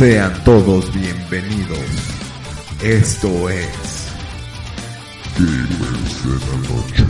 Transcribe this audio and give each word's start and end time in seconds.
Sean 0.00 0.32
todos 0.44 0.90
bienvenidos. 0.94 1.78
Esto 2.82 3.50
es 3.50 4.08
Gamers 5.36 6.24
de 6.24 6.32
la 6.46 6.56
Noche. 6.70 7.04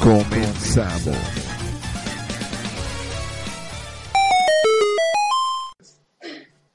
Comenzamos. 0.00 1.18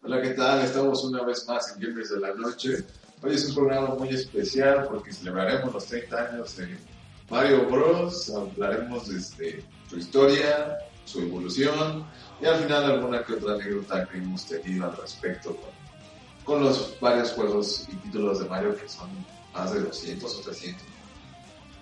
Hola, 0.04 0.22
¿qué 0.22 0.30
tal? 0.36 0.62
Estamos 0.62 1.04
una 1.06 1.24
vez 1.24 1.44
más 1.48 1.74
en 1.74 1.82
Gamers 1.82 2.12
de 2.12 2.20
la 2.20 2.36
Noche. 2.36 2.84
Hoy 3.24 3.34
es 3.34 3.50
un 3.50 3.56
programa 3.56 3.96
muy 3.96 4.10
especial 4.10 4.86
porque 4.88 5.12
celebraremos 5.12 5.74
los 5.74 5.88
30 5.88 6.16
años 6.16 6.56
de 6.56 6.78
Mario 7.32 7.68
Bros. 7.68 8.30
Hablaremos 8.30 9.10
de 9.10 9.22
su 9.90 9.98
historia, 9.98 10.78
su 11.04 11.22
evolución 11.22 12.06
y 12.42 12.46
al 12.46 12.64
final 12.64 12.84
alguna 12.84 13.24
que 13.24 13.34
otra 13.34 13.54
anécdota 13.54 14.08
que 14.08 14.18
hemos 14.18 14.46
tenido 14.46 14.86
al 14.86 14.98
respecto 14.98 15.56
con, 15.56 15.70
con 16.44 16.64
los 16.64 16.96
varios 17.00 17.32
juegos 17.32 17.88
y 17.92 17.96
títulos 17.96 18.40
de 18.40 18.46
Mario 18.46 18.76
que 18.76 18.88
son 18.88 19.10
más 19.54 19.74
de 19.74 19.82
200 19.82 20.36
o 20.36 20.42
300. 20.42 20.84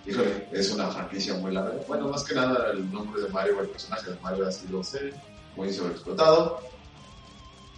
Híjole, 0.06 0.48
es 0.52 0.70
una 0.70 0.88
franquicia 0.88 1.34
muy 1.34 1.52
larga. 1.52 1.74
Bueno, 1.88 2.08
más 2.08 2.22
que 2.22 2.34
nada 2.34 2.70
el 2.70 2.90
nombre 2.92 3.20
de 3.20 3.28
Mario 3.28 3.58
o 3.58 3.62
el 3.62 3.68
personaje 3.68 4.10
de 4.10 4.20
Mario 4.20 4.46
ha 4.46 4.52
sido 4.52 4.80
muy 5.56 5.72
sobreexplotado. 5.72 6.60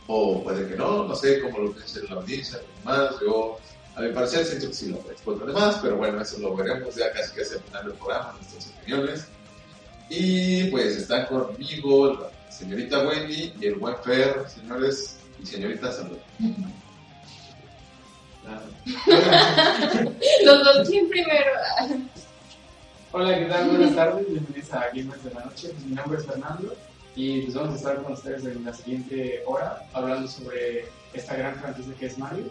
O 0.06 0.42
puede 0.42 0.68
que 0.68 0.76
no, 0.76 1.04
no 1.04 1.14
sé 1.14 1.40
cómo 1.40 1.58
lo 1.58 1.72
piensa 1.72 2.00
la 2.08 2.16
audiencia, 2.16 2.60
más. 2.84 3.18
Yo, 3.20 3.58
a 3.94 4.00
mi 4.02 4.12
parecer, 4.12 4.44
siento 4.44 4.68
que 4.68 4.74
sí 4.74 4.90
lo 4.90 4.98
explotan 5.10 5.52
más, 5.52 5.76
pero 5.76 5.96
bueno, 5.96 6.20
eso 6.20 6.38
lo 6.38 6.54
veremos 6.54 6.94
ya 6.94 7.12
casi 7.12 7.34
casi 7.34 7.54
al 7.54 7.60
final 7.60 7.84
del 7.86 7.94
programa, 7.94 8.32
nuestras 8.34 8.74
opiniones. 8.78 9.26
Y 10.10 10.64
pues 10.70 10.96
están 10.96 11.26
conmigo 11.26 12.14
la 12.14 12.37
señorita 12.58 13.06
Wendy 13.06 13.54
y 13.60 13.66
el 13.66 13.76
buen 13.76 13.94
Fer, 14.02 14.44
señores 14.48 15.20
y 15.40 15.46
señoritas, 15.46 15.96
salud. 15.96 16.18
Los 20.44 20.64
dos, 20.64 20.88
¿quién 20.88 21.08
primero? 21.08 21.52
Hola, 23.12 23.38
¿qué 23.38 23.44
tal? 23.44 23.68
Buenas 23.68 23.94
tardes, 23.94 24.28
bienvenidos 24.28 24.72
a 24.72 24.88
Gamers 24.92 25.22
de 25.22 25.34
la 25.34 25.44
Noche. 25.44 25.72
Mi 25.86 25.94
nombre 25.94 26.18
es 26.18 26.26
Fernando 26.26 26.74
y 27.14 27.42
pues 27.42 27.54
vamos 27.54 27.74
a 27.74 27.76
estar 27.76 28.02
con 28.02 28.12
ustedes 28.12 28.44
en 28.44 28.64
la 28.64 28.74
siguiente 28.74 29.44
hora 29.46 29.88
hablando 29.92 30.26
sobre 30.26 30.86
esta 31.12 31.36
gran 31.36 31.54
franquicia 31.60 31.94
que 31.94 32.06
es 32.06 32.18
Mario. 32.18 32.50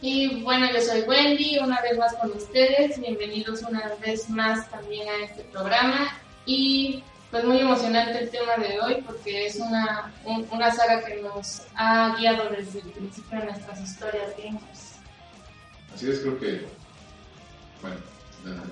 Y 0.00 0.40
bueno, 0.42 0.70
yo 0.72 0.80
soy 0.80 1.00
Wendy, 1.00 1.58
una 1.58 1.80
vez 1.82 1.98
más 1.98 2.14
con 2.14 2.30
ustedes. 2.30 3.00
Bienvenidos 3.00 3.62
una 3.62 3.92
vez 3.96 4.30
más 4.30 4.70
también 4.70 5.08
a 5.08 5.24
este 5.24 5.42
programa. 5.44 6.16
Y 6.46 7.02
pues 7.30 7.44
muy 7.44 7.58
emocionante 7.60 8.18
el 8.18 8.30
tema 8.30 8.56
de 8.56 8.80
hoy 8.80 9.02
porque 9.06 9.46
es 9.46 9.56
una, 9.56 10.12
un- 10.24 10.46
una 10.50 10.72
saga 10.72 11.04
que 11.04 11.16
nos 11.22 11.62
ha 11.74 12.16
guiado 12.18 12.48
desde 12.50 12.80
el 12.80 12.90
principio 12.90 13.38
de 13.38 13.44
nuestras 13.46 13.80
historias 13.80 14.32
gamers. 14.36 14.92
Así 15.94 16.10
es, 16.10 16.20
creo 16.20 16.38
que, 16.38 16.66
bueno, 17.82 17.96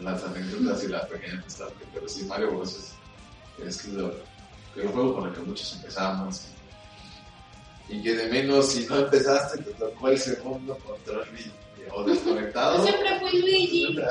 las 0.03 0.25
anécdotas 0.25 0.85
y 0.85 0.89
la 0.89 1.07
pequeña 1.07 1.35
nostalgia, 1.35 1.87
pero 1.93 2.09
sí, 2.09 2.25
Mario 2.25 2.51
Bros. 2.53 2.95
es, 3.63 3.67
es 3.67 3.89
lo- 3.89 4.15
el 4.77 4.89
juego 4.89 5.15
con 5.17 5.29
el 5.29 5.35
que 5.35 5.41
muchos 5.41 5.75
empezamos. 5.77 6.49
Y 7.89 8.03
que 8.03 8.15
de 8.15 8.27
menos, 8.29 8.73
si 8.73 8.85
no 8.87 8.99
empezaste, 8.99 9.63
te 9.63 9.71
tocó 9.73 10.09
el 10.09 10.19
segundo 10.19 10.77
control 10.79 11.27
y- 11.39 11.51
o 11.93 12.05
desconectado. 12.05 12.79
Yo 12.79 12.85
siempre 12.85 13.21
fui 13.21 13.41
Luigi. 13.41 13.99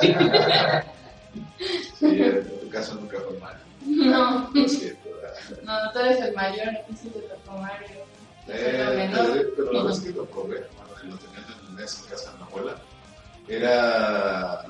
Sí, 1.98 2.06
en 2.22 2.60
tu 2.60 2.68
caso 2.70 2.94
nunca 2.94 3.18
fue 3.20 3.38
Mario. 3.38 3.60
No, 3.86 4.50
siento. 4.68 5.08
no, 5.62 5.92
tú 5.92 5.98
eres 6.00 6.20
el 6.20 6.34
mayor, 6.34 6.68
entonces 6.68 7.12
te 7.12 7.20
tocó 7.20 7.58
Mario. 7.58 8.04
Eh, 8.48 8.94
menor. 8.96 9.52
pero 9.56 9.72
la 9.72 9.82
vez 9.84 10.00
que 10.00 10.12
probé, 10.12 10.26
bueno, 10.34 10.94
que 11.00 11.06
lo 11.08 11.16
tenían 11.16 11.44
en 11.44 11.68
el 11.68 11.76
NES 11.76 12.02
en 12.02 12.10
casa 12.10 12.32
de 12.32 12.38
mi 12.38 12.42
abuela, 12.44 12.76
era 13.48 14.64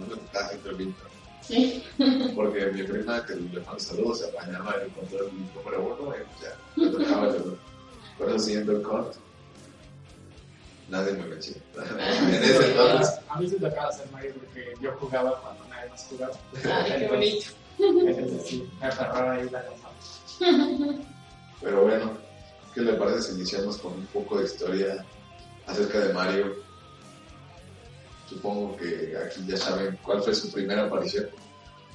entre 0.53 0.71
el 0.71 0.77
Winter. 0.77 1.07
Sí, 1.43 1.85
Porque 2.35 2.67
mi 2.67 2.83
prima, 2.83 3.25
que 3.25 3.35
le 3.37 3.61
mando 3.61 3.79
saludos, 3.79 4.19
se 4.21 4.29
apañaba 4.29 4.75
en 4.77 4.83
el 4.83 4.89
control 4.93 5.31
número 5.55 5.97
uno 6.01 6.15
y 6.17 6.25
pues 6.25 6.41
ya, 6.43 6.57
me 6.77 6.89
tocaba 6.89 7.29
el 7.29 7.59
conociendo 8.19 8.73
el 8.73 8.83
control. 8.83 9.15
Nadie 10.89 11.13
me 11.13 11.27
venció. 11.27 11.55
en 11.77 12.45
ese 12.45 12.71
entonces, 12.71 13.21
A 13.29 13.41
mí 13.41 13.49
se 13.49 13.59
tocaba 13.59 13.89
hacer 13.89 14.11
Mario 14.11 14.35
porque 14.35 14.75
yo 14.81 14.93
jugaba 14.93 15.41
cuando 15.41 15.65
nadie 15.69 15.91
más 15.91 16.07
jugaba. 16.09 16.35
Ay, 16.65 17.01
qué 17.01 17.09
bonito. 17.09 17.47
Ahí 17.79 19.49
la 19.51 19.65
cosa. 19.67 19.89
pero 21.63 21.83
bueno, 21.83 22.13
¿qué 22.75 22.81
le 22.83 22.93
parece 22.95 23.23
si 23.23 23.35
iniciamos 23.37 23.79
con 23.79 23.93
un 23.95 24.07
poco 24.07 24.39
de 24.39 24.45
historia 24.45 25.05
acerca 25.67 26.01
de 26.01 26.13
Mario? 26.13 26.55
Supongo 28.29 28.77
que 28.77 29.15
aquí 29.25 29.45
ya 29.47 29.57
saben 29.57 29.99
cuál 30.03 30.23
fue 30.23 30.35
su 30.35 30.51
primera 30.51 30.85
aparición. 30.87 31.27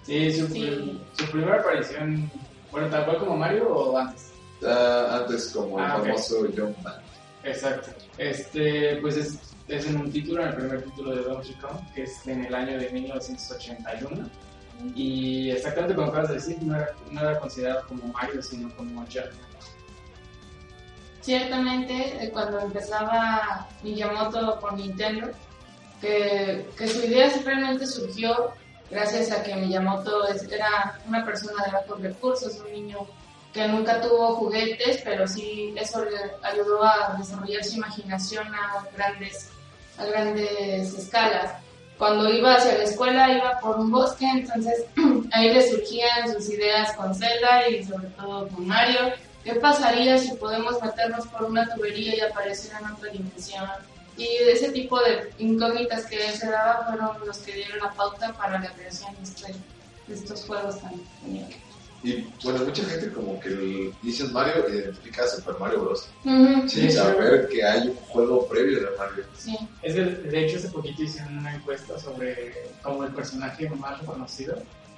Sí, 0.04 0.32
su, 0.34 0.48
Sí. 0.48 1.02
su 1.18 1.26
primera 1.32 1.58
aparición, 1.60 2.32
bueno, 2.72 2.90
tal 2.90 3.06
cual 3.06 3.18
como 3.20 3.38
Mario 3.38 3.68
o 3.70 3.98
antes. 3.98 4.32
Ah, 4.66 5.20
antes 5.22 5.50
como 5.50 5.80
el 5.80 5.86
Ah, 5.86 6.00
famoso 6.00 6.48
John 6.56 6.76
Man. 6.84 6.96
Exacto. 7.44 7.90
Este, 8.18 8.98
pues 9.02 9.18
es, 9.18 9.40
es 9.68 9.86
en 9.88 9.98
un 9.98 10.12
título, 10.12 10.42
en 10.44 10.50
el 10.50 10.56
primer 10.56 10.82
título 10.84 11.16
de 11.16 11.22
Donkey 11.24 11.54
Kong, 11.56 11.80
que 11.94 12.04
es 12.04 12.26
en 12.28 12.46
el 12.46 12.54
año 12.56 12.80
de 12.80 12.90
1981. 12.92 14.30
Y 14.96 15.52
exactamente 15.52 15.96
como 15.96 16.08
acabas 16.08 16.30
de 16.30 16.36
decir, 16.36 16.58
no 16.62 16.76
era, 16.76 16.90
no 17.10 17.22
era 17.22 17.40
considerado 17.40 17.88
como 17.88 18.08
Mario, 18.08 18.42
sino 18.42 18.74
como 18.76 19.06
John. 19.14 19.30
Ciertamente, 21.22 22.24
eh, 22.24 22.32
cuando 22.32 22.60
empezaba 22.60 23.68
Miyamoto 23.84 24.60
con 24.60 24.78
Nintendo, 24.78 25.30
que, 26.00 26.68
que 26.76 26.88
su 26.88 27.06
idea 27.06 27.32
realmente 27.46 27.86
surgió 27.86 28.54
gracias 28.90 29.32
a 29.32 29.44
que 29.44 29.56
Miyamoto 29.56 30.28
era 30.28 31.00
una 31.08 31.24
persona 31.24 31.64
de 31.66 31.72
bajos 31.72 32.02
recursos, 32.02 32.60
un 32.60 32.72
niño 32.72 33.08
que 33.54 33.68
nunca 33.68 34.02
tuvo 34.02 34.36
juguetes, 34.36 35.02
pero 35.04 35.28
sí 35.28 35.74
eso 35.78 36.04
le 36.06 36.18
ayudó 36.42 36.84
a 36.84 37.16
desarrollar 37.18 37.64
su 37.64 37.78
imaginación 37.78 38.48
a 38.54 38.86
grandes, 38.96 39.50
a 39.98 40.06
grandes 40.06 40.94
escalas. 40.94 41.61
Cuando 42.02 42.28
iba 42.34 42.56
hacia 42.56 42.80
la 42.80 42.84
escuela 42.84 43.32
iba 43.32 43.60
por 43.60 43.80
un 43.80 43.92
bosque, 43.92 44.26
entonces 44.28 44.86
ahí 45.34 45.54
le 45.54 45.62
surgían 45.70 46.34
sus 46.34 46.50
ideas 46.50 46.94
con 46.96 47.14
Zelda 47.14 47.70
y 47.70 47.84
sobre 47.84 48.08
todo 48.08 48.48
con 48.48 48.66
Mario. 48.68 49.14
¿Qué 49.44 49.54
pasaría 49.54 50.18
si 50.18 50.34
podemos 50.34 50.82
meternos 50.82 51.28
por 51.28 51.44
una 51.44 51.64
tubería 51.76 52.16
y 52.16 52.22
aparecer 52.22 52.72
en 52.82 52.88
otra 52.92 53.12
dimensión? 53.12 53.70
Y 54.18 54.26
ese 54.52 54.72
tipo 54.72 55.00
de 55.00 55.32
incógnitas 55.38 56.08
que 56.08 56.26
él 56.26 56.34
se 56.34 56.50
daba 56.50 56.88
fueron 56.88 57.24
los 57.24 57.38
que 57.38 57.54
dieron 57.54 57.78
la 57.78 57.92
pauta 57.92 58.34
para 58.34 58.60
la 58.60 58.72
creación 58.72 59.14
de, 59.18 59.22
este- 59.22 59.54
de 60.08 60.14
estos 60.16 60.44
juegos 60.48 60.82
tan 60.82 60.94
geniales. 61.22 61.58
Y 62.04 62.26
bueno, 62.44 62.66
mucha 62.66 62.84
gente 62.86 63.12
como 63.12 63.40
que 63.40 63.50
el- 63.50 63.94
dicen 64.02 64.34
Mario 64.34 64.68
e 64.68 64.76
identifica 64.76 65.24
a 65.24 65.28
Super 65.28 65.56
Mario 65.60 65.82
Bros. 65.82 66.10
Sin 66.24 66.68
Sí, 66.70 66.92
saber 66.92 67.48
que 67.48 67.64
hay 67.64 67.90
un 67.90 67.96
juego 67.96 68.48
previo 68.48 68.80
de 68.80 68.98
Mario. 68.98 69.24
sí. 69.38 69.56
Es 69.84 69.94
que, 69.96 70.02
de 70.06 70.46
hecho, 70.46 70.58
hace 70.58 70.70
poquito 70.70 71.04
hicieron 71.04 71.38
una 71.38 71.54
encuesta 71.56 72.00
sobre 72.00 72.54
como 72.82 73.04
el 73.04 73.14
personaje 73.14 73.70
más 73.70 74.00
reconocido 74.00 74.56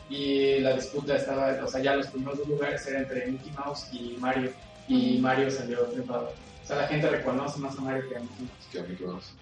y 0.09 0.59
la 0.59 0.73
disputa 0.75 1.15
estaba, 1.15 1.57
o 1.63 1.67
sea, 1.67 1.81
ya 1.81 1.95
los 1.95 2.07
primeros 2.07 2.37
dos 2.39 2.47
lugares 2.47 2.85
eran 2.87 3.03
entre 3.03 3.27
Mickey 3.27 3.51
Mouse 3.51 3.87
y 3.91 4.15
Mario 4.19 4.51
y 4.87 5.17
Mario 5.19 5.49
salió 5.51 5.79
triunfador. 5.87 6.31
O 6.63 6.65
sea, 6.65 6.77
la 6.77 6.87
gente 6.87 7.09
reconoce 7.09 7.59
más 7.59 7.77
a 7.77 7.81
Mario 7.81 8.07
que 8.07 8.15
a 8.15 8.19
Mickey 8.21 8.45
Mouse. 8.45 8.67
Que 8.71 8.79
a 8.79 8.83
Mickey 8.83 9.05
Mouse. 9.05 9.33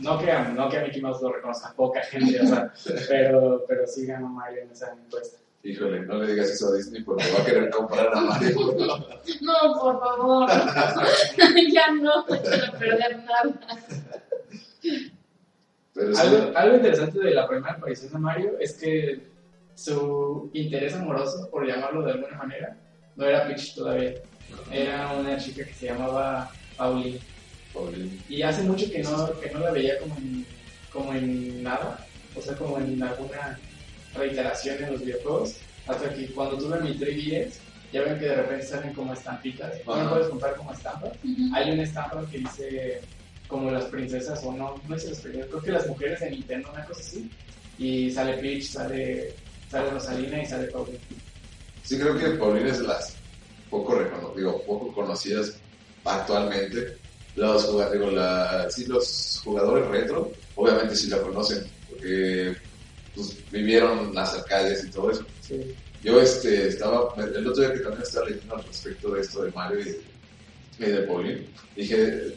No 0.00 0.18
que 0.18 0.30
a, 0.30 0.48
no 0.48 0.68
que 0.70 0.78
a 0.78 0.82
Mickey 0.84 1.02
Mouse 1.02 1.20
lo 1.20 1.32
reconozca 1.32 1.72
poca 1.74 2.02
gente, 2.02 2.40
o 2.40 2.46
sea, 2.46 2.72
pero, 3.08 3.64
pero 3.68 3.86
sí 3.86 4.06
ganó 4.06 4.28
Mario 4.28 4.62
en 4.62 4.70
esa 4.70 4.90
encuesta. 4.92 5.36
Híjole, 5.62 6.00
no 6.06 6.14
le 6.14 6.32
digas 6.32 6.50
eso 6.50 6.68
a 6.68 6.76
Disney 6.76 7.02
porque 7.02 7.24
va 7.32 7.42
a 7.42 7.44
querer 7.44 7.70
comprar 7.70 8.08
a 8.14 8.20
Mario. 8.20 8.74
No, 9.42 9.80
por 9.80 10.00
favor. 10.00 10.48
ya 11.72 11.92
no, 11.92 12.16
no 12.16 12.26
quiero 12.26 12.72
perder 12.78 13.18
nada. 13.18 13.60
Pero 15.94 16.14
sí, 16.14 16.20
Algo, 16.20 16.56
algo 16.56 16.76
interesante 16.76 17.18
de 17.18 17.34
la 17.34 17.46
primera 17.46 17.74
aparición 17.74 18.12
de 18.12 18.18
Mario 18.18 18.52
es 18.58 18.72
que 18.74 19.20
su 19.74 20.50
interés 20.54 20.94
amoroso, 20.94 21.48
por 21.50 21.66
llamarlo 21.66 22.02
de 22.04 22.12
alguna 22.12 22.36
manera, 22.38 22.76
no 23.16 23.26
era 23.26 23.46
Peach 23.46 23.74
todavía. 23.74 24.14
Era 24.72 25.12
una 25.12 25.36
chica 25.36 25.64
que 25.64 25.74
se 25.74 25.86
llamaba 25.86 26.50
Pauline. 26.76 27.20
pobre. 27.72 28.08
Y 28.28 28.42
hace 28.42 28.62
mucho 28.62 28.90
que 28.90 29.02
no, 29.02 29.38
que 29.40 29.50
no 29.50 29.60
la 29.60 29.70
veía 29.72 29.98
como 29.98 30.16
en, 30.16 30.46
como 30.92 31.12
en 31.12 31.62
nada, 31.62 32.06
o 32.34 32.40
sea, 32.40 32.56
como 32.56 32.78
en 32.78 33.02
alguna 33.02 33.58
reiteración 34.14 34.82
en 34.84 34.92
los 34.92 35.00
videojuegos. 35.00 35.56
Hasta 35.86 36.14
que 36.14 36.26
cuando 36.32 36.58
tuve 36.58 36.80
mi 36.80 36.94
3DS, 36.98 37.52
ya 37.92 38.02
ven 38.02 38.18
que 38.18 38.26
de 38.26 38.36
repente 38.36 38.66
salen 38.66 38.92
como 38.92 39.12
estampitas. 39.14 39.72
No 39.86 39.92
Ajá. 39.94 40.04
lo 40.04 40.10
puedes 40.10 40.28
comprar 40.28 40.54
como 40.56 40.72
estampas. 40.72 41.12
Ujú. 41.24 41.54
Hay 41.54 41.70
una 41.72 41.82
estampa 41.82 42.24
que 42.30 42.38
dice 42.38 43.00
como 43.48 43.70
las 43.70 43.84
princesas, 43.86 44.40
o 44.44 44.52
no, 44.52 44.80
no 44.88 44.94
dice 44.94 45.08
las 45.08 45.18
princesas, 45.20 45.48
creo 45.50 45.62
que 45.62 45.72
las 45.72 45.86
mujeres 45.88 46.20
de 46.20 46.30
Nintendo, 46.30 46.70
una 46.72 46.84
cosa 46.84 47.00
así. 47.00 47.28
Y 47.78 48.10
sale 48.12 48.34
Peach, 48.34 48.62
sale, 48.64 49.34
sale 49.68 49.90
Rosalina 49.90 50.42
y 50.42 50.46
sale 50.46 50.66
Pauline. 50.68 50.98
Sí, 51.82 51.98
creo 51.98 52.16
que 52.16 52.28
Paulina 52.38 52.70
es 52.70 52.78
de 52.78 52.86
las 52.86 53.16
poco, 53.70 53.98
digo, 54.36 54.62
poco 54.64 54.92
conocidas 54.92 55.56
actualmente. 56.04 56.96
Los, 57.36 57.66
digo, 57.92 58.10
la- 58.10 58.68
sí, 58.70 58.86
los 58.86 59.40
jugadores 59.44 59.86
retro, 59.88 60.30
obviamente 60.56 60.94
sí 60.94 61.08
la 61.08 61.20
conocen, 61.22 61.64
porque 61.88 62.54
pues, 63.14 63.36
vivieron 63.50 64.14
las 64.14 64.34
arcades 64.34 64.84
y 64.84 64.90
todo 64.90 65.10
eso. 65.10 65.24
Sí. 65.40 65.74
Yo 66.02 66.20
este, 66.20 66.68
estaba, 66.68 67.12
el 67.18 67.46
otro 67.46 67.62
día 67.62 67.74
que 67.74 67.80
también 67.80 68.02
estaba 68.02 68.26
leyendo 68.28 68.56
al 68.56 68.64
respecto 68.64 69.10
de 69.12 69.20
esto 69.20 69.42
de 69.44 69.50
Mario 69.52 69.80
y 69.80 69.84
de, 69.84 70.00
y 70.78 70.84
de 70.84 71.00
Pauline, 71.02 71.46
dije, 71.76 72.34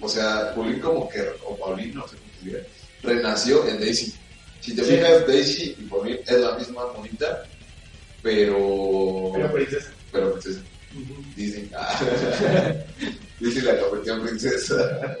o 0.00 0.08
sea, 0.08 0.54
Pauline 0.54 0.80
como 0.80 1.08
que, 1.08 1.26
o 1.46 1.56
Pauline, 1.56 1.94
no 1.94 2.06
sé 2.06 2.16
cómo 2.16 2.30
diga, 2.44 2.58
renació 3.02 3.66
en 3.68 3.80
Daisy. 3.80 4.12
Si 4.60 4.74
te 4.74 4.84
Sí. 4.84 4.90
fijas, 4.92 5.26
Daisy 5.26 5.76
y 5.78 5.82
Pauline 5.84 6.20
es 6.26 6.40
la 6.40 6.58
misma 6.58 6.92
monita, 6.92 7.42
pero... 8.22 9.30
Pero 9.34 9.52
princesa. 9.52 9.90
pero 10.12 10.32
princesa. 10.32 10.60
Disney. 11.36 11.70
Ah. 11.76 12.00
Disney 13.40 13.64
la 13.64 13.80
convirtió 13.80 14.14
en 14.14 14.22
princesa. 14.22 15.16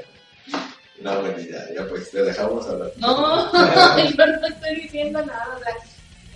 No, 1.00 1.20
bueno, 1.20 1.38
ya, 1.38 1.74
ya 1.74 1.88
pues, 1.88 2.10
te 2.10 2.22
dejamos 2.22 2.66
hablar. 2.66 2.90
No, 2.96 3.52
yo 4.16 4.26
no 4.26 4.46
estoy 4.46 4.76
diciendo 4.82 5.24
nada. 5.24 5.56
O 5.56 5.58
sea, 5.62 5.74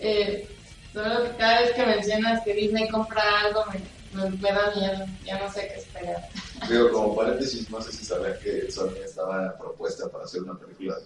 eh, 0.01 0.47
solo 0.93 1.23
que 1.25 1.37
cada 1.37 1.61
vez 1.63 1.73
que 1.73 1.87
mencionas 1.87 2.43
que 2.45 2.55
Disney 2.55 2.89
compra 2.89 3.23
algo 3.45 3.65
me, 3.73 4.23
me, 4.23 4.31
me 4.31 4.53
da 4.53 4.73
miedo. 4.77 5.07
Ya 5.25 5.39
no 5.39 5.51
sé 5.53 5.69
qué 5.73 5.81
esperar. 5.81 6.29
Digo, 6.69 6.91
como 6.93 7.17
paréntesis, 7.17 7.71
no 7.71 7.81
sé 7.81 7.93
si 7.93 8.05
sabían 8.05 8.35
que 8.43 8.71
Sony 8.71 8.97
estaba 9.05 9.57
propuesta 9.57 10.09
para 10.09 10.25
hacer 10.25 10.43
una 10.43 10.59
película 10.59 10.97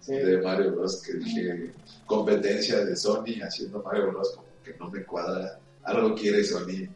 Sí. 0.00 0.14
de 0.14 0.38
Mario 0.38 0.72
Bros. 0.72 1.00
que 1.02 1.12
dije 1.14 1.70
competencia 2.06 2.84
de 2.84 2.96
Sony 2.96 3.40
haciendo 3.42 3.80
Mario 3.82 4.08
Bros. 4.12 4.30
como 4.34 4.48
que 4.64 4.74
no 4.78 4.90
me 4.90 5.04
cuadra. 5.04 5.58
Algo 5.84 6.14
quiere 6.16 6.42
Sony. 6.44 6.88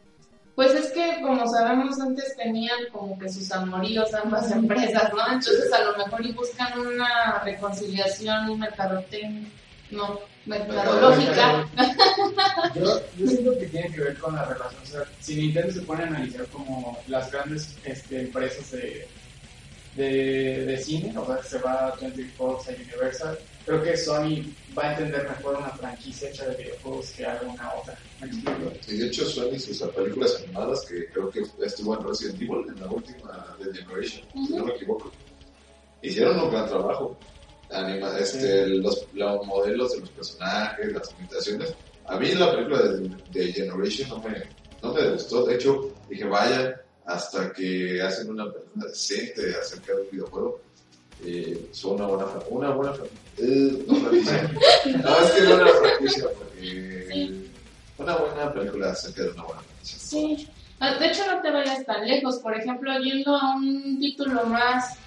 Pues 0.57 0.73
es 0.73 0.91
que, 0.91 1.21
como 1.21 1.47
sabemos, 1.47 1.99
antes 1.99 2.35
tenían 2.35 2.79
como 2.91 3.15
que 3.19 3.29
sus 3.29 3.51
amoríos 3.51 4.11
ambas 4.15 4.49
empresas, 4.61 5.13
¿no? 5.13 5.19
Entonces, 5.31 5.71
a 5.71 5.83
lo 5.83 5.97
mejor 5.97 6.25
y 6.25 6.31
buscan 6.31 6.79
una 6.79 7.43
reconciliación 7.43 8.57
mercadotecnia, 8.57 9.47
no, 9.91 10.19
mercadológica. 10.47 11.63
Yo, 12.73 12.99
yo 13.19 13.27
siento 13.27 13.59
que 13.59 13.67
tiene 13.67 13.91
que 13.93 14.01
ver 14.01 14.17
con 14.17 14.33
la 14.33 14.45
relación. 14.45 14.81
O 14.81 14.85
sea, 14.87 15.03
si 15.19 15.35
Nintendo 15.35 15.71
se 15.71 15.81
pone 15.81 16.05
a 16.05 16.07
analizar 16.07 16.47
como 16.47 16.97
las 17.05 17.31
grandes 17.31 17.77
este, 17.83 18.21
empresas 18.21 18.71
de, 18.71 19.07
de, 19.95 20.65
de 20.65 20.77
cine, 20.79 21.15
o 21.15 21.23
sea, 21.27 21.37
que 21.37 21.49
se 21.49 21.59
va 21.59 21.89
a 21.89 21.95
24 21.97 22.71
a 22.71 22.75
Universal, 22.75 23.37
creo 23.67 23.83
que 23.83 23.97
Sony 23.97 24.47
va 24.77 24.83
a 24.83 24.91
entender 24.93 25.27
mejor 25.27 25.57
una 25.57 25.69
franquicia 25.71 26.29
hecha 26.29 26.47
de 26.47 26.63
videojuegos 26.63 27.11
que 27.11 27.25
alguna 27.25 27.73
otra. 27.73 27.97
Y 28.87 28.97
de 28.97 29.07
hecho, 29.07 29.25
Sony 29.25 29.59
sus 29.59 29.81
películas 29.89 30.41
animadas, 30.41 30.85
que 30.85 31.05
creo 31.09 31.29
que 31.29 31.43
estuvo 31.61 31.97
en 31.97 32.07
Resident 32.07 32.41
Evil, 32.41 32.65
en 32.69 32.79
la 32.79 32.87
última 32.87 33.57
de 33.59 33.77
Generation, 33.77 34.25
si 34.47 34.55
no 34.55 34.65
me 34.65 34.71
equivoco, 34.73 35.11
hicieron 36.01 36.39
un 36.39 36.49
gran 36.49 36.67
trabajo. 36.67 37.17
Anima, 37.69 38.17
este, 38.17 38.65
los, 38.67 39.05
los 39.13 39.45
modelos 39.45 39.91
de 39.91 39.99
los 39.99 40.09
personajes, 40.11 40.93
las 40.93 41.13
imitaciones. 41.19 41.75
A 42.05 42.17
mí 42.17 42.33
la 42.33 42.49
película 42.53 42.81
de, 42.83 43.09
de 43.33 43.51
Generation 43.51 44.07
no 44.07 44.19
me, 44.19 44.43
no 44.81 44.93
me 44.93 45.09
gustó. 45.11 45.45
De 45.45 45.55
hecho, 45.55 45.93
dije, 46.09 46.23
vaya, 46.23 46.81
hasta 47.05 47.51
que 47.51 48.01
hacen 48.01 48.29
una 48.29 48.49
película 48.49 48.85
decente 48.87 49.53
acerca 49.61 49.93
de 49.93 50.01
un 50.03 50.11
videojuego. 50.11 50.61
Eh, 51.25 51.69
una 51.83 52.05
buena, 52.05 52.25
una 52.49 52.69
buena 52.71 52.93
eh, 53.39 53.85
no 53.87 53.97
es 55.19 55.31
que 55.31 55.41
no 55.41 55.55
una 55.55 55.67
Sí. 57.09 57.51
una 57.97 58.15
buena 58.15 58.53
película 58.53 58.91
acerca 58.91 59.23
de 59.23 59.29
una 59.31 59.43
buena 59.43 59.61
franquicia. 59.61 59.99
Sí. 59.99 60.49
Ah, 60.79 60.95
De 60.95 61.07
hecho, 61.07 61.25
no 61.25 61.41
te 61.41 61.51
vayas 61.51 61.85
tan 61.85 62.05
lejos. 62.07 62.37
Por 62.37 62.55
ejemplo, 62.55 62.91
yendo 62.99 63.35
a 63.35 63.55
un 63.55 63.99
título 63.99 64.45
más 64.45 64.97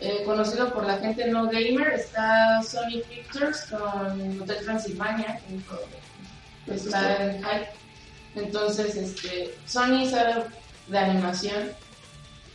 eh, 0.00 0.22
conocido 0.24 0.72
por 0.72 0.86
la 0.86 0.98
gente 0.98 1.26
no 1.30 1.44
gamer, 1.46 1.92
está 1.94 2.62
Sony 2.62 3.00
Pictures 3.08 3.66
con 3.70 4.42
Hotel 4.42 4.64
Transilvania, 4.64 5.40
está 6.66 7.24
en 7.24 7.38
hype. 7.38 7.68
Entonces, 8.36 8.96
este, 8.96 9.54
Sony 9.66 10.06
sabe 10.08 10.44
de 10.88 10.98
animación, 10.98 11.70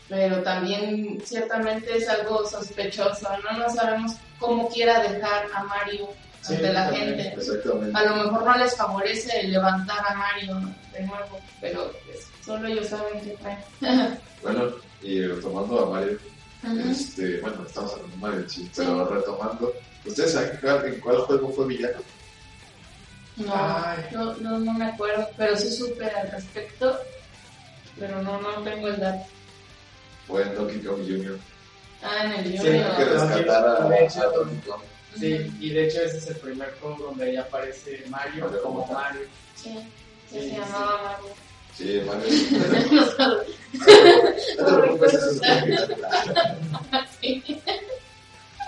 pero 0.09 0.41
también 0.41 1.19
ciertamente 1.23 1.97
es 1.97 2.09
algo 2.09 2.45
sospechoso. 2.45 3.29
No, 3.43 3.57
no 3.59 3.69
sabemos 3.69 4.13
cómo 4.39 4.67
quiera 4.69 5.01
dejar 5.03 5.45
a 5.53 5.63
Mario 5.63 6.09
Sí, 6.41 6.55
ante 6.55 6.73
la 6.73 6.89
gente. 6.89 7.35
A 7.93 8.03
lo 8.03 8.15
mejor 8.15 8.45
no 8.45 8.57
les 8.57 8.75
favorece 8.75 9.43
levantar 9.43 9.99
a 10.07 10.15
Mario 10.15 10.55
de 10.93 11.01
nuevo, 11.03 11.39
pero 11.59 11.91
pues, 12.05 12.27
solo 12.45 12.67
ellos 12.67 12.87
saben 12.87 13.21
qué 13.21 13.31
traen. 13.41 14.19
Bueno, 14.41 14.71
y 15.01 15.21
retomando 15.21 15.85
a 15.85 15.89
Mario, 15.89 16.17
este, 16.89 17.41
bueno, 17.41 17.61
estamos 17.67 17.91
hablando 17.91 18.15
de 18.15 18.21
Mario, 18.21 18.49
sí, 18.49 18.71
pero 18.73 19.05
retomando, 19.05 19.73
¿ustedes 20.05 20.31
saben 20.31 20.93
en 20.93 21.01
cuál 21.01 21.17
juego 21.17 21.51
fue 21.51 21.67
villano? 21.67 21.97
No, 23.35 23.95
no, 24.13 24.33
no, 24.35 24.59
no 24.59 24.73
me 24.75 24.85
acuerdo, 24.85 25.27
pero 25.35 25.57
sí 25.57 25.69
supe 25.69 26.05
al 26.05 26.31
respecto, 26.31 26.97
pero 27.99 28.21
no, 28.21 28.39
no 28.39 28.61
tengo 28.63 28.87
el 28.87 28.97
dato. 28.97 29.25
Fue 30.29 30.43
en 30.43 30.55
Donkey 30.55 30.79
Kong 30.81 31.01
Jr. 31.05 31.37
Ah, 32.01 32.23
en 32.23 32.31
el 32.45 32.51
Sí, 32.51 32.57
Junior. 32.59 32.95
que 32.95 33.05
no, 33.05 33.11
rescatara 33.11 33.73
a, 33.73 33.85
a 33.87 34.31
Donkey 34.31 34.57
Kong. 34.65 34.81
Sí, 35.19 35.51
y 35.59 35.69
de 35.71 35.87
hecho 35.87 35.97
ce 36.07 36.17
es 36.17 36.27
el 36.27 36.35
primer 36.37 36.71
juego 36.79 36.97
donde 37.07 37.25
ahí 37.25 37.35
aparece 37.35 38.03
Mario 38.09 38.45
Mario 38.45 38.61
como 38.63 38.85
Mario. 38.87 39.21
Sí, 39.55 39.73
sí, 39.73 39.79
Sí, 40.29 40.35
se 40.35 40.49
sí. 40.49 40.51
llamaba 40.55 41.01
Mario. 41.03 41.33
Sí, 41.75 42.01
Mario. 42.05 42.29
No 44.59 44.65
te 44.65 44.73
preocupes, 44.81 45.13
eso 45.13 45.29
es 45.31 45.41
original. 45.41 46.57
Sí. 47.21 47.61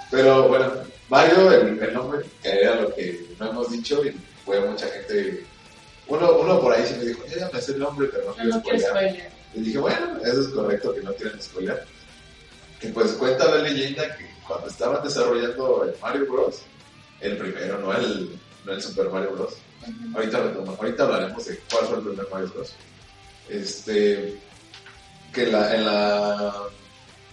Pero 0.09 0.47
bueno, 0.49 0.73
Mario, 1.09 1.51
el, 1.53 1.81
el 1.81 1.93
nombre, 1.93 2.25
que 2.43 2.49
era 2.49 2.75
lo 2.75 2.93
que 2.93 3.25
no 3.39 3.49
hemos 3.49 3.71
dicho, 3.71 4.03
y 4.05 4.11
fue 4.45 4.59
mucha 4.61 4.87
gente. 4.87 5.45
Uno, 6.07 6.33
uno 6.39 6.59
por 6.59 6.73
ahí 6.73 6.85
sí 6.85 6.95
me 6.97 7.05
dijo, 7.05 7.21
ya 7.27 7.49
me 7.53 7.61
sé 7.61 7.71
el 7.73 7.79
nombre, 7.79 8.09
pero 8.11 8.35
no 8.35 8.43
No, 8.43 8.61
quiero 8.61 8.79
spoiler. 8.79 9.29
Y 9.53 9.61
dije, 9.61 9.77
bueno, 9.79 10.17
eso 10.23 10.41
es 10.41 10.47
correcto 10.49 10.93
que 10.93 11.01
no 11.01 11.13
quieren 11.13 11.41
spoiler. 11.41 11.83
Y 12.81 12.87
pues 12.87 13.11
cuenta 13.13 13.45
la 13.53 13.57
leyenda 13.63 14.15
que 14.17 14.29
cuando 14.47 14.67
estaban 14.67 15.03
desarrollando 15.03 15.83
el 15.83 15.93
Mario 16.01 16.25
Bros, 16.31 16.61
el 17.19 17.37
primero, 17.37 17.77
no 17.79 17.93
el, 17.95 18.39
no 18.65 18.71
el 18.73 18.81
Super 18.81 19.09
Mario 19.09 19.31
Bros. 19.31 19.53
Ahorita, 20.15 20.39
retoma- 20.43 20.75
ahorita 20.77 21.03
hablaremos 21.03 21.45
de 21.45 21.59
cuál 21.71 21.85
fue 21.85 21.97
el 21.97 22.03
primer 22.03 22.27
Mario 22.31 22.51
Bros. 22.55 22.73
Este, 23.49 24.39
que 25.33 25.45
la, 25.47 25.75
en, 25.75 25.85
la, 25.85 26.53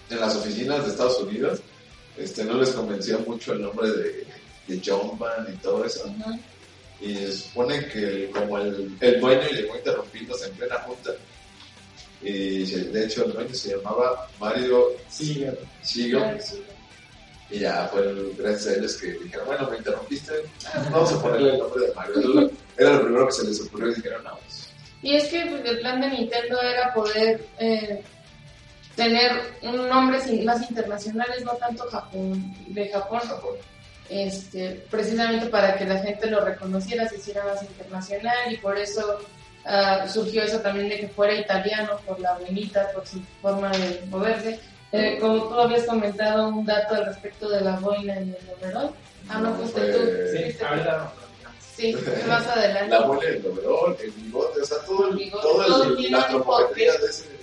en 0.09 0.19
las 0.19 0.35
oficinas 0.35 0.83
de 0.85 0.91
Estados 0.91 1.19
Unidos 1.21 1.59
este, 2.17 2.43
no 2.43 2.55
les 2.55 2.69
convencía 2.71 3.17
mucho 3.19 3.53
el 3.53 3.61
nombre 3.61 3.89
de, 3.91 4.27
de 4.67 4.81
Jumpman 4.91 5.47
y 5.53 5.57
todo 5.57 5.85
eso. 5.85 6.13
Y 7.01 7.15
se 7.15 7.31
supone 7.33 7.87
que 7.87 7.99
el- 8.25 8.29
como 8.31 8.57
el, 8.59 8.95
el 8.99 9.19
dueño 9.21 9.47
llegó 9.49 9.75
interrumpiéndose 9.77 10.47
en 10.47 10.53
plena 10.55 10.75
junta, 10.79 11.11
y 12.21 12.65
se- 12.65 12.85
de 12.85 13.05
hecho 13.05 13.25
el 13.25 13.33
dueño 13.33 13.53
se 13.53 13.75
llamaba 13.77 14.27
Mario 14.39 14.87
sí. 15.09 15.45
y 17.51 17.59
ya 17.59 17.87
fue 17.91 18.01
el- 18.01 18.33
gracias 18.37 18.67
a 18.67 18.77
ellos 18.79 18.97
que 18.97 19.07
dijeron, 19.13 19.47
bueno, 19.47 19.69
me 19.69 19.77
interrumpiste, 19.77 20.33
ah, 20.73 20.87
vamos 20.91 21.13
a 21.13 21.21
ponerle 21.21 21.53
el 21.53 21.59
nombre 21.59 21.87
de 21.87 21.93
Mario. 21.93 22.13
Era 22.19 22.27
lo, 22.27 22.51
era 22.77 22.93
lo 22.93 23.01
primero 23.03 23.25
que 23.27 23.33
se 23.33 23.43
les 23.45 23.61
ocurrió 23.61 23.91
y 23.91 23.95
dijeron, 23.95 24.23
no, 24.23 24.37
pues, 24.37 24.69
Y 25.01 25.15
es 25.15 25.27
que 25.29 25.45
pues, 25.47 25.65
el 25.65 25.79
plan 25.79 26.01
de 26.01 26.09
Nintendo 26.09 26.61
era 26.61 26.93
poder 26.93 27.45
eh, 27.59 28.03
tener 28.95 29.31
un 29.61 29.87
nombre 29.87 30.19
más 30.43 30.69
internacionales, 30.69 31.43
no 31.43 31.53
tanto 31.53 31.85
Japón, 31.89 32.53
de 32.67 32.89
Japón. 32.89 33.19
Japón. 33.21 33.55
este, 34.09 34.83
precisamente 34.89 35.45
para 35.47 35.77
que 35.77 35.85
la 35.85 35.99
gente 35.99 36.27
lo 36.31 36.43
reconociera, 36.43 37.07
se 37.07 37.17
hiciera 37.17 37.45
más 37.45 37.61
internacional 37.63 38.51
y 38.51 38.57
por 38.57 38.77
eso 38.77 39.19
ah, 39.65 40.07
surgió 40.07 40.43
eso 40.43 40.59
también 40.59 40.89
de 40.89 40.99
que 40.99 41.07
fuera 41.09 41.33
italiano 41.35 41.99
por 42.05 42.19
la 42.19 42.33
boinita, 42.37 42.91
por 42.93 43.05
su 43.07 43.21
forma 43.41 43.69
de 43.71 44.01
moverse. 44.09 44.59
Eh, 44.91 45.17
como 45.21 45.47
tú 45.49 45.53
habías 45.59 45.83
comentado 45.85 46.47
un 46.49 46.65
dato 46.65 46.95
al 46.95 47.05
respecto 47.05 47.47
de 47.49 47.61
la 47.61 47.77
boina 47.79 48.15
y 48.21 48.29
el 48.29 48.37
overall. 48.57 48.91
Ah, 49.27 49.39
no, 49.39 49.53
fuiste 49.55 49.81
tú. 49.91 49.97
fue- 49.99 50.27
Sí, 50.31 50.43
fuiste 50.43 50.59
tú. 50.59 50.65
ahorita. 50.65 51.13
Sí, 51.75 51.95
más 52.27 52.45
adelante. 52.47 52.89
La 52.89 53.01
bola, 53.01 53.23
el 53.29 53.45
overol, 53.45 53.97
el 54.03 54.11
bigote, 54.11 54.61
o 54.61 54.65
sea, 54.65 54.77
todo, 54.85 55.05
El 55.05 55.11
el, 55.11 55.17
bigote, 55.19 55.41
todo 55.47 55.65
todo 55.65 55.83
el, 55.83 56.11
la 56.11 56.27
porqué. 56.43 56.81
de 56.91 57.05
ese... 57.07 57.39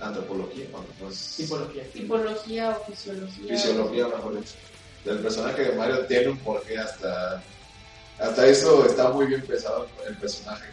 Antropología, 0.00 0.66
bueno, 0.72 0.86
pues... 1.00 1.34
Tipología. 1.36 1.82
Tipología 1.92 2.70
o 2.70 2.84
fisiología. 2.92 3.48
fisiología, 3.56 4.06
mejor 4.08 4.38
dicho, 4.38 4.54
del 5.04 5.18
personaje 5.18 5.62
de 5.62 5.72
Mario 5.76 6.06
tiene 6.06 6.28
un 6.28 6.38
porqué 6.38 6.78
hasta 6.78 7.42
hasta 8.18 8.46
eso 8.46 8.86
está 8.86 9.08
muy 9.10 9.26
bien 9.26 9.42
pensado 9.42 9.86
el 10.06 10.16
personaje. 10.18 10.66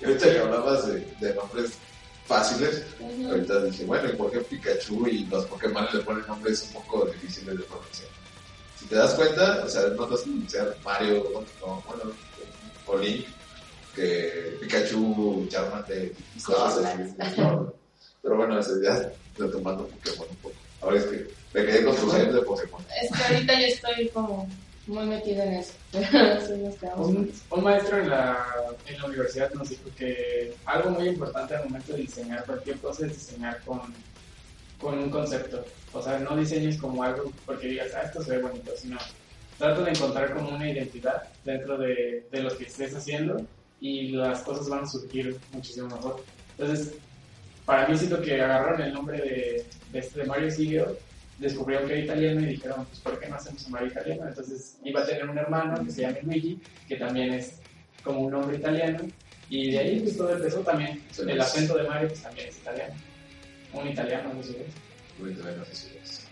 Y 0.00 0.04
ahorita 0.04 0.32
que 0.32 0.38
hablabas 0.38 0.86
de, 0.86 1.00
de 1.20 1.34
nombres 1.34 1.78
fáciles, 2.24 2.84
ahorita 3.00 3.64
dije, 3.64 3.84
bueno, 3.84 4.10
¿y 4.10 4.16
por 4.16 4.30
qué 4.30 4.40
Pikachu 4.40 5.06
y 5.08 5.26
los 5.26 5.46
Pokémon 5.46 5.86
le 5.92 6.00
ponen 6.00 6.26
nombres 6.26 6.62
un 6.62 6.82
poco 6.82 7.06
difíciles 7.06 7.58
de 7.58 7.64
pronunciar? 7.64 8.08
Si 8.76 8.86
te 8.86 8.94
das 8.94 9.14
cuenta, 9.14 9.64
o 9.64 9.68
sea, 9.68 9.88
no 9.88 10.14
es 10.14 10.20
pronunciar 10.22 10.76
Mario, 10.84 11.24
o, 11.60 11.82
bueno, 11.82 12.12
o 12.86 12.98
Link, 12.98 13.26
que 13.94 14.56
Pikachu, 14.60 15.46
Charmander, 15.48 16.12
y 16.36 16.40
cosas 16.42 16.84
así. 16.84 17.14
Pero 18.22 18.36
bueno, 18.36 18.60
eso 18.60 18.80
ya 18.82 19.12
retomando 19.36 19.88
Pokémon 19.88 20.28
un 20.30 20.36
poco. 20.36 20.54
Ahora 20.80 20.98
es 20.98 21.04
que 21.06 21.26
me 21.54 21.66
quedé 21.66 21.84
con 21.84 21.96
tus 21.96 22.12
de 22.12 22.42
Pokémon. 22.42 22.84
Es 23.02 23.10
que 23.10 23.34
ahorita 23.34 23.52
ya 23.54 23.66
estoy 23.66 24.08
como 24.10 24.48
muy 24.88 25.06
metida 25.06 25.44
en 25.44 25.54
eso. 25.54 25.74
Un, 26.96 27.32
un 27.50 27.64
maestro 27.64 27.98
en 27.98 28.10
la, 28.10 28.44
en 28.86 28.98
la 28.98 29.06
universidad 29.06 29.52
nos 29.52 29.68
dijo 29.68 29.84
que 29.96 30.54
algo 30.64 30.90
muy 30.90 31.08
importante 31.08 31.54
al 31.54 31.64
momento 31.64 31.92
de 31.92 32.02
diseñar 32.02 32.44
cualquier 32.44 32.78
cosa 32.78 33.06
es 33.06 33.12
diseñar 33.12 33.60
con, 33.64 33.80
con 34.80 34.98
un 34.98 35.10
concepto. 35.10 35.64
O 35.92 36.02
sea, 36.02 36.18
no 36.18 36.36
diseñes 36.36 36.78
como 36.78 37.02
algo 37.02 37.32
porque 37.46 37.68
digas, 37.68 37.92
ah, 37.94 38.02
esto 38.02 38.22
se 38.22 38.36
ve 38.36 38.42
bonito, 38.42 38.72
sino 38.76 38.98
trata 39.58 39.82
de 39.82 39.90
encontrar 39.90 40.34
como 40.34 40.50
una 40.50 40.70
identidad 40.70 41.22
dentro 41.44 41.78
de, 41.78 42.26
de 42.30 42.42
lo 42.42 42.56
que 42.56 42.64
estés 42.64 42.94
haciendo 42.94 43.40
y 43.80 44.08
las 44.12 44.42
cosas 44.42 44.68
van 44.68 44.84
a 44.84 44.86
surgir 44.86 45.38
muchísimo 45.52 45.88
mejor. 45.88 46.22
Entonces, 46.58 46.94
para 47.64 47.86
mí 47.86 47.96
siento 47.96 48.20
que 48.20 48.40
agarraron 48.40 48.80
el 48.80 48.92
nombre 48.92 49.18
de, 49.18 49.66
de, 49.92 49.98
este, 49.98 50.20
de 50.20 50.26
Mario 50.26 50.50
Siegel, 50.50 50.98
descubrieron 51.38 51.86
que 51.86 51.94
era 51.94 52.04
italiano 52.04 52.40
y 52.40 52.46
dijeron, 52.46 52.84
pues 52.86 53.00
¿por 53.00 53.18
qué 53.18 53.28
no 53.28 53.36
hacemos 53.36 53.64
un 53.66 53.72
Mario 53.72 53.88
italiano? 53.88 54.28
Entonces 54.28 54.76
iba 54.84 55.02
a 55.02 55.06
tener 55.06 55.28
un 55.28 55.38
hermano 55.38 55.84
que 55.84 55.90
se 55.90 56.02
llama 56.02 56.18
Luigi, 56.22 56.60
que 56.88 56.96
también 56.96 57.32
es 57.32 57.54
como 58.02 58.20
un 58.22 58.32
nombre 58.32 58.56
italiano, 58.56 59.00
y 59.48 59.70
de 59.70 59.78
ahí 59.78 60.00
pues 60.00 60.16
todo 60.16 60.34
empezó 60.34 60.60
también. 60.60 61.02
El 61.16 61.40
acento 61.40 61.76
de 61.76 61.84
Mario 61.84 62.08
pues, 62.08 62.22
también 62.22 62.48
es 62.48 62.58
italiano. 62.58 62.94
Un 63.72 63.88
italiano, 63.88 64.34
no 64.34 64.42
sé. 64.42 64.66
Muy 65.18 65.30
bien, 65.30 65.62
así 65.70 65.88
es. 66.02 66.26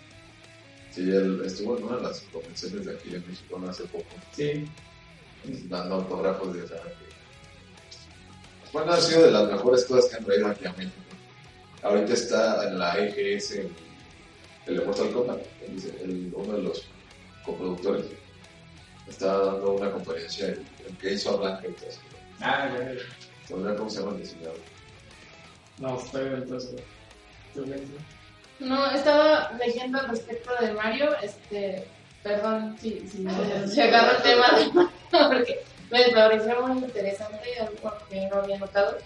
Sí, 0.90 1.02
él 1.02 1.42
estuvo 1.44 1.76
en 1.76 1.84
una 1.84 1.96
de 1.96 2.02
las 2.04 2.20
convenciones 2.32 2.86
de 2.86 2.94
aquí 2.94 3.14
en 3.14 3.28
México 3.28 3.58
no 3.58 3.68
hace 3.68 3.84
poco, 3.84 4.06
Sí, 4.32 4.66
dando 5.68 5.96
autógrafos 5.96 6.54
de 6.54 6.64
esa 6.64 6.76
Bueno, 8.72 8.92
ha 8.92 9.00
sido 9.00 9.26
de 9.26 9.30
las 9.30 9.50
mejores 9.50 9.84
cosas 9.84 10.10
que 10.10 10.16
han 10.16 10.24
traído 10.24 10.46
aquí 10.48 10.64
a 10.66 10.72
México. 10.72 10.96
Ahorita 11.82 12.14
está 12.14 12.68
en 12.68 12.78
la 12.78 12.98
EGS, 12.98 13.60
el, 14.66 14.78
de 14.78 14.84
Mortal 14.84 15.10
Kombat, 15.12 15.38
el- 15.66 16.00
el- 16.10 16.32
uno 16.34 16.56
de 16.56 16.62
los 16.62 16.84
coproductores. 17.44 18.06
Está 19.08 19.36
dando 19.38 19.72
una 19.72 19.90
conferencia, 19.92 20.46
el, 20.48 20.64
el 20.86 20.96
que 20.98 21.12
hizo 21.12 21.30
a 21.30 21.36
Blanca 21.36 21.68
y 21.68 21.72
todo 21.72 21.88
eso. 21.88 22.00
ah, 22.40 22.68
ya, 22.76 22.92
ya. 22.94 23.76
¿Cómo 23.76 23.88
se 23.90 24.00
llama 24.00 24.12
el 24.12 24.18
diseñador? 24.18 24.56
No, 25.78 25.96
de 26.12 26.40
¿Tú 27.54 27.64
ves? 27.66 27.80
No, 28.58 28.90
estaba 28.90 29.52
leyendo 29.64 29.98
al 30.00 30.08
respecto 30.08 30.50
de 30.60 30.72
Mario, 30.72 31.10
este, 31.22 31.86
perdón 32.22 32.76
si, 32.80 33.06
si 33.08 33.24
se 33.68 33.82
agarra 33.82 34.16
el 34.16 34.22
tema 34.22 34.58
de 34.58 34.66
Mario, 34.72 34.90
porque 35.12 35.60
me 35.90 36.08
pareció 36.10 36.66
muy 36.66 36.78
interesante, 36.82 37.58
algo 37.60 37.92
que 38.10 38.26
no 38.28 38.36
había 38.36 38.58
notado. 38.58 38.98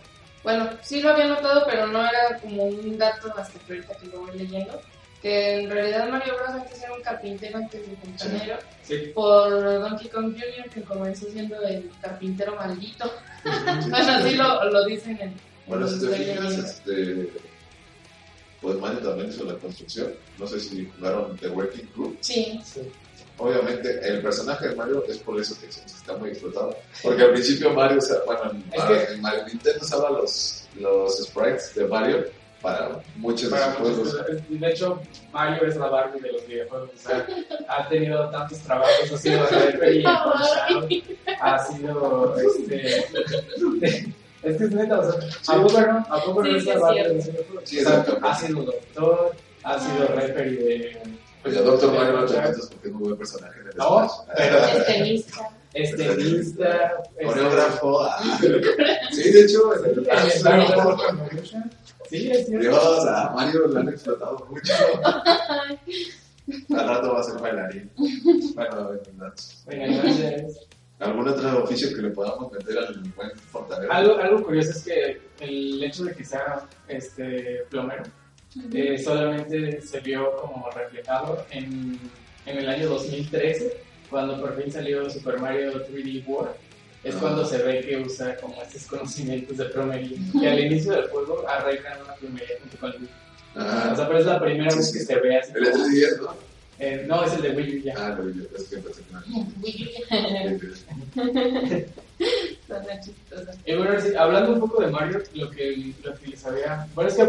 Bueno, 0.42 0.70
sí 0.82 1.02
lo 1.02 1.10
había 1.10 1.26
notado, 1.26 1.66
pero 1.68 1.86
no 1.88 2.00
era 2.08 2.38
como 2.40 2.62
un 2.64 2.96
dato 2.96 3.30
hasta 3.36 3.58
que 3.58 3.74
ahorita 3.74 3.94
que 3.96 4.06
lo 4.06 4.20
voy 4.20 4.38
leyendo, 4.38 4.80
que 5.22 5.60
en 5.60 5.70
realidad 5.70 6.08
Mario 6.08 6.34
Bros. 6.36 6.48
antes 6.50 6.82
era 6.82 6.92
un 6.94 7.02
carpintero 7.02 7.58
antes 7.58 7.88
de 7.88 7.96
fontanero, 7.96 8.56
Sí. 8.82 9.10
por 9.14 9.50
Donkey 9.80 10.08
Kong 10.08 10.32
Jr., 10.34 10.70
que 10.72 10.82
comenzó 10.82 11.26
siendo 11.30 11.60
el 11.62 11.90
carpintero 12.00 12.56
maldito. 12.56 13.10
bueno, 13.44 14.12
así 14.12 14.34
lo, 14.34 14.64
lo 14.70 14.84
dicen 14.86 15.18
en... 15.20 15.34
Bueno, 15.66 15.86
en 15.86 16.00
si 16.00 16.06
te 16.06 16.14
fijas, 16.16 16.52
este, 16.58 17.30
pues 18.60 18.76
Mario 18.78 18.98
también 19.00 19.28
hizo 19.30 19.44
la 19.44 19.54
construcción. 19.54 20.12
No 20.38 20.46
sé 20.46 20.58
si 20.60 20.86
jugaron 20.96 21.36
The 21.36 21.48
Working 21.48 21.88
Group. 21.94 22.18
Sí, 22.20 22.60
sí. 22.64 22.80
Obviamente, 23.38 24.00
el 24.06 24.20
personaje 24.20 24.68
de 24.68 24.74
Mario 24.76 25.02
es 25.08 25.16
por 25.18 25.40
eso 25.40 25.58
que 25.58 25.66
está 25.66 26.14
muy 26.16 26.30
explotado. 26.30 26.76
Porque 27.02 27.22
al 27.22 27.32
principio 27.32 27.72
Mario, 27.72 27.98
usaba- 27.98 28.24
bueno, 28.26 28.50
en, 28.52 28.62
que- 28.70 29.12
en 29.14 29.20
Mario 29.22 29.46
Nintendo 29.46 29.78
usaba 29.82 30.10
los, 30.10 30.64
los 30.78 31.18
sprites 31.24 31.74
de 31.74 31.86
Mario 31.86 32.24
para 32.62 33.00
muchos 33.16 33.50
de 33.50 33.56
Para 33.56 33.74
sus 33.76 33.80
muchos, 33.88 34.12
juegos. 34.12 34.42
de 34.48 34.68
hecho, 34.70 35.00
Mario 35.32 35.66
es 35.68 35.76
la 35.76 35.86
Barbie 35.88 36.20
de 36.20 36.32
los 36.32 36.46
videojuegos. 36.46 36.90
O 36.94 36.98
sea, 37.08 37.26
ha 37.68 37.88
tenido 37.88 38.28
tantos 38.30 38.58
trabajos, 38.58 39.12
ha 39.12 39.18
sido 39.18 39.46
referee 39.46 39.98
en 39.98 40.04
Punch-Out, 40.04 40.92
ha 41.40 41.58
sido. 41.58 42.36
Este, 42.36 42.86
es 44.42 44.56
que 44.56 44.64
es 44.64 44.70
neta, 44.70 44.98
o 45.00 45.12
sea, 45.12 45.54
¿a 45.54 45.62
poco 45.62 45.80
no? 45.80 46.06
¿A 46.08 46.22
poco 46.24 46.42
no 46.44 46.56
es 46.56 46.64
la 46.66 46.74
es 46.74 46.80
Barbie 46.80 47.02
de 47.02 47.14
los 47.14 47.26
videojuegos? 47.26 47.62
Sí, 47.68 47.78
O 47.78 47.82
sea, 47.82 47.90
exactamente. 48.00 48.28
ha 48.28 48.34
sido 48.34 48.62
doctor, 48.62 49.32
ha 49.64 49.78
sido 49.80 50.06
referee 50.08 50.50
de. 50.56 51.02
Oye, 51.42 51.56
Doctor 51.62 51.92
de 51.92 51.98
Mario 51.98 52.12
no 52.20 52.26
te 52.26 52.34
metas 52.36 52.66
porque 52.70 52.88
es 52.88 52.92
muy 52.94 53.02
buen 53.04 53.16
personaje 53.16 53.58
No, 53.76 54.10
pero- 54.36 54.58
es 54.58 54.86
tenista. 54.86 55.50
Es 55.72 55.96
tenista, 55.96 56.92
es- 57.16 57.26
Coreógrafo. 57.26 58.02
ah. 58.02 58.38
Sí, 59.12 59.30
de 59.30 59.40
hecho, 59.42 59.72
el 59.74 60.04
Sí, 62.10 62.30
es 62.30 62.46
cierto. 62.46 62.68
Dios, 62.68 63.06
a 63.06 63.30
Mario 63.34 63.68
lo 63.68 63.80
han 63.80 63.88
explotado 63.88 64.46
mucho. 64.50 64.72
Al 66.76 66.88
rato 66.88 67.12
va 67.14 67.20
a 67.20 67.22
ser 67.22 67.40
bailarín. 67.40 67.90
Bueno, 68.54 68.90
en 69.68 70.48
¿Algún 70.98 71.28
otro 71.28 71.64
oficio 71.64 71.88
que 71.96 72.02
le 72.02 72.10
podamos 72.10 72.52
meter 72.52 72.76
al 72.78 73.00
buen 73.16 73.30
fontanero? 73.38 73.90
algo, 73.90 74.16
algo 74.18 74.42
curioso 74.42 74.70
es 74.70 74.84
que 74.84 75.20
el 75.38 75.82
hecho 75.82 76.04
de 76.04 76.14
que 76.14 76.24
sea 76.24 76.68
este 76.88 77.64
plomero 77.70 78.02
eh, 78.74 78.98
solamente 78.98 79.80
se 79.80 80.00
vio 80.00 80.36
como 80.36 80.68
reflejado 80.70 81.46
en, 81.52 81.98
en 82.44 82.58
el 82.58 82.68
año 82.68 82.90
2013, 82.90 83.82
cuando 84.10 84.38
por 84.40 84.60
fin 84.60 84.70
salió 84.70 85.08
Super 85.08 85.38
Mario 85.40 85.86
3D 85.86 86.26
World. 86.26 86.54
Es 87.02 87.14
Ah. 87.14 87.18
cuando 87.20 87.44
se 87.46 87.58
ve 87.58 87.80
que 87.80 87.96
usa 87.96 88.36
como 88.36 88.60
estos 88.62 88.84
conocimientos 88.86 89.56
de 89.56 89.64
plomería. 89.66 90.18
Y 90.34 90.46
al 90.46 90.60
inicio 90.60 90.92
del 90.92 91.08
juego 91.08 91.44
arreglan 91.48 92.00
una 92.02 92.14
plomería 92.14 92.56
junto 92.60 92.76
con 92.78 92.90
Luigi. 92.92 93.06
O 93.56 93.60
Ah, 93.60 93.92
sea, 93.96 94.06
pero 94.06 94.18
es 94.20 94.26
la 94.26 94.40
primera 94.40 94.70
Sí, 94.70 94.76
vez 94.78 94.86
sí. 94.88 94.92
que 94.98 95.04
se 95.04 95.16
ve 95.16 95.36
así. 95.38 95.52
el 95.54 95.70
como- 95.70 95.84
E310, 95.84 96.20
¿no? 96.20 96.34
eh, 96.78 97.04
no, 97.08 97.24
es 97.24 97.32
el 97.34 97.42
de 97.42 97.50
Wii 97.50 97.76
U 97.78 97.82
ya. 97.82 97.94
Ah, 97.96 98.16
no, 98.18 98.28
yo 98.30 98.42
es 98.56 98.62
que 98.64 98.76
pensé 98.78 99.02
que 99.02 99.12
no. 99.14 99.20
Suena 102.66 103.00
chistoso. 103.00 103.50
Y 103.64 103.74
bueno, 103.74 104.00
sí, 104.00 104.14
hablando 104.16 104.52
un 104.54 104.60
poco 104.60 104.82
de 104.82 104.88
Mario, 104.90 105.22
lo 105.34 105.50
que, 105.50 105.92
lo 106.04 106.14
que 106.18 106.26
les 106.28 106.44
había... 106.46 106.86
Bueno, 106.94 107.10
es 107.10 107.16
que 107.16 107.28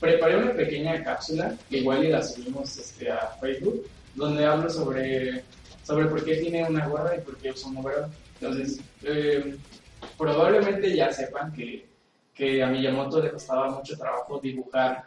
preparé 0.00 0.36
una 0.36 0.52
pequeña 0.52 1.02
cápsula, 1.04 1.54
que 1.70 1.78
igual 1.78 2.04
y 2.04 2.08
la 2.08 2.22
subimos 2.22 2.76
este, 2.76 3.10
a 3.10 3.28
Facebook, 3.40 3.86
donde 4.14 4.44
hablo 4.44 4.68
sobre, 4.68 5.42
sobre 5.86 6.06
por 6.06 6.24
qué 6.24 6.36
tiene 6.36 6.64
una 6.68 6.86
gorra 6.88 7.16
y 7.16 7.20
por 7.20 7.36
qué 7.38 7.52
usa 7.52 7.68
un 7.70 7.78
overall. 7.78 8.10
Entonces, 8.42 8.80
eh, 9.04 9.56
probablemente 10.18 10.96
ya 10.96 11.12
sepan 11.12 11.52
que, 11.52 11.86
que 12.34 12.60
a 12.60 12.66
Miyamoto 12.66 13.22
le 13.22 13.30
costaba 13.30 13.70
mucho 13.70 13.96
trabajo 13.96 14.40
dibujar 14.40 15.04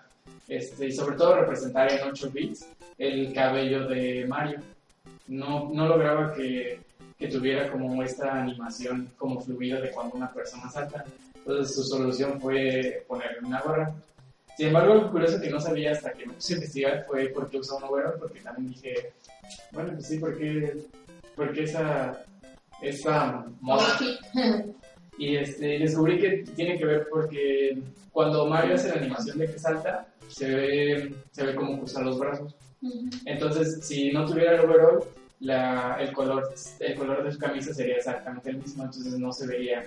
este, 0.47 0.87
y 0.87 0.93
sobre 0.93 1.17
todo 1.17 1.35
representar 1.41 1.91
en 1.91 2.07
8 2.07 2.31
bits 2.31 2.65
el 2.97 3.33
cabello 3.33 3.89
de 3.89 4.25
Mario. 4.25 4.59
No, 5.27 5.69
no 5.73 5.85
lograba 5.85 6.33
que, 6.33 6.79
que 7.19 7.27
tuviera 7.27 7.69
como 7.69 8.01
esta 8.03 8.41
animación 8.41 9.11
como 9.17 9.41
fluida 9.41 9.81
de 9.81 9.91
cuando 9.91 10.15
una 10.15 10.31
persona 10.31 10.69
salta. 10.69 11.03
Entonces 11.35 11.75
su 11.75 11.83
solución 11.83 12.39
fue 12.39 13.03
ponerle 13.05 13.39
una 13.45 13.59
gorra. 13.59 13.93
Sin 14.55 14.67
embargo, 14.67 14.95
lo 14.95 15.11
curioso 15.11 15.41
que 15.41 15.49
no 15.49 15.59
sabía 15.59 15.91
hasta 15.91 16.13
que 16.13 16.25
me 16.25 16.35
puse 16.35 16.53
a 16.53 16.55
investigar 16.55 17.05
fue 17.05 17.27
por 17.27 17.49
qué 17.49 17.57
usó 17.57 17.75
un 17.75 17.83
overall, 17.83 18.17
porque 18.17 18.39
también 18.39 18.71
dije, 18.71 19.11
bueno, 19.73 19.91
pues 19.91 20.07
sí, 20.07 20.19
¿por 20.19 20.37
qué, 20.37 20.77
por 21.35 21.51
qué 21.51 21.63
esa, 21.63 22.23
esa 22.81 23.45
moda? 23.61 23.97
Y 25.17 25.37
este, 25.37 25.79
descubrí 25.79 26.19
que 26.19 26.43
tiene 26.57 26.77
que 26.77 26.83
ver 26.85 27.07
porque 27.09 27.81
cuando 28.11 28.47
Mario 28.47 28.75
hace 28.75 28.89
la 28.89 28.95
animación 28.95 29.37
de 29.37 29.49
que 29.49 29.57
salta, 29.57 30.07
se 30.27 30.53
ve, 30.53 31.15
se 31.31 31.45
ve 31.45 31.55
como 31.55 31.77
cruza 31.77 32.01
los 32.01 32.19
brazos. 32.19 32.53
Entonces, 33.23 33.79
si 33.85 34.11
no 34.11 34.25
tuviera 34.25 34.55
el 34.55 34.59
overall, 34.69 35.05
la, 35.39 35.95
el, 36.01 36.11
color, 36.11 36.53
el 36.81 36.95
color 36.95 37.23
de 37.23 37.31
su 37.31 37.39
camisa 37.39 37.73
sería 37.73 37.95
exactamente 37.95 38.49
el 38.49 38.57
mismo, 38.57 38.83
entonces 38.83 39.17
no 39.17 39.31
se 39.31 39.47
vería 39.47 39.85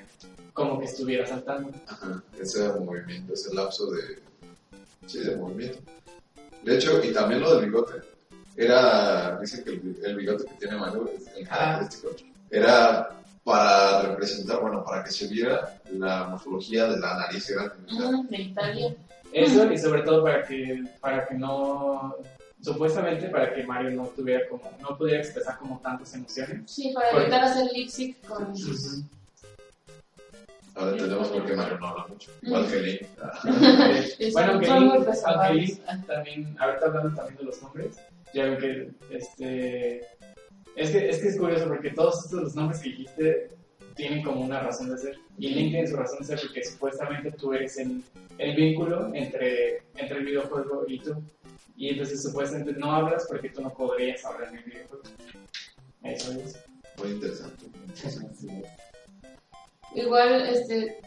como 0.55 0.79
que 0.79 0.87
estuviera 0.87 1.27
saltando. 1.27 1.73
Ajá, 1.87 2.23
ese 2.41 2.67
movimiento, 2.81 3.35
ese 3.35 3.55
lapso 3.55 3.91
de, 3.91 4.01
sí, 5.05 5.19
de 5.21 5.37
movimiento. 5.37 5.79
De 6.65 6.77
hecho, 6.77 7.05
y 7.05 7.13
también 7.13 7.43
lo 7.43 7.55
del 7.57 7.67
bigote, 7.67 8.01
era, 8.57 9.39
dicen 9.41 9.63
que 9.63 9.71
el, 9.73 9.97
el 10.05 10.17
bigote 10.17 10.45
que 10.47 10.55
tiene 10.55 10.77
Manu, 10.79 11.07
el 11.37 11.47
Ah. 11.51 11.79
característico, 11.79 12.17
era 12.51 13.11
para 13.45 14.03
representar, 14.03 14.61
bueno, 14.61 14.85
para 14.85 15.03
que 15.05 15.11
se 15.11 15.27
viera 15.29 15.81
la 15.93 16.25
morfología 16.29 16.87
de 16.87 16.99
la 16.99 17.15
nariz 17.17 17.49
grande. 17.51 18.27
de 18.37 18.43
Italia. 18.43 18.95
Eso 19.33 19.71
y 19.73 19.79
sobre 19.79 20.03
todo 20.03 20.23
para 20.25 20.43
que, 20.45 20.85
para 21.01 21.27
que 21.27 21.35
no, 21.35 22.15
supuestamente 22.63 23.29
para 23.29 23.55
que 23.55 23.63
Mario 23.65 23.91
no 23.91 24.05
tuviera 24.09 24.49
como, 24.49 24.71
no 24.81 24.97
pudiera 24.97 25.21
expresar 25.21 25.59
como 25.59 25.79
tantas 25.81 26.15
emociones. 26.15 26.71
Sí, 26.71 26.93
para 26.95 27.11
Por- 27.11 27.23
evitar 27.23 27.45
hacer 27.45 27.67
lip 27.73 27.89
sync 27.89 28.21
con... 28.27 28.55
Ahora 30.75 30.93
entendemos 30.93 31.29
por 31.29 31.45
qué 31.45 31.55
Mario 31.55 31.79
no 31.81 31.89
habla 31.89 32.07
mucho. 32.07 32.31
Igual 32.43 32.67
que. 32.69 33.07
Ah, 33.21 33.41
Bueno, 34.33 34.61
Link 35.53 35.81
también, 36.07 36.57
ahorita 36.59 36.87
hablando 36.87 37.17
también 37.17 37.37
de 37.39 37.45
los 37.45 37.63
nombres, 37.63 37.97
ya 38.33 38.45
ven 38.45 38.59
que 38.59 38.91
este 39.11 40.07
es 40.79 40.91
que 40.91 41.09
es 41.09 41.19
que 41.19 41.29
es 41.29 41.39
curioso 41.39 41.67
porque 41.67 41.91
todos 41.91 42.25
estos 42.25 42.43
los 42.43 42.55
nombres 42.55 42.81
que 42.81 42.91
dijiste 42.91 43.51
tienen 43.97 44.23
como 44.23 44.43
una 44.43 44.61
razón 44.61 44.91
de 44.91 44.99
ser. 44.99 45.19
Y 45.39 45.49
Link 45.49 45.71
tiene 45.73 45.89
su 45.89 45.97
razón 45.97 46.21
de 46.21 46.25
ser 46.25 46.41
porque 46.41 46.65
supuestamente 46.65 47.33
tú 47.33 47.53
eres 47.53 47.77
el, 47.79 48.03
el 48.39 48.55
vínculo 48.55 49.13
entre, 49.13 49.83
entre 49.97 50.19
el 50.19 50.25
videojuego 50.25 50.85
y 50.87 51.01
tú. 51.01 51.21
Y 51.77 51.91
entonces 51.91 52.23
supuestamente 52.23 52.73
no 52.75 52.93
hablas 52.93 53.27
porque 53.29 53.51
tú 53.51 53.61
no 53.61 53.75
podrías 53.75 54.25
hablar 54.25 54.51
en 54.51 54.59
el 54.59 54.65
videojuego. 54.65 55.03
Eso 56.05 56.33
es. 56.33 56.57
Muy 56.97 57.11
interesante. 57.11 57.67
Igual, 59.95 60.49
este, 60.49 61.01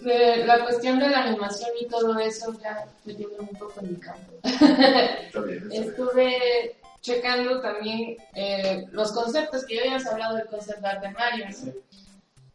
de 0.00 0.44
la 0.46 0.64
cuestión 0.64 0.98
de 0.98 1.08
la 1.08 1.24
animación 1.24 1.70
y 1.80 1.86
todo 1.86 2.18
eso, 2.18 2.52
ya 2.60 2.86
metiendo 3.04 3.36
un 3.38 3.48
poco 3.48 3.80
en 3.80 3.92
mi 3.92 3.96
campo. 3.96 4.32
Está 4.42 5.40
bien, 5.40 5.58
está 5.58 5.68
bien. 5.68 5.82
Estuve 5.82 6.79
checando 7.00 7.60
también 7.60 8.16
eh, 8.34 8.84
los 8.92 9.12
conceptos, 9.12 9.64
que 9.64 9.76
ya 9.76 9.82
habíamos 9.82 10.06
hablado 10.06 10.36
del 10.36 10.46
concept 10.46 10.84
art 10.84 11.02
de 11.02 11.10
Mario. 11.10 11.46
¿no? 11.46 11.52
Sí. 11.52 11.72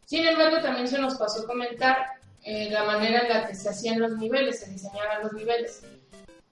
Sin 0.04 0.26
embargo, 0.26 0.58
también 0.62 0.86
se 0.86 0.98
nos 0.98 1.16
pasó 1.16 1.46
comentar 1.46 2.06
eh, 2.44 2.70
la 2.70 2.84
manera 2.84 3.20
en 3.20 3.28
la 3.28 3.46
que 3.48 3.54
se 3.54 3.68
hacían 3.68 4.00
los 4.00 4.16
niveles, 4.18 4.60
se 4.60 4.70
diseñaban 4.70 5.22
los 5.22 5.32
niveles. 5.32 5.82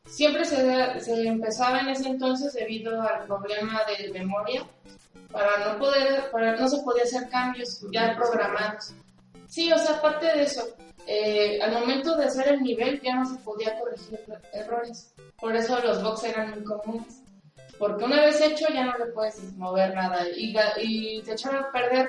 Siempre 0.06 0.44
se, 0.44 1.00
se 1.00 1.26
empezaba 1.26 1.80
en 1.80 1.88
ese 1.88 2.08
entonces 2.08 2.52
debido 2.52 3.00
al 3.00 3.26
problema 3.26 3.82
de 3.84 4.10
memoria, 4.10 4.66
para 5.30 5.72
no 5.72 5.78
poder, 5.78 6.30
para 6.30 6.56
no 6.56 6.68
se 6.68 6.82
podía 6.82 7.04
hacer 7.04 7.28
cambios 7.28 7.80
ya 7.92 8.16
programados. 8.16 8.92
Sí, 9.46 9.72
o 9.72 9.78
sea, 9.78 9.96
aparte 9.96 10.26
de 10.26 10.42
eso, 10.42 10.76
eh, 11.06 11.60
al 11.62 11.72
momento 11.72 12.16
de 12.16 12.24
hacer 12.24 12.48
el 12.48 12.62
nivel 12.62 13.00
ya 13.00 13.16
no 13.16 13.26
se 13.26 13.36
podía 13.42 13.78
corregir 13.78 14.20
errores. 14.52 15.12
Por 15.40 15.54
eso 15.54 15.78
los 15.80 16.02
bugs 16.02 16.24
eran 16.24 16.50
muy 16.50 16.64
comunes. 16.64 17.23
Porque 17.78 18.04
una 18.04 18.20
vez 18.22 18.40
hecho 18.40 18.66
ya 18.72 18.84
no 18.84 18.96
le 18.98 19.06
puedes 19.12 19.40
mover 19.56 19.94
nada. 19.94 20.26
Y, 20.36 20.54
y 20.80 21.22
te 21.22 21.32
echaron 21.32 21.64
a 21.64 21.72
perder 21.72 22.08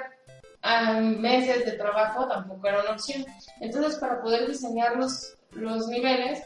ah, 0.62 0.93
meses 1.00 1.65
de 1.65 1.72
trabajo 1.74 2.27
tampoco 2.27 2.67
era 2.67 2.81
una 2.81 2.91
opción. 2.91 3.25
Entonces, 3.62 3.95
para 4.00 4.22
poder 4.22 4.48
diseñar 4.48 4.95
los, 4.95 5.36
los 5.51 5.88
niveles, 5.88 6.43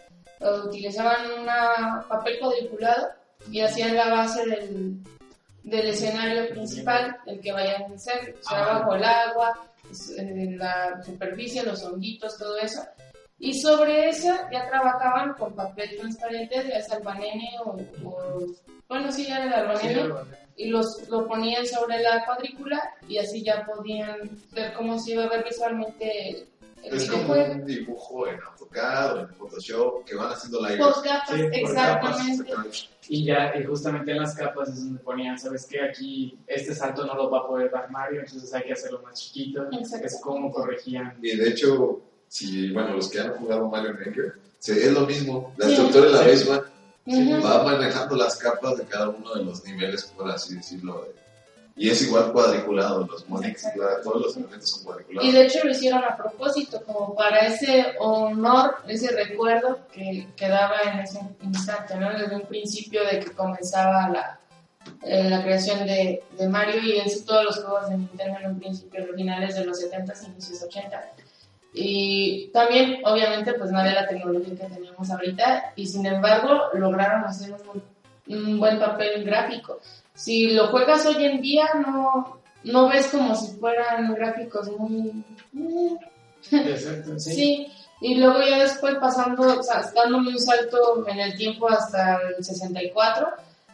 utilizaban 0.65 1.31
una 1.41 2.05
papel 2.07 2.39
cuadriculado 2.39 3.09
y 3.51 3.61
hacían 3.61 3.95
la 3.95 4.09
base 4.09 4.45
del, 4.45 4.97
del 5.63 5.87
escenario 5.87 6.49
principal, 6.49 7.17
el 7.25 7.39
que 7.41 7.51
vayan 7.51 7.91
a 7.91 7.95
hacer, 7.95 8.35
o 8.39 8.47
sea, 8.49 8.59
Ah. 8.63 8.79
bajo 8.79 8.95
el 8.95 9.03
agua, 9.03 9.65
es- 9.91 10.11
en 10.17 10.57
la 10.57 11.01
superficie, 11.03 11.63
los 11.63 11.83
honguitos, 11.83 12.37
todo 12.37 12.57
eso. 12.57 12.81
Y 13.37 13.53
sobre 13.59 14.09
esa 14.09 14.49
ya 14.51 14.67
trabajaban 14.69 15.33
con 15.33 15.55
papel 15.55 15.95
transparente, 15.97 16.67
ya 16.69 16.81
sea 16.81 16.97
albanene 16.97 17.49
o, 17.65 17.77
o- 18.05 18.45
bueno, 18.89 19.11
sí, 19.11 19.27
era 19.27 19.45
el 19.45 19.53
albanene, 19.53 20.09
y 20.57 20.67
los, 20.67 21.07
lo 21.07 21.25
ponían 21.27 21.65
sobre 21.65 22.01
la 22.01 22.25
cuadrícula 22.25 22.81
y 23.07 23.17
así 23.17 23.43
ya 23.43 23.65
podían 23.65 24.29
ver 24.51 24.73
cómo 24.73 24.99
se 24.99 25.11
iba 25.13 25.23
a 25.23 25.29
ver 25.29 25.45
visualmente 25.45 26.31
el, 26.83 26.93
Es 26.93 27.09
como 27.09 27.33
un 27.33 27.65
dibujo 27.65 28.27
en 28.27 28.39
AutoCAD 28.41 29.15
o 29.15 29.19
en 29.21 29.29
Photoshop 29.35 30.03
que 30.05 30.15
van 30.15 30.31
haciendo 30.33 30.61
la 30.61 30.77
Por 30.77 31.01
capas, 31.03 31.29
Sí, 31.35 31.41
exactamente. 31.51 32.51
Y 33.07 33.25
ya, 33.25 33.53
y 33.59 33.63
justamente 33.63 34.11
en 34.11 34.19
las 34.19 34.35
capas 34.35 34.69
es 34.69 34.83
donde 34.83 34.99
ponían, 34.99 35.37
¿sabes 35.39 35.65
qué? 35.65 35.81
Aquí 35.81 36.37
este 36.45 36.75
salto 36.75 37.05
no 37.05 37.15
lo 37.15 37.29
va 37.29 37.39
a 37.39 37.47
poder 37.47 37.71
dar 37.71 37.89
Mario, 37.89 38.21
entonces 38.21 38.53
hay 38.53 38.63
que 38.63 38.73
hacerlo 38.73 39.01
más 39.03 39.19
chiquito. 39.19 39.63
Exacto. 39.71 40.07
Es 40.07 40.19
como 40.21 40.51
corregían. 40.51 41.17
Y 41.21 41.35
de 41.35 41.49
hecho, 41.49 42.01
si, 42.27 42.71
bueno, 42.71 42.93
los 42.95 43.09
que 43.09 43.19
han 43.19 43.33
jugado 43.35 43.67
Mario 43.67 43.93
Maker, 43.93 44.35
sí, 44.59 44.71
es 44.73 44.91
lo 44.91 45.01
mismo. 45.07 45.53
La 45.57 45.65
Sí. 45.67 45.73
estructura 45.73 46.05
es 46.07 46.11
la 46.13 46.23
Sí. 46.23 46.29
misma. 46.31 46.68
Ujú. 47.09 47.43
Va 47.43 47.63
manejando 47.63 48.15
las 48.15 48.37
capas 48.37 48.77
de 48.77 48.85
cada 48.85 49.09
uno 49.09 49.33
de 49.33 49.43
los 49.43 49.63
niveles, 49.63 50.03
por 50.15 50.29
así 50.29 50.55
decirlo. 50.55 51.07
Y 51.75 51.89
es 51.89 52.01
igual 52.03 52.31
cuadriculado. 52.33 53.07
Los 53.07 53.25
Exacto. 53.45 53.81
todos 54.03 54.21
los 54.21 54.37
elementos 54.37 54.69
son 54.69 54.83
cuadriculados. 54.83 55.27
Y 55.27 55.31
de 55.31 55.45
hecho 55.45 55.59
lo 55.63 55.71
hicieron 55.71 56.03
a 56.03 56.15
propósito, 56.15 56.83
como 56.85 57.15
para 57.15 57.47
ese 57.47 57.95
honor, 57.99 58.75
ese 58.87 59.11
recuerdo 59.11 59.79
que 59.91 60.27
quedaba 60.35 60.75
en 60.83 60.99
ese 60.99 61.19
instante, 61.41 61.95
¿no? 61.95 62.11
Desde 62.11 62.35
un 62.35 62.45
principio 62.45 63.03
de 63.05 63.21
que 63.21 63.31
comenzaba 63.31 64.09
la, 64.09 64.39
eh, 65.03 65.29
la 65.29 65.41
creación 65.41 65.87
de, 65.87 66.21
de 66.37 66.49
Mario 66.49 66.81
y 66.83 66.99
en 66.99 67.25
todos 67.25 67.45
los 67.45 67.63
juegos 67.63 67.89
de 67.89 67.97
Nintendo 67.97 68.39
en 68.39 68.51
un 68.51 68.59
principio, 68.59 69.07
los 69.07 69.15
finales 69.15 69.55
de 69.55 69.65
los 69.65 69.79
70 69.79 70.13
s 70.13 70.25
inicios 70.27 70.61
80. 70.61 71.13
Y 71.73 72.49
también, 72.51 72.99
obviamente, 73.05 73.53
pues 73.53 73.71
no 73.71 73.79
había 73.79 73.93
la 73.93 74.07
tecnología 74.07 74.55
que 74.55 74.75
tenemos 74.75 75.09
ahorita 75.09 75.73
y 75.75 75.85
sin 75.85 76.05
embargo 76.05 76.69
lograron 76.73 77.23
hacer 77.25 77.55
un, 77.73 78.35
un 78.35 78.59
buen 78.59 78.79
papel 78.79 79.23
gráfico. 79.23 79.79
Si 80.13 80.51
lo 80.51 80.67
juegas 80.67 81.05
hoy 81.05 81.23
en 81.25 81.41
día, 81.41 81.69
no, 81.85 82.39
no 82.63 82.89
ves 82.89 83.07
como 83.07 83.35
si 83.35 83.57
fueran 83.57 84.13
gráficos 84.15 84.69
muy... 84.77 85.23
Exacto, 86.51 87.19
sí. 87.19 87.31
Sí, 87.33 87.67
y 88.01 88.15
luego 88.15 88.39
ya 88.41 88.59
después 88.59 88.95
pasando, 88.95 89.59
o 89.59 89.63
sea, 89.63 89.81
dándome 89.93 90.29
un 90.29 90.39
salto 90.39 91.05
en 91.07 91.19
el 91.19 91.35
tiempo 91.35 91.69
hasta 91.69 92.19
el 92.37 92.43
64, 92.43 93.27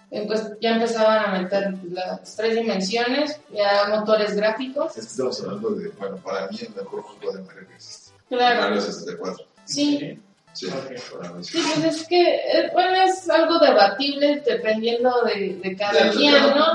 pues 0.09 0.51
ya 0.61 0.71
empezaban 0.75 1.25
a 1.35 1.41
meter 1.41 1.73
las 1.91 2.35
tres 2.35 2.55
dimensiones, 2.55 3.39
ya 3.53 3.87
motores 3.89 4.35
gráficos. 4.35 4.91
Es 4.97 5.05
que 5.05 5.11
estamos 5.11 5.41
hablando 5.43 5.69
de, 5.71 5.89
bueno, 5.89 6.17
para 6.17 6.47
mí 6.47 6.57
el 6.61 6.69
mejor 6.75 7.01
juego 7.01 7.33
de 7.37 7.43
Mario 7.43 7.67
que 7.67 7.75
existe. 7.75 8.11
Claro, 8.29 8.61
Mario 8.61 8.81
64. 8.81 9.45
sí. 9.65 10.19
Sí, 10.53 10.67
Ok. 10.67 11.19
para 11.19 11.33
mí 11.33 11.43
Sí, 11.43 11.57
sí. 11.61 11.69
pues 11.81 11.95
es 11.97 12.07
que, 12.07 12.35
eh, 12.35 12.69
bueno, 12.71 12.95
es 13.03 13.29
algo 13.29 13.59
debatible 13.59 14.41
dependiendo 14.45 15.11
de, 15.23 15.55
de 15.61 15.75
cada 15.75 16.09
quien, 16.11 16.31
¿no? 16.55 16.67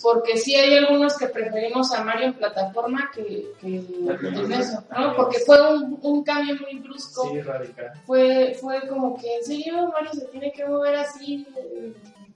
Porque 0.00 0.38
sí 0.38 0.54
hay 0.54 0.78
algunos 0.78 1.14
que 1.18 1.26
preferimos 1.26 1.92
a 1.92 2.02
Mario 2.04 2.28
en 2.28 2.32
plataforma 2.32 3.10
que, 3.14 3.52
que 3.60 3.66
en 3.76 4.50
eso, 4.52 4.82
¿no? 4.98 5.14
Porque 5.14 5.40
fue 5.40 5.74
un, 5.76 5.98
un 6.00 6.24
cambio 6.24 6.54
muy 6.58 6.78
brusco. 6.80 7.28
Sí, 7.30 7.42
radical. 7.42 7.92
fue, 8.06 8.56
fue 8.58 8.88
como 8.88 9.18
que 9.20 9.36
en 9.36 9.44
serio 9.44 9.88
Mario 9.92 10.10
se 10.14 10.24
tiene 10.28 10.50
que 10.50 10.64
mover 10.64 10.94
así, 10.96 11.46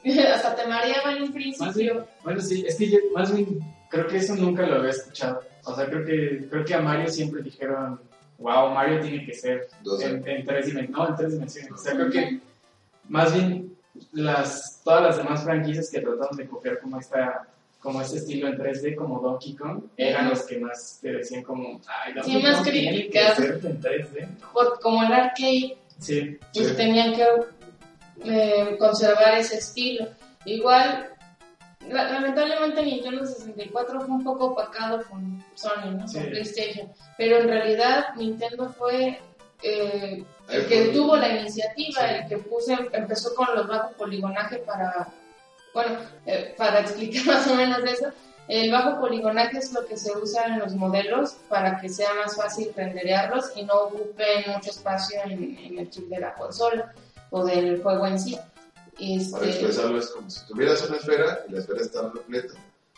hasta 0.34 0.54
te 0.56 0.66
mareaba 0.66 1.12
en 1.12 1.16
un 1.22 1.28
Más 1.28 1.32
principio. 1.32 1.72
bien, 1.94 2.04
bueno, 2.24 2.40
sí, 2.40 2.64
es 2.66 2.76
que 2.76 2.90
yo, 2.90 2.98
más 3.14 3.34
bien, 3.34 3.60
creo 3.88 4.06
que 4.06 4.16
eso 4.18 4.34
nunca 4.36 4.66
lo 4.66 4.76
había 4.76 4.90
escuchado. 4.90 5.40
O 5.64 5.74
sea, 5.76 5.86
creo 5.86 6.04
que, 6.04 6.46
creo 6.50 6.64
que 6.64 6.74
a 6.74 6.80
Mario 6.80 7.08
siempre 7.08 7.42
dijeron, 7.42 8.00
wow, 8.38 8.70
Mario 8.70 9.00
tiene 9.00 9.24
que 9.24 9.34
ser 9.34 9.68
en, 10.02 10.26
en 10.28 10.44
tres 10.44 10.66
dimensiones. 10.66 10.90
No, 10.90 11.08
en 11.08 11.16
tres 11.16 11.32
dimensiones. 11.32 11.72
O 11.72 11.76
sea, 11.78 11.94
creo 11.94 12.10
que 12.10 12.40
más 13.08 13.32
bien 13.34 13.76
las, 14.12 14.80
todas 14.82 15.02
las 15.02 15.16
demás 15.18 15.44
franquicias 15.44 15.90
que 15.90 16.00
trataron 16.00 16.36
de 16.36 16.46
copiar 16.46 16.80
como 16.80 16.98
esta 16.98 17.46
como 17.80 18.00
este 18.00 18.18
estilo 18.18 18.46
en 18.46 18.56
3D 18.56 18.94
como 18.94 19.18
Donkey 19.20 19.54
Kong 19.56 19.82
eran 19.96 20.30
los 20.30 20.44
que 20.44 20.56
más 20.58 21.00
te 21.02 21.12
decían 21.12 21.42
como 21.42 21.80
ay 22.04 22.14
Donkey 22.14 22.32
Sí, 22.36 22.42
más 22.42 22.56
Kong 22.58 22.64
tiene 22.70 22.90
que 22.92 22.96
críticas. 23.10 23.36
ser 23.36 23.60
en 23.64 23.80
3D 23.82 24.28
Por, 24.52 24.78
como 24.80 25.02
el 25.02 25.12
arcade, 25.12 25.76
sí 25.98 26.38
pues 26.54 26.68
Sí. 26.68 26.74
tenían 26.76 27.12
que 27.14 27.24
eh, 28.24 28.76
conservar 28.78 29.34
ese 29.38 29.56
estilo. 29.58 30.08
Igual, 30.44 31.08
la- 31.88 32.10
lamentablemente 32.12 32.82
Nintendo 32.82 33.24
64 33.26 34.00
fue 34.00 34.10
un 34.14 34.24
poco 34.24 34.46
opacado 34.46 35.02
con 35.08 35.44
Sony, 35.54 35.90
¿no? 35.98 36.06
Sí. 36.08 36.18
Con 36.18 36.26
PlayStation. 36.30 36.92
Pero 37.16 37.38
en 37.38 37.48
realidad 37.48 38.14
Nintendo 38.16 38.68
fue 38.70 39.20
eh, 39.62 40.24
el 40.48 40.66
que 40.66 40.86
tuvo 40.88 41.16
la 41.16 41.28
iniciativa, 41.38 42.00
Sí. 42.00 42.14
el 42.22 42.28
que 42.28 42.38
puse, 42.38 42.76
empezó 42.92 43.34
con 43.34 43.46
los 43.54 43.66
bajo 43.68 43.92
poligonaje 43.92 44.58
para, 44.58 45.08
bueno, 45.72 45.98
eh, 46.26 46.54
para 46.56 46.80
explicar 46.84 47.24
más 47.26 47.46
o 47.48 47.54
menos 47.54 47.78
eso. 47.84 48.06
El 48.48 48.72
bajo 48.72 48.98
poligonaje 49.00 49.58
es 49.58 49.72
lo 49.72 49.86
que 49.86 49.96
se 49.96 50.10
usa 50.18 50.46
en 50.46 50.58
los 50.58 50.74
modelos 50.74 51.36
para 51.48 51.80
que 51.80 51.88
sea 51.88 52.08
más 52.14 52.36
fácil 52.36 52.72
renderearlos 52.76 53.52
y 53.54 53.62
no 53.62 53.74
ocupen 53.74 54.44
mucho 54.52 54.70
espacio 54.70 55.20
en, 55.24 55.56
en 55.58 55.78
el 55.78 55.88
chip 55.90 56.08
de 56.08 56.18
la 56.18 56.34
consola 56.34 56.92
o 57.32 57.44
del 57.44 57.82
juego 57.82 58.06
en 58.06 58.20
sí. 58.20 58.36
Para 58.36 58.46
Este, 59.46 59.48
expresarlo 59.48 59.98
es 59.98 60.06
como 60.08 60.30
si 60.30 60.46
tuvieras 60.46 60.88
una 60.88 60.98
esfera 60.98 61.40
y 61.48 61.52
la 61.52 61.58
esfera 61.58 61.80
está 61.80 62.02
repleta. 62.14 62.54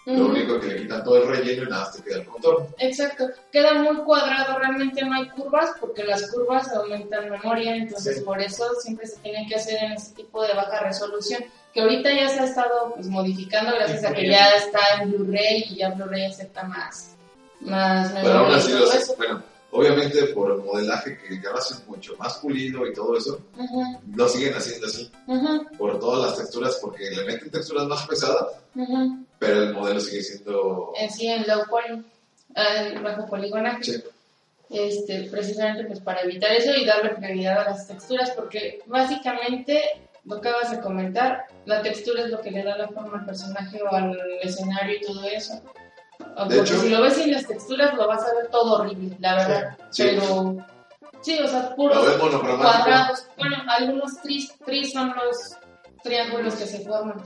Lo 0.07 0.12
ujú. 0.12 0.25
único 0.33 0.61
que 0.61 0.66
le 0.66 0.83
quitan 0.83 1.03
todo 1.03 1.16
el 1.23 1.29
relleno 1.29 1.62
y 1.62 1.66
nada 1.70 1.85
más 1.85 1.92
te 1.97 2.03
queda 2.03 2.16
el 2.16 2.27
contorno. 2.27 2.66
Exacto, 2.77 3.27
queda 3.51 3.73
muy 3.75 3.97
cuadrado, 4.05 4.59
realmente 4.59 5.03
no 5.03 5.14
hay 5.14 5.31
curvas 5.31 5.70
porque 5.81 6.05
las 6.05 6.31
curvas 6.31 6.68
aumentan 6.75 7.31
memoria, 7.31 7.75
entonces 7.75 8.18
Sí. 8.18 8.23
por 8.23 8.38
eso 8.42 8.68
siempre 8.83 9.07
se 9.07 9.16
tiene 9.20 9.47
que 9.49 9.55
hacer 9.55 9.83
en 9.83 9.92
este 9.92 10.14
tipo 10.23 10.42
de 10.47 10.53
baja 10.53 10.81
resolución, 10.81 11.42
que 11.73 11.81
ahorita 11.81 12.12
ya 12.12 12.29
se 12.29 12.40
ha 12.40 12.44
estado 12.44 12.92
pues, 12.94 13.07
modificando 13.07 13.73
gracias 13.75 14.05
a 14.05 14.12
que 14.12 14.29
ya 14.29 14.51
está 14.57 14.81
en 15.01 15.11
Blu-ray 15.12 15.64
y 15.70 15.77
ya 15.77 15.88
Blu-ray 15.90 16.27
acepta 16.27 16.64
más, 16.64 17.14
más 17.61 18.12
Pero 18.12 18.31
aún 18.40 18.53
así, 18.55 18.73
los- 18.73 19.16
bueno, 19.16 19.42
obviamente 19.85 20.23
por 20.27 20.53
el 20.53 20.59
modelaje 20.59 21.18
que 21.18 21.40
ya 21.40 21.51
lo 21.51 21.59
hacen 21.59 21.87
mucho 21.87 22.14
más 22.18 22.38
pulido 22.38 22.87
y 22.87 22.92
todo 22.92 23.16
eso, 23.16 23.40
lo 24.14 24.29
siguen 24.29 24.55
haciendo 24.55 24.87
así, 24.87 25.11
por 25.79 25.99
todas 25.99 26.31
las 26.31 26.38
texturas, 26.38 26.79
porque 26.81 27.11
le 27.11 27.25
meten 27.25 27.51
texturas 27.51 27.87
más 27.87 28.07
pesadas, 28.07 28.57
pero 29.38 29.62
el 29.62 29.75
modelo 29.75 30.01
sigue 30.01 30.23
siendo... 30.23 30.92
En 30.97 31.11
sí, 31.11 31.27
en 31.27 31.47
low 31.47 31.62
poly, 31.68 32.05
en 32.55 33.03
bajo 33.03 33.27
poligonaje. 33.27 33.85
Sí. 33.85 34.03
este, 34.70 35.29
precisamente 35.31 35.85
pues 35.85 36.01
para 36.01 36.23
evitar 36.23 36.53
eso 36.53 36.73
y 36.75 36.85
darle 36.85 37.11
prioridad 37.11 37.61
a 37.61 37.70
las 37.70 37.87
texturas, 37.87 38.31
porque 38.31 38.81
básicamente 38.87 39.83
lo 40.25 40.40
que 40.40 40.49
acabas 40.49 40.70
de 40.70 40.81
comentar, 40.81 41.44
la 41.66 41.83
textura 41.83 42.25
es 42.25 42.31
lo 42.31 42.40
que 42.40 42.51
le 42.51 42.62
da 42.62 42.77
la 42.77 42.88
forma 42.88 43.18
al 43.18 43.27
personaje 43.27 43.81
o 43.83 43.94
al 43.94 44.18
escenario 44.42 44.97
y 44.97 45.01
todo 45.01 45.25
eso. 45.25 45.62
Porque 46.37 46.61
hecho- 46.61 46.81
si 46.81 46.88
lo 46.90 47.01
ves 47.03 47.14
sin 47.14 47.33
las 47.33 47.47
texturas 47.47 47.94
lo 47.94 48.07
vas 48.09 48.23
a 48.23 48.35
ver 48.35 48.49
todo 48.49 48.81
horrible, 48.81 49.16
la 49.20 49.35
verdad. 49.37 49.79
Sí. 49.90 50.03
Pero 50.05 50.57
sí, 51.23 51.38
o 51.38 51.47
sea, 51.49 51.75
puros 51.75 51.99
cuadrados. 52.16 53.27
Bueno, 53.38 53.57
algunos 53.68 54.20
tris, 54.23 54.53
tris 54.64 54.92
son 54.92 55.14
los 55.14 55.57
triángulos 56.03 56.55
que 56.55 56.66
se 56.66 56.81
forman. 56.81 57.23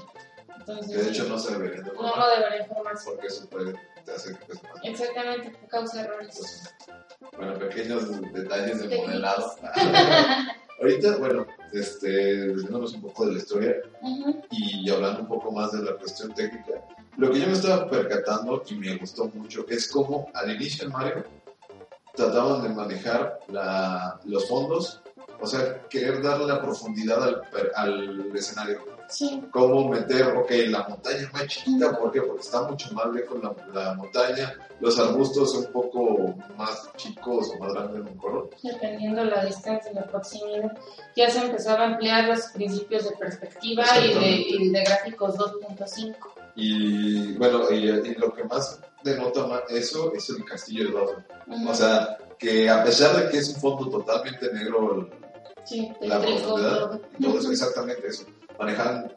Entonces, 0.59 0.97
que 0.97 1.03
de 1.03 1.11
hecho 1.11 1.25
no 1.25 1.39
se 1.39 1.53
deberían 1.53 1.85
de 1.85 1.91
no, 1.93 1.97
formar, 1.97 2.19
no 2.19 2.29
debería 2.29 2.67
formarse. 2.67 3.11
porque 3.11 3.27
eso 3.29 3.49
puede, 3.49 3.75
te 4.05 4.13
hace 4.13 4.37
que 4.37 4.45
pese 4.45 4.63
más. 4.69 4.85
Exactamente, 4.85 5.53
causa 5.69 6.01
errores. 6.03 6.29
Entonces, 6.37 6.75
bueno, 7.37 7.59
pequeños 7.59 8.33
detalles 8.33 8.79
Técnicos. 8.81 9.07
modelado. 9.07 9.55
Ahorita, 10.81 11.17
bueno, 11.17 11.47
este, 11.73 12.09
desviándonos 12.09 12.93
un 12.95 13.03
poco 13.03 13.27
de 13.27 13.33
la 13.33 13.39
historia 13.39 13.77
y 14.51 14.89
hablando 14.91 15.21
un 15.23 15.29
poco 15.29 15.51
más 15.51 15.73
de 15.73 15.83
la 15.83 15.97
cuestión 15.97 16.33
técnica, 16.35 16.75
lo 17.19 17.33
que 17.33 17.41
yo 17.41 17.47
me 17.49 17.53
estaba 17.53 17.91
percatando 17.91 18.63
y 18.71 18.75
me 18.77 18.97
gustó 18.97 19.27
mucho 19.27 19.67
es 19.69 19.89
cómo 19.89 20.31
al 20.33 20.55
inicio 20.55 20.87
en 20.87 20.93
Mario 20.93 21.25
trataban 22.15 22.63
de 22.63 22.69
manejar 22.69 23.41
la, 23.49 24.21
los 24.25 24.49
fondos, 24.49 25.03
o 25.41 25.47
sea, 25.47 25.83
querer 25.89 26.23
darle 26.23 26.47
la 26.47 26.63
profundidad 26.63 27.23
al, 27.23 27.43
al 27.75 28.37
escenario. 28.37 28.85
Sí. 29.09 29.43
Cómo 29.51 29.89
meter, 29.89 30.37
ok, 30.37 30.51
la 30.69 30.87
montaña 30.89 31.31
más 31.33 31.47
chiquita, 31.47 31.99
¿por 31.99 32.13
qué? 32.13 32.21
Porque 32.21 32.43
está 32.43 32.63
mucho 32.63 32.93
más 32.93 33.07
lejos 33.13 33.43
la, 33.43 33.55
la 33.73 33.95
montaña, 33.95 34.55
los 34.81 34.99
arbustos 34.99 35.55
un 35.55 35.73
poco 35.73 36.35
más 36.57 36.91
chicos 36.97 37.51
o 37.55 37.59
más 37.59 37.73
grandes 37.73 38.01
en 38.03 38.09
un 38.09 38.17
color. 38.19 38.51
dependiendo 38.63 39.25
la 39.25 39.45
distancia 39.45 39.91
y 39.91 39.95
la 39.95 40.07
proximidad, 40.07 40.77
ya 41.17 41.31
se 41.31 41.39
empezaba 41.39 41.85
a 41.85 41.93
emplear 41.93 42.29
los 42.29 42.43
principios 42.49 43.09
de 43.09 43.17
perspectiva 43.17 43.85
y 44.05 44.15
de, 44.15 44.31
y 44.31 44.69
de 44.69 44.85
gráficos 44.85 45.37
2.5. 45.37 46.38
Y 46.61 47.35
bueno, 47.35 47.71
y, 47.71 47.89
y 47.89 48.15
lo 48.17 48.35
que 48.35 48.43
más 48.43 48.81
denota 49.05 49.47
más 49.47 49.63
eso 49.69 50.13
es 50.13 50.29
el 50.31 50.45
castillo 50.45 50.89
de. 50.89 51.55
Ujú. 51.55 51.71
O 51.71 51.73
sea, 51.73 52.19
que 52.37 52.69
a 52.69 52.83
pesar 52.83 53.17
de 53.17 53.31
que 53.31 53.39
es 53.39 53.51
un 53.51 53.61
fondo 53.61 53.89
totalmente 53.89 54.53
negro, 54.53 55.09
sí, 55.65 55.93
la 56.01 56.21
profundidad 56.21 56.81
todo. 56.81 57.01
y 57.17 57.23
todo 57.23 57.39
eso, 57.39 57.53
exactamente 57.53 58.09
eso. 58.09 58.25
Manejan 58.59 59.13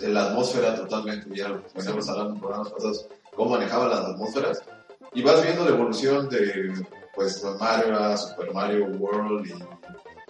la 0.00 0.24
atmósfera 0.26 0.74
totalmente, 0.76 1.34
ya 1.34 1.48
lo 1.48 1.62
veníamos 1.74 2.06
hablando 2.10 2.34
en 2.34 2.40
programas 2.40 2.70
pasados, 2.70 3.08
cómo 3.34 3.52
manejaban 3.52 3.88
las 3.88 4.00
atmósferas. 4.00 4.62
Y 5.14 5.22
vas 5.22 5.42
viendo 5.42 5.64
la 5.64 5.70
evolución 5.70 6.28
de 6.28 6.74
pues 7.14 7.42
Mario 7.58 7.98
a 7.98 8.18
Super 8.18 8.52
Mario 8.52 8.84
World 8.98 9.46
y 9.46 9.54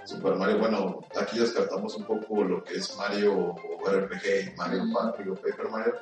Super 0.05 0.35
Mario, 0.35 0.59
bueno, 0.59 1.01
aquí 1.21 1.39
descartamos 1.39 1.97
un 1.97 2.05
poco 2.05 2.43
lo 2.43 2.63
que 2.65 2.75
es 2.75 2.97
Mario 2.97 3.55
RPG, 3.85 4.57
Mario. 4.57 4.85
Party 4.93 5.29
o 5.29 5.35
Paper 5.35 5.69
Mario, 5.71 5.95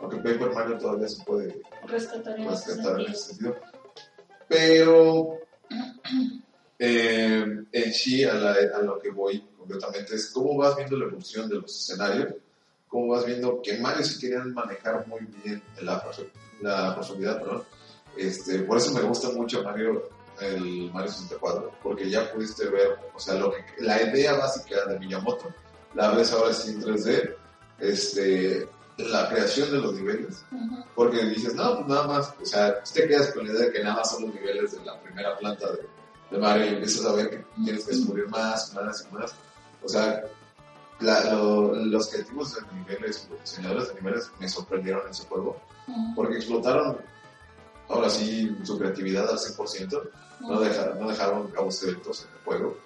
aunque 0.00 0.16
Paper 0.18 0.52
Mario 0.52 0.78
todavía 0.78 1.08
se 1.08 1.22
puede 1.24 1.60
Rescatar 1.86 2.38
en 2.38 2.46
ese 2.48 2.50
rescatar 2.72 3.00
en 3.00 3.06
sentido. 3.06 3.12
ese 3.14 3.28
sentido. 3.34 3.56
Pero 4.48 5.38
eh, 6.78 7.64
en 7.72 7.92
sí, 7.92 8.24
a, 8.24 8.34
la- 8.34 8.56
a 8.76 8.82
lo 8.82 8.98
que 9.00 9.10
voy 9.10 9.40
completamente 9.58 10.14
es 10.14 10.30
cómo 10.30 10.56
vas 10.56 10.76
viendo 10.76 10.96
la 10.96 11.06
evolución 11.06 11.48
de 11.48 11.56
los 11.56 11.74
escenarios, 11.74 12.34
cómo 12.88 13.08
vas 13.14 13.24
viendo 13.26 13.60
que 13.62 13.78
Mario 13.78 14.04
sí 14.04 14.18
querían 14.20 14.52
manejar 14.54 15.06
muy 15.06 15.20
bien 15.42 15.62
la, 15.80 16.04
la 16.62 16.94
profundidad, 16.94 17.38
perdón. 17.40 17.64
Este, 18.16 18.60
por 18.60 18.78
eso 18.78 18.92
me 18.94 19.02
gusta 19.02 19.30
mucho 19.30 19.62
Mario, 19.62 20.08
el 20.40 20.90
Mario 20.92 21.10
64, 21.10 21.72
porque 21.82 22.08
ya 22.08 22.32
pudiste 22.32 22.66
ver, 22.68 22.96
o 23.14 23.18
sea, 23.18 23.34
lo 23.34 23.50
que, 23.50 23.64
la 23.78 24.00
idea 24.02 24.34
básica 24.34 24.84
de 24.86 24.98
Miyamoto, 24.98 25.52
la 25.94 26.10
ves 26.14 26.32
ahora 26.32 26.52
sí 26.52 26.70
en 26.70 26.82
3D, 26.82 27.34
este, 27.80 28.68
la 28.98 29.28
creación 29.28 29.70
de 29.70 29.78
los 29.78 29.94
niveles, 29.94 30.44
Ujú. 30.50 30.84
porque 30.94 31.24
dices, 31.26 31.54
no, 31.54 31.76
pues 31.76 31.86
nada 31.88 32.06
más, 32.06 32.32
o 32.40 32.44
sea, 32.46 32.82
te 32.82 33.06
quedas 33.06 33.32
con 33.32 33.46
la 33.46 33.52
idea 33.52 33.66
de 33.66 33.72
que 33.72 33.82
nada 33.84 33.96
más 33.96 34.10
son 34.10 34.22
los 34.24 34.34
niveles 34.34 34.72
de 34.72 34.84
la 34.84 34.98
primera 35.00 35.36
planta 35.36 35.70
de, 35.72 35.86
de 36.30 36.38
Mario 36.38 36.64
y 36.64 36.68
empiezas 36.70 37.04
a 37.04 37.12
ver 37.12 37.30
que 37.30 37.44
tienes 37.64 37.84
que 37.84 37.94
descubrir 37.94 38.28
más, 38.28 38.72
más 38.74 39.06
y 39.10 39.14
más. 39.14 39.34
O 39.84 39.88
sea, 39.88 40.24
la- 41.00 41.32
lo- 41.34 41.74
los 41.74 42.08
creativos 42.08 42.54
de 42.54 42.62
niveles, 42.78 43.26
los 43.30 43.40
diseñadores 43.42 43.88
de 43.88 43.94
niveles 43.96 44.30
me 44.40 44.48
sorprendieron 44.48 45.02
en 45.04 45.10
ese 45.10 45.24
juego, 45.24 45.60
Ujú. 45.88 46.14
porque 46.16 46.36
explotaron, 46.36 46.96
ahora 47.88 48.08
sí, 48.08 48.56
su 48.64 48.78
creatividad 48.78 49.28
al 49.30 49.38
100%, 49.38 50.02
no 50.40 50.60
dejaron, 50.60 50.98
no 51.00 51.08
dejaron 51.08 51.50
cabos 51.50 51.76
sueltos 51.76 52.22
en 52.22 52.28
el 52.38 52.44
juego. 52.44 52.76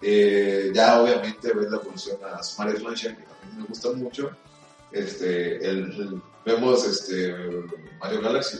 Eh, 0.00 0.70
ya 0.72 1.00
obviamente 1.00 1.52
ves 1.52 1.70
la 1.70 1.78
evolución 1.78 2.18
a 2.24 2.40
Mario 2.58 2.78
Sunshine, 2.78 3.16
que 3.16 3.22
también 3.24 3.60
me 3.62 3.64
gusta 3.66 3.90
mucho. 3.92 4.30
Este, 4.92 5.56
el, 5.58 5.78
el- 5.92 6.22
vemos 6.44 6.86
este, 6.86 7.34
Mario 8.00 8.22
Galaxy. 8.22 8.58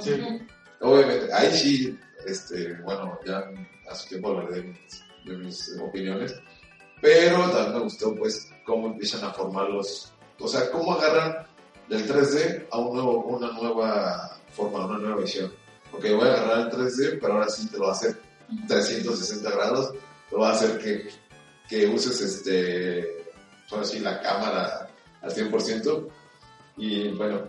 Sí. 0.00 0.12
Obviamente, 0.80 1.32
ahí 1.32 1.50
sí, 1.56 1.98
este, 2.26 2.74
bueno, 2.82 3.18
ya 3.26 3.42
a 3.90 3.94
su 3.94 4.08
tiempo 4.08 4.28
hablaré 4.30 4.56
de 4.56 4.62
mis, 4.64 5.04
de 5.24 5.36
mis 5.36 5.76
opiniones. 5.80 6.34
Pero 7.00 7.50
también 7.50 7.74
me 7.74 7.80
gustó, 7.80 8.14
pues, 8.14 8.50
cómo 8.64 8.88
empiezan 8.88 9.24
a 9.24 9.32
formar 9.32 9.68
los. 9.70 10.12
O 10.38 10.48
sea, 10.48 10.70
cómo 10.70 10.92
agarran 10.94 11.46
del 11.88 12.06
3D 12.06 12.66
a 12.70 12.78
un 12.78 12.94
nuevo- 12.94 13.24
una 13.24 13.50
nueva 13.52 14.38
forma, 14.54 14.86
una 14.86 14.98
nueva 14.98 15.22
visión. 15.22 15.52
Porque 15.90 16.12
voy 16.14 16.28
a 16.28 16.32
agarrar 16.34 16.60
el 16.60 16.70
3D, 16.70 17.18
pero 17.20 17.34
ahora 17.34 17.48
sí 17.48 17.66
te 17.68 17.78
lo 17.78 17.84
va 17.84 17.90
a 17.90 17.94
hacer 17.94 18.16
360 18.68 19.50
grados. 19.50 19.94
Lo 20.30 20.38
va 20.40 20.50
a 20.50 20.52
hacer 20.52 20.78
que, 20.78 21.08
que 21.68 21.86
uses 21.88 22.20
este, 22.20 23.24
ahora 23.70 23.84
sí, 23.84 23.98
la 23.98 24.20
cámara 24.20 24.79
al 25.22 25.30
100%. 25.32 26.08
Y 26.76 27.08
bueno, 27.12 27.40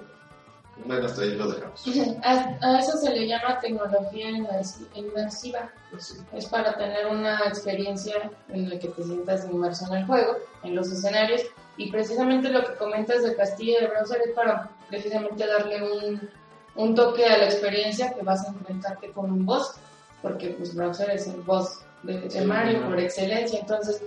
bueno, 0.85 1.05
hasta 1.05 1.21
ahí 1.21 1.35
lo 1.35 1.51
dejamos. 1.51 1.83
A, 2.23 2.57
a 2.61 2.79
eso 2.79 2.97
se 2.97 3.09
le 3.11 3.27
llama 3.27 3.59
tecnología 3.59 4.29
inmersi- 4.31 4.87
inmersiva. 4.95 5.69
Pues 5.91 6.07
sí. 6.07 6.17
Es 6.33 6.45
para 6.47 6.75
tener 6.77 7.07
una 7.07 7.39
experiencia 7.47 8.31
en 8.49 8.69
la 8.69 8.79
que 8.79 8.87
te 8.89 9.03
sientas 9.03 9.45
inmerso 9.49 9.85
en 9.87 9.99
el 9.99 10.05
juego, 10.05 10.37
en 10.63 10.75
los 10.75 10.91
escenarios. 10.91 11.41
Y 11.77 11.91
precisamente 11.91 12.49
lo 12.49 12.63
que 12.65 12.75
comentas 12.75 13.23
del 13.23 13.35
castillo 13.35 13.79
de 13.81 13.87
browser 13.87 14.21
es 14.25 14.33
para 14.35 14.69
precisamente 14.89 15.45
darle 15.47 15.81
un, 15.81 16.29
un 16.75 16.95
toque 16.95 17.25
a 17.25 17.37
la 17.37 17.45
experiencia 17.45 18.13
que 18.13 18.21
vas 18.23 18.45
a 18.45 18.49
enfrentarte 18.49 19.11
con 19.11 19.31
un 19.31 19.45
boss, 19.45 19.75
porque 20.21 20.49
pues 20.49 20.75
browser 20.75 21.09
es 21.11 21.27
el 21.27 21.41
boss 21.41 21.79
de, 22.03 22.19
de 22.21 22.29
Sí, 22.29 22.41
Mario 22.41 22.73
Mario. 22.79 22.89
por 22.89 22.99
excelencia. 22.99 23.59
Entonces 23.59 24.01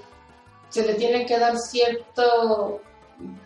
se 0.68 0.85
le 0.87 0.94
tiene 0.94 1.24
que 1.27 1.38
dar 1.38 1.57
cierto 1.59 2.81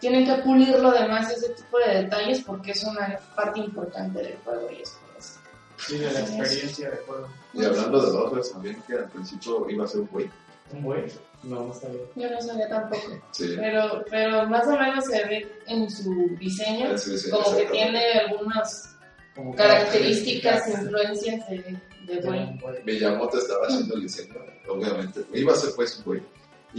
tienen 0.00 0.24
que 0.26 0.42
pulir 0.42 0.78
lo 0.78 0.90
demás 0.92 1.30
ese 1.32 1.50
tipo 1.50 1.78
de 1.78 2.02
detalles 2.02 2.42
porque 2.44 2.72
es 2.72 2.84
una 2.84 3.18
parte 3.36 3.60
importante 3.60 4.18
del 4.22 4.36
juego 4.44 4.68
y 4.70 4.82
es 4.82 4.90
por 4.90 5.16
eso. 5.18 5.38
Sí, 5.76 5.98
de 5.98 6.12
la 6.12 6.20
experiencia 6.20 6.90
de 6.90 6.96
juego. 6.98 7.28
Y 7.54 7.64
hablando 7.64 8.00
de 8.00 8.10
Bowser 8.12 8.52
también, 8.52 8.82
que 8.86 8.94
al 8.94 9.08
principio 9.10 9.68
iba 9.70 9.84
a 9.84 9.88
ser 9.88 10.00
un 10.00 10.06
güey. 10.08 10.30
¿Un 10.72 10.82
güey? 10.82 11.04
No, 11.44 11.66
no 11.66 11.72
sabía. 11.72 12.00
Yo 12.16 12.30
no 12.30 12.40
sabía 12.40 12.68
tampoco, 12.68 13.20
Sí. 13.30 13.54
pero, 13.56 14.04
pero 14.10 14.46
más 14.48 14.66
o 14.66 14.72
menos 14.72 15.04
se 15.04 15.24
ve 15.24 15.48
en 15.66 15.88
su 15.88 16.12
diseño 16.38 16.98
Sí, 16.98 17.16
sí, 17.16 17.30
como 17.30 17.56
que 17.56 17.66
tiene 17.66 18.12
algunas 18.26 18.96
Como 19.36 19.54
características, 19.54 20.68
influencias 20.68 21.48
de, 21.48 21.78
de 22.06 22.20
güey. 22.22 22.58
Miyamoto 22.84 23.38
estaba 23.38 23.66
haciendo 23.68 23.94
el 23.94 24.02
diseño, 24.02 24.34
obviamente. 24.68 25.24
Iba 25.32 25.52
a 25.52 25.56
ser 25.56 25.70
pues 25.76 25.96
un 25.98 26.04
güey. 26.04 26.22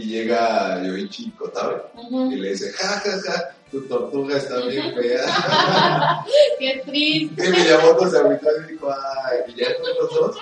Y 0.00 0.04
llega 0.06 0.82
Yoichi 0.82 1.30
Kotabe 1.32 1.82
y 2.30 2.36
le 2.36 2.52
dice, 2.52 2.72
ja, 2.72 2.88
ja, 3.00 3.20
ja, 3.20 3.54
tu 3.70 3.82
tortuga 3.82 4.38
está 4.38 4.58
bien 4.64 4.94
fea. 4.94 5.26
Qué 6.58 6.82
triste. 6.86 7.46
y 7.46 7.50
Miyamoto 7.50 8.08
se 8.08 8.16
agüitó 8.16 8.48
y 8.62 8.72
dijo, 8.72 8.90
ay, 8.90 9.40
y 9.48 9.60
ya 9.60 9.66
entre 9.66 9.92
los 10.00 10.10
dos, 10.14 10.36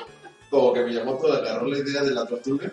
como 0.49 0.73
que 0.73 0.85
Miyamoto 0.85 1.33
agarró 1.33 1.66
la 1.66 1.79
idea 1.79 2.05
de 2.05 2.12
la 2.12 2.25
tortuga 2.25 2.73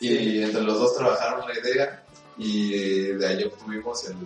y 0.00 0.42
entre 0.42 0.60
los 0.60 0.78
dos 0.78 0.94
trabajaron 0.96 1.48
la 1.48 1.58
idea 1.58 2.04
y 2.36 3.12
de 3.12 3.26
ahí 3.26 3.44
obtuvimos 3.44 4.06
el, 4.10 4.16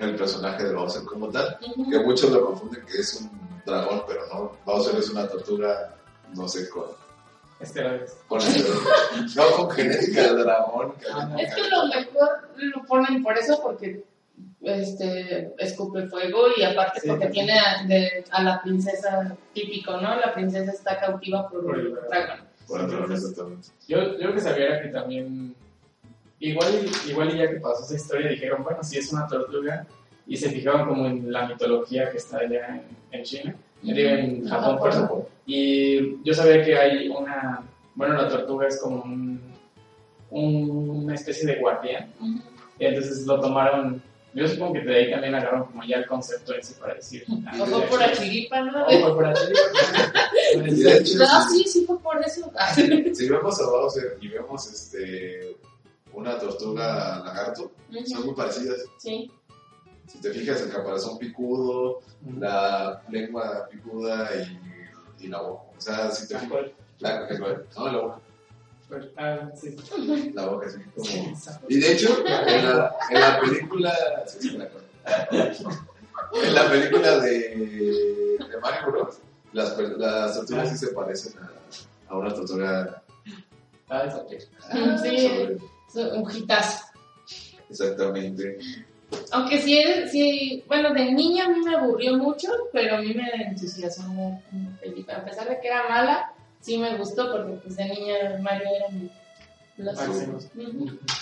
el 0.00 0.16
personaje 0.16 0.64
de 0.64 0.74
Bowser 0.74 1.04
como 1.04 1.30
tal, 1.30 1.56
que 1.90 2.00
muchos 2.00 2.30
lo 2.30 2.44
confunden 2.44 2.84
que 2.84 2.98
es 2.98 3.14
un 3.14 3.30
dragón, 3.64 4.02
pero 4.06 4.26
no, 4.26 4.58
Bowser 4.66 4.96
es 4.96 5.08
una 5.08 5.26
tortuga, 5.26 5.96
no 6.34 6.46
sé, 6.46 6.68
con, 6.68 6.84
Esteroides. 7.60 8.16
con 8.28 8.40
no 9.36 9.50
con 9.56 9.70
genética 9.70 10.22
de 10.22 10.42
dragón. 10.42 10.94
Ah. 11.12 11.36
Es 11.38 11.54
que 11.54 11.62
lo 11.68 11.86
mejor 11.86 12.48
lo 12.56 12.82
ponen 12.84 13.22
por 13.22 13.38
eso, 13.38 13.60
porque 13.62 14.04
este 14.62 15.52
escupe 15.58 16.06
fuego 16.08 16.46
y 16.56 16.62
aparte 16.62 17.00
Sí, 17.00 17.08
porque 17.08 17.26
también. 17.26 17.46
tiene 17.46 17.60
a, 17.60 17.84
de- 17.86 18.24
a 18.30 18.42
la 18.42 18.62
princesa 18.62 19.36
típico, 19.52 19.92
¿no? 20.00 20.16
La 20.16 20.32
princesa 20.34 20.72
está 20.72 20.98
cautiva 20.98 21.48
por 21.48 21.64
Por 21.64 21.78
el 21.78 21.94
dragón. 21.94 22.40
Por 22.66 22.80
el 22.80 22.86
dragón, 22.88 23.12
exactamente. 23.12 23.68
Yo, 23.88 24.18
yo 24.18 24.28
lo 24.28 24.34
que 24.34 24.40
sabía 24.40 24.66
era 24.66 24.82
que 24.82 24.88
también, 24.88 25.54
igual, 26.40 26.72
igual 27.06 27.36
ya 27.36 27.48
que 27.50 27.60
pasó 27.60 27.84
esa 27.84 27.94
historia, 27.94 28.30
dijeron, 28.30 28.62
bueno, 28.64 28.82
si 28.82 28.98
es 28.98 29.12
una 29.12 29.26
tortuga, 29.26 29.86
y 30.26 30.36
se 30.38 30.50
fijaron 30.50 30.88
como 30.88 31.06
en 31.06 31.30
la 31.30 31.46
mitología 31.46 32.10
que 32.10 32.16
está 32.16 32.38
allá 32.38 32.68
en, 32.68 32.82
en 33.12 33.22
China, 33.22 33.54
en 33.90 34.48
Japón, 34.48 34.76
Japón. 34.78 34.90
perdón. 34.90 35.24
Y 35.46 36.22
yo 36.24 36.32
sabía 36.34 36.64
que 36.64 36.76
hay 36.76 37.08
una, 37.08 37.62
bueno, 37.94 38.14
la 38.14 38.28
tortuga 38.28 38.66
es 38.68 38.80
como 38.80 39.02
un, 39.02 39.40
un- 40.30 40.90
una 41.04 41.14
especie 41.14 41.46
de 41.46 41.60
guardián, 41.60 42.10
y 42.78 42.84
entonces 42.86 43.26
lo 43.26 43.40
tomaron, 43.40 44.02
yo 44.32 44.48
supongo 44.48 44.72
que 44.72 44.80
de 44.80 44.96
ahí 44.96 45.10
también 45.10 45.34
agarraron 45.34 45.66
como 45.66 45.84
ya 45.84 45.98
el 45.98 46.06
concepto 46.06 46.54
en 46.54 46.64
sí 46.64 46.74
para 46.80 46.94
decir. 46.94 47.24
ah, 47.46 47.56
O 47.60 47.66
fue 47.66 47.82
por 47.82 48.00
la 48.00 48.12
chiripa, 48.12 48.62
¿no? 48.62 48.84
O 48.86 48.88
fue 48.88 49.14
por 49.14 49.26
Ah, 51.28 51.46
si, 51.50 51.58
sí, 51.64 51.68
sí 51.68 51.84
fue 51.86 51.98
por 52.00 52.20
eso. 52.24 52.50
si 53.14 53.28
vemos 53.28 53.60
a 53.60 53.66
Bowser 53.66 54.18
y 54.20 54.28
vemos 54.28 54.66
este, 54.72 55.56
una 56.12 56.38
tortuga 56.38 57.22
lagarto, 57.24 57.70
son 58.06 58.26
muy 58.26 58.34
parecidas. 58.34 58.78
Sí. 58.98 59.30
Si 60.06 60.20
te 60.20 60.30
fijas, 60.30 60.60
el 60.62 60.70
caparazón 60.70 61.18
picudo, 61.18 62.00
la 62.38 63.02
lengua 63.10 63.68
picuda 63.70 64.30
y, 64.36 65.24
y 65.24 65.28
la 65.28 65.40
boca. 65.40 65.62
O 65.76 65.80
sea, 65.80 66.10
si 66.10 66.28
te 66.28 66.36
Ah, 66.36 66.40
fijas, 66.40 66.50
¿cuál? 66.52 66.72
la, 67.00 67.28
no, 67.76 67.92
la 67.92 67.98
boca. 67.98 68.20
Ah, 69.16 69.50
sí. 69.60 69.76
la 70.34 70.46
boca, 70.46 70.66
así 70.68 70.78
como... 70.94 71.04
Sí, 71.04 71.32
esa- 71.32 71.60
Y 71.68 71.80
de 71.80 71.92
hecho, 71.92 72.18
en 72.18 72.24
la, 72.68 72.94
en 73.10 73.20
la 73.20 73.40
película. 73.40 73.92
sí, 74.26 74.50
sí. 74.50 74.58
En 76.42 76.54
la 76.54 76.68
película 76.70 77.18
de, 77.18 77.38
de 78.38 78.60
Mario 78.60 78.92
Bros. 78.92 79.18
Las, 79.52 79.76
las 79.78 80.34
tortugas 80.34 80.68
sí 80.70 80.76
se 80.76 80.88
parecen 80.92 81.34
a, 81.38 81.50
a 82.12 82.18
una 82.18 82.34
tortuga. 82.34 83.02
Ah, 83.88 84.04
ok. 84.16 84.32
ah, 84.70 84.98
Sí. 85.02 85.16
Es 85.16 85.94
Un 86.12 86.30
hitazo. 86.36 86.84
Exactamente. 87.70 88.58
Aunque 89.32 89.60
sí, 89.60 89.78
es- 89.78 90.10
sí, 90.10 90.64
bueno, 90.66 90.92
de 90.94 91.12
niña 91.12 91.46
a 91.46 91.48
mí 91.48 91.60
me 91.64 91.74
aburrió 91.76 92.16
mucho, 92.16 92.48
pero 92.72 92.96
a 92.96 92.98
mí 92.98 93.14
me 93.14 93.28
entusiasmó 93.48 94.42
película. 94.80 95.18
A 95.18 95.24
pesar 95.24 95.48
de 95.48 95.60
que 95.60 95.66
era 95.68 95.88
mala, 95.88 96.32
sí 96.60 96.78
me 96.78 96.96
gustó 96.96 97.30
porque 97.32 97.54
pues 97.62 97.76
de 97.76 97.84
niña 97.86 98.14
Mario 98.40 98.68
era 98.76 98.88
mi... 98.90 99.10
Los... 99.76 99.98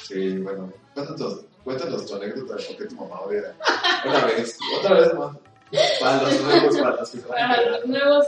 Sí, 0.07 0.39
bueno. 0.39 0.73
Cuéntanos, 0.95 1.45
cuéntanos 1.65 2.07
tu 2.07 2.15
anécdota 2.17 2.57
de 2.57 2.63
por 2.65 2.77
qué 2.77 2.85
tu 2.85 2.95
mamá 2.97 3.21
odia. 3.23 3.55
Una 4.05 4.27
vez, 4.27 4.59
otra 4.79 4.95
vez 5.01 5.15
más. 5.15 5.37
Para 6.01 6.23
los 6.23 6.41
nuevos, 6.43 6.77
para 6.79 6.97
los 6.97 7.11
que 7.11 7.19
se 7.21 7.27
van 7.27 7.39
a 7.39 7.47
Para 7.47 7.55
enterar, 7.57 7.81
los 7.81 7.87
nuevos 7.89 8.27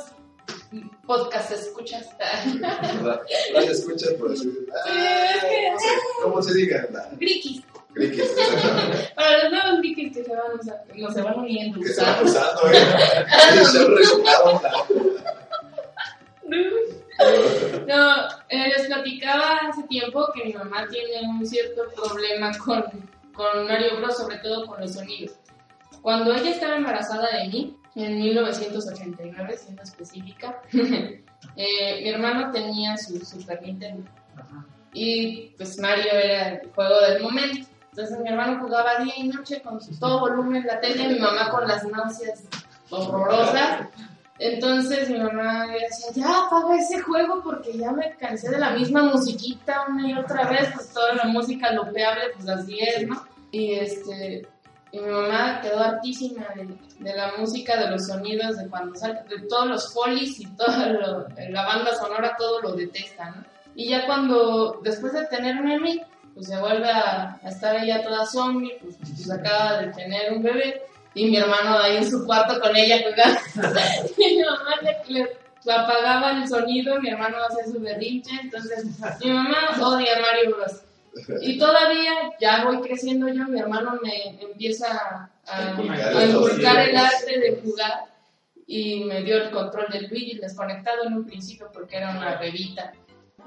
podcasts 1.06 1.52
escuchas. 1.52 2.08
¿verdad? 2.18 3.20
No 3.52 3.60
te 3.60 3.70
escuchas 3.72 4.14
por 4.14 4.30
decir. 4.30 4.66
Ah, 4.86 5.34
no 5.72 5.78
sé, 5.78 5.86
¿Cómo 6.22 6.42
se 6.42 6.54
diga? 6.54 6.88
Grikis. 7.18 7.62
Criquis, 7.94 8.20
exactamente. 8.38 9.12
Para 9.14 9.42
los 9.44 9.52
nuevos 9.52 9.78
Grikis 9.80 10.16
que 10.16 10.24
se 10.24 10.30
van, 10.34 10.58
usa- 10.60 10.82
no 10.94 11.10
se 11.10 11.22
van 11.22 11.38
uniendo. 11.38 11.80
Que 11.80 11.88
se 11.88 12.02
van 12.02 12.24
usando, 12.24 12.60
¿eh? 12.70 12.76
Y 13.60 13.64
se 13.64 13.78
han 13.78 13.96
reciclado. 13.96 14.60
No, 17.86 18.12
eh, 18.48 18.68
les 18.76 18.86
platicaba 18.86 19.58
hace 19.68 19.82
tiempo 19.84 20.26
que 20.34 20.44
mi 20.44 20.52
mamá 20.52 20.86
tiene 20.90 21.20
un 21.28 21.46
cierto 21.46 21.82
problema 21.94 22.50
con, 22.58 22.82
con 23.32 23.66
Mario 23.66 23.98
Bros, 23.98 24.16
sobre 24.16 24.38
todo 24.38 24.66
con 24.66 24.80
los 24.80 24.94
sonidos. 24.94 25.32
Cuando 26.02 26.34
ella 26.34 26.50
estaba 26.50 26.76
embarazada 26.76 27.28
de 27.38 27.48
mí, 27.48 27.76
en 27.94 28.18
1989, 28.18 29.56
siendo 29.56 29.82
específica, 29.82 30.60
eh, 30.72 32.00
mi 32.02 32.08
hermano 32.08 32.50
tenía 32.52 32.96
su 32.96 33.18
Super 33.24 33.62
Nintendo 33.62 34.10
Ajá. 34.36 34.66
y 34.92 35.50
pues 35.56 35.78
Mario 35.78 36.12
era 36.12 36.48
el 36.48 36.68
juego 36.74 37.00
del 37.00 37.22
momento. 37.22 37.68
Entonces 37.96 38.18
mi 38.18 38.28
hermano 38.28 38.60
jugaba 38.60 38.96
día 38.96 39.14
y 39.18 39.28
noche 39.28 39.62
con 39.62 39.78
todo 40.00 40.18
volumen 40.18 40.66
la 40.66 40.80
tele, 40.80 41.10
mi 41.10 41.20
mamá 41.20 41.48
con 41.48 41.68
las 41.68 41.84
náuseas 41.84 42.42
horrorosas. 42.90 43.86
Entonces 44.40 45.08
mi 45.10 45.20
mamá 45.20 45.68
decía, 45.68 46.08
ya 46.12 46.46
apaga 46.46 46.76
ese 46.76 47.00
juego 47.02 47.40
porque 47.44 47.78
ya 47.78 47.92
me 47.92 48.16
cansé 48.16 48.50
de 48.50 48.58
la 48.58 48.70
misma 48.70 49.04
musiquita 49.04 49.86
una 49.88 50.10
y 50.10 50.14
otra 50.14 50.50
vez, 50.50 50.70
pues 50.74 50.92
toda 50.92 51.14
la 51.14 51.26
música 51.26 51.70
lopeable, 51.70 52.24
pues 52.34 52.48
así 52.48 52.80
es, 52.80 53.06
¿no? 53.06 53.24
Y 53.52 53.74
este, 53.74 54.48
y 54.90 54.98
mi 54.98 55.10
mamá 55.10 55.60
quedó 55.60 55.78
hartísima 55.78 56.46
de, 56.56 56.76
de 56.98 57.16
la 57.16 57.34
música, 57.38 57.76
de 57.76 57.92
los 57.92 58.08
sonidos, 58.08 58.56
de 58.56 58.68
cuando 58.68 58.96
sale, 58.96 59.20
de 59.28 59.46
todos 59.48 59.68
los 59.68 59.94
folies 59.94 60.40
y 60.40 60.46
toda 60.56 60.88
la 60.88 61.64
banda 61.64 61.94
sonora, 61.94 62.34
todo 62.36 62.60
lo 62.60 62.72
detesta, 62.72 63.30
¿no? 63.30 63.44
Y 63.76 63.90
ya 63.90 64.04
cuando, 64.06 64.80
después 64.82 65.12
de 65.12 65.26
tenerme 65.26 65.76
a 65.76 65.78
mí, 65.78 66.02
pues 66.34 66.46
se 66.48 66.58
vuelve 66.58 66.90
a, 66.90 67.38
a 67.42 67.48
estar 67.48 67.76
ella 67.76 68.02
toda 68.02 68.26
zombie, 68.26 68.76
pues, 68.82 68.96
pues 68.98 69.30
acaba 69.30 69.78
de 69.82 69.92
tener 69.92 70.32
un 70.32 70.42
bebé, 70.42 70.82
y 71.14 71.26
mi 71.30 71.36
hermano 71.36 71.78
ahí 71.78 71.96
en 71.98 72.10
su 72.10 72.24
cuarto 72.26 72.60
con 72.60 72.74
ella 72.76 72.98
jugando. 73.08 73.40
y 74.18 74.36
mi 74.36 74.42
mamá 74.42 74.74
le, 74.82 75.22
le 75.64 75.72
apagaba 75.72 76.32
el 76.42 76.48
sonido, 76.48 77.00
mi 77.00 77.08
hermano 77.10 77.36
hacía 77.48 77.64
su 77.72 77.80
berrinche, 77.80 78.32
entonces 78.42 78.84
mi 79.22 79.30
mamá 79.30 79.56
odia 79.80 80.16
a 80.16 80.20
Mario 80.20 80.56
Bros. 80.56 80.82
Y 81.42 81.56
todavía, 81.58 82.10
ya 82.40 82.64
voy 82.64 82.80
creciendo 82.80 83.28
yo, 83.28 83.44
mi 83.44 83.60
hermano 83.60 84.00
me 84.02 84.36
empieza 84.42 84.88
a, 84.92 85.30
a- 85.46 85.76
Inculcar 86.24 86.80
el 86.88 86.96
arte 86.96 87.38
de 87.38 87.60
jugar 87.62 88.06
y 88.66 89.04
me 89.04 89.22
dio 89.22 89.36
el 89.36 89.50
control 89.50 89.86
del 89.92 90.08
Luigi 90.08 90.38
desconectado 90.40 91.04
en 91.06 91.12
un 91.14 91.24
principio 91.24 91.70
porque 91.72 91.98
era 91.98 92.10
una 92.10 92.34
bebita. 92.36 92.92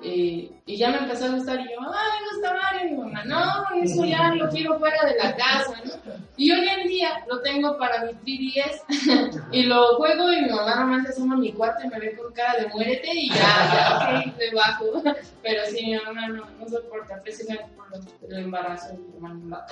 Y, 0.04 0.52
y 0.68 0.78
ya 0.78 0.90
me 0.92 0.98
empezó 1.00 1.26
a 1.26 1.30
gustar 1.30 1.60
y 1.60 1.64
yo, 1.64 1.80
ay, 1.82 2.20
me 2.22 2.30
gusta 2.38 2.54
Mario, 2.54 2.88
y 2.88 2.92
mi 2.92 2.98
mamá, 2.98 3.24
no, 3.26 3.82
eso 3.82 4.06
ya 4.06 4.32
lo 4.36 4.48
quiero 4.50 4.78
fuera 4.78 5.04
de 5.06 5.16
la 5.18 5.36
casa, 5.36 5.74
¿no? 5.84 6.14
Y 6.38 6.52
hoy 6.52 6.68
en 6.68 6.88
día 6.88 7.10
lo 7.28 7.42
tengo 7.42 7.76
para 7.80 8.04
mi 8.06 8.12
3DS 8.12 9.42
y 9.52 9.64
lo 9.64 9.96
juego 9.98 10.32
y 10.32 10.44
mi 10.44 10.50
mamá 10.50 10.76
nomás 10.76 11.04
se 11.04 11.10
asoma 11.10 11.34
a 11.34 11.38
mi 11.40 11.52
cuarto 11.52 11.84
y 11.84 11.90
me 11.90 12.00
ve 12.00 12.16
con 12.16 12.32
cara 12.32 12.60
de 12.62 12.68
muérete 12.68 13.10
y 13.12 13.28
ya, 13.30 13.36
ya, 13.38 14.22
ok, 14.28 14.38
le 14.38 14.52
bajo. 14.54 14.86
Pero 15.42 15.62
sí, 15.72 15.84
mi 15.88 15.96
mamá 15.98 16.28
no, 16.28 16.46
no 16.60 16.70
soporta, 16.70 17.20
precisamente 17.24 17.66
por 17.76 18.32
el 18.32 18.38
embarazo 18.44 18.90
de 18.90 18.98
mi 19.00 19.16
hermano. 19.16 19.66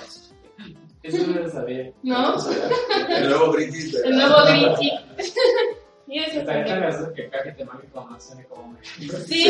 Eso 1.04 1.24
no 1.24 1.40
lo 1.40 1.48
sabía. 1.50 1.92
¿No? 2.02 2.34
El 3.10 3.28
nuevo 3.28 3.52
de- 3.52 4.00
El 4.04 4.16
nuevo 4.16 4.36
Grinchy. 4.48 4.90
Y 6.08 6.20
eso 6.20 6.40
también. 6.44 6.64
que 7.14 8.44
como. 8.48 8.76
Sí, 9.26 9.44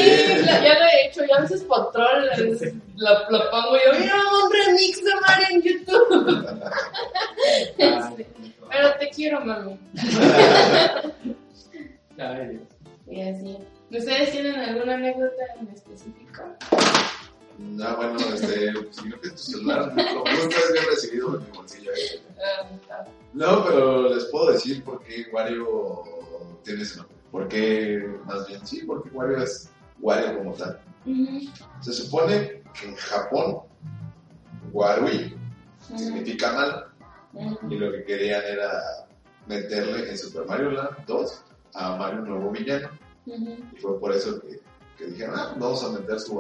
la- 0.47 0.65
ya 0.65 0.79
lo 0.79 0.87
he 0.87 1.07
hecho, 1.07 1.23
ya 1.27 1.37
a 1.37 1.41
veces 1.43 1.63
por 1.65 1.93
troll 1.93 2.29
es- 2.31 2.73
lo, 2.97 3.11
lo 3.31 3.51
pongo 3.51 3.77
yo, 3.77 3.93
mira, 3.99 4.15
un 4.45 4.51
remix 4.53 5.05
de 5.05 5.15
Mario 5.21 5.47
en 5.51 5.63
YouTube. 5.63 6.67
Este, 7.79 8.27
pero 8.71 8.95
te 8.99 9.09
quiero, 9.11 9.41
mami. 9.45 9.79
Ay, 12.19 12.49
Dios. 12.49 12.63
Y 13.09 13.21
así. 13.23 13.57
¿Ustedes 13.91 14.33
tienen 14.33 14.57
alguna 14.57 14.95
anécdota 14.95 15.45
en 15.61 15.69
específico? 15.69 16.43
No, 17.59 17.97
bueno, 17.97 18.17
este, 18.35 18.73
si 18.91 19.09
no 19.09 19.21
que 19.21 19.31
tu 19.31 19.39
celular, 19.39 19.93
lo 19.95 20.25
estar 20.27 20.73
bien 20.73 20.85
recibido 20.91 21.37
en 21.39 21.45
mi 21.47 21.51
bolsillo. 21.57 21.93
¿eh? 21.93 22.21
Ah, 22.91 23.05
No, 23.33 23.65
pero 23.65 24.15
les 24.15 24.25
puedo 24.27 24.53
decir 24.53 24.83
por 24.85 25.03
qué 25.05 25.27
Wario 25.33 26.03
tiene 26.67 26.83
ese 26.83 26.97
nombre. 26.99 27.17
Porque, 27.31 28.09
más 28.25 28.47
bien, 28.49 28.67
sí, 28.67 28.83
porque 28.87 29.11
Wario 29.11 29.39
es 29.43 29.71
Wario 30.01 30.39
como 30.39 30.53
tal. 30.55 30.81
ujú, 31.05 31.41
Se 31.81 31.93
supone 31.93 32.63
que 32.79 32.89
en 32.89 32.95
Japón, 32.97 33.59
Warui 34.73 35.37
ujú, 35.91 35.99
significa 35.99 36.53
mal. 36.53 36.87
ujú. 37.33 37.73
Y 37.73 37.79
lo 37.79 37.93
que 37.93 38.05
querían 38.05 38.43
era 38.45 38.83
meterle 39.47 40.11
en 40.11 40.19
Super 40.19 40.45
Mario 40.47 40.73
Land 40.73 41.07
2 41.07 41.45
a 41.75 41.97
Mario 41.97 42.23
un 42.23 42.29
nuevo 42.31 42.51
villano. 42.51 42.89
Y 43.27 43.77
fue 43.81 43.99
por 44.01 44.13
eso 44.13 44.41
que, 44.41 44.61
que 44.97 45.07
dijeron, 45.07 45.35
ah, 45.37 45.55
vamos 45.59 45.83
a 45.85 45.91
meter 45.91 46.19
su 46.21 46.33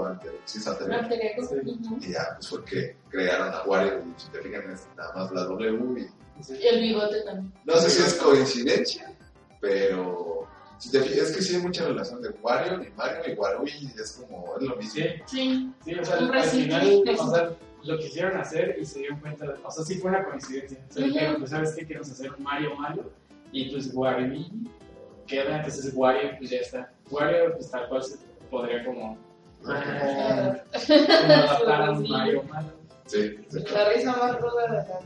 sí, 0.45 0.61
anterior. 0.69 1.01
Sí. 1.49 1.55
ujú. 1.71 1.99
Y 2.01 2.13
ya, 2.13 2.35
pues 2.37 2.49
fue 2.49 2.65
que 2.65 2.97
crearon 3.11 3.53
a 3.53 3.63
Wario. 3.65 4.01
Y 4.17 4.21
si 4.21 4.29
te 4.31 4.41
fijan, 4.41 4.71
es 4.71 4.89
nada 4.97 5.13
más 5.15 5.33
la 5.33 5.45
W. 5.45 6.01
Y 6.01 6.53
Y 6.53 6.67
el 6.67 6.81
bigote 6.83 7.23
también. 7.23 7.53
no 7.65 7.75
sé 7.77 7.91
si 7.91 8.03
es 8.03 8.15
coincidencia, 8.15 9.13
pero 9.67 10.47
si 10.79 10.91
te 10.91 11.01
fijas, 11.01 11.31
es 11.31 11.37
que 11.37 11.43
sí 11.43 11.57
hay 11.57 11.63
mucha 11.63 11.87
relación 11.87 12.23
de 12.23 12.31
Wario 12.43 12.83
y 12.83 12.91
Mario 12.97 13.33
y 13.33 13.35
Warui. 13.37 13.71
y 13.71 14.01
Es 14.01 14.13
como, 14.29 14.55
es 14.57 14.63
lo 14.63 14.77
mismo. 14.77 14.93
Sí, 14.95 15.05
Sí. 15.27 15.73
sí, 15.85 15.95
o 15.99 16.05
sea, 16.05 16.17
al 16.19 16.43
final, 16.45 17.03
o 17.19 17.31
sea, 17.35 17.51
lo 17.83 17.99
quisieron 17.99 18.37
hacer 18.37 18.77
y 18.81 18.85
se 18.85 18.99
dieron 19.01 19.19
cuenta, 19.21 19.47
de, 19.47 19.55
o 19.65 19.71
sea, 19.71 19.85
sí 19.85 19.97
fue 19.97 20.11
una 20.11 20.25
coincidencia. 20.25 20.79
Se 20.91 21.01
Ujú. 21.01 21.09
dijeron, 21.09 21.37
pues, 21.39 21.51
¿sabes 21.51 21.75
qué? 21.75 21.87
Queremos 21.87 22.11
hacer 22.11 22.33
un 22.33 22.43
Mario 22.43 22.75
malo 22.77 23.11
y 23.53 23.71
pues 23.71 23.91
Wario 23.95 24.45
queda, 25.27 25.57
entonces 25.57 25.93
Wario, 25.95 26.31
pues 26.39 26.51
ya 26.51 26.59
está. 26.59 26.93
Wario, 27.11 27.55
pues 27.55 27.71
tal 27.71 27.89
cual 27.89 28.03
se 28.05 28.17
podría 28.51 28.85
como, 28.85 29.17
como, 29.63 29.75
como 29.75 29.83
adaptar 31.35 31.83
a 31.83 31.91
un 31.93 32.09
Mario 32.11 32.43
malo. 32.45 32.69
Sí, 33.07 33.37
sí. 33.49 33.61
La 33.73 33.89
risa 33.89 34.17
más 34.17 34.41
ruda 34.41 34.63
de 34.63 34.69
la 34.77 34.83
vida. 34.83 35.01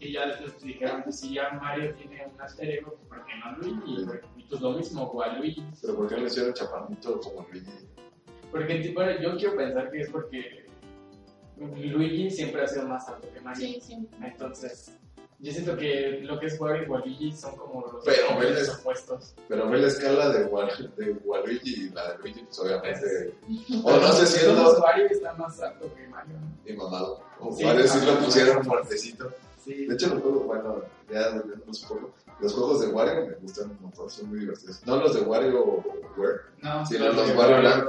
Y 0.00 0.12
ya 0.12 0.26
después 0.26 0.60
dijeron, 0.62 1.02
pues 1.02 1.18
si 1.20 1.34
ya 1.34 1.50
Mario 1.60 1.92
tiene 1.94 2.26
un 2.32 2.40
alter 2.40 2.70
ego, 2.70 2.94
pues 2.94 3.08
¿por 3.08 3.26
qué 3.26 3.32
no 3.44 3.56
Luigi? 3.58 4.06
Y 4.36 4.42
pues 4.44 4.60
lo 4.60 4.72
mismo, 4.72 5.10
Waluigi. 5.12 5.64
Pero 5.82 5.96
¿por 5.96 6.08
qué 6.08 6.16
le 6.16 6.26
hicieron 6.26 6.54
chaparrito 6.54 7.20
como 7.20 7.46
Luigi? 7.50 7.72
Porque 8.50 8.76
tipo, 8.76 9.02
yo 9.20 9.36
quiero 9.36 9.56
pensar 9.56 9.90
que 9.90 10.00
es 10.00 10.10
porque 10.10 10.64
Luigi 11.56 12.30
siempre 12.30 12.62
ha 12.62 12.68
sido 12.68 12.86
más 12.86 13.08
alto 13.08 13.28
que 13.32 13.40
Mario. 13.40 13.60
Sí, 13.66 13.80
sí. 13.80 14.08
Entonces, 14.22 14.92
yo 15.40 15.52
siento 15.52 15.76
que 15.76 16.20
lo 16.22 16.38
que 16.38 16.46
es 16.46 16.60
Wario 16.60 16.84
y 16.84 16.88
Waluigi 16.88 17.32
son 17.32 17.56
como 17.56 17.86
los 17.92 18.04
Pero, 18.04 18.30
opuestos 18.30 18.56
¿ves? 18.68 18.78
opuestos. 18.80 19.34
Pero 19.48 19.68
ve 19.68 19.78
la 19.78 19.88
escala 19.88 20.28
de, 20.30 20.46
Wal- 20.46 20.94
de 20.96 21.12
Waluigi 21.24 21.86
y 21.86 21.90
la 21.90 22.12
de 22.12 22.18
Luigi, 22.18 22.40
pues 22.44 22.58
obviamente. 22.60 23.34
O 23.82 23.96
no 23.96 24.12
sé 24.12 24.26
si 24.26 24.46
es 24.46 24.78
Wario 24.80 25.06
está 25.06 25.34
más 25.34 25.60
alto 25.60 25.92
que 25.94 26.06
Mario. 26.08 26.36
¿no? 26.38 26.70
Y 26.70 26.76
mamado. 26.76 27.20
O 27.40 27.52
Sí, 27.52 27.64
Wario 27.64 27.86
sí 27.88 28.06
lo 28.06 28.18
pusieron 28.18 28.64
fuertecito. 28.64 29.32
Sí. 29.68 29.84
De 29.86 29.94
hecho, 29.94 30.14
los 30.14 30.22
juegos, 30.22 30.46
bueno, 30.46 30.82
ya 31.12 31.30
un 31.30 31.72
poco. 31.88 32.10
Los 32.40 32.54
juegos 32.54 32.80
de 32.80 32.86
Wario 32.88 33.26
me 33.26 33.34
gustan 33.34 33.70
un 33.70 33.82
montón, 33.82 34.08
son 34.08 34.30
muy 34.30 34.40
divertidos. 34.40 34.80
No 34.86 34.96
los 34.96 35.12
de 35.14 35.20
Wario 35.20 35.84
Ware. 36.16 36.40
No, 36.62 36.86
Sí, 36.86 36.96
los 36.96 37.14
los 37.14 37.28
de 37.28 37.36
Wario 37.36 37.62
Land. 37.62 37.84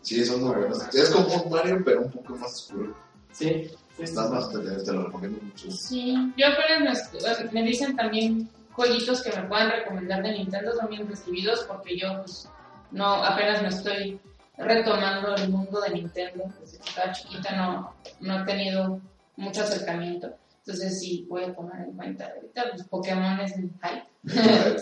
Sí, 0.00 0.24
son 0.24 0.42
muy 0.42 0.56
buenos. 0.56 0.94
Es 0.94 1.10
como 1.10 1.34
un 1.42 1.52
Mario, 1.52 1.82
pero 1.84 2.00
un 2.02 2.10
poco 2.10 2.34
más 2.36 2.52
oscuro. 2.52 2.96
Sí, 3.30 3.70
sí, 3.96 4.02
Está 4.02 4.24
sí. 4.26 4.32
más, 4.32 4.50
te, 4.50 4.58
te 4.58 4.92
lo 4.92 5.04
recomiendo 5.04 5.38
mucho. 5.40 5.70
Sí, 5.70 6.16
yo 6.36 6.46
apenas 6.48 7.12
me, 7.52 7.60
me 7.60 7.66
dicen 7.68 7.94
también 7.94 8.48
jueguitos 8.72 9.22
que 9.22 9.30
me 9.38 9.46
puedan 9.46 9.70
recomendar 9.70 10.22
de 10.22 10.32
Nintendo, 10.32 10.72
son 10.74 10.88
bien 10.88 11.06
recibidos 11.06 11.64
porque 11.68 11.96
yo 11.96 12.22
pues 12.22 12.48
no, 12.90 13.22
apenas 13.22 13.62
me 13.62 13.68
estoy 13.68 14.18
retomando 14.56 15.34
el 15.36 15.48
mundo 15.50 15.80
de 15.80 15.90
Nintendo, 15.90 16.44
desde 16.60 16.78
que 16.78 16.88
estaba 16.88 17.12
chiquita 17.12 17.56
no, 17.56 17.94
no 18.20 18.42
he 18.42 18.46
tenido 18.46 19.00
mucho 19.40 19.62
acercamiento, 19.62 20.34
entonces 20.58 21.00
sí 21.00 21.26
voy 21.28 21.44
a 21.44 21.54
tomar 21.54 21.80
en 21.82 21.92
cuenta 21.92 22.32
ahorita 22.34 22.64
pues 22.70 22.84
Pokémon 22.84 23.40
es 23.40 23.56
mi 23.56 23.68
hype, 23.68 24.06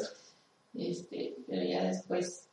este, 0.75 1.37
pero 1.47 1.63
ya 1.65 1.85
después 1.85 2.49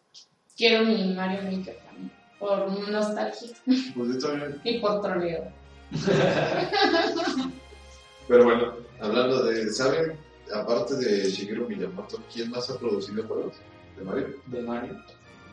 quiero 0.55 0.85
mi 0.85 1.13
Mario 1.13 1.41
Maker 1.43 1.77
también, 1.85 2.11
por 2.39 2.89
nostalgia 2.89 3.49
Pues 3.95 4.19
también. 4.19 4.61
y 4.63 4.79
por 4.79 5.01
troleo. 5.01 5.51
Pero 8.27 8.43
bueno, 8.43 8.73
hablando 8.99 9.43
de. 9.43 9.69
¿Saben? 9.71 10.17
Aparte 10.53 10.95
de 10.95 11.29
Shigeru 11.29 11.67
Miyamoto, 11.69 12.17
¿quién 12.33 12.49
más 12.51 12.69
ha 12.69 12.77
producido 12.79 13.25
juegos 13.27 13.53
de 13.97 14.03
Mario? 14.03 14.35
De 14.47 14.61
Mario. 14.61 14.99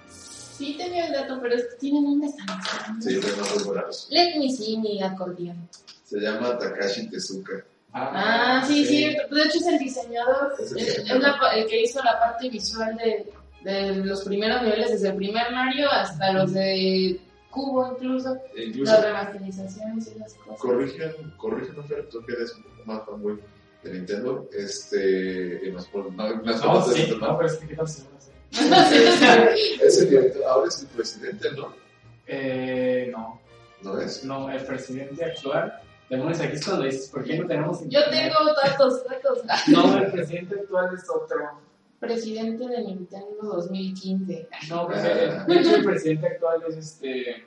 Sí 0.08 0.76
tenía 0.78 1.06
el 1.06 1.12
dato, 1.12 1.38
pero 1.42 1.54
es 1.54 1.64
que 1.64 1.76
tienen 1.76 2.20
tan 2.20 2.30
extraños. 2.30 3.04
Sí, 3.04 3.14
de 3.14 3.36
nombres 3.36 3.64
buenos. 3.64 4.08
Let 4.10 4.38
me 4.38 4.50
see 4.50 4.76
mi 4.78 5.02
acordeón. 5.02 5.68
Se 6.12 6.20
llama 6.20 6.58
Takashi 6.58 7.08
Tezuka. 7.08 7.64
Ah, 7.94 8.62
sí, 8.66 8.84
sí. 8.84 9.04
De 9.04 9.42
hecho 9.44 9.58
es 9.58 9.66
el 9.66 9.78
diseñador, 9.78 10.54
Es 10.60 10.72
el 10.72 10.78
es, 10.78 11.08
la 11.08 11.52
el 11.54 11.66
que 11.66 11.82
hizo 11.84 12.02
la 12.02 12.20
parte 12.20 12.50
visual 12.50 12.94
de, 12.98 13.32
de 13.64 13.96
los 13.96 14.22
primeros 14.22 14.60
niveles, 14.60 14.90
desde 14.90 15.08
el 15.08 15.16
primer 15.16 15.50
Mario 15.52 15.90
hasta 15.90 16.34
los 16.34 16.52
de 16.52 17.18
Cubo 17.50 17.92
incluso, 17.94 18.36
E 18.54 18.64
incluso, 18.64 18.92
las 18.92 19.04
remasterizaciones 19.04 20.06
y 20.06 20.10
esas 20.10 20.34
cosas. 20.34 20.60
corrigen, 20.60 21.12
corrigen, 21.38 21.76
tú 22.10 22.22
que 22.26 22.32
eres 22.34 22.54
un 22.56 22.62
poco 22.64 22.82
más 22.84 23.06
fanboy 23.06 23.40
de 23.82 23.92
Nintendo, 23.94 24.50
este, 24.52 25.72
ponen, 25.90 26.14
no, 26.14 26.28
no, 26.28 26.42
No, 26.42 26.74
no, 26.74 26.84
sí, 26.92 27.06
no, 27.08 27.26
no, 27.26 27.38
pero 27.38 27.48
es 27.48 27.56
que 27.56 27.68
qué 27.68 27.76
tal 27.76 27.88
se 27.88 28.02
es 29.82 29.98
el 29.98 30.10
director, 30.10 30.44
ahora 30.44 30.68
es 30.68 30.82
el 30.82 30.88
presidente, 30.88 31.52
¿no? 31.52 31.74
Eh, 32.26 33.08
no, 33.10 33.40
¿No 33.82 33.98
es? 33.98 34.24
no, 34.24 34.50
el 34.50 34.62
presidente 34.66 35.24
actual. 35.24 35.80
Aquí 36.12 36.56
es 36.56 36.64
cuando 36.66 36.84
dices, 36.84 37.08
¿por 37.08 37.24
qué 37.24 37.38
no 37.38 37.46
tenemos 37.46 37.80
Yo 37.88 38.00
tengo 38.10 38.34
datos, 38.62 39.02
datos. 39.04 39.38
No, 39.68 39.96
el 39.96 40.12
presidente 40.12 40.56
actual 40.60 40.94
es 40.94 41.08
otro. 41.08 41.38
Presidente 42.00 42.68
de 42.68 42.82
Nintendo 42.82 43.42
2015. 43.42 44.48
No, 44.68 44.86
pues, 44.88 45.02
de 45.02 45.60
hecho 45.60 45.76
el 45.76 45.84
presidente 45.84 46.26
actual 46.26 46.62
es 46.68 46.76
este. 46.76 47.46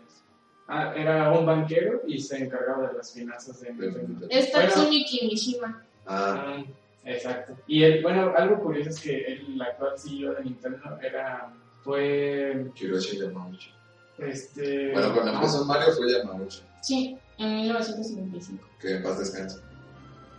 ah, 0.68 0.94
era 0.96 1.32
un 1.32 1.46
banquero 1.46 2.02
y 2.08 2.20
se 2.20 2.38
encargaba 2.38 2.88
de 2.88 2.94
las 2.98 3.12
finanzas 3.12 3.60
de 3.62 3.72
Nintendo. 3.74 4.26
Es. 4.30 4.52
Tatsumi 4.52 5.06
Kimishima. 5.06 5.84
Ah, 6.08 6.56
Ah, 6.58 6.64
exacto. 7.04 7.56
Y 7.68 7.84
el, 7.84 8.02
bueno, 8.02 8.34
algo 8.36 8.60
curioso 8.64 8.90
es 8.90 9.00
que 9.00 9.26
el 9.34 9.62
actual 9.62 9.94
CEO 10.00 10.34
de 10.34 10.44
Nintendo 10.44 10.80
era. 11.04 11.54
fue. 11.84 12.66
Hiroshi 12.76 13.20
Yamauchi. 13.20 13.70
Este. 14.18 14.92
Bueno, 14.94 15.14
cuando 15.14 15.34
empezó 15.34 15.66
Mario 15.66 15.94
fue 15.94 16.12
Yamauchi, 16.12 16.62
Sí, 16.82 17.18
en 17.38 17.56
1955. 17.58 18.68
que 18.80 18.96
en 18.96 19.04
paz 19.04 19.20
descanse. 19.20 19.60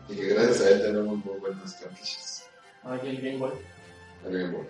Y 0.08 0.16
que 0.16 0.28
gracias 0.28 0.60
a 0.62 0.70
él 0.70 0.82
tenemos 0.82 1.24
muy 1.24 1.38
buenas 1.38 1.74
cartuchos. 1.74 2.42
ah, 2.84 2.96
y 3.02 3.08
el 3.08 3.16
Game 3.20 3.38
Boy. 3.38 3.52
El 4.24 4.38
Game 4.38 4.52
Boy. 4.56 4.66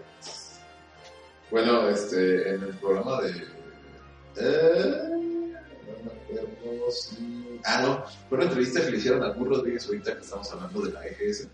Bueno, 1.50 1.88
este, 1.88 2.54
en 2.54 2.62
el 2.64 2.74
programa 2.78 3.20
de. 3.22 3.30
Eh, 4.38 5.08
no 5.10 6.04
me 6.04 6.40
acuerdo 6.40 6.90
si. 6.90 7.60
Ah, 7.64 7.82
no, 7.82 8.04
fue 8.28 8.38
una 8.38 8.46
entrevista 8.46 8.80
que 8.84 8.90
le 8.90 8.96
hicieron 8.98 9.22
a 9.22 9.30
Gur 9.30 9.48
Rodríguez 9.48 9.86
ahorita 9.86 10.14
que 10.14 10.20
estamos 10.22 10.50
hablando 10.52 10.80
de 10.82 10.92
la 10.92 11.06
EGS. 11.06 11.48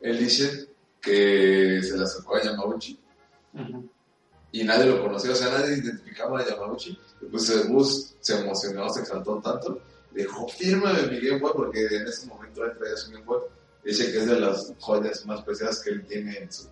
Él 0.00 0.18
dice 0.18 0.68
que 1.00 1.80
se 1.82 1.96
le 1.96 2.04
acercó 2.04 2.36
a 2.36 2.42
Yamauchi 2.42 2.98
Ujú. 3.54 3.88
y 4.52 4.64
nadie 4.64 4.86
lo 4.86 5.02
conocía, 5.02 5.32
o 5.32 5.34
sea, 5.34 5.50
nadie 5.50 5.76
identificaba 5.78 6.40
a 6.40 6.46
Yamauchi. 6.48 6.98
Y 7.22 7.26
pues 7.26 7.48
el 7.50 7.68
Gus 7.68 8.14
se 8.20 8.38
emocionó, 8.40 8.88
se 8.90 9.00
exaltó 9.00 9.38
tanto, 9.40 9.80
dijo, 10.12 10.48
fírmame 10.48 11.02
mi 11.08 11.20
Game 11.20 11.40
Boy, 11.40 11.52
porque 11.54 11.86
en 11.86 12.06
ese 12.06 12.26
momento 12.26 12.64
él 12.64 12.72
traía 12.78 12.96
su 12.96 13.10
Game 13.12 13.24
Boy. 13.24 13.40
Dice 13.84 14.12
que 14.12 14.18
es 14.18 14.26
de 14.26 14.40
las 14.40 14.72
joyas 14.78 15.24
más 15.26 15.42
preciadas 15.42 15.80
que 15.80 15.90
él 15.90 16.04
tiene 16.06 16.36
en 16.38 16.52
su, 16.52 16.68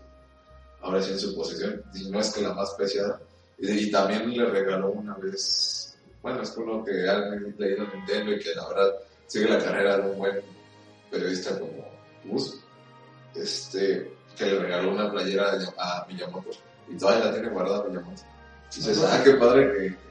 ahora 0.82 1.02
sí 1.02 1.12
en 1.12 1.18
su 1.18 1.34
posesión, 1.34 1.82
y 1.94 2.10
no 2.10 2.20
es 2.20 2.30
que 2.30 2.42
la 2.42 2.52
más 2.54 2.74
preciada. 2.74 3.20
Y, 3.58 3.70
y 3.70 3.90
también 3.90 4.30
le 4.30 4.44
regaló 4.46 4.90
una 4.90 5.14
vez, 5.14 5.96
bueno, 6.22 6.42
es 6.42 6.56
uno 6.56 6.84
que 6.84 7.08
ha 7.08 7.18
leído 7.58 7.86
Nintendo 7.94 8.32
y 8.32 8.38
que 8.38 8.54
la 8.54 8.68
verdad 8.68 8.94
sigue 9.26 9.48
la 9.48 9.58
carrera 9.58 9.98
de 9.98 10.10
un 10.10 10.18
buen 10.18 10.40
periodista 11.10 11.58
como 11.58 11.88
Gus, 12.24 12.60
este, 13.34 14.12
que 14.36 14.46
le 14.46 14.58
regaló 14.58 14.92
una 14.92 15.10
playera 15.10 15.58
a, 15.76 16.02
a 16.02 16.06
Miyamoto 16.06 16.50
y 16.88 16.96
todavía 16.96 17.26
la 17.26 17.32
tiene 17.32 17.48
guardada 17.48 17.84
Miyamoto. 17.84 18.22
Ah, 19.06 19.20
qué 19.24 19.32
padre 19.34 19.72
que, 19.72 20.07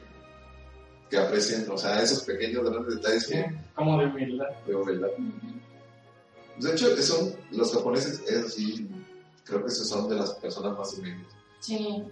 que 1.10 1.18
aprecien, 1.18 1.70
o 1.70 1.78
sea, 1.78 2.02
esos 2.02 2.24
pequeños 2.24 2.70
grandes 2.70 2.96
detalles 2.96 3.26
Sí, 3.26 3.34
que 3.34 3.58
como 3.76 4.00
de 4.00 4.06
humildad. 4.08 4.48
veo, 4.66 4.84
¿verdad? 4.86 5.10
De 6.58 6.72
hecho, 6.72 6.96
son, 7.02 7.36
los 7.52 7.72
japoneses, 7.74 8.22
eso 8.28 8.50
sí, 8.50 8.88
creo 9.44 9.64
que 9.64 9.70
son 9.72 10.10
de 10.10 10.16
las 10.16 10.32
personas 10.36 10.78
más 10.78 10.94
humildes. 10.94 11.28
Sí. 11.60 12.04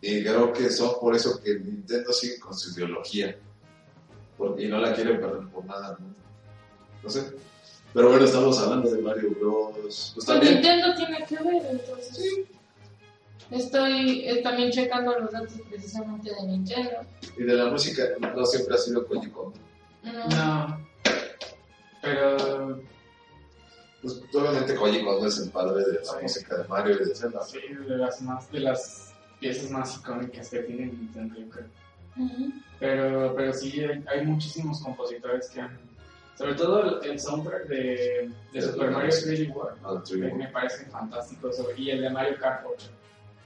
Y 0.00 0.22
creo 0.22 0.52
que 0.52 0.68
son 0.70 0.92
por 1.00 1.14
eso 1.14 1.40
que 1.42 1.54
Nintendo 1.58 2.12
sigue 2.12 2.38
con 2.38 2.54
su 2.54 2.70
ideología. 2.76 3.36
Porque, 4.36 4.64
y 4.64 4.68
no 4.68 4.78
la 4.78 4.94
quieren 4.94 5.20
perder 5.20 5.46
por 5.48 5.64
nada. 5.64 5.96
¿no? 6.00 6.06
No 7.02 7.08
sé. 7.10 7.32
Pero 7.94 8.08
bueno, 8.08 8.24
estamos 8.24 8.58
hablando 8.58 8.90
de 8.90 9.00
Mario 9.00 9.30
Bros. 9.38 9.72
Pues 9.80 10.12
Pues 10.14 10.26
también. 10.26 10.54
Nintendo 10.54 10.94
tiene 10.96 11.24
que 11.26 11.36
ver, 11.36 11.62
entonces. 11.70 12.24
Estoy 13.52 14.26
eh, 14.26 14.40
también 14.42 14.70
checando 14.70 15.18
los 15.18 15.30
datos 15.30 15.52
precisamente 15.68 16.30
de 16.34 16.46
Nintendo. 16.46 16.90
Y 17.36 17.42
de 17.42 17.54
la 17.54 17.66
música, 17.66 18.02
no 18.20 18.46
siempre 18.46 18.74
ha 18.74 18.78
sido 18.78 19.06
Koji 19.06 19.28
Kondo. 19.30 19.58
No. 20.02 20.28
No. 20.28 20.86
Pero. 22.00 22.80
Pues 24.00 24.20
obviamente 24.34 24.74
Koji 24.74 25.04
Kondo 25.04 25.26
es 25.26 25.38
el 25.38 25.50
padre 25.50 25.84
de 25.84 25.92
la 25.94 26.04
Sí. 26.04 26.16
música 26.22 26.56
de 26.58 26.68
Mario 26.68 26.96
y 27.00 27.08
de 27.08 27.14
Zelda. 27.14 27.42
Sí, 27.42 27.58
de 27.88 27.96
las, 27.96 28.20
más, 28.22 28.50
de 28.50 28.60
las 28.60 29.14
piezas 29.38 29.70
más 29.70 29.96
icónicas 29.98 30.48
que 30.48 30.58
tiene 30.60 30.86
Nintendo, 30.86 31.38
yo 31.38 31.48
creo. 31.50 31.66
Pero, 32.80 33.34
pero 33.36 33.52
sí, 33.52 33.80
hay, 33.84 34.02
hay 34.06 34.26
muchísimos 34.26 34.80
compositores 34.82 35.48
que 35.50 35.60
han. 35.60 35.78
Sobre 36.36 36.54
todo 36.54 37.00
el, 37.02 37.10
el 37.10 37.20
soundtrack 37.20 37.66
de, 37.68 37.76
de 37.76 38.30
De 38.52 38.62
Super 38.62 38.90
Mario 38.90 39.10
3D 39.10 39.54
World 39.54 39.78
Ah, 39.84 40.02
me, 40.16 40.48
fantásticos. 40.90 41.56
sobre- 41.56 41.78
Y 41.78 41.90
el 41.90 42.00
de 42.00 42.10
Mario 42.10 42.36
Kart 42.40 42.64
8. 42.66 42.86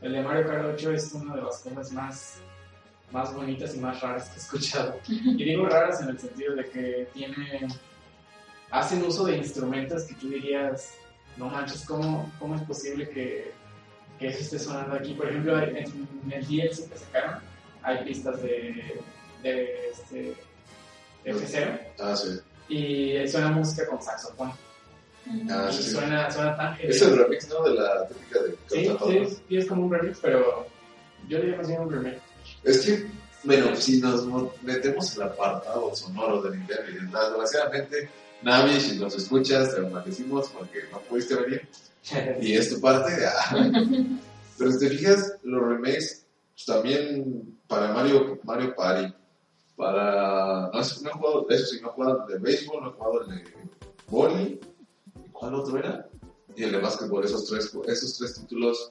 El 0.03 0.13
de 0.13 0.23
Mario 0.23 0.47
Kart 0.47 0.65
8 0.75 0.93
es 0.93 1.13
una 1.13 1.35
de 1.37 1.43
las 1.43 1.59
cosas 1.61 1.93
más, 1.93 2.35
más 3.13 3.33
bonitas 3.35 3.75
y 3.75 3.79
más 3.81 4.01
raras 4.01 4.29
que 4.29 4.35
he 4.37 4.39
escuchado. 4.39 4.99
Y 5.09 5.43
digo 5.45 5.67
raras 5.67 6.01
en 6.03 6.11
el 6.11 6.19
sentido 6.19 6.55
de 6.55 6.65
que 6.71 7.09
tiene. 7.13 7.67
Hacen 8.71 9.03
uso 9.05 9.25
de 9.25 9.37
instrumentos 9.39 10.05
que 10.05 10.15
tú 10.15 10.29
dirías, 10.29 10.93
no 11.37 11.49
manches, 11.49 11.85
¿cómo, 11.85 12.31
cómo 12.39 12.57
es 12.57 12.63
posible 12.63 13.09
que, 13.09 13.53
que 14.19 14.29
eso 14.29 14.41
esté 14.41 14.59
sonando 14.59 14.97
aquí? 14.97 15.15
Por 15.15 15.29
ejemplo, 15.29 15.59
en, 15.61 15.77
en 15.77 16.33
el 16.33 16.45
DLC 16.47 16.89
que 16.91 16.99
sacaron, 16.99 17.41
hay 17.83 18.05
pistas 18.05 18.43
de, 18.43 19.01
de 19.43 19.89
este, 19.91 20.35
F0 21.25 21.81
Ah, 22.01 22.17
sí. 22.17 22.41
y 22.69 23.29
suena 23.29 23.51
música 23.53 23.87
con 23.87 24.03
saxofón. 24.03 24.53
Ah, 25.51 25.69
sí, 25.73 25.83
sí. 25.83 25.91
suena, 25.91 26.31
suena 26.31 26.57
tan 26.57 26.77
Es 26.81 27.03
el 27.03 27.17
remix, 27.19 27.49
¿no? 27.49 27.63
De 27.65 27.75
la 27.75 28.07
técnica 28.07 28.43
de 28.43 28.51
Sí, 28.69 29.29
sí, 29.29 29.37
sí, 29.49 29.57
es 29.57 29.67
como 29.67 29.87
un 29.87 29.93
remix, 29.93 30.19
pero 30.21 30.67
yo 31.29 31.39
le 31.39 31.57
llamo 31.57 31.83
un 31.83 31.91
remix. 31.91 32.17
Es 32.63 32.81
que, 32.87 33.07
bueno, 33.45 33.75
si 33.77 34.01
nos 34.01 34.25
mo- 34.27 34.53
metemos 34.63 35.17
en 35.17 35.23
el 35.23 35.29
apartado 35.29 35.95
sonoro 35.95 36.43
del 36.43 36.55
invierno, 36.61 36.89
y 36.91 36.95
desgraciadamente, 36.95 38.09
Navi, 38.43 38.81
si 38.81 38.99
nos 38.99 39.17
escuchas, 39.17 39.75
te 39.75 39.81
lo 39.81 39.91
maldecimos 39.91 40.49
porque 40.51 40.81
no 40.93 41.01
pudiste 41.01 41.35
venir. 41.35 41.69
Y 42.41 42.55
es 42.55 42.73
tu 42.73 42.81
parte. 42.81 43.13
ah. 43.27 43.69
Pero 44.59 44.71
si 44.73 44.79
te 44.79 44.89
fijas, 44.91 45.35
los 45.43 45.61
remakes 45.61 46.25
pues, 46.55 46.65
también 46.65 47.59
para 47.67 47.93
Mario, 47.93 48.39
Mario 48.45 48.75
Party, 48.77 49.13
para. 49.77 50.71
No, 50.73 50.73
no 50.73 50.81
he 50.81 51.13
jugado, 51.13 51.47
eso 51.51 51.67
sí, 51.67 51.81
no 51.83 51.89
he 51.89 51.93
jugado 51.93 52.25
el 52.27 52.33
de 52.33 52.39
béisbol, 52.39 52.83
no 52.83 52.89
he 52.91 52.93
jugado 52.93 53.23
el 53.23 53.29
de 53.37 53.45
boli. 54.09 54.61
¿Y 55.37 55.39
¿Cuál 55.39 55.55
otro 55.55 55.79
era? 55.79 56.09
Y 56.57 56.65
el 56.65 56.73
de 56.73 56.79
básquetbol, 56.79 57.25
esos 57.25 57.45
tres, 57.47 57.77
esos 57.87 58.17
tres 58.19 58.35
títulos, 58.35 58.89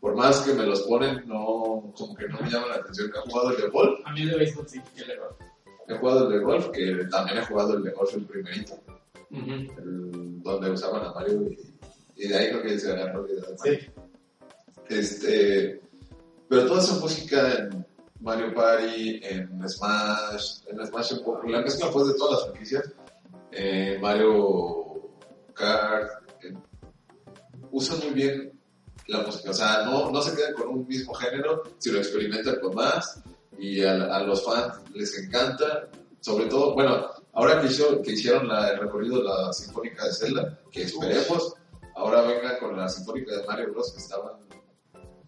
por 0.00 0.14
más 0.14 0.40
que 0.40 0.52
me 0.52 0.66
los 0.66 0.82
ponen, 0.82 1.22
no, 1.26 1.92
como 1.96 2.14
que 2.14 2.28
no 2.28 2.38
me 2.40 2.50
llaman 2.50 2.68
la 2.68 2.74
atención. 2.76 3.10
He 3.14 3.30
jugado 3.30 3.50
el 3.50 3.56
de 3.62 3.68
golf, 3.68 4.00
A 4.04 4.12
mí 4.12 4.20
el 4.22 4.30
de 4.30 4.36
béisbol 4.36 4.68
sí, 4.68 4.80
yo 4.94 5.06
le 5.06 5.16
doy. 5.16 5.28
he 5.88 5.96
jugado 5.98 6.26
el 6.28 6.38
de 6.38 6.44
golf, 6.44 6.68
que 6.70 7.04
también 7.10 7.38
he 7.38 7.46
jugado 7.46 7.74
el 7.78 7.82
de 7.84 7.90
golf 7.92 8.14
el 8.14 8.26
primerito, 8.26 8.74
el- 9.30 10.42
donde 10.42 10.70
usaban 10.70 11.04
a 11.06 11.12
Mario 11.14 11.42
y, 11.44 11.74
y 12.24 12.28
de 12.28 12.36
ahí 12.36 12.48
creo 12.50 12.62
que 12.62 12.78
se 12.78 12.92
agarró 12.92 13.26
la 13.26 13.32
idea 13.32 13.44
de. 13.50 13.58
Sí, 13.80 13.86
Este, 14.88 15.80
pero 16.48 16.66
toda 16.66 16.80
esa 16.80 16.94
música 17.00 17.54
en 17.58 17.86
Mario 18.20 18.54
Party, 18.54 19.20
en 19.22 19.68
Smash, 19.68 20.60
en 20.68 20.86
Smash 20.86 21.18
poco, 21.24 21.42
la 21.48 21.62
mezcla 21.62 21.90
pues 21.90 22.08
de 22.08 22.14
todas 22.14 22.32
las 22.34 22.44
franquicias, 22.48 22.92
eh, 23.52 23.98
Mario 24.00 24.75
Eh, 25.60 26.54
usan 27.70 27.98
muy 28.00 28.10
bien 28.10 28.52
la 29.08 29.20
música, 29.20 29.50
o 29.50 29.54
sea, 29.54 29.82
no, 29.84 30.10
no 30.10 30.20
se 30.20 30.34
quedan 30.36 30.54
con 30.54 30.68
un 30.68 30.86
mismo 30.86 31.14
género, 31.14 31.62
sino 31.78 31.98
experimentan 31.98 32.58
con 32.60 32.74
más 32.74 33.20
y 33.58 33.82
a, 33.84 33.92
a 34.14 34.20
los 34.22 34.44
fans 34.44 34.78
les 34.94 35.16
encanta, 35.18 35.88
sobre 36.20 36.46
todo, 36.46 36.74
bueno, 36.74 37.06
ahora 37.32 37.60
que, 37.60 37.68
hizo- 37.68 38.02
que 38.02 38.12
hicieron 38.12 38.48
la- 38.48 38.70
el 38.70 38.80
recorrido 38.80 39.18
de 39.18 39.24
la 39.24 39.52
Sinfónica 39.52 40.04
de 40.06 40.12
Zelda, 40.12 40.58
que 40.72 40.82
esperemos 40.82 41.54
ahora 41.94 42.22
venga 42.22 42.58
con 42.58 42.76
la 42.76 42.88
Sinfónica 42.88 43.36
de 43.36 43.46
Mario 43.46 43.72
Bros. 43.72 43.92
que 43.92 43.98
estaban 44.00 44.32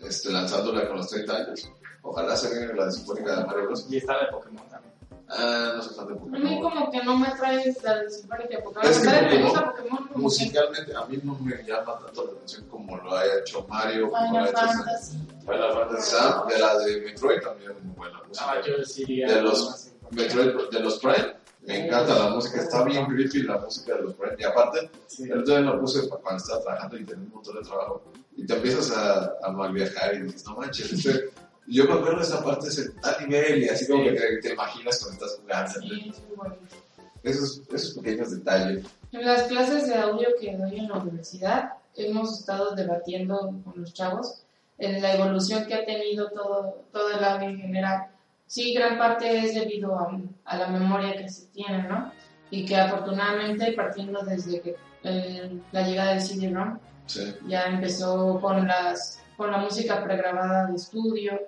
este, 0.00 0.30
lanzándola 0.32 0.86
con 0.88 0.96
los 0.98 1.08
30 1.08 1.36
años. 1.36 1.70
Ojalá 2.02 2.36
se 2.36 2.48
venga 2.54 2.74
la 2.84 2.90
Sinfónica 2.90 3.36
de 3.38 3.44
Mario 3.46 3.64
Bros. 3.66 3.86
y 3.90 3.96
está 3.98 4.14
la 4.16 4.24
de 4.26 4.32
Pokémon 4.32 4.68
también. 4.68 4.94
Ah, 5.30 5.74
no 5.76 6.06
de 6.06 6.36
A 6.36 6.40
mí 6.40 6.60
como 6.62 6.90
que 6.90 7.02
no 7.04 7.18
me 7.18 7.26
atrae 7.28 7.74
la 7.82 7.98
de 7.98 8.58
Pokémon. 8.62 8.90
Es 8.90 8.98
que 9.00 9.08
me 9.08 9.20
Pokémon, 9.20 9.42
gusta 9.42 9.72
Pokémon, 9.72 10.08
como 10.08 10.22
Musicalmente 10.24 10.94
a 10.96 11.04
mí 11.04 11.20
no 11.22 11.34
me 11.40 11.62
llama 11.64 11.98
tanto 11.98 12.24
la 12.24 12.32
atención 12.32 12.64
como 12.68 12.96
lo 12.96 13.14
ha 13.14 13.24
hecho 13.38 13.66
Mario, 13.68 14.10
como 14.10 14.38
lo 14.38 14.44
ha 14.44 14.46
Final 14.46 14.48
hecho 14.48 14.66
Fantasy. 14.78 15.18
Final 15.42 15.72
Fantasy 15.74 16.10
Sam, 16.10 16.48
de 16.48 16.58
la 16.58 16.78
de 16.78 17.00
Metroid 17.02 17.40
también 17.42 17.72
muy 17.84 17.94
buena 17.96 18.22
música. 18.26 18.46
Ah, 18.48 18.60
yo 18.66 18.84
sí 18.84 19.02
iría 19.02 19.26
De 19.34 19.42
los- 19.42 19.90
Metroid 20.10 20.70
de 20.70 20.80
los 20.80 20.98
Prime, 20.98 21.34
me 21.66 21.86
encanta 21.86 22.14
la 22.18 22.30
música, 22.30 22.62
está 22.62 22.82
bien 22.84 23.04
creepy 23.04 23.42
la 23.42 23.58
música 23.58 23.96
de 23.96 24.02
los 24.04 24.14
Prime. 24.14 24.34
Y 24.38 24.44
aparte, 24.44 24.90
Sí. 25.08 25.24
el 25.30 25.44
día 25.44 25.60
lo 25.60 25.78
puse 25.78 26.08
cuando 26.08 26.36
estaba 26.42 26.62
trabajando 26.62 26.96
y 26.96 27.04
tenía 27.04 27.24
un 27.26 27.34
montón 27.34 27.54
de 27.56 27.60
trabajo. 27.68 28.02
Y 28.34 28.46
te 28.46 28.54
empiezas 28.54 28.90
a, 28.96 29.30
a 29.42 29.52
mal 29.52 29.72
viajar 29.72 30.14
y 30.14 30.22
dices, 30.22 30.46
no 30.46 30.56
manches, 30.56 30.90
este- 30.90 31.30
yo 31.68 31.84
me 31.84 31.92
acuerdo 31.94 32.16
de 32.18 32.22
esa 32.24 32.42
parte 32.44 32.68
es 32.68 32.92
a 33.02 33.20
nivel 33.24 33.62
y 33.64 33.68
así 33.68 33.86
como 33.86 34.04
que 34.04 34.12
te, 34.12 34.38
te 34.40 34.52
imaginas 34.52 34.98
cuando 35.02 35.24
estás 35.26 35.40
jugando. 35.40 35.80
Sí, 35.80 36.10
es 36.10 36.26
muy 36.26 36.36
bonito. 36.36 36.76
Esos, 37.22 37.62
esos 37.72 37.94
pequeños 37.94 38.30
detalles. 38.30 38.86
En 39.12 39.26
las 39.26 39.42
clases 39.44 39.86
de 39.88 39.94
audio 39.96 40.28
que 40.40 40.56
doy 40.56 40.78
en 40.78 40.88
la 40.88 40.98
universidad, 40.98 41.72
hemos 41.96 42.38
estado 42.40 42.74
debatiendo 42.74 43.54
con 43.64 43.74
los 43.76 43.92
chavos 43.92 44.42
en 44.78 45.02
la 45.02 45.14
evolución 45.14 45.66
que 45.66 45.74
ha 45.74 45.84
tenido 45.84 46.30
todo, 46.30 46.84
todo 46.92 47.10
el 47.10 47.24
audio 47.24 47.48
en 47.48 47.58
general. 47.58 48.06
Sí, 48.46 48.72
gran 48.72 48.96
parte 48.96 49.38
es 49.44 49.54
debido 49.54 49.98
a, 49.98 50.18
a 50.44 50.56
la 50.56 50.68
memoria 50.68 51.16
que 51.16 51.28
se 51.28 51.46
tiene, 51.46 51.82
¿no? 51.82 52.12
Y 52.50 52.64
que 52.64 52.76
afortunadamente, 52.76 53.72
partiendo 53.72 54.22
desde 54.22 54.60
que, 54.60 54.76
eh, 55.02 55.60
la 55.72 55.82
llegada 55.86 56.10
del 56.12 56.22
CD-ROM, 56.22 56.78
Sí. 57.06 57.34
ya 57.46 57.64
empezó 57.64 58.38
con 58.38 58.66
las 58.68 59.18
con 59.38 59.50
la 59.50 59.56
música 59.58 60.04
pregrabada 60.04 60.66
de 60.66 60.74
estudio 60.76 61.40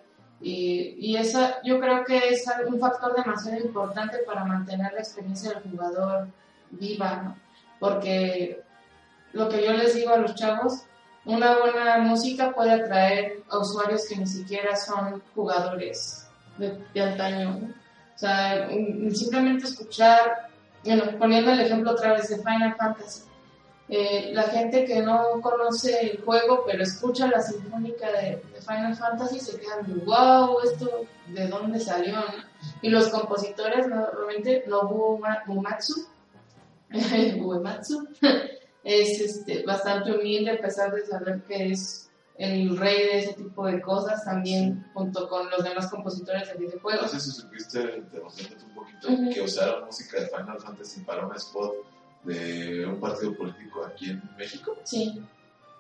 y, 0.42 0.96
y 0.98 1.16
esa 1.16 1.62
yo 1.62 1.78
creo 1.80 2.04
que 2.04 2.28
es 2.30 2.44
un 2.66 2.78
factor 2.80 3.14
demasiado 3.14 3.58
importante 3.60 4.18
para 4.26 4.44
mantener 4.44 4.92
la 4.92 5.00
experiencia 5.00 5.50
del 5.52 5.62
jugador 5.70 6.28
viva 6.70 7.16
¿no? 7.22 7.36
porque 7.78 8.62
lo 9.32 9.48
que 9.48 9.64
yo 9.64 9.72
les 9.72 9.94
digo 9.94 10.12
a 10.14 10.18
los 10.18 10.34
chavos 10.34 10.82
una 11.24 11.58
buena 11.58 11.98
música 11.98 12.52
puede 12.52 12.72
atraer 12.72 13.42
a 13.50 13.58
usuarios 13.58 14.06
que 14.08 14.16
ni 14.16 14.26
siquiera 14.26 14.74
son 14.76 15.22
jugadores 15.34 16.26
de, 16.58 16.78
de 16.94 17.00
antaño 17.02 17.50
¿no? 17.60 17.66
o 17.66 18.18
sea 18.18 18.68
un- 18.70 19.14
simplemente 19.14 19.66
escuchar 19.66 20.48
bueno 20.84 21.04
poniendo 21.18 21.50
el 21.52 21.60
ejemplo 21.60 21.90
otra 21.92 22.14
vez 22.14 22.28
de 22.28 22.36
Final 22.38 22.74
Fantasy 22.78 23.22
eh, 23.90 24.30
la 24.32 24.44
gente 24.44 24.84
que 24.84 25.02
no 25.02 25.40
conoce 25.42 25.98
el 26.12 26.22
juego, 26.24 26.62
pero 26.64 26.82
escucha 26.82 27.26
la 27.26 27.40
sinfónica 27.42 28.10
de, 28.12 28.36
de 28.52 28.60
Final 28.60 28.94
Fantasy, 28.96 29.40
se 29.40 29.58
quedan 29.58 29.84
de 29.86 30.04
wow, 30.04 30.58
esto 30.62 31.06
de 31.28 31.48
dónde 31.48 31.80
salió. 31.80 32.14
¿no? 32.14 32.22
Y 32.82 32.88
los 32.90 33.08
compositores, 33.08 33.88
normalmente 33.88 34.64
Nobuo 34.68 35.18
Ma- 35.18 35.42
Uematsu, 35.48 36.06
Uematsu, 37.40 38.08
es 38.84 39.20
este, 39.20 39.62
bastante 39.64 40.12
humilde, 40.12 40.52
a 40.52 40.58
pesar 40.60 40.92
de 40.94 41.04
saber 41.06 41.42
que 41.44 41.72
es 41.72 42.08
el 42.38 42.76
rey 42.78 42.98
de 43.06 43.18
ese 43.18 43.32
tipo 43.34 43.66
de 43.66 43.80
cosas, 43.82 44.24
también 44.24 44.86
junto 44.94 45.28
con 45.28 45.50
los 45.50 45.62
demás 45.62 45.88
compositores 45.90 46.48
de 46.48 46.54
No 46.54 46.60
videojuegos. 46.60 47.10
sé 47.10 47.20
si 47.20 47.30
supiste, 47.32 47.80
interrumpiéndote 47.98 48.64
un 48.64 48.74
poquito, 48.74 49.08
que 49.34 49.40
usaron 49.42 49.84
música 49.84 50.20
de 50.20 50.26
Final 50.28 50.58
Fantasy 50.60 51.00
para 51.02 51.26
un 51.26 51.36
spot 51.36 51.74
de 52.24 52.86
un 52.86 53.00
partido 53.00 53.34
político 53.34 53.84
aquí 53.84 54.10
en 54.10 54.22
México. 54.36 54.76
Sí, 54.84 55.22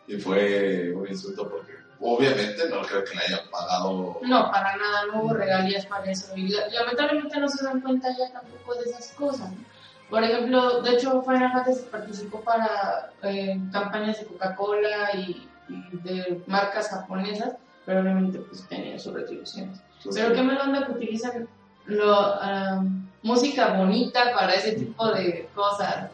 Y 0.06 0.16
fue 0.18 0.92
un 0.94 1.06
insulto 1.06 1.48
porque 1.48 1.72
obviamente 2.00 2.68
no 2.68 2.80
creo 2.82 3.04
que 3.04 3.14
le 3.14 3.22
hayan 3.22 3.50
pagado. 3.50 4.18
no, 4.22 4.50
para 4.50 4.76
nada, 4.76 5.06
no 5.12 5.22
hubo 5.22 5.34
regalías 5.34 5.84
para 5.86 6.10
eso. 6.10 6.34
Y 6.36 6.48
la- 6.48 6.68
lamentablemente 6.68 7.38
no 7.38 7.48
se 7.48 7.62
dan 7.64 7.80
cuenta 7.80 8.08
ya 8.16 8.32
tampoco 8.32 8.74
de 8.76 8.90
esas 8.90 9.12
cosas. 9.12 9.50
Por 10.08 10.24
ejemplo, 10.24 10.82
de 10.82 10.90
hecho, 10.94 11.22
Final 11.22 11.52
Fantasy 11.52 11.82
participó 11.90 12.40
para 12.40 13.12
eh, 13.22 13.60
campañas 13.72 14.18
de 14.18 14.26
Coca-Cola 14.26 15.14
y, 15.14 15.48
y 15.68 15.96
de 15.98 16.42
marcas 16.48 16.88
japonesas, 16.88 17.52
pero 17.86 18.00
obviamente 18.00 18.38
pues 18.40 18.66
tenía 18.68 18.98
sus 18.98 19.12
retribuciones. 19.14 19.78
Entonces, 19.98 20.22
Pero 20.22 20.34
qué 20.34 20.42
mala 20.42 20.64
onda 20.64 20.86
que 20.86 20.92
utilizan 20.92 21.46
lo, 21.84 22.12
ah, 22.16 22.82
música 23.22 23.74
bonita 23.74 24.32
para 24.34 24.54
ese 24.54 24.72
tipo 24.72 25.12
de 25.12 25.48
cosas. 25.54 26.10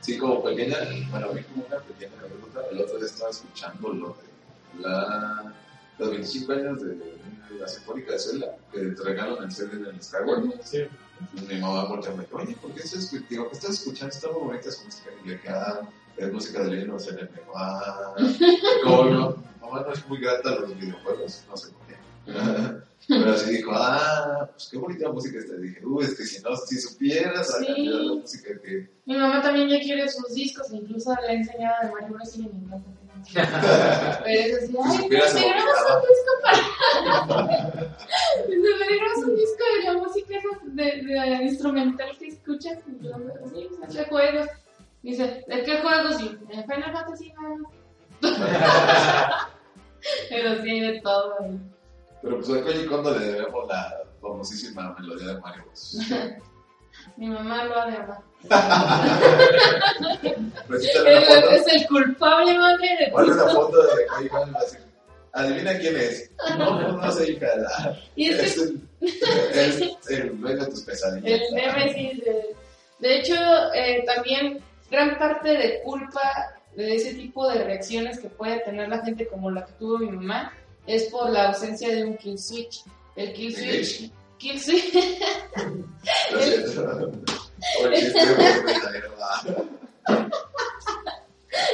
Sí, 0.00 0.16
como 0.16 0.42
pequeña, 0.42 0.78
bueno, 1.10 1.32
vi 1.32 1.42
como 1.42 1.64
una 1.66 1.78
pequeña 1.78 2.12
anécdota. 2.18 2.68
El 2.70 2.80
otro 2.80 2.96
día 2.96 3.06
estaba 3.06 3.30
escuchando 3.30 3.92
lo 3.92 4.08
de 4.08 4.82
la, 4.82 5.54
los 5.98 6.10
25 6.10 6.52
años 6.52 6.82
de, 6.82 6.94
de 6.94 7.58
la 7.58 7.68
Sinfónica 7.68 8.12
de 8.12 8.18
Zelda, 8.18 8.56
que 8.72 8.80
te 8.80 9.02
regalan 9.02 9.44
el 9.44 9.52
CD 9.52 9.76
en 9.76 9.86
el 9.86 10.02
Skyward. 10.02 10.62
Sí. 10.64 10.84
Mi 11.48 11.60
mamá 11.60 11.84
voltea 11.84 12.14
y 12.14 12.16
me 12.16 12.22
dijo, 12.24 12.36
oye, 12.38 12.56
¿por 12.56 12.72
qué 12.72 12.80
estás, 12.80 13.10
digo, 13.28 13.48
¿qué 13.50 13.56
estás 13.56 13.72
escuchando? 13.72 14.14
Está 14.14 14.28
muy 14.32 14.40
bonita 14.40 14.70
su 14.70 14.84
música. 14.84 15.10
Y 15.22 15.28
le 15.28 15.34
dije, 15.34 15.48
ah, 15.50 15.80
es 16.16 16.32
música 16.32 16.62
de. 16.64 16.80
Y 16.80 16.86
me 16.86 16.96
dijo, 16.96 17.52
ah, 17.56 18.14
como 18.82 19.04
no, 19.04 19.36
mamá 19.60 19.82
no 19.86 19.92
es 19.92 20.08
muy 20.08 20.18
grata 20.18 20.50
a 20.50 20.60
los 20.60 20.78
videojuegos, 20.78 21.44
no 21.48 21.56
sé 21.56 21.72
por 21.72 21.86
qué. 21.86 22.89
Pero 23.10 23.32
así 23.34 23.50
dijo, 23.56 23.70
ah, 23.74 24.48
pues 24.52 24.68
qué 24.70 24.78
bonita 24.78 25.10
música 25.10 25.38
esta. 25.38 25.54
Y 25.56 25.62
dije, 25.62 25.84
uy, 25.84 26.04
es 26.04 26.14
que 26.16 26.24
si 26.24 26.40
no, 26.42 26.56
si 26.56 26.80
supieras 26.80 27.48
la 27.50 27.58
Sí. 27.58 27.66
cantidad 27.66 27.98
de 27.98 28.04
música 28.06 28.48
que... 28.62 28.90
Mi 29.06 29.16
mamá 29.16 29.42
también 29.42 29.68
ya 29.68 29.80
quiere 29.80 30.08
sus 30.08 30.32
discos, 30.34 30.72
incluso 30.72 31.14
le 31.26 31.28
he 31.28 31.36
enseñado 31.36 31.74
de 31.82 31.90
Mario 31.92 32.08
Bros. 32.14 32.36
y 32.36 32.42
le 32.42 32.48
encanta. 32.50 32.90
Pero 34.24 34.40
es 34.40 34.62
así, 34.64 34.76
ay, 34.82 35.08
me 35.08 35.18
motivaba. 35.18 35.96
un 35.96 36.02
disco 36.08 36.32
para... 36.42 36.60
Dice, 38.48 38.56
me 38.78 38.96
grabas 38.96 39.18
un 39.18 39.36
disco 39.36 39.64
de 39.76 39.84
la 39.84 39.92
música 39.98 40.34
de, 40.64 40.84
de 41.02 41.44
instrumental 41.44 42.10
que 42.18 42.26
escuchas. 42.28 42.78
Y 42.88 43.04
yo, 43.04 43.12
sí, 43.52 43.68
¿qué 43.92 44.04
juegos? 44.04 44.46
Dice, 45.02 45.44
¿de 45.46 45.62
qué 45.64 45.78
juegos? 45.80 46.20
Y 46.20 46.28
"De 46.46 46.62
Final 46.62 46.92
Fantasy 46.92 47.32
no. 47.32 47.70
Pero 50.28 50.62
sí, 50.62 50.80
de 50.80 51.00
todo. 51.02 51.36
Pero 52.22 52.36
pues 52.36 52.50
a 52.50 52.62
Koji 52.62 52.86
Kondo 52.86 53.18
le 53.18 53.26
debemos 53.26 53.68
la 53.68 53.98
famosísima 54.20 54.94
melodía 54.98 55.28
de 55.34 55.40
Mario 55.40 55.64
Bros. 55.64 55.96
Mi 57.16 57.28
mamá 57.28 57.64
lo 57.64 57.74
una 57.86 58.22
Él 61.10 61.24
foto. 61.24 61.50
es 61.50 61.66
el 61.74 61.86
culpable, 61.88 62.58
madre 62.58 62.88
de 63.00 63.10
¿Cuál 63.12 63.30
es 63.30 63.36
la 63.36 63.46
todo. 63.46 63.66
foto 63.66 63.82
de 63.96 64.06
Koji 64.06 64.28
Kondo? 64.28 64.58
Adivina 65.32 65.78
quién 65.78 65.96
es. 65.96 66.30
No, 66.58 66.80
no, 66.80 66.96
no 66.96 67.12
sé, 67.12 67.30
hija. 67.32 67.46
Y 68.16 68.30
es 68.30 68.38
Es 68.40 68.56
el- 68.58 68.82
El, 69.54 69.96
el 70.08 70.40
dueño 70.40 70.64
de 70.64 70.70
tus 70.70 70.82
pesadillas. 70.82 71.40
El 71.48 71.54
Nemesis. 71.54 72.24
De, 72.24 72.56
de 72.98 73.16
hecho, 73.18 73.34
eh, 73.74 74.02
también 74.06 74.58
gran 74.90 75.16
parte 75.18 75.50
de 75.50 75.80
culpa 75.84 76.20
de 76.74 76.96
ese 76.96 77.14
tipo 77.14 77.48
de 77.48 77.62
reacciones 77.64 78.18
que 78.18 78.28
puede 78.28 78.58
tener 78.60 78.88
la 78.88 79.04
gente 79.04 79.28
como 79.28 79.50
la 79.52 79.64
que 79.66 79.72
tuvo 79.74 79.98
mi 79.98 80.10
mamá 80.10 80.52
es 80.86 81.04
por 81.04 81.30
la 81.30 81.48
ausencia 81.50 81.88
de 81.94 82.04
un 82.04 82.16
kill 82.16 82.38
switch. 82.38 82.84
El 83.16 83.32
kill 83.32 83.54
switch. 83.54 84.10
Kill 84.38 84.60
switch. 84.60 84.94
Va. 89.20 89.42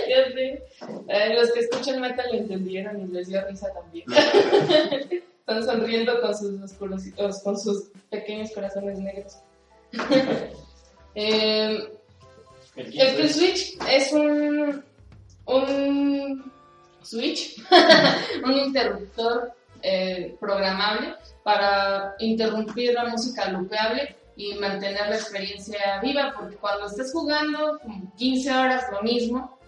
ya 0.09 0.33
sé. 0.33 0.63
Eh, 1.09 1.35
los 1.35 1.53
que 1.53 1.61
escuchan 1.61 2.01
metal 2.01 2.27
lo 2.33 2.39
entendieron 2.39 3.01
y 3.01 3.07
les 3.13 3.29
dio 3.29 3.45
risa 3.47 3.69
también. 3.73 4.07
Están 5.41 5.65
sonriendo 5.65 6.21
con 6.21 6.37
sus 6.37 6.61
oscuros- 6.61 7.43
con 7.45 7.59
sus 7.59 7.85
pequeños 8.11 8.51
corazones 8.53 8.99
negros. 8.99 9.37
Eh, 11.19 11.79
El 12.77 12.91
kill 12.91 13.31
switch 13.33 13.79
es 13.89 14.13
un, 14.13 14.85
un 15.47 16.53
switch, 17.07 17.63
un 18.45 18.53
interruptor 18.53 19.53
eh, 19.83 20.37
programable 20.41 21.15
para 21.43 22.15
interrumpir 22.19 22.95
la 22.95 23.07
música 23.07 23.49
lupeable 23.51 24.17
y 24.37 24.55
mantener 24.55 25.09
la 25.09 25.17
experiencia 25.17 26.01
viva, 26.03 26.35
porque 26.37 26.57
cuando 26.57 26.87
estés 26.87 27.13
jugando 27.13 27.79
como 27.79 28.15
15 28.17 28.51
horas 28.53 28.85
lo 28.93 29.03
mismo 29.03 29.59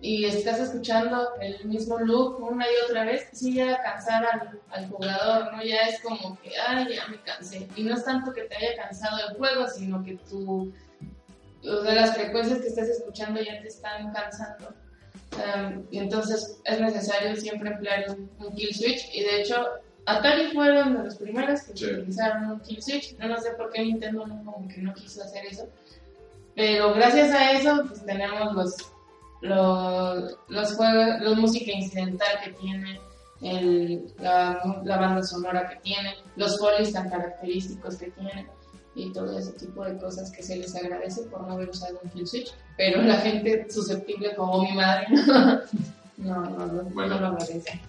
y 0.00 0.24
estás 0.24 0.60
escuchando 0.60 1.34
el 1.40 1.64
mismo 1.64 1.98
loop 1.98 2.40
una 2.40 2.64
y 2.66 2.84
otra 2.88 3.04
vez, 3.04 3.28
sí 3.32 3.52
llega 3.52 3.74
a 3.74 3.82
cansar 3.82 4.24
al, 4.26 4.60
al 4.70 4.88
jugador, 4.88 5.52
¿no? 5.52 5.62
Ya 5.62 5.82
es 5.82 6.00
como 6.00 6.38
que, 6.40 6.52
ay, 6.56 6.94
ya 6.94 7.06
me 7.08 7.20
cansé. 7.22 7.68
Y 7.76 7.82
no 7.82 7.94
es 7.94 8.04
tanto 8.04 8.32
que 8.32 8.42
te 8.42 8.56
haya 8.56 8.76
cansado 8.76 9.18
el 9.28 9.36
juego, 9.36 9.66
sino 9.66 10.02
que 10.04 10.16
tu 10.28 10.72
o 11.64 11.82
sea, 11.82 11.94
las 11.94 12.14
frecuencias 12.14 12.60
que 12.60 12.68
estás 12.68 12.88
escuchando 12.88 13.40
ya 13.40 13.60
te 13.60 13.68
están 13.68 14.12
cansando. 14.12 14.74
Um, 15.36 15.84
y 15.90 15.98
entonces 15.98 16.58
es 16.64 16.80
necesario 16.80 17.36
siempre 17.36 17.70
emplear 17.70 18.06
un, 18.10 18.30
un 18.44 18.54
kill 18.54 18.74
switch. 18.74 19.14
Y 19.14 19.22
de 19.22 19.40
hecho, 19.42 19.56
Atari 20.06 20.52
fueron 20.52 20.96
de 20.96 21.04
los 21.04 21.16
primeros 21.16 21.62
que 21.62 21.76
Sí. 21.76 21.84
utilizaron 21.84 22.52
un 22.52 22.60
kill 22.60 22.82
switch. 22.82 23.16
No, 23.18 23.28
no 23.28 23.38
sé 23.40 23.50
por 23.52 23.70
qué 23.70 23.82
Nintendo 23.82 24.26
no, 24.26 24.44
como 24.44 24.66
que 24.68 24.78
no 24.80 24.94
quiso 24.94 25.22
hacer 25.22 25.44
eso. 25.46 25.66
Pero 26.54 26.94
gracias 26.94 27.30
a 27.32 27.52
eso, 27.52 27.84
pues 27.86 28.04
tenemos 28.04 28.52
los, 28.54 28.74
los, 29.42 30.36
los 30.48 30.74
juegos, 30.74 31.20
la 31.20 31.34
música 31.34 31.70
incidental 31.72 32.40
que 32.42 32.50
tiene, 32.52 33.00
el, 33.40 34.12
la, 34.18 34.80
la 34.84 34.96
banda 34.96 35.22
sonora 35.22 35.68
que 35.68 35.76
tiene, 35.76 36.16
los 36.36 36.58
folies 36.58 36.92
tan 36.92 37.08
característicos 37.08 37.96
que 37.96 38.10
tiene 38.10 38.48
y 38.98 39.12
todo 39.12 39.38
ese 39.38 39.52
tipo 39.52 39.84
de 39.84 39.96
cosas 39.98 40.30
que 40.32 40.42
se 40.42 40.56
les 40.56 40.74
agradece 40.74 41.22
por 41.22 41.42
no 41.46 41.52
haber 41.54 41.70
usado 41.70 41.98
un 42.02 42.10
kill 42.10 42.26
switch, 42.26 42.52
pero 42.76 43.00
la 43.02 43.16
gente 43.18 43.66
susceptible 43.70 44.34
como 44.34 44.62
mi 44.62 44.72
madre 44.72 45.06
no, 46.16 46.44
no, 46.44 46.66
no, 46.66 46.82
Bueno. 46.90 47.14
no 47.14 47.20
lo 47.20 47.26
agradece. 47.28 47.80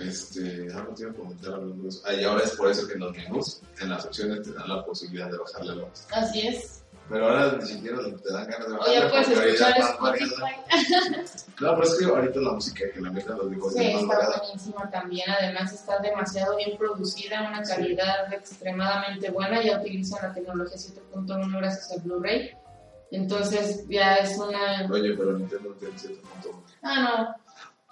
Este, 0.00 0.72
algo 0.72 0.94
te 0.94 1.02
iba 1.02 1.10
a 1.10 1.14
comentar 1.14 1.52
hablando 1.54 1.82
de 1.82 1.88
eso. 1.90 2.00
Ah, 2.06 2.14
y 2.14 2.24
ahora 2.24 2.44
es 2.44 2.52
por 2.52 2.70
eso 2.70 2.86
que 2.86 2.94
en 2.94 3.00
los 3.00 3.12
menús, 3.12 3.60
en 3.80 3.90
las 3.90 4.06
opciones, 4.06 4.42
te 4.42 4.52
dan 4.52 4.68
la 4.68 4.84
posibilidad 4.84 5.30
de 5.30 5.36
bajarle 5.38 5.76
la 5.76 5.86
música. 5.86 6.16
Así 6.16 6.46
es. 6.46 6.81
Pero 7.08 7.28
ahora 7.28 7.58
ni 7.60 7.66
siquiera 7.66 7.98
te 7.98 8.32
dan 8.32 8.48
ganas 8.48 8.68
de 8.68 8.76
bajarle 8.76 8.94
ya 8.94 9.10
puedes 9.10 9.28
escuchar. 9.28 9.78
Spotify. 9.78 11.42
No, 11.60 11.74
pero 11.74 11.82
es 11.82 11.98
que 11.98 12.04
ahorita 12.06 12.40
la 12.40 12.52
música 12.52 12.84
que 12.92 13.00
le 13.00 13.10
meten 13.10 13.36
los 13.36 13.50
videojuegos 13.50 13.74
Sí, 13.74 13.86
es 13.86 14.02
más 14.02 14.18
está 14.18 14.42
buenísima 14.42 14.90
también. 14.90 15.30
Además, 15.30 15.72
está 15.72 15.98
demasiado 15.98 16.56
bien 16.56 16.76
producida, 16.78 17.48
una 17.48 17.62
calidad 17.62 18.32
extremadamente 18.32 19.30
buena. 19.30 19.62
Ya 19.62 19.78
utilizan 19.78 20.22
la 20.22 20.34
tecnología 20.34 20.76
7.1 20.76 21.58
gracias 21.58 21.92
al 21.92 22.00
Blu-ray. 22.00 22.50
Entonces, 23.10 23.84
ya 23.88 24.16
es 24.16 24.38
una. 24.38 24.88
Oye, 24.90 25.14
pero 25.16 25.38
Nintendo 25.38 25.70
tiene 25.78 25.94
7.1. 25.94 26.54
Ah, 26.82 27.00
no. 27.00 27.41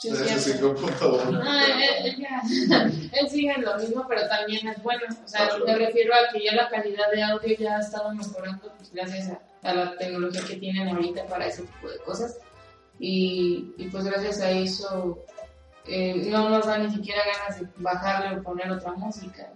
Sí, 0.01 0.09
es 0.09 0.21
Es 0.21 0.45
cierto. 0.45 0.75
5.1. 0.77 1.43
Ah, 1.45 1.65
él, 2.05 2.25
él 2.25 3.11
él 3.13 3.29
sigue 3.29 3.53
en 3.53 3.63
lo 3.63 3.77
mismo, 3.77 4.07
pero 4.09 4.27
también 4.29 4.67
es 4.69 4.83
bueno. 4.83 5.03
O 5.25 5.29
sea, 5.29 5.51
Ah, 5.53 5.59
me 5.67 5.75
refiero 5.77 6.15
a 6.15 6.33
que 6.33 6.43
ya 6.43 6.55
la 6.55 6.71
calidad 6.71 7.11
de 7.13 7.23
audio 7.23 7.55
ya 7.59 7.77
ha 7.77 7.81
estado 7.81 8.15
mejorando 8.15 8.73
pues, 8.79 8.91
gracias 8.93 9.29
a, 9.29 9.69
a 9.69 9.75
la 9.75 9.97
tecnología 9.99 10.41
que 10.49 10.57
tienen 10.57 10.89
ahorita 10.89 11.27
para 11.27 11.47
ese 11.47 11.63
tipo 11.65 11.91
de 11.91 11.99
cosas. 11.99 12.39
Y, 12.99 13.75
y 13.77 13.89
pues 13.89 14.05
gracias 14.05 14.41
a 14.41 14.51
eso 14.51 15.19
eh, 15.87 16.15
no 16.31 16.49
nos 16.49 16.67
da 16.67 16.79
ni 16.79 16.91
siquiera 16.95 17.21
ganas 17.37 17.61
de 17.61 17.67
bajarle 17.77 18.39
o 18.39 18.43
poner 18.43 18.71
otra 18.71 18.93
música. 18.93 19.53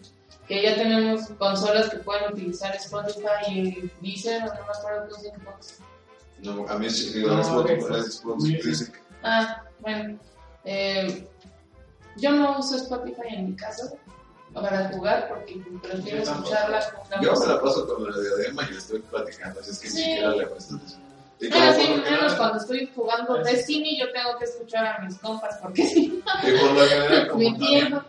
Que 0.46 0.62
ya 0.62 0.74
tenemos 0.74 1.26
consolas 1.38 1.88
que 1.88 1.96
pueden 1.98 2.32
utilizar 2.34 2.74
Spotify 2.76 3.48
y 3.48 3.90
Deezer, 4.02 4.42
o 4.42 4.46
no 4.46 4.52
me 4.52 4.60
acuerdo 4.78 5.06
qué 5.08 5.14
usan 5.14 5.40
Xbox. 5.40 5.78
No, 6.42 6.68
a 6.68 6.78
mí 6.78 6.90
sí, 6.90 7.24
es 7.24 7.46
Xbox, 7.46 7.70
es. 8.70 8.92
Ah, 9.22 9.62
bueno. 9.80 10.18
Eh, 10.64 11.28
yo 12.16 12.30
no 12.32 12.58
uso 12.58 12.76
Spotify 12.76 13.22
en 13.30 13.50
mi 13.50 13.56
caso 13.56 13.96
para 14.52 14.88
jugar 14.90 15.28
porque 15.28 15.60
prefiero 15.82 16.18
Yo 16.18 16.24
tampoco. 16.24 16.48
escucharla 16.54 16.90
con 16.92 17.10
la 17.10 17.20
Yo 17.22 17.32
me 17.40 17.46
la 17.46 17.60
paso 17.60 17.86
con 17.88 18.10
la 18.10 18.20
diadema 18.20 18.68
y 18.72 18.76
estoy 18.76 19.00
platicando, 19.00 19.60
así 19.60 19.70
es 19.72 19.78
que 19.80 19.88
ni 19.88 19.94
Sí. 19.94 20.00
siquiera 20.04 20.30
le 20.30 20.46
cuesta 20.46 20.74
atención. 20.76 21.00
Sí, 21.40 21.48
menos 21.50 21.76
general- 21.76 22.36
cuando 22.38 22.58
estoy 22.58 22.90
jugando 22.94 23.44
Sí. 23.44 23.50
Destiny, 23.50 23.98
yo 23.98 24.12
tengo 24.12 24.38
que 24.38 24.44
escuchar 24.44 24.86
a 24.86 25.04
mis 25.04 25.18
compas 25.18 25.58
porque 25.60 25.84
si 25.86 26.04
y 26.06 26.22
por 26.22 26.72
lo 26.72 26.86
general, 26.86 27.26
no, 27.26 27.28
como 27.32 27.38
mi 27.40 27.50
también, 27.50 27.80
tiempo. 27.88 28.02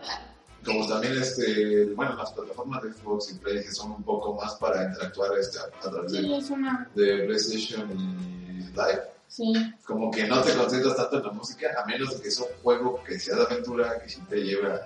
como 0.64 0.86
también 0.88 1.18
este, 1.20 1.86
bueno, 1.94 2.14
las 2.16 2.32
plataformas 2.32 2.82
de 2.84 2.92
Xbox 2.92 3.32
y 3.32 3.38
Play 3.38 3.62
que 3.64 3.72
son 3.72 3.90
un 3.90 4.02
poco 4.04 4.34
más 4.34 4.54
para 4.54 4.84
interactuar 4.84 5.36
este, 5.38 5.58
a, 5.58 5.62
a 5.64 5.90
través 5.90 6.12
Sí, 6.12 6.22
de, 6.28 6.36
es 6.38 6.50
una. 6.50 6.88
de 6.94 7.18
PlayStation 7.26 7.90
y 7.90 8.62
Live, 8.70 9.02
Sí. 9.36 9.52
como 9.84 10.10
que 10.10 10.26
no 10.26 10.40
te 10.42 10.54
concentras 10.54 10.96
tanto 10.96 11.18
en 11.18 11.22
la 11.24 11.32
música, 11.32 11.68
a 11.78 11.84
menos 11.86 12.16
de 12.16 12.22
que 12.22 12.30
sea 12.30 12.46
un 12.46 12.62
juego 12.62 13.02
que 13.04 13.18
sea 13.20 13.36
de 13.36 13.42
aventura, 13.42 14.00
que 14.02 14.08
sí 14.08 14.20
te 14.30 14.36
lleva 14.42 14.80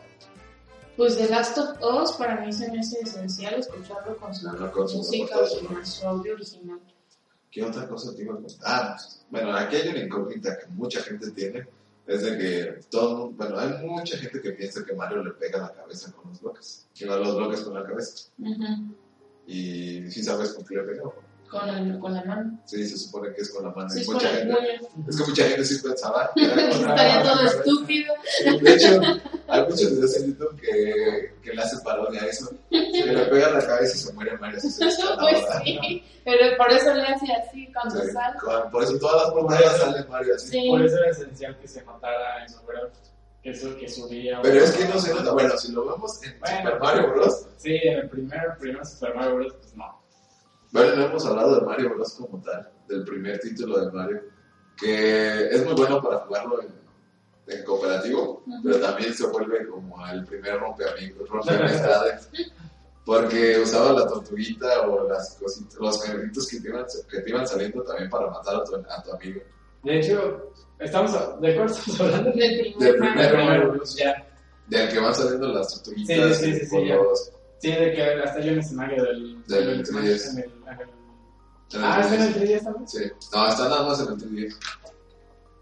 Pues 0.96 1.16
The 1.16 1.28
Last 1.28 1.56
of 1.58 1.78
Us 1.80 2.12
para 2.12 2.44
mí 2.44 2.52
se 2.52 2.68
me 2.70 2.80
hace 2.80 2.98
esencial 3.00 3.54
escucharlo 3.54 4.16
con 4.16 4.34
su 4.34 4.50
No, 4.50 4.72
con 4.72 4.88
su 4.88 4.96
música 4.98 5.36
con 5.36 5.46
su- 5.46 5.54
original, 5.58 5.86
su 5.86 6.06
audio 6.06 6.34
original. 6.34 6.80
¿Qué 7.50 7.62
otra 7.64 7.86
cosa 7.88 8.14
te 8.14 8.22
iba 8.22 8.32
a 8.34 8.36
contar? 8.38 8.56
Ah, 8.64 8.96
bueno, 9.30 9.54
aquí 9.56 9.76
hay 9.76 9.88
una 9.88 10.00
incógnita 10.00 10.58
que 10.58 10.66
mucha 10.68 11.00
gente 11.02 11.30
tiene. 11.30 11.66
Es 12.06 12.22
de 12.22 12.36
que 12.38 12.80
todo, 12.90 13.30
bueno, 13.30 13.56
hay 13.58 13.86
mucha 13.86 14.16
gente 14.18 14.40
que 14.42 14.50
piensa 14.52 14.84
que 14.84 14.94
Mario 14.94 15.22
le 15.22 15.30
pega 15.32 15.58
la 15.58 15.72
cabeza 15.72 16.10
con 16.12 16.28
los 16.30 16.40
bloques. 16.40 16.86
Que 16.94 17.06
va 17.06 17.16
los 17.16 17.36
bloques 17.36 17.60
con 17.60 17.74
la 17.74 17.84
cabeza. 17.84 18.28
Ujú. 18.38 18.94
Y 19.46 20.10
sí 20.10 20.22
sabes 20.24 20.54
con 20.54 20.64
qué 20.64 20.74
le 20.76 20.82
pega. 20.82 21.02
¿No? 21.52 21.58
con, 21.60 21.68
el- 21.68 21.98
con 21.98 22.14
la 22.14 22.24
mano. 22.24 22.58
Sí, 22.64 22.86
se 22.86 22.96
supone 22.96 23.32
que 23.34 23.42
es 23.42 23.50
con 23.50 23.64
la 23.64 23.70
mano. 23.70 23.88
Sí, 23.90 24.00
es 24.00 24.06
con 24.06 24.14
mucha 24.14 24.28
gente, 24.28 24.54
es 25.08 25.16
que 25.16 25.24
mucha 25.24 25.44
gente 25.44 25.64
sí 25.64 25.78
pensaba 25.82 26.30
que 26.34 26.44
era 26.44 26.54
con 26.54 26.82
la 26.84 26.94
Estaría 26.94 27.22
todo 27.22 27.40
estúpido. 27.46 28.14
De 28.62 28.74
hecho, 28.74 29.00
hay 29.48 29.60
muchos 29.62 29.90
videos 29.90 30.16
en 30.16 30.26
YouTube 30.28 30.60
que, 30.60 31.34
que 31.42 31.52
le 31.54 31.62
hacen 31.62 31.80
parodia 31.80 32.22
a 32.22 32.26
eso. 32.26 32.50
Que 32.70 32.80
le 33.06 33.24
pega 33.26 33.50
la 33.50 33.66
cabeza 33.66 33.96
y 33.96 33.98
se 34.00 34.12
muere 34.12 34.36
Mario. 34.38 34.58
Así 34.58 34.70
se 34.70 34.84
echa 34.86 35.04
la 35.10 35.16
Pues 35.18 35.38
sí, 35.64 36.04
pero 36.24 36.56
por 36.56 36.70
eso 36.72 36.94
le 36.94 37.02
hace 37.02 37.26
así 37.32 37.72
cuando 37.72 38.00
Sí, 38.02 38.10
sale. 38.12 38.38
con- 38.38 38.70
Por 38.70 38.82
eso 38.84 38.98
todas 38.98 39.22
las 39.24 39.32
portadas 39.32 39.76
sale 39.78 40.04
Mario 40.08 40.34
así. 40.36 40.48
Sí. 40.48 40.68
Por 40.68 40.84
eso 40.84 40.96
era 40.98 41.10
esencial 41.10 41.58
que 41.58 41.68
se 41.68 41.84
notara 41.84 42.42
en 42.42 42.48
Super 42.48 42.90
que 43.42 43.50
eso 43.52 43.74
que 43.78 43.88
subía. 43.88 44.38
Pero 44.42 44.62
es 44.64 44.70
que 44.72 44.84
no 44.84 44.98
se 45.00 45.14
nota. 45.14 45.32
Bueno, 45.32 45.56
si 45.56 45.72
lo 45.72 45.86
vemos 45.86 46.22
en 46.22 46.38
Bueno, 46.40 46.56
Super 46.58 46.78
Mario 46.78 47.10
Bros. 47.10 47.46
Sí, 47.56 47.74
en 47.74 47.98
el 48.00 48.08
primer, 48.10 48.40
primer 48.60 48.84
Super 48.86 49.14
Mario 49.14 49.34
Bros. 49.36 49.54
Pues 49.54 49.76
no. 49.76 49.99
Bueno, 50.72 50.96
no 50.96 51.04
hemos 51.06 51.26
hablado 51.26 51.56
de 51.60 51.66
Mario 51.66 51.90
Bros. 51.94 52.12
como 52.14 52.40
tal, 52.42 52.70
del 52.88 53.04
primer 53.04 53.38
título 53.40 53.84
de 53.84 53.90
Mario, 53.92 54.22
que 54.76 55.46
es 55.48 55.64
muy 55.64 55.74
bueno 55.74 56.00
para 56.02 56.18
jugarlo 56.18 56.62
en, 56.62 56.68
en 57.48 57.64
cooperativo, 57.64 58.42
Ujú. 58.46 58.62
pero 58.62 58.80
también 58.80 59.12
se 59.14 59.26
vuelve 59.26 59.66
como 59.66 60.06
el 60.08 60.24
primer 60.24 60.58
rompeamigos, 60.60 61.28
rompeamistades, 61.28 62.28
porque 63.04 63.58
usaba 63.58 63.92
la 63.92 64.06
tortuguita 64.06 64.82
o 64.82 65.08
las 65.08 65.36
cositas, 65.40 65.74
los 65.80 65.98
perritos 65.98 66.46
que 66.48 66.60
te, 66.60 66.68
iban, 66.68 66.84
que 67.10 67.20
te 67.20 67.30
iban 67.30 67.46
saliendo 67.48 67.82
también 67.82 68.08
para 68.08 68.28
matar 68.30 68.56
a 68.56 68.64
tu, 68.64 68.76
a 68.76 69.02
tu 69.02 69.12
amigo. 69.12 69.40
De 69.82 69.98
hecho, 69.98 70.52
estamos. 70.78 71.12
¿De 71.40 71.56
cuál 71.56 71.70
estamos 71.70 72.00
hablando? 72.00 72.30
Del 72.32 72.74
Del 72.78 72.96
primer 72.96 72.96
primer 73.30 73.34
Mario. 73.44 73.72
Bros. 73.72 73.96
Ya. 73.96 74.26
Del 74.68 74.88
que 74.92 75.00
van 75.00 75.14
saliendo 75.14 75.48
las 75.48 75.74
tortuguitas 75.82 76.36
Sí, 76.36 76.52
sí, 76.54 76.66
sí, 76.66 76.86
ya. 76.86 76.94
los- 76.96 77.32
Sí, 77.60 77.70
de 77.72 77.92
que 77.92 78.02
hasta 78.02 78.38
hay 78.40 78.50
un 78.50 78.58
escenario 78.58 79.02
del. 79.04 79.46
Del 79.46 79.86
Smash 79.86 80.04
3DS. 80.04 80.30
en 80.32 80.38
el, 80.38 80.44
en 80.44 80.80
el- 80.80 81.84
Ah, 81.84 82.00
está 82.00 82.14
en 82.16 82.22
el 82.22 82.34
3DS. 82.34 82.40
3DS 82.40 82.64
también. 82.64 82.88
Sí, 82.88 83.04
no, 83.32 83.46
está 83.48 83.68
nada 83.68 83.82
más 83.88 84.00
en 84.00 84.08
el 84.08 84.18
3DS. 84.18 84.56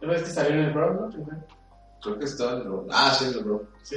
¿Tú 0.00 0.06
ves 0.06 0.22
que 0.22 0.30
salió 0.30 0.50
en 0.52 0.58
el 0.66 0.72
Pro, 0.72 0.94
no? 0.94 1.10
Creo 2.02 2.18
que 2.18 2.24
está 2.24 2.52
en 2.52 2.56
el 2.58 2.62
Bro. 2.68 2.86
Ah, 2.90 3.14
sí, 3.18 3.24
en 3.26 3.34
el 3.34 3.44
Bro. 3.44 3.64
Sí. 3.82 3.96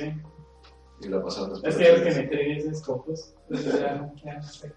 Y 1.01 1.07
lo 1.07 1.23
pasaron 1.23 1.51
después. 1.51 1.75
Es 1.75 1.79
que 1.79 1.93
es 1.93 2.01
que 2.01 2.09
en 2.09 2.17
el 2.17 2.29
3DS 2.29 2.71
es 2.71 2.81
confuso. 2.81 3.33
Ya, 3.49 3.95
no- 3.95 4.13
ya 4.23 4.33
no 4.35 4.43
sé. 4.43 4.73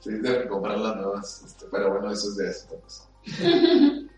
Sí, 0.00 0.10
deben 0.20 0.48
comprar 0.48 0.78
las 0.78 0.96
nuevas. 0.96 1.42
este, 1.44 1.66
pero 1.70 1.90
bueno, 1.92 2.10
eso 2.12 2.28
es 2.28 2.36
de 2.36 2.48
hace 2.48 2.66
tiempos. 2.68 3.08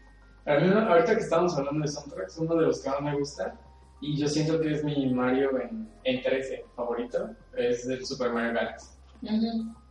A 0.47 0.55
mí, 0.55 0.71
ahorita 0.73 1.15
que 1.17 1.23
estamos 1.23 1.57
hablando 1.57 1.83
de 1.83 1.89
soundtracks, 1.93 2.39
uno 2.39 2.55
de 2.57 2.67
los 2.67 2.81
que 2.81 2.89
más 2.91 3.03
me 3.03 3.19
gusta 3.19 3.55
Y 4.01 4.17
yo 4.19 4.29
siento 4.29 4.61
que 4.61 4.73
es 4.75 4.83
mi 4.85 5.13
Mario 5.13 5.51
en, 5.61 5.89
en 6.05 6.23
13 6.23 6.65
favorito, 6.75 7.31
es 7.57 7.87
el 7.87 8.05
Super 8.07 8.33
Mario 8.33 8.55
Galaxy. 8.55 8.89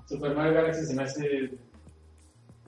Super 0.07 0.35
Mario 0.35 0.53
Galaxy 0.53 0.85
se 0.85 0.95
me 0.95 1.03
hace. 1.03 1.57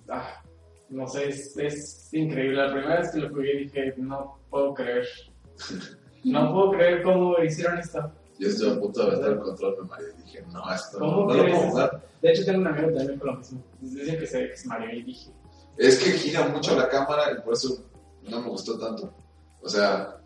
Ah, 0.10 0.42
no 0.90 1.08
sé, 1.08 1.30
es, 1.30 1.58
es 1.58 2.10
increíble. 2.14 2.58
La 2.66 2.72
primera 2.74 3.00
vez 3.00 3.12
que 3.12 3.20
lo 3.20 3.30
jugué 3.30 3.58
dije, 3.58 3.94
no 3.98 4.38
puedo 4.50 4.74
creer. 4.74 5.06
No 6.24 6.54
puedo 6.54 6.72
creer 6.74 7.02
cómo 7.02 7.36
hicieron 7.44 7.80
esto. 7.80 8.12
Yo 8.38 8.48
estoy 8.48 8.74
a 8.74 8.80
punto 8.80 9.10
de 9.10 9.18
meter 9.18 9.32
el 9.32 9.40
control 9.40 9.76
de 9.76 9.82
Mario 9.90 10.08
y 10.20 10.22
dije, 10.22 10.44
no, 10.52 10.72
esto 10.72 11.00
no, 11.00 11.06
¿Cómo 11.16 11.26
no 11.26 11.34
lo 11.34 11.44
puedo 11.50 11.58
jugar. 11.72 12.04
De 12.22 12.30
hecho, 12.32 12.46
tengo 12.46 12.60
un 12.60 12.68
amigo 12.68 12.88
también 12.96 13.18
con 13.18 13.28
lo 13.30 13.38
mismo. 13.38 13.64
Dicen 13.80 14.20
que 14.20 14.28
se- 14.28 14.38
que 14.48 14.54
es 14.54 14.66
Mario 14.68 15.00
y 15.00 15.02
dije, 15.02 15.32
Es 15.80 15.98
que 15.98 16.12
gira 16.12 16.48
mucho 16.50 16.76
la 16.76 16.88
cámara 16.90 17.24
y 17.36 17.42
por 17.42 17.54
eso 17.54 17.84
no 18.30 18.40
me 18.40 18.50
gustó 18.50 18.78
tanto. 18.78 19.12
O 19.64 19.68
sea, 19.68 20.21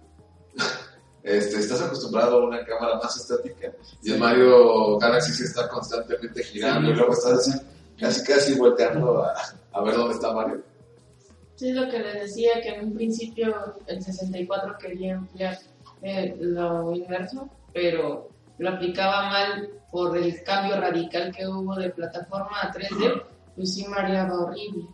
este, 1.25 1.59
estás 1.59 1.81
acostumbrado 1.81 2.39
a 2.41 2.45
una 2.47 2.63
cámara 2.65 2.97
más 3.01 3.17
estática 3.17 3.71
y 4.03 4.13
en 4.13 4.19
Mario 4.19 4.97
Galaxy 4.99 5.33
sí 5.33 5.43
está 5.43 5.67
constantemente 5.67 6.43
girando 6.43 6.87
Sí. 6.87 6.93
y 6.93 6.95
luego 6.97 7.13
estás 7.13 7.33
así, 7.39 7.51
casi 7.99 8.23
casi 8.23 8.53
volteando 8.55 9.23
a, 9.23 9.33
a 9.73 9.81
ver 9.83 9.95
dónde 9.95 10.13
está 10.13 10.31
Mario. 10.31 10.61
Sí, 11.55 11.71
lo 11.71 11.89
que 11.89 11.99
les 11.99 12.13
decía, 12.21 12.61
que 12.61 12.69
en 12.75 12.85
un 12.87 12.93
principio 12.93 13.55
el 13.87 14.03
64 14.03 14.77
quería 14.77 15.13
emplear 15.13 15.57
eh, 16.01 16.35
lo 16.39 16.93
inverso, 16.93 17.49
pero 17.73 18.29
lo 18.57 18.69
aplicaba 18.69 19.29
mal 19.29 19.69
por 19.91 20.17
el 20.17 20.43
cambio 20.43 20.79
radical 20.79 21.33
que 21.35 21.47
hubo 21.47 21.75
de 21.75 21.89
plataforma 21.89 22.61
a 22.61 22.71
3D, 22.73 23.23
pues 23.55 23.73
sí 23.73 23.85
mareaba 23.87 24.43
horrible. 24.43 24.85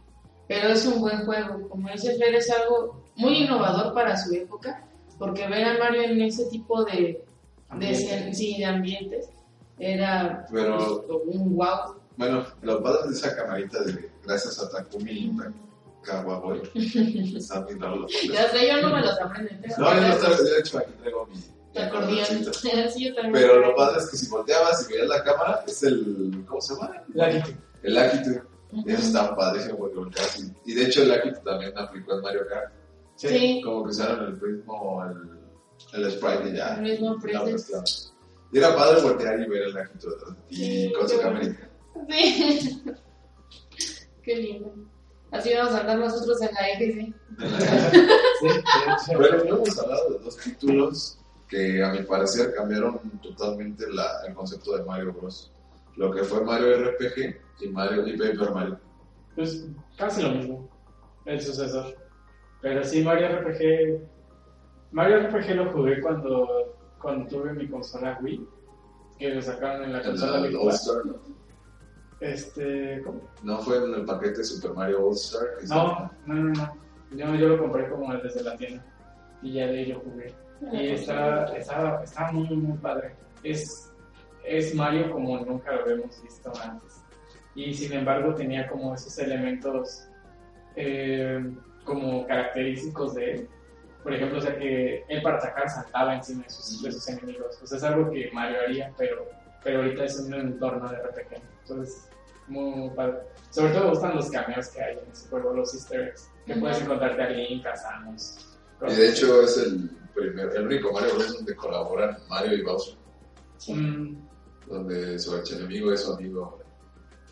Pero 0.47 0.69
es 0.69 0.85
un 0.85 1.01
buen 1.01 1.25
juego, 1.25 1.67
como 1.67 1.89
dice 1.89 2.15
Fer, 2.17 2.35
es 2.35 2.49
algo 2.51 3.03
muy 3.15 3.43
innovador 3.43 3.93
para 3.93 4.15
su 4.15 4.33
época, 4.35 4.83
porque 5.21 5.47
ver 5.47 5.63
a 5.63 5.77
Mario 5.77 6.01
en 6.01 6.19
ese 6.23 6.45
tipo 6.45 6.83
de, 6.83 7.23
de, 7.77 8.33
sí, 8.33 8.57
de 8.57 8.65
ambientes 8.65 9.29
era 9.77 10.45
Pero- 10.51 11.05
pues, 11.07 11.19
un 11.27 11.55
wow. 11.55 11.95
Bueno, 12.17 12.43
lo 12.63 12.81
padre 12.81 13.09
de 13.09 13.15
esa 13.15 13.35
camarita 13.35 13.81
de 13.83 14.09
gracias 14.25 14.59
a 14.59 14.69
Takumi 14.69 15.31
Kawabori, 16.03 16.61
están 17.37 17.65
bien 17.67 17.79
raros 17.79 17.99
los 18.01 18.11
nombres. 18.11 18.31
Ya 18.33 18.49
sé, 18.49 18.67
yo 18.67 18.81
no 18.81 18.95
me 18.95 19.01
los 19.01 19.21
aprendo. 19.21 19.51
pero- 19.61 19.77
No, 19.77 19.93
yo 19.95 20.07
no 20.07 20.17
traigo, 20.17 20.43
de 20.43 20.59
hecho 20.59 20.77
aquí 20.79 20.91
traigo 20.99 21.27
mi, 21.27 21.39
Te 21.73 21.79
acordeón. 21.83 22.25
Sí. 22.53 23.13
Pero 23.31 23.59
lo 23.59 23.75
padre 23.75 23.99
es 23.99 24.09
que 24.09 24.17
si 24.17 24.27
volteabas 24.27 24.85
y 24.89 24.93
veías 24.93 25.07
la 25.07 25.23
cámara, 25.23 25.63
es 25.67 25.83
el, 25.83 26.43
¿cómo 26.47 26.59
se 26.61 26.73
llama? 26.73 27.03
El 27.83 27.97
Akitu. 27.97 28.41
Ujú. 28.73 28.89
Y 28.89 28.93
eso 28.93 29.03
está 29.03 29.35
padrísimo 29.35 29.77
porque 29.77 29.95
volteas 29.97 30.39
y, 30.39 30.71
y 30.71 30.73
de 30.73 30.83
hecho 30.85 31.03
el 31.03 31.11
Akitu 31.11 31.39
también 31.45 31.77
aplicó 31.77 32.15
en 32.15 32.21
Mario 32.21 32.41
Kart. 32.49 32.73
Sí, 33.29 33.61
Como 33.63 33.83
que 33.83 33.89
usaron 33.89 34.25
el 34.25 34.41
mismo, 34.41 35.03
el, 35.93 36.03
el 36.03 36.11
sprite 36.11 36.49
y 36.49 36.55
ya. 36.57 36.75
el 36.75 36.81
mismo. 36.81 37.17
Y 38.53 38.57
era 38.57 38.75
padre 38.75 39.01
voltear 39.01 39.39
y 39.39 39.47
ver 39.47 39.63
el 39.63 39.73
de 39.73 39.81
ti 40.49 40.55
Sí, 40.55 40.93
con 40.93 41.07
qué 41.07 41.13
su 41.13 41.15
bueno. 41.21 41.31
camarita. 41.39 41.69
Sí. 42.09 42.83
Qué 44.23 44.35
lindo. 44.35 44.73
Así 45.31 45.51
vamos 45.53 45.73
a 45.73 45.79
andar 45.79 45.97
nosotros 45.99 46.39
en 46.41 46.49
la 46.53 46.69
EGC. 46.69 47.13
Sí, 48.39 48.47
de 48.47 48.55
hecho. 48.55 49.17
Pero 49.17 49.37
no 49.45 49.55
hemos 49.55 49.79
hablado 49.79 50.09
de 50.11 50.19
dos 50.19 50.37
títulos 50.37 51.17
que 51.47 51.83
a 51.83 51.91
mi 51.91 52.03
parecer 52.03 52.53
cambiaron 52.53 52.99
totalmente 53.21 53.85
la, 53.91 54.21
el 54.27 54.33
concepto 54.33 54.77
de 54.77 54.83
Mario 54.83 55.13
Bros. 55.13 55.51
Lo 55.95 56.11
que 56.11 56.23
fue 56.23 56.41
Mario 56.43 56.91
RPG 56.91 57.39
y 57.61 57.67
Mario 57.69 58.07
y 58.07 58.17
Paper 58.17 58.51
Mario. 58.51 58.79
Pues 59.35 59.65
casi 59.97 60.21
lo 60.21 60.29
mismo, 60.31 60.69
el 61.25 61.41
sucesor. 61.41 61.95
Pero 62.61 62.83
sí, 62.83 63.03
Mario 63.03 63.39
RPG. 63.39 64.01
Mario 64.91 65.27
RPG 65.27 65.55
lo 65.55 65.71
jugué 65.71 66.01
cuando, 66.01 66.75
cuando 67.01 67.27
tuve 67.27 67.53
mi 67.53 67.67
consola 67.67 68.19
Wii, 68.21 68.47
que 69.17 69.35
lo 69.35 69.41
sacaron 69.41 69.85
en 69.85 69.93
la 69.93 70.03
consola 70.03 70.47
Star, 70.73 71.05
¿no? 71.05 71.15
Este, 72.19 73.01
¿cómo? 73.03 73.21
No 73.43 73.57
fue 73.59 73.77
en 73.77 73.93
el 73.95 74.05
paquete 74.05 74.43
Super 74.43 74.73
Mario 74.73 75.07
All 75.07 75.13
Star. 75.13 75.47
No, 75.69 76.11
no, 76.27 76.35
no, 76.35 76.53
no. 76.53 76.81
Yo, 77.11 77.35
yo 77.35 77.49
lo 77.49 77.57
compré 77.57 77.89
como 77.89 78.13
desde 78.15 78.43
la 78.43 78.55
tienda 78.55 78.85
y 79.41 79.53
ya 79.53 79.67
de 79.67 79.79
ahí 79.79 79.85
lo 79.87 79.99
jugué. 80.01 80.33
Y 80.71 80.87
está, 80.89 81.45
está, 81.57 82.03
está 82.03 82.31
muy, 82.31 82.55
muy 82.55 82.77
padre. 82.77 83.15
Es, 83.43 83.91
es 84.45 84.75
Mario 84.75 85.11
como 85.11 85.39
nunca 85.39 85.71
lo 85.73 85.81
habíamos 85.81 86.21
visto 86.21 86.51
antes. 86.63 87.03
Y 87.55 87.73
sin 87.73 87.93
embargo 87.93 88.35
tenía 88.35 88.69
como 88.69 88.93
esos 88.93 89.17
elementos 89.17 90.07
eh, 90.75 91.43
como 91.83 92.25
característicos 92.27 93.15
de 93.15 93.31
él. 93.31 93.49
Por 94.03 94.13
ejemplo, 94.13 94.39
o 94.39 94.41
sea 94.41 94.57
que 94.57 95.05
él 95.07 95.21
para 95.21 95.37
atacar 95.37 95.69
saltaba 95.69 96.15
encima 96.15 96.43
de 96.43 96.49
sus, 96.49 96.81
de 96.81 96.91
sus 96.91 97.07
enemigos. 97.07 97.59
O 97.61 97.67
sea, 97.67 97.77
es 97.77 97.83
algo 97.83 98.09
que 98.09 98.31
Mario 98.33 98.57
haría, 98.65 98.91
pero, 98.97 99.27
pero 99.63 99.79
ahorita 99.81 100.05
es 100.05 100.19
un 100.19 100.33
entorno 100.33 100.89
de 100.89 100.97
RPG. 100.97 101.41
Entonces, 101.61 102.09
muy, 102.47 102.71
muy 102.71 102.89
padre. 102.89 103.19
Sobre 103.51 103.73
todo 103.73 103.83
me 103.83 103.89
gustan 103.91 104.15
los 104.15 104.29
cameos 104.31 104.67
que 104.69 104.81
hay 104.81 104.97
en 104.97 105.11
ese 105.11 105.29
juego, 105.29 105.53
los 105.53 105.73
easter 105.73 106.07
eggs. 106.07 106.29
Que 106.45 106.55
puedes 106.55 106.81
encontrarte 106.81 107.21
a 107.21 107.29
Link, 107.29 107.65
a 107.65 107.75
Samus. 107.75 108.37
Y 108.87 108.95
de 108.95 109.09
hecho 109.09 109.43
es 109.43 109.57
el 109.57 109.89
primer, 110.15 110.55
el 110.55 110.65
único 110.65 110.91
Mario 110.91 111.13
Bros. 111.15 111.35
donde 111.35 111.55
colaboran 111.55 112.17
Mario 112.27 112.53
y 112.57 112.61
Bowser, 112.63 112.95
Mm, 113.67 114.15
donde 114.67 115.19
su 115.19 115.35
archienemigo 115.35 115.93
es 115.93 116.01
su 116.01 116.13
amigo. 116.13 116.59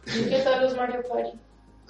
¿Y 0.05 0.29
qué 0.29 0.41
tal 0.43 0.63
los 0.63 0.75
Mario 0.75 1.01
Party? 1.09 1.39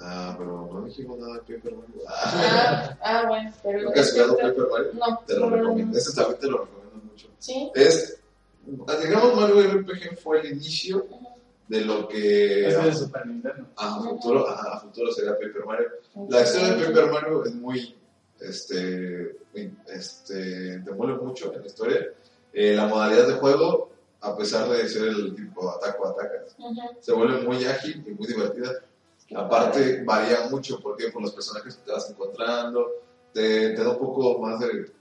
Ah, 0.02 0.34
pero 0.38 0.68
no 0.72 0.82
dijimos 0.86 1.18
nada 1.18 1.34
de 1.34 1.40
Paper 1.40 1.74
Mario. 1.74 1.94
Ah, 2.08 2.96
Ah, 3.02 3.22
ah 3.22 3.28
bueno, 3.28 3.52
pero. 3.62 3.82
¿Nunca 3.82 4.00
has 4.00 4.12
jugado 4.12 4.36
Paper 4.36 4.66
Mario? 4.70 4.90
No, 4.94 5.20
Te 5.26 5.34
lo 5.38 5.50
recomiendo. 5.50 5.98
Ese 5.98 6.12
también 6.14 6.38
te 6.40 6.46
lo 6.46 6.58
recomiendo 6.64 7.04
mucho. 7.04 7.28
Sí. 7.38 7.70
Es, 7.74 8.20
digamos, 8.66 9.36
Mario 9.36 9.60
RPG 9.60 10.18
fue 10.22 10.40
el 10.40 10.52
inicio 10.52 11.06
de 11.68 11.80
lo 11.82 12.08
que 12.08 12.66
Eso 12.68 12.82
de 12.82 12.94
Super 12.94 13.26
Nintendo. 13.26 13.66
a 13.76 14.00
futuro, 14.00 14.48
ajá, 14.48 14.76
a 14.76 14.80
futuro 14.80 15.12
sería 15.12 15.32
Paper 15.32 15.64
Mario. 15.66 15.88
La 16.28 16.42
historia 16.42 16.74
de 16.74 16.84
Paper 16.86 17.10
Mario 17.10 17.44
es 17.44 17.54
muy, 17.54 17.94
este, 18.40 19.36
este, 19.86 20.80
te 20.80 20.92
mueve 20.92 21.14
mucho 21.22 21.52
en 21.54 21.60
la 21.60 21.66
historia. 21.66 22.06
Eh, 22.52 22.74
la 22.74 22.86
modalidad 22.86 23.26
de 23.28 23.34
juego, 23.34 23.90
a 24.22 24.36
pesar 24.36 24.68
de 24.68 24.88
ser 24.88 25.08
el 25.08 25.34
tipo 25.34 25.70
ataco 25.70 26.08
atacas, 26.08 26.56
Ujú. 26.58 26.80
se 27.00 27.12
vuelve 27.12 27.42
muy 27.42 27.64
ágil 27.64 28.02
y 28.06 28.10
muy 28.12 28.26
divertida. 28.26 28.72
Aparte, 29.34 30.02
varía 30.04 30.48
mucho 30.50 30.80
porque 30.80 31.10
por 31.10 31.22
los 31.22 31.32
personajes 31.32 31.76
que 31.76 31.84
te 31.84 31.92
vas 31.92 32.10
encontrando, 32.10 32.88
te, 33.32 33.70
te 33.70 33.84
da 33.84 33.90
un 33.90 33.98
poco 33.98 34.38
más 34.40 34.58
de, 34.60 34.92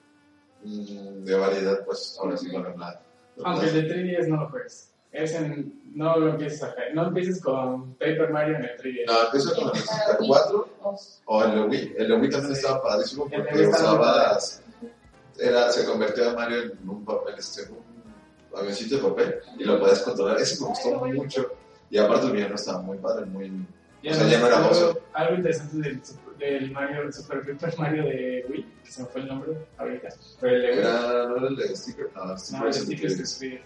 mm, 0.64 1.24
de 1.24 1.36
variedad, 1.36 1.84
pues 1.86 2.18
ahora 2.22 2.38
sí 2.38 2.50
con 2.52 2.64
la. 2.64 3.02
Aunque 3.44 3.68
el 3.68 3.74
de 3.74 3.96
3DS 3.96 4.28
no 4.28 4.42
lo 4.42 4.50
juegues. 4.50 4.94
Es 5.12 5.34
en, 5.34 5.92
no 5.96 6.18
lo 6.20 6.30
empieces 6.30 6.62
a. 6.62 6.76
No 6.94 7.08
empieces 7.08 7.42
con 7.42 7.96
Paper 7.96 8.30
Mario 8.32 8.58
en 8.58 8.66
el 8.66 8.78
3DS. 8.78 9.06
No, 9.08 9.24
empieza 9.26 9.56
con 9.56 9.70
el 9.70 9.82
64 9.82 10.70
o 11.26 11.44
el 11.44 11.52
de 11.52 11.62
Wii. 11.62 11.96
El 11.98 12.08
de 12.10 12.14
Wii 12.16 12.30
también 12.30 12.54
estaba 12.54 12.84
padrísimo 12.84 13.28
porque 13.30 13.68
usabas. 13.68 14.64
Era, 15.40 15.72
se 15.72 15.86
convertía 15.86 16.32
a 16.32 16.36
Mario 16.36 16.64
en 16.64 16.90
un 16.90 17.06
papel, 17.06 17.36
este, 17.38 17.64
en 17.64 17.72
un 17.72 18.60
avioncito 18.60 18.98
de 18.98 19.02
papel 19.02 19.36
y 19.58 19.64
lo 19.64 19.80
podías 19.80 20.02
controlar. 20.02 20.38
Ese 20.38 20.62
me 20.62 20.68
gustó 20.68 21.06
mucho. 21.06 21.52
Y 21.90 21.98
aparte 21.98 22.28
el 22.28 22.34
villano 22.34 22.56
estaba 22.56 22.82
muy 22.82 22.98
padre, 23.00 23.26
muy. 23.26 23.66
O 24.06 24.14
sea, 24.14 24.28
ya 24.28 24.40
no 24.40 24.48
era 24.48 24.58
algo, 24.58 25.00
algo 25.14 25.36
interesante 25.36 25.78
del, 25.78 26.02
del 26.38 26.72
Mario, 26.72 27.02
del 27.02 27.14
Super 27.14 27.40
Paper 27.42 27.78
Mario 27.78 28.04
de 28.04 28.46
Wii, 28.50 28.66
que 28.84 28.92
se 28.92 29.02
me 29.04 29.10
fue 29.10 29.22
el 29.22 29.28
nombre 29.28 29.52
ahorita. 29.78 30.10
Pero 30.40 30.56
el 30.56 30.62
de 30.62 30.70
Wii. 30.70 30.80
Era, 30.80 31.28
no 31.28 31.38
era 31.38 31.48
el 31.48 31.56
de 31.56 31.76
sticker, 31.76 32.10
no, 32.16 32.32
el 32.32 32.38
sticker 32.38 32.60
No, 32.60 32.66
el 32.66 32.70
es 32.70 32.78
el 32.78 32.84
sticker 32.86 33.08
que 33.10 33.24
3DS. 33.24 33.62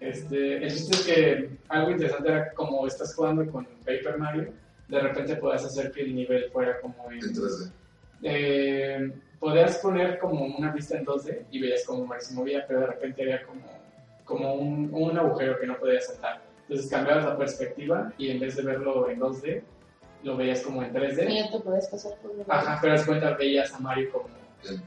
Este, 0.00 0.56
el 0.64 0.72
chiste 0.72 0.94
es 0.94 1.02
que 1.02 1.50
algo 1.68 1.90
interesante 1.90 2.28
era 2.28 2.52
como 2.52 2.86
estás 2.86 3.14
jugando 3.14 3.46
con 3.50 3.66
Paper 3.84 4.18
Mario, 4.18 4.52
de 4.88 5.00
repente 5.00 5.36
podías 5.36 5.64
hacer 5.64 5.90
que 5.90 6.02
el 6.02 6.14
nivel 6.14 6.50
fuera 6.50 6.80
como 6.80 7.10
en, 7.10 7.18
en 7.18 7.34
3D. 7.34 7.70
eh, 8.22 9.12
podías 9.38 9.78
poner 9.78 10.18
como 10.18 10.44
una 10.44 10.72
vista 10.72 10.96
en 10.96 11.04
2D 11.06 11.46
y 11.50 11.60
veías 11.60 11.84
como 11.84 12.06
Mario 12.06 12.24
se 12.24 12.34
movía, 12.34 12.64
pero 12.66 12.80
de 12.80 12.86
repente 12.86 13.22
había 13.22 13.42
como, 13.44 13.62
como 14.24 14.54
un, 14.54 14.90
un 14.92 15.18
agujero 15.18 15.58
que 15.58 15.66
no 15.66 15.78
podías 15.78 16.06
saltar. 16.06 16.42
Entonces 16.68 16.90
cambiabas 16.90 17.24
la 17.24 17.36
perspectiva 17.36 18.12
y 18.18 18.30
en 18.30 18.40
vez 18.40 18.56
de 18.56 18.62
verlo 18.62 19.08
en 19.08 19.20
2D, 19.20 19.62
lo 20.24 20.36
veías 20.36 20.60
como 20.62 20.82
en 20.82 20.92
3D. 20.92 21.30
Y 21.30 21.36
ya 21.38 21.50
te 21.52 21.60
puedes 21.60 21.86
pasar 21.88 22.12
por 22.20 22.32
el 22.32 22.44
Ajá, 22.48 22.78
pero 22.80 22.94
das 22.94 23.06
cuenta, 23.06 23.30
veías 23.36 23.72
a 23.72 23.78
Mario 23.78 24.10
como, 24.10 24.28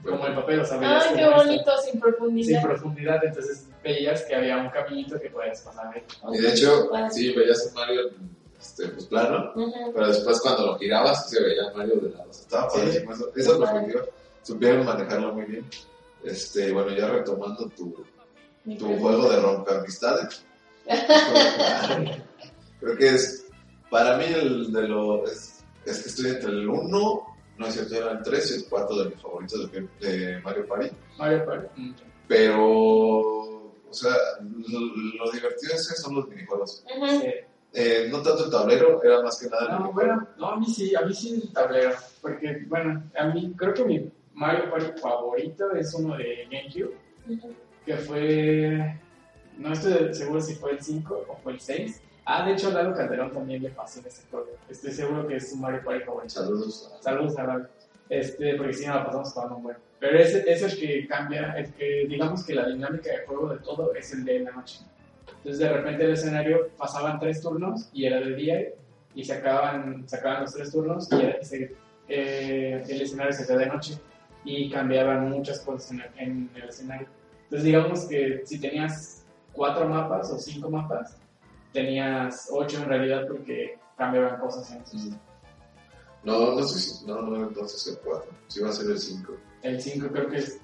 como 0.04 0.28
el 0.28 0.36
papel, 0.36 0.60
o 0.60 0.66
sea, 0.66 0.78
veías 0.78 1.06
Ay, 1.08 1.16
qué 1.16 1.24
como 1.24 1.36
esto, 1.38 1.48
bonito, 1.48 1.72
sin 1.78 1.92
sin 1.92 2.00
profundidad. 2.02 2.62
profundidad, 2.64 3.24
entonces 3.24 3.68
veías 3.82 4.24
que 4.24 4.36
había 4.36 4.58
un 4.58 4.70
caminito 4.70 5.20
que 5.20 5.30
podías 5.30 5.62
pasar 5.62 5.94
ahí. 5.96 6.04
Y 6.34 6.42
de 6.42 6.50
hecho, 6.50 6.90
sí, 7.12 7.34
veías 7.34 7.72
a 7.72 7.74
Mario 7.80 8.02
este, 8.60 8.90
pues, 8.90 9.06
plano, 9.06 9.54
Ujú. 9.56 9.94
pero 9.94 10.08
después 10.08 10.42
cuando 10.42 10.66
lo 10.66 10.78
girabas 10.78 11.30
se 11.30 11.42
veía 11.42 11.70
a 11.70 11.78
Mario 11.78 11.96
de 12.02 12.10
lado. 12.10 12.30
Estaba 12.30 12.70
Sí. 12.72 12.80
padrísimo 12.80 13.14
eso. 13.14 13.32
Esa 13.38 13.58
perspectiva, 13.58 14.02
supieron 14.44 14.86
manejarlo 14.86 15.34
muy 15.34 15.46
bien. 15.46 15.66
Este, 16.26 16.74
bueno, 16.74 16.94
ya 16.94 17.08
retomando 17.08 17.70
tu, 17.70 18.04
tu 18.78 18.98
juego 19.00 19.30
de 19.30 19.40
rompeamistades. 19.40 20.46
Creo 22.80 22.98
que 22.98 23.10
es, 23.10 23.46
para 23.90 24.18
mí, 24.18 24.26
el 24.26 24.72
de 24.72 24.88
los. 24.88 25.30
Es, 25.32 25.66
es 25.86 26.04
que 26.04 26.10
estoy 26.10 26.30
entre 26.32 26.50
el 26.52 26.68
1, 26.70 27.28
no 27.58 27.66
es 27.68 27.74
cierto, 27.74 27.96
era 27.96 28.12
el 28.12 28.22
3 28.24 28.52
y 28.52 28.54
el 28.64 28.70
4 28.70 28.96
de 29.04 29.10
mis 29.10 29.22
favoritos 29.22 29.72
de, 29.72 29.88
de 30.00 30.40
Mario 30.42 30.68
Party. 30.68 30.90
Mario 31.18 31.46
Party. 31.46 31.82
mm, 31.82 31.96
pero, 32.28 32.68
o 32.70 33.94
sea, 33.94 34.12
lo, 34.42 34.80
lo 34.80 35.32
divertido 35.32 35.74
es 35.74 35.88
que 35.90 35.96
son 35.96 36.16
los 36.16 36.28
minijuegos. 36.30 36.84
Sí. 36.88 37.28
Eh, 37.74 38.08
no 38.10 38.22
tanto 38.24 38.46
el 38.46 38.52
tablero, 38.52 39.04
era 39.04 39.22
más 39.22 39.40
que 39.40 39.48
nada 39.50 39.64
el 39.66 39.72
No, 39.74 39.80
minijuego. 39.80 39.94
bueno, 40.16 40.28
no, 40.38 40.48
a 40.52 40.58
mí 40.60 40.66
sí, 40.68 40.96
a 40.96 41.02
mí 41.02 41.14
sí 41.14 41.42
el 41.44 41.54
tablero, 41.54 41.92
porque, 42.22 42.64
bueno, 42.68 43.04
a 43.18 43.26
mí 43.28 43.54
creo 43.58 43.74
que 43.74 43.86
mi 43.86 44.12
Mario 44.34 44.70
Party 44.72 45.00
favorito 45.00 45.72
es 45.74 45.94
uno 45.94 46.18
de 46.18 46.48
GameCube, 46.52 46.96
Ujú. 47.30 47.54
que 47.86 47.98
fue, 47.98 49.00
no 49.60 49.74
estoy 49.74 50.14
seguro 50.14 50.42
si 50.42 50.56
fue 50.56 50.72
el 50.72 50.82
5 50.82 51.26
o 51.30 51.36
fue 51.38 51.54
el 51.54 51.60
6. 51.60 52.02
Ah, 52.26 52.46
de 52.46 52.54
hecho, 52.54 52.70
a 52.70 52.74
Lalo 52.74 52.94
Calderón 52.96 53.32
también 53.34 53.64
le 53.64 53.70
fascina 53.72 54.08
ese 54.08 54.24
juego. 54.30 54.48
Estoy 54.70 54.92
seguro 54.92 55.28
que 55.28 55.36
es 55.38 55.50
su 55.50 55.58
Mario 55.58 55.82
Party 55.84 56.04
favorito. 56.06 56.34
Saludos. 56.34 56.92
Saludos 57.02 57.38
a 57.38 57.44
Lalo. 57.44 57.68
Este, 58.10 58.56
porque 58.56 58.74
si 58.74 58.86
no 58.88 58.96
la 58.96 59.06
pasamos 59.06 59.34
jugando 59.34 59.56
un 59.58 59.64
buen. 59.64 59.78
Pero 60.00 60.18
ese 60.18 60.44
es 60.52 60.62
el 60.64 60.80
que 60.80 61.08
cambia, 61.08 61.54
el 61.58 61.72
que 61.74 62.06
digamos 62.08 62.44
que 62.46 62.56
la 62.56 62.68
dinámica 62.68 63.12
de 63.12 63.26
juego 63.26 63.50
de 63.50 63.60
todo 63.60 63.94
es 63.94 64.12
el 64.14 64.24
de 64.26 64.40
la 64.40 64.52
noche. 64.52 64.80
Entonces 65.28 65.60
de 65.60 65.70
repente 65.70 66.04
el 66.06 66.12
escenario 66.14 66.70
pasaban 66.78 67.20
tres 67.20 67.42
turnos 67.42 67.90
y 67.94 68.06
era 68.06 68.20
de 68.20 68.34
día 68.36 68.62
y 69.16 69.24
se 69.24 69.34
acababan, 69.34 70.08
se 70.08 70.16
acababan 70.18 70.44
los 70.44 70.54
tres 70.54 70.72
turnos 70.72 71.08
y 71.12 71.22
era- 71.22 71.44
se- 71.44 71.76
eh, 72.08 72.84
el 72.88 73.02
escenario 73.02 73.32
se 73.34 73.44
hacía 73.44 73.58
de 73.58 73.66
noche 73.68 73.94
y 74.44 74.70
cambiaban 74.72 75.30
muchas 75.30 75.60
cosas 75.62 75.92
en 75.92 76.02
el, 76.02 76.10
en 76.18 76.50
el 76.56 76.70
escenario. 76.70 77.08
Entonces 77.44 77.66
digamos 77.66 78.06
que 78.06 78.42
si 78.46 78.60
tenías 78.60 79.19
cuatro 79.60 79.90
mapas 79.90 80.32
o 80.32 80.40
cinco 80.40 80.70
mapas, 80.70 81.18
tenías 81.74 82.48
ocho 82.50 82.78
en 82.78 82.86
realidad 82.86 83.28
porque 83.28 83.78
cambiaban 83.98 84.40
cosas 84.40 84.72
en 84.72 84.82
esos. 84.84 85.18
No, 86.24 86.56
no 86.56 86.64
sé 86.64 86.80
si, 86.80 87.06
no, 87.06 87.22
no, 87.22 87.36
entonces 87.48 87.86
el 87.88 88.00
4. 88.00 88.32
Sí 88.48 88.62
va 88.62 88.70
a 88.70 88.74
ser 88.74 88.90
el 88.90 88.98
5. 88.98 89.34
El 89.62 89.82
5 89.82 90.08
creo 90.14 90.30
que 90.30 90.38
es 90.38 90.62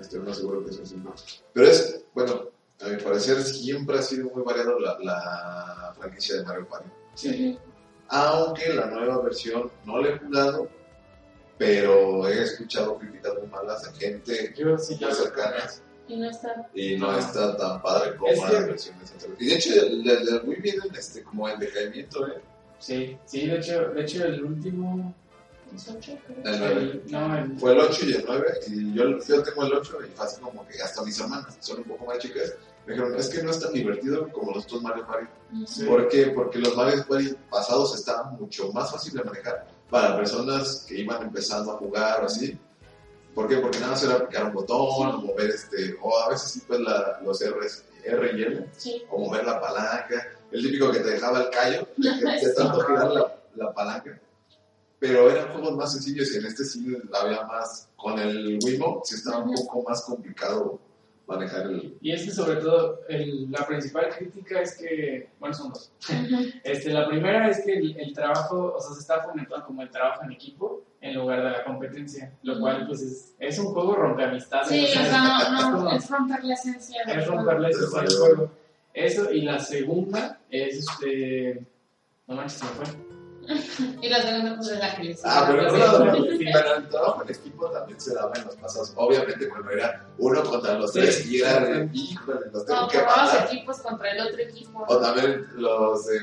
Estoy 0.00 0.20
más 0.20 0.38
seguro 0.38 0.64
que 0.64 0.70
es 0.70 0.78
el 0.78 0.86
5. 0.86 1.14
Pero 1.52 1.66
es, 1.66 2.04
bueno, 2.14 2.48
a 2.80 2.88
mi 2.88 2.96
parecer 3.02 3.42
siempre 3.42 3.98
ha 3.98 4.02
sido 4.02 4.30
muy 4.30 4.42
variado 4.42 4.78
la, 4.80 4.98
la 5.00 5.94
franquicia 5.98 6.36
de 6.36 6.44
Mario 6.44 6.66
Party. 6.68 6.88
sí, 7.14 7.58
Aunque 8.08 8.72
la 8.72 8.86
nueva 8.86 9.20
versión 9.20 9.70
no 9.84 9.98
la 9.98 10.08
he 10.08 10.18
jugado, 10.18 10.68
pero 11.58 12.26
he 12.26 12.42
escuchado 12.42 12.98
críticas 12.98 13.34
muy 13.38 13.48
malas 13.48 13.82
de 13.82 14.06
gente 14.06 14.54
yo 14.56 14.78
sí 14.78 14.96
ya 14.98 15.08
muy 15.08 15.16
cercanas 15.16 15.82
Y 16.08 16.16
no 16.16 16.28
está. 16.28 16.68
y 16.74 16.96
no 16.96 17.16
está 17.16 17.56
tan 17.56 17.80
padre 17.80 18.16
como 18.16 18.30
Es 18.32 18.40
que- 18.40 18.52
las 18.52 18.66
versiones 18.66 19.12
anteriores. 19.12 19.40
Y 19.42 19.46
de 19.46 19.54
hecho, 19.54 19.70
le, 19.88 20.24
le- 20.24 20.40
muy 20.42 20.56
bien 20.56 20.76
en 20.88 20.94
este, 20.96 21.22
como 21.22 21.48
en 21.48 21.58
decaimiento, 21.58 22.26
¿eh? 22.28 22.40
Sí, 22.78 23.16
sí, 23.24 23.46
de 23.46 23.56
hecho, 23.58 23.88
de 23.90 24.02
hecho 24.02 24.24
el 24.24 24.44
último, 24.44 25.14
¿Es 25.74 25.88
ocho? 25.88 26.18
creo? 26.26 26.38
El 26.44 26.58
nueve. 26.60 26.80
el- 26.80 27.02
no, 27.12 27.36
el, 27.38 27.58
Fue 27.58 27.72
el 27.72 27.78
8 27.80 28.06
y 28.06 28.12
el 28.12 28.24
9, 28.26 28.46
y 28.66 28.92
yo, 28.94 29.04
yo 29.26 29.42
tengo 29.42 29.62
el 29.64 29.72
8 29.74 29.98
y 30.06 30.10
fue 30.16 30.26
así 30.26 30.40
como 30.40 30.66
que 30.66 30.82
hasta 30.82 31.02
mis 31.02 31.18
hermanas, 31.20 31.56
son 31.60 31.78
un 31.78 31.84
poco 31.84 32.04
más 32.06 32.18
chicas, 32.18 32.54
me 32.84 32.92
dijeron, 32.94 33.16
es 33.16 33.28
que 33.30 33.42
no 33.42 33.50
es 33.52 33.60
tan 33.60 33.72
divertido 33.72 34.28
como 34.32 34.52
los 34.52 34.64
otros 34.64 34.82
Mario 34.82 35.06
Party. 35.06 35.26
Sí. 35.66 35.84
¿Por 35.84 36.08
qué? 36.08 36.26
Porque 36.34 36.58
los 36.58 36.76
Mario 36.76 37.06
Party 37.08 37.32
pasados 37.48 37.94
estaban 37.94 38.34
mucho 38.36 38.70
más 38.72 38.90
fácil 38.90 39.14
de 39.14 39.22
manejar 39.24 39.66
para 39.88 40.16
personas 40.16 40.84
que 40.88 40.98
iban 41.00 41.22
empezando 41.22 41.72
a 41.72 41.76
jugar 41.76 42.22
o 42.22 42.26
así. 42.26 42.58
¿Por 43.34 43.48
qué? 43.48 43.56
Porque 43.56 43.78
nada 43.78 43.92
más 43.92 44.04
era 44.04 44.26
picar 44.28 44.44
un 44.46 44.52
botón, 44.52 45.14
o 45.14 45.20
mover 45.22 45.50
este, 45.50 45.96
o 46.02 46.18
a 46.18 46.28
veces 46.30 46.50
sí 46.52 46.62
pues 46.66 46.80
la, 46.80 47.20
los 47.24 47.40
R's, 47.42 47.84
R 48.04 48.30
y 48.38 48.42
L, 48.42 48.66
Sí. 48.76 49.02
o 49.10 49.18
mover 49.18 49.44
la 49.46 49.60
palanca, 49.60 50.28
el 50.50 50.62
típico 50.62 50.90
que 50.92 51.00
te 51.00 51.10
dejaba 51.12 51.40
el 51.42 51.50
callo, 51.50 51.88
que- 51.96 52.38
Sí. 52.40 52.46
tanto 52.56 52.80
girar 52.82 53.10
la, 53.10 53.34
la 53.56 53.72
palanca. 53.72 54.18
Pero 54.98 55.30
eran 55.30 55.48
juegos 55.52 55.76
más 55.76 55.92
sencillos 55.92 56.32
y 56.34 56.38
en 56.38 56.46
este 56.46 56.64
sí 56.64 56.96
había 57.20 57.42
más, 57.44 57.88
con 57.96 58.18
el 58.18 58.58
Wiimote 58.62 59.00
sí 59.08 59.14
estaba 59.16 59.38
un 59.38 59.54
poco 59.54 59.82
más 59.88 60.02
complicado 60.02 60.78
manejar 61.26 61.62
el... 61.66 61.96
y 62.00 62.12
es 62.12 62.24
que 62.24 62.30
sobre 62.32 62.56
todo 62.60 63.00
el- 63.08 63.50
la 63.50 63.66
principal 63.66 64.08
crítica 64.16 64.60
es 64.60 64.76
que, 64.76 65.30
bueno, 65.40 65.54
son 65.54 65.70
dos. 65.72 65.90
Este, 66.64 66.90
la 66.90 67.08
primera 67.08 67.48
es 67.48 67.64
que 67.64 67.72
el, 67.72 67.98
el 67.98 68.12
trabajo, 68.12 68.74
o 68.76 68.80
sea, 68.80 68.92
se 68.94 69.00
está 69.00 69.22
fomentando 69.22 69.64
como 69.66 69.82
el 69.82 69.90
trabajo 69.90 70.22
en 70.24 70.32
equipo 70.32 70.82
en 71.02 71.14
lugar 71.16 71.42
de 71.42 71.50
la 71.50 71.64
competencia, 71.64 72.32
lo 72.44 72.58
cual 72.60 72.86
pues 72.86 73.02
es, 73.02 73.34
es 73.38 73.58
un 73.58 73.66
juego 73.74 73.94
rompeamistades. 73.96 74.68
Sí, 74.68 74.84
o 74.84 74.86
sea, 75.04 75.22
no, 75.22 75.42
es 75.42 75.50
no, 75.50 75.72
como- 75.72 75.92
es 75.92 76.08
romper 76.10 76.44
la 76.44 76.54
esencia 76.54 77.02
del 77.06 77.18
es 77.18 77.26
romper 77.26 77.60
la 77.60 77.68
esencia 77.68 78.00
del 78.02 78.16
juego. 78.16 78.50
Eso, 78.94 79.30
y 79.32 79.42
la 79.42 79.58
segunda 79.58 80.38
es 80.48 80.78
este. 80.78 81.66
No 82.26 82.36
manches, 82.36 82.58
se 82.58 82.64
me 82.64 82.70
fue. 82.70 83.12
Y 84.02 84.08
la 84.08 84.22
segunda, 84.22 84.54
pues, 84.54 84.68
es 84.68 84.78
la 84.78 84.94
que 84.94 85.02
les 85.02 85.20
Ah, 85.24 85.44
pero, 85.48 85.62
el 86.76 86.88
trabajo 86.88 87.22
en 87.24 87.30
equipo 87.34 87.68
también 87.70 88.00
se 88.00 88.14
daba 88.14 88.32
en 88.36 88.44
los 88.44 88.54
pasados. 88.56 88.92
Obviamente, 88.94 89.48
cuando 89.48 89.70
era 89.70 90.06
uno 90.18 90.44
contra 90.44 90.74
los 90.78 90.92
Sí, 90.92 91.00
tres 91.00 91.26
y 91.26 91.40
era 91.40 91.58
de, 91.58 91.88
híjole, 91.92 92.40
los 92.52 92.64
tengo 92.64 92.80
No, 92.82 92.88
que 92.88 92.98
matar. 92.98 93.46
equipos 93.52 93.78
contra 93.80 94.10
el 94.12 94.20
otro 94.28 94.40
equipo. 94.40 94.84
O 94.86 94.96
también 94.98 95.44
los 95.56 96.06
de 96.06 96.20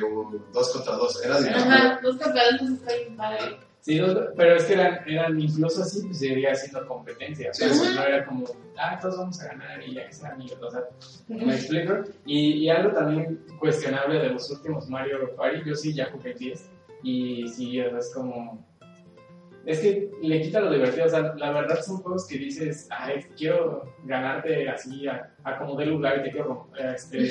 dos 0.53 0.69
contra 0.71 0.93
dos. 0.95 1.21
Era 1.25 1.39
divertido. 1.39 1.65
Ajá, 1.65 1.99
dos 2.01 2.15
campeonatos 2.17 2.69
está 2.69 2.93
bien 2.95 3.17
padre. 3.17 3.59
Sí, 3.81 3.99
pero 4.35 4.55
es 4.55 4.65
que 4.65 4.73
eran, 4.73 4.99
eran 5.07 5.39
incluso 5.39 5.81
así, 5.81 6.01
pues 6.05 6.19
seguiría 6.19 6.53
siendo 6.53 6.85
competencia. 6.85 7.49
O 7.49 7.53
sea, 7.53 7.69
Sí, 7.69 7.75
sí. 7.75 7.95
no 7.95 8.03
era 8.03 8.25
como, 8.25 8.45
ah, 8.77 8.99
todos 9.01 9.17
vamos 9.17 9.41
a 9.41 9.47
ganar 9.47 9.81
y 9.81 9.93
ya 9.95 10.05
que 10.05 10.13
sean 10.13 10.33
amigos. 10.33 10.59
O 10.61 10.69
sea, 10.69 10.81
¿me 11.29 11.55
explico? 11.55 11.93
Y, 12.25 12.65
y 12.65 12.69
algo 12.69 12.91
también 12.91 13.39
cuestionable 13.57 14.19
de 14.19 14.29
los 14.31 14.51
últimos 14.51 14.89
Mario 14.89 15.33
Party, 15.35 15.61
yo 15.65 15.75
sí 15.75 15.93
ya 15.93 16.09
jugué 16.11 16.33
10. 16.33 16.69
Y 17.03 17.47
sí, 17.47 17.79
es 17.79 18.11
como. 18.13 18.67
Es 19.65 19.79
que 19.79 20.09
le 20.21 20.41
quita 20.41 20.59
lo 20.61 20.71
divertido. 20.71 21.05
O 21.05 21.09
sea, 21.09 21.33
la 21.37 21.51
verdad 21.51 21.81
son 21.81 21.97
juegos 21.97 22.25
que 22.27 22.37
dices, 22.37 22.87
ay, 22.91 23.25
quiero 23.37 23.93
ganarte 24.05 24.69
así 24.69 25.07
a, 25.07 25.33
a 25.43 25.57
como 25.57 25.75
de 25.77 25.85
lugar 25.85 26.19
y 26.19 26.23
te 26.23 26.31
quiero 26.31 26.47
romper. 26.47 26.95
Este, 26.95 27.19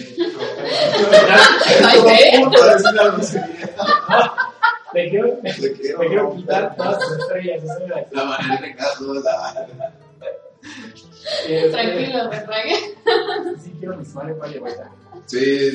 Ay, 4.95 5.11
¿qué? 5.11 5.19
¿Cómo 5.21 5.37
para 5.43 5.55
te 5.55 5.73
quiero, 5.73 5.73
Te 5.73 5.73
quiero 5.81 5.99
quiero 6.01 6.35
quitar 6.37 6.77
todas 6.77 6.99
tus 6.99 7.19
estrellas. 7.19 7.65
Eso 7.65 7.85
era 7.85 8.07
La 8.13 8.25
manera 8.25 8.61
de 8.67 8.75
caso. 8.75 9.15
la- 9.15 9.69
Este, 11.47 11.71
Tranquilo, 11.71 12.31
me 12.31 12.39
tragué. 12.41 12.75
Sí, 13.63 13.73
quiero 13.79 13.97
mis 13.97 14.15
Mario 14.15 14.39
Party 14.39 14.59
ahorita. 14.59 14.91
Sí. 15.27 15.73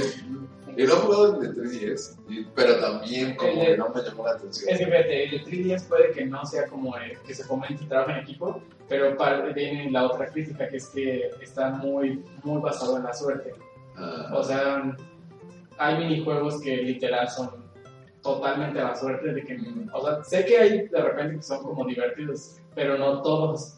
Y 0.76 0.84
no 0.84 0.94
he 0.94 0.96
jugado 0.96 1.40
el 1.42 1.54
de 1.56 1.62
3DS, 1.62 2.18
y- 2.30 2.46
pero 2.56 2.80
también 2.80 3.36
como 3.36 3.52
El 3.52 3.68
que 3.68 3.78
no 3.78 3.90
me 3.90 4.02
llamó 4.02 4.26
la 4.26 4.32
atención. 4.32 4.70
Es 4.72 4.80
que 4.80 4.86
fíjate, 4.86 5.36
el 5.36 5.44
3DS 5.46 5.84
puede 5.88 6.12
que 6.12 6.26
no 6.26 6.44
sea 6.48 6.66
como 6.68 6.98
eh, 6.98 7.16
que 7.28 7.36
se 7.36 7.44
fomente 7.44 7.84
el 7.84 7.88
trabajo 7.90 8.10
en 8.12 8.18
equipo, 8.18 8.60
pero 8.90 9.16
para- 9.16 9.42
viene 9.54 9.92
la 9.92 10.06
otra 10.08 10.26
crítica 10.28 10.68
que 10.68 10.78
es 10.78 10.88
que 10.88 11.30
está 11.42 11.70
muy, 11.70 12.24
muy 12.44 12.60
basado 12.60 12.98
en 12.98 13.04
la 13.04 13.14
suerte. 13.14 13.54
Ah, 13.96 14.32
O 14.34 14.44
sea, 14.44 14.96
hay 15.78 15.98
minijuegos 16.00 16.60
que 16.62 16.76
literal 16.78 17.30
son 17.30 17.63
totalmente 18.24 18.80
a 18.80 18.86
la 18.86 18.96
suerte 18.96 19.34
de 19.34 19.44
que, 19.44 19.58
o 19.94 20.06
sea, 20.06 20.24
sé 20.24 20.46
que 20.46 20.58
hay 20.58 20.88
de 20.88 21.02
repente 21.02 21.36
que 21.36 21.44
son 21.44 21.62
como 21.64 21.86
divertidos, 21.86 22.56
pero 22.74 22.98
no 22.98 23.22
todos. 23.22 23.76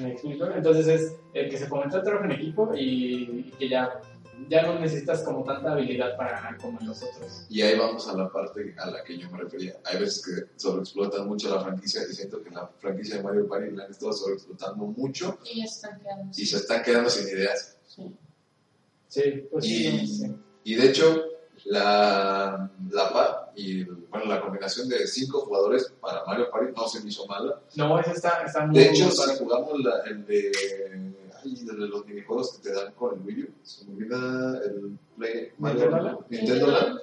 ¿Me 0.00 0.12
explico? 0.12 0.46
Entonces 0.46 0.86
es 0.88 1.16
el 1.34 1.50
que 1.50 1.58
se 1.58 1.66
fomenta 1.66 1.98
el 1.98 2.02
trabajo 2.02 2.24
en 2.24 2.32
equipo 2.32 2.74
y, 2.74 3.44
y 3.46 3.52
que 3.58 3.68
ya, 3.68 4.00
ya 4.48 4.62
no 4.62 4.78
necesitas 4.80 5.22
como 5.22 5.44
tanta 5.44 5.72
habilidad 5.72 6.16
para 6.16 6.32
ganar 6.32 6.56
como 6.58 6.80
en 6.80 6.86
los 6.88 7.02
otros. 7.02 7.46
Y 7.50 7.60
ahí 7.62 7.78
vamos 7.78 8.08
a 8.08 8.16
la 8.16 8.30
parte 8.32 8.74
a 8.78 8.90
la 8.90 9.04
que 9.04 9.18
yo 9.18 9.30
me 9.30 9.38
refería. 9.38 9.74
Hay 9.84 10.00
veces 10.00 10.24
que 10.24 10.58
sobreexplotan 10.58 11.28
mucho 11.28 11.54
la 11.54 11.60
franquicia 11.62 12.00
y 12.10 12.14
siento 12.14 12.42
que 12.42 12.50
la 12.50 12.66
franquicia 12.78 13.18
de 13.18 13.22
Mario 13.22 13.46
Party 13.46 13.70
la 13.72 13.84
han 13.84 13.90
estado 13.90 14.12
sobreexplotando 14.14 14.86
mucho 14.86 15.38
Y 15.44 15.60
están 15.62 16.00
quedando. 16.00 16.32
y 16.34 16.46
se 16.46 16.56
están 16.56 16.82
quedando 16.82 17.10
sin 17.10 17.28
ideas. 17.28 17.76
Sí, 19.08 19.46
pues 19.50 19.64
sí, 19.64 19.86
Y, 19.86 20.06
sí. 20.06 20.36
y 20.64 20.74
de 20.74 20.88
hecho, 20.88 21.22
la, 21.64 22.70
la 22.90 23.12
PA 23.12 23.45
y 23.56 23.84
bueno, 23.84 24.26
la 24.26 24.40
combinación 24.40 24.88
de 24.88 25.06
cinco 25.06 25.40
jugadores 25.40 25.90
para 26.00 26.24
Mario 26.26 26.50
Party 26.50 26.72
no 26.76 26.86
se 26.88 27.00
me 27.02 27.08
hizo 27.08 27.26
mala. 27.26 27.60
No, 27.74 27.98
ese 27.98 28.12
está, 28.12 28.42
está 28.44 28.66
muy 28.66 28.76
De 28.78 28.90
hecho, 28.90 29.10
si 29.10 29.38
jugamos 29.38 29.80
la, 29.80 30.02
el 30.06 30.26
de, 30.26 30.52
ay, 31.42 31.54
de 31.64 31.72
los 31.72 32.04
minijuegos 32.06 32.52
que 32.58 32.68
te 32.68 32.74
dan 32.74 32.92
con 32.92 33.14
el 33.14 33.20
Wii 33.26 33.42
U, 33.44 33.48
se 33.62 33.84
me 33.86 33.92
olvida 33.94 34.60
el 34.64 34.98
Play, 35.16 35.52
Mario- 35.58 35.80
¿Nintendo 35.90 36.02
Land? 36.02 36.18
Nintendo 36.30 36.66
Land. 36.68 37.00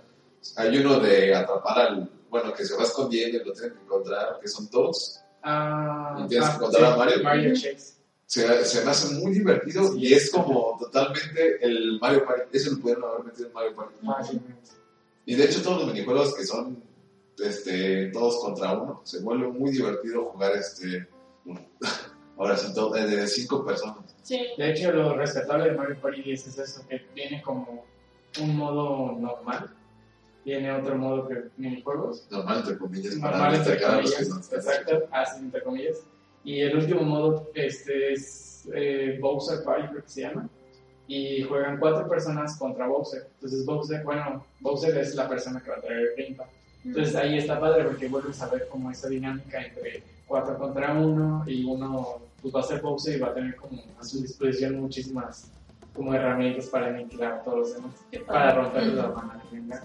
Hay 0.58 0.78
uno 0.78 1.00
de 1.00 1.34
atrapar 1.36 1.80
al, 1.80 2.10
bueno, 2.30 2.54
que 2.54 2.66
se 2.66 2.76
va 2.76 2.84
escondiendo 2.84 3.38
y 3.38 3.44
lo 3.46 3.54
tienen 3.54 3.74
que 3.74 3.84
encontrar, 3.84 4.40
que 4.40 4.48
son 4.48 4.70
todos. 4.70 5.20
Ah, 5.42 6.22
¿Y 6.24 6.28
tienes 6.28 6.48
ah, 6.48 6.52
que 6.52 6.58
encontrar 6.58 6.86
sí, 6.86 6.92
a 6.94 6.98
Mario? 6.98 7.24
Mario 7.24 7.54
Chase. 7.54 7.94
Se, 8.26 8.66
se 8.66 8.84
me 8.86 8.92
hace 8.92 9.14
muy 9.16 9.32
divertido 9.34 9.92
Sí. 9.92 10.00
y 10.00 10.14
es 10.14 10.32
como 10.32 10.76
totalmente 10.80 11.58
el 11.66 12.00
Mario 12.00 12.26
Party. 12.26 12.44
Eso 12.58 12.72
lo 12.72 12.80
pudieron 12.80 13.04
haber 13.06 13.26
metido 13.26 13.48
en 13.48 13.54
Mario 13.54 13.76
Party. 13.76 13.94
Fácilmente. 14.06 14.70
Y 15.26 15.36
de 15.36 15.46
hecho 15.46 15.62
todos 15.62 15.80
los 15.80 15.94
minijuegos 15.94 16.36
que 16.36 16.46
son 16.46 16.84
este, 17.40 18.08
todos 18.08 18.40
contra 18.42 18.74
uno, 18.74 19.02
se 19.04 19.22
vuelve 19.22 19.48
muy 19.48 19.72
divertido 19.72 20.26
jugar 20.26 20.54
este... 20.56 21.08
Ahora 22.36 22.58
sí, 22.58 22.74
todo, 22.74 22.96
eh, 22.96 23.06
de 23.06 23.28
cinco 23.28 23.64
personas. 23.64 24.16
Sí. 24.24 24.40
De 24.58 24.72
hecho, 24.72 24.92
lo 24.92 25.16
respetable 25.16 25.70
de 25.70 25.78
Mario 25.78 26.02
Party 26.02 26.24
10 26.24 26.48
es 26.48 26.58
eso, 26.58 26.88
que 26.88 27.06
viene 27.14 27.44
como 27.44 27.86
un 28.42 28.58
modo 28.58 29.12
normal, 29.20 29.70
viene 30.44 30.72
otro 30.72 30.98
modo 30.98 31.28
que 31.28 31.44
minijuegos, 31.58 32.28
Normal, 32.32 32.60
entre 32.60 32.78
comillas, 32.80 33.16
para 33.16 33.38
normal 33.38 33.56
entre 33.56 33.86
a 33.86 34.02
los 34.02 34.12
que 34.12 34.26
comillas, 34.26 34.52
no 34.52 34.58
exacto, 34.58 35.08
así 35.12 35.40
entre 35.42 35.64
comillas, 35.64 35.98
Y 36.44 36.62
el 36.62 36.76
último 36.76 37.02
modo 37.04 37.52
este, 37.54 38.14
es 38.14 38.68
eh, 38.74 39.18
Bowser 39.22 39.64
Party, 39.64 39.88
creo 39.90 40.04
que 40.04 40.10
se 40.10 40.22
llama. 40.22 40.50
Y 41.08 41.44
juegan 41.44 41.80
cuatro 41.80 42.08
personas 42.08 42.58
contra 42.58 42.88
Bowser. 42.88 43.28
Entonces, 43.36 43.66
Bowser, 43.66 44.04
bueno, 44.04 44.46
Bowser 44.62 44.98
es 44.98 45.16
la 45.16 45.28
persona 45.28 45.62
que 45.62 45.70
va 45.70 45.78
a 45.78 45.82
traer 45.82 46.00
el 46.00 46.24
Gamepad. 46.24 46.46
Entonces, 46.86 47.16
ahí 47.16 47.38
está 47.38 47.60
padre 47.60 47.84
porque 47.84 48.08
vuelves 48.08 48.42
a 48.42 48.50
ver 48.50 48.68
como 48.68 48.92
esa 48.92 49.10
dinámica 49.10 49.62
entre 49.62 50.04
cuatro 50.28 50.58
contra 50.58 50.94
uno 50.94 51.44
y 51.46 51.64
uno 51.64 52.20
pues 52.42 52.54
va 52.54 52.60
a 52.60 52.64
ser 52.64 52.82
Bowser 52.82 53.16
y 53.16 53.20
va 53.20 53.30
a 53.30 53.34
tener 53.34 53.56
como 53.56 53.82
a 54.00 54.04
su 54.04 54.22
disposición 54.22 54.80
muchísimas 54.80 55.50
como 55.94 56.14
herramientas 56.14 56.66
para 56.68 56.88
aniquilar 56.88 57.34
a 57.34 57.44
todos 57.44 57.60
los 57.60 57.76
demás, 57.76 57.94
para 58.26 58.56
romperles 58.56 58.96
la 58.96 59.08
mano. 59.10 59.42
venga. 59.52 59.84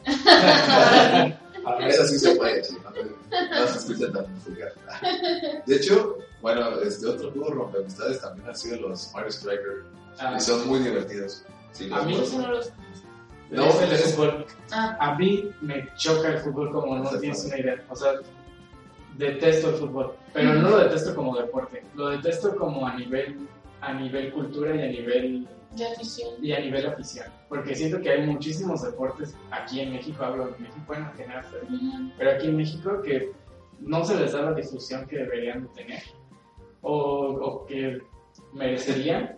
Eso 1.86 2.06
sí 2.06 2.18
se 2.18 2.34
puede, 2.36 2.62
no, 2.62 3.66
se 3.66 3.78
escucha 3.78 4.10
tan 4.12 4.26
vulgar. 4.44 4.72
De 5.66 5.76
hecho, 5.76 6.18
bueno, 6.40 6.80
este 6.80 7.06
otro 7.06 7.30
juego 7.30 7.50
rompe 7.50 7.78
amistades 7.78 8.20
también 8.20 8.48
han 8.48 8.56
sido 8.56 8.88
los 8.88 9.12
Mario 9.12 9.30
Striker 9.30 9.84
Ah, 10.20 10.34
y 10.36 10.40
son 10.40 10.66
muy 10.68 10.80
divertidos. 10.80 11.44
Sí, 11.72 11.88
A 11.92 12.02
mí 12.02 12.14
no 12.14 12.48
los- 12.48 12.72
No, 13.50 13.64
es 13.66 13.80
el 13.82 13.92
es- 13.92 14.14
fútbol. 14.14 14.46
Ah, 14.72 14.96
A 15.00 15.14
mí 15.16 15.50
me 15.62 15.88
choca 15.96 16.28
el 16.28 16.38
fútbol 16.38 16.70
como 16.72 16.98
no 16.98 17.08
tienes 17.18 17.44
una 17.44 17.58
idea. 17.58 17.84
O 17.88 17.96
sea, 17.96 18.12
detesto 19.16 19.70
el 19.70 19.74
fútbol, 19.76 20.14
pero 20.32 20.54
no 20.54 20.70
lo 20.70 20.78
detesto 20.78 21.14
como 21.14 21.36
deporte. 21.36 21.82
Lo 21.94 22.08
detesto 22.10 22.54
como 22.56 22.86
a 22.86 22.94
nivel, 22.96 23.48
a 23.80 23.92
nivel 23.94 24.32
cultura 24.32 24.74
y 24.76 24.82
a 24.82 24.86
nivel 24.88 25.48
de 25.76 25.86
afición. 25.86 26.30
y 26.42 26.52
a 26.52 26.60
nivel 26.60 26.86
afición. 26.86 27.26
Porque 27.48 27.74
siento 27.74 28.00
que 28.00 28.10
hay 28.10 28.26
muchísimos 28.26 28.82
deportes 28.82 29.34
aquí 29.50 29.80
en 29.80 29.92
México, 29.92 30.24
hablo 30.24 30.46
de 30.46 30.58
México, 30.58 30.80
bueno, 30.86 31.10
en 31.12 31.16
general, 31.16 31.46
pero 32.18 32.30
aquí 32.32 32.46
en 32.48 32.56
México 32.56 33.00
que 33.02 33.32
no 33.80 34.04
se 34.04 34.16
les 34.16 34.32
da 34.32 34.42
la 34.42 34.52
difusión 34.54 35.06
que 35.06 35.18
deberían 35.18 35.62
de 35.62 35.68
tener 35.68 36.02
o, 36.82 36.92
o 36.94 37.66
que 37.66 38.02
merecerían. 38.52 39.37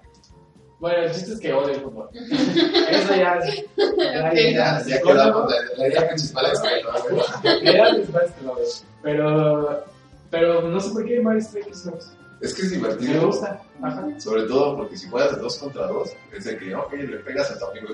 Bueno, 0.81 0.99
el 1.05 1.13
chiste 1.13 1.35
es 1.35 1.41
que 1.41 1.53
odio 1.53 1.75
el 1.75 1.81
fútbol. 1.83 2.09
Eso 2.15 3.15
ya 3.15 3.35
es. 3.37 3.65
ya- 3.77 4.33
Ya, 4.33 4.51
ya- 4.51 4.83
ya 4.87 5.03
quedamos, 5.03 5.51
la, 5.51 5.57
la 5.77 5.89
idea 5.89 6.09
principal 6.09 6.47
es 6.53 6.61
que 6.61 6.83
¿no? 6.83 7.53
la 7.63 7.71
idea 7.71 7.91
principal 7.93 8.23
es 8.25 8.33
que 8.33 8.45
lo 8.45 8.53
odio. 8.55 8.65
Pero, 9.03 9.85
pero 10.31 10.63
no 10.63 10.81
sé 10.81 10.91
por 10.91 11.05
qué 11.05 11.21
Mario 11.21 11.43
Strikers 11.43 11.87
me 11.87 11.93
gusta. 11.93 12.13
Es 12.41 12.55
que 12.55 12.63
es 12.63 12.71
Me 12.71 12.77
divertido, 12.79 13.27
gusta. 13.27 13.63
Ajá. 13.83 14.09
sobre 14.19 14.43
todo 14.45 14.77
porque 14.79 14.97
si 14.97 15.09
juegas 15.09 15.35
de 15.37 15.43
dos 15.43 15.59
contra 15.59 15.87
dos, 15.87 16.13
es 16.35 16.45
de 16.45 16.57
que, 16.57 16.75
ok, 16.75 16.93
le 16.95 17.17
pegas 17.19 17.51
a 17.51 17.59
tu 17.59 17.65
amigo 17.67 17.89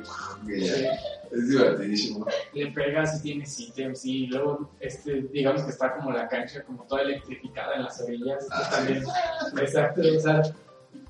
y 0.48 0.64
ya. 0.64 0.74
Sí. 0.74 0.86
Es 1.32 1.48
divertidísimo. 1.48 2.26
le 2.54 2.66
pegas 2.70 3.18
y 3.18 3.22
tienes 3.22 3.58
ítems 3.60 4.04
y 4.04 4.26
luego 4.28 4.70
este 4.78 5.22
digamos 5.32 5.62
que 5.62 5.70
está 5.70 5.96
como 5.96 6.12
la 6.12 6.28
cancha 6.28 6.62
como 6.62 6.84
toda 6.84 7.02
electrificada 7.02 7.74
en 7.74 7.82
las 7.82 8.00
orillas 8.00 8.46
Ah, 8.52 8.68
también 8.70 9.02
exacto 9.60 10.00
o 10.16 10.20
sea 10.20 10.42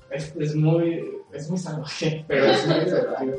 es, 0.09 0.33
es 0.39 0.55
muy 0.55 1.16
es 1.31 1.49
muy 1.49 1.57
salvaje 1.59 2.23
pero 2.27 2.45
es 2.45 2.67
muy 2.67 2.79
divertido 2.85 3.37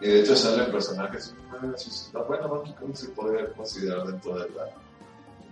Y 0.00 0.06
de 0.08 0.20
hecho 0.20 0.36
salen 0.36 0.70
personajes, 0.70 1.34
bueno, 1.50 1.74
está 1.74 2.22
bueno, 2.22 2.48
¿no? 2.48 2.74
¿Cómo 2.76 2.94
se 2.94 3.08
puede 3.10 3.50
considerar 3.52 4.06
dentro 4.06 4.38
de 4.38 4.48
la, 4.50 4.64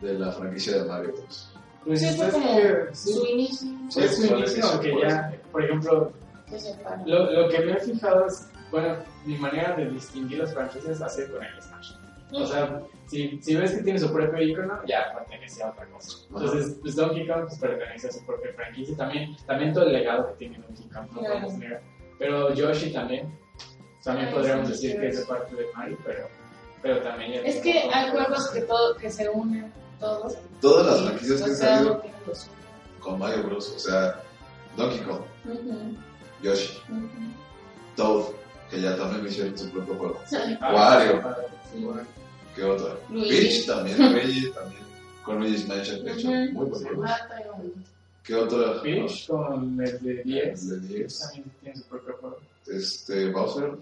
de 0.01 0.19
la 0.19 0.33
franquicia 0.33 0.79
de 0.83 0.89
Mario 0.89 1.13
Bros? 1.13 1.53
pues 1.85 2.01
Sí, 2.01 2.17
fue 2.17 2.27
es 2.27 2.33
como 2.33 2.61
sí, 2.93 3.13
su 3.13 3.27
inicio. 3.27 3.69
Sí, 3.91 4.01
fue 4.01 4.09
su 4.09 4.27
inicio 4.27 4.65
aunque 4.67 4.93
ya 5.03 5.33
por 5.53 5.65
ejemplo 5.65 6.13
lo, 7.07 7.31
lo 7.33 7.49
que 7.49 7.59
me 7.61 7.73
he 7.73 7.81
fijado 7.81 8.27
es 8.27 8.49
bueno 8.71 8.97
mi 9.25 9.37
manera 9.39 9.75
de 9.77 9.91
distinguir 9.91 10.39
las 10.39 10.55
franquicias 10.55 11.01
ha 11.03 11.09
sido 11.09 11.33
con 11.37 11.45
el 11.45 11.63
Smash 11.63 11.93
o 12.33 12.47
sea, 12.47 12.83
si, 13.07 13.41
si 13.41 13.55
ves 13.55 13.73
que 13.73 13.83
tiene 13.83 13.99
su 13.99 14.13
propio 14.13 14.43
icono, 14.43 14.81
ya 14.87 15.13
pertenece 15.15 15.63
a 15.63 15.71
otra 15.71 15.87
cosa. 15.87 16.19
Entonces, 16.29 16.77
pues 16.81 16.97
Donkey 16.97 17.27
Kong 17.27 17.45
pues, 17.47 17.59
pertenece 17.59 18.09
a 18.09 18.13
su 18.13 18.25
propia 18.27 18.53
franquicia. 18.55 18.97
También, 18.97 19.37
también 19.47 19.73
todo 19.73 19.87
el 19.87 19.93
legado 19.93 20.29
que 20.29 20.35
tiene 20.35 20.59
Donkey 20.59 20.89
Kong, 20.89 21.07
no 21.13 21.21
podemos 21.21 21.55
negar. 21.55 21.83
Pero 22.19 22.55
Yoshi 22.55 22.93
también, 22.93 23.39
también 24.03 24.29
Ay, 24.29 24.35
podríamos 24.35 24.67
sí, 24.69 24.73
decir 24.73 24.93
sí, 24.93 24.99
que 24.99 25.09
es 25.09 25.21
de 25.21 25.27
parte 25.27 25.55
de 25.55 25.67
Mario, 25.75 25.99
pero, 26.05 26.29
pero 26.83 27.03
también... 27.03 27.33
ya 27.33 27.41
Es 27.43 27.61
que 27.61 27.91
hay 27.93 28.11
juegos 28.11 28.51
que, 28.51 28.63
todo, 28.63 28.97
que 28.97 29.11
se 29.11 29.29
unen 29.29 29.73
todos. 30.01 30.37
Todas 30.61 30.87
las 30.87 31.03
franquicias 31.03 31.43
que 31.43 31.51
han 31.51 31.57
salido 31.57 32.03
con 33.01 33.19
Mario 33.19 33.45
Bros. 33.45 33.73
O 33.77 33.79
sea, 33.79 34.21
Donkey 34.77 35.01
Kong, 35.01 35.23
Yoshi. 36.43 36.83
Toad, 37.97 38.25
que 38.71 38.81
ya 38.81 38.97
también 38.97 39.27
hicieron 39.27 39.57
su 39.57 39.71
propio 39.71 39.95
juego. 39.95 40.21
Ah, 40.61 40.75
Wario. 40.75 41.23
Sí. 41.77 41.87
¿Qué 42.55 42.63
otra? 42.65 42.95
Peach 43.09 43.67
también, 43.67 43.97
Luigi 44.13 44.51
también. 44.53 44.83
Con 45.25 45.41
Luigi's 45.41 45.69
Mansion, 45.69 46.05
de 46.05 46.13
hecho, 46.13 46.29
muy 46.29 46.49
buen 46.53 46.71
juego. 46.85 47.05
Ah. 47.07 47.19
¿Qué 48.25 48.35
otra? 48.35 48.83
Peach 48.83 49.27
con 49.29 49.81
el 49.81 49.99
de 50.03 50.23
10, 50.25 50.63
El 50.71 50.89
de 50.89 50.95
10. 50.99 51.19
también 51.19 51.45
tiene 51.61 51.77
su 51.77 51.85
propio 51.85 52.17
juego. 52.21 52.39
Este, 52.67 53.31
Bowser. 53.31 53.73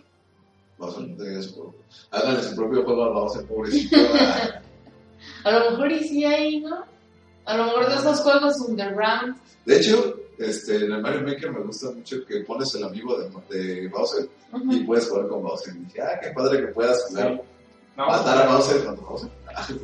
Bowser 0.78 1.08
no 1.08 1.16
tenía 1.16 1.42
su 1.42 1.54
juego. 1.54 1.74
Háganle 2.10 2.42
su 2.42 2.56
propio 2.56 2.84
juego 2.84 3.04
a 3.04 3.08
Bowser, 3.10 3.46
pobrecito. 3.46 3.96
A 5.44 5.50
lo 5.52 5.70
mejor 5.70 5.92
y 5.92 6.04
sí 6.08 6.24
hay, 6.24 6.60
¿no? 6.60 6.84
A 7.46 7.56
lo 7.56 7.64
mejor 7.66 7.88
de 7.88 7.94
esos 7.94 8.20
juegos 8.20 8.56
underground. 8.68 9.36
De 9.64 9.76
hecho, 9.78 10.16
este, 10.38 10.76
en 10.76 10.92
el 10.92 11.00
Mario 11.02 11.22
Maker 11.22 11.50
me 11.52 11.60
gusta 11.60 11.90
mucho 11.92 12.24
que 12.26 12.40
pones 12.40 12.74
el 12.74 12.84
amigo 12.84 13.16
de, 13.18 13.30
de 13.56 13.88
Bowser 13.88 14.28
Ujú. 14.52 14.72
y 14.72 14.84
puedes 14.84 15.08
jugar 15.08 15.28
con 15.28 15.42
Bowser. 15.42 15.74
Y 15.76 15.78
dije, 15.84 16.02
ah, 16.02 16.18
qué 16.22 16.30
padre 16.30 16.60
que 16.60 16.66
puedas 16.68 17.04
jugar. 17.08 17.40
No, 17.96 18.06
Matar 18.08 18.46
a 18.46 18.52
Bowser 18.52 18.84
con 18.84 18.96
Bowser. 18.96 19.30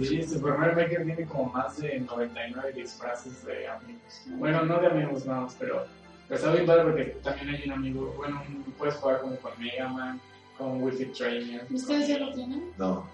Sí, 0.01 0.23
Super 0.25 0.59
Mario 0.59 0.75
Maker 0.75 1.05
tiene 1.05 1.27
como 1.27 1.53
más 1.53 1.79
de 1.79 2.01
99 2.01 2.73
disfraces 2.73 3.45
de 3.45 3.69
amigos. 3.69 4.23
Bueno, 4.27 4.65
no 4.65 4.81
de 4.81 4.87
amigos 4.89 5.27
nada 5.27 5.43
más, 5.43 5.57
pero, 5.59 5.87
pero 6.27 6.39
está 6.39 6.53
bien 6.53 6.67
padre 6.67 6.83
porque 6.83 7.05
también 7.23 7.49
hay 7.51 7.63
un 7.67 7.73
amigo, 7.73 8.15
bueno, 8.17 8.43
puedes 8.77 8.97
jugar 8.97 9.21
como 9.21 9.37
con 9.37 9.53
Mega 9.61 9.89
Man, 9.89 10.21
con 10.59 10.83
Wi-Fi 10.83 11.05
Trainer. 11.07 11.67
¿Ustedes 11.71 12.09
ya 12.09 12.19
lo 12.19 12.33
tienen? 12.35 12.73
No. 12.79 13.07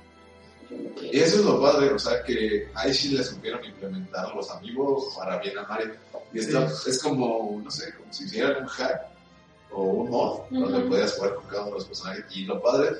Y 1.00 1.18
eso 1.18 1.36
es 1.36 1.44
lo 1.44 1.60
padre, 1.60 1.92
o 1.92 1.98
sea, 1.98 2.22
que 2.24 2.68
ahí 2.74 2.92
sí 2.92 3.10
le 3.16 3.22
supieron 3.22 3.64
implementar 3.64 4.34
los 4.34 4.50
amigos 4.50 5.14
para 5.16 5.38
bien 5.38 5.58
a 5.58 5.62
Mario. 5.64 5.94
Y 6.32 6.40
esto 6.40 6.66
es 6.86 7.00
como, 7.02 7.60
no 7.62 7.70
sé, 7.70 7.94
como 7.94 8.12
si 8.12 8.24
hicieran 8.24 8.62
un 8.62 8.66
hack 8.68 9.02
o 9.70 9.82
un 9.82 10.10
mod 10.10 10.40
donde 10.50 10.78
Ujú. 10.78 10.88
podías 10.88 11.14
jugar 11.14 11.34
con 11.34 11.44
cada 11.46 11.62
uno 11.62 11.70
de 11.72 11.76
los 11.76 11.84
personajes. 11.84 12.24
Y 12.34 12.46
lo 12.46 12.60
padre, 12.60 12.96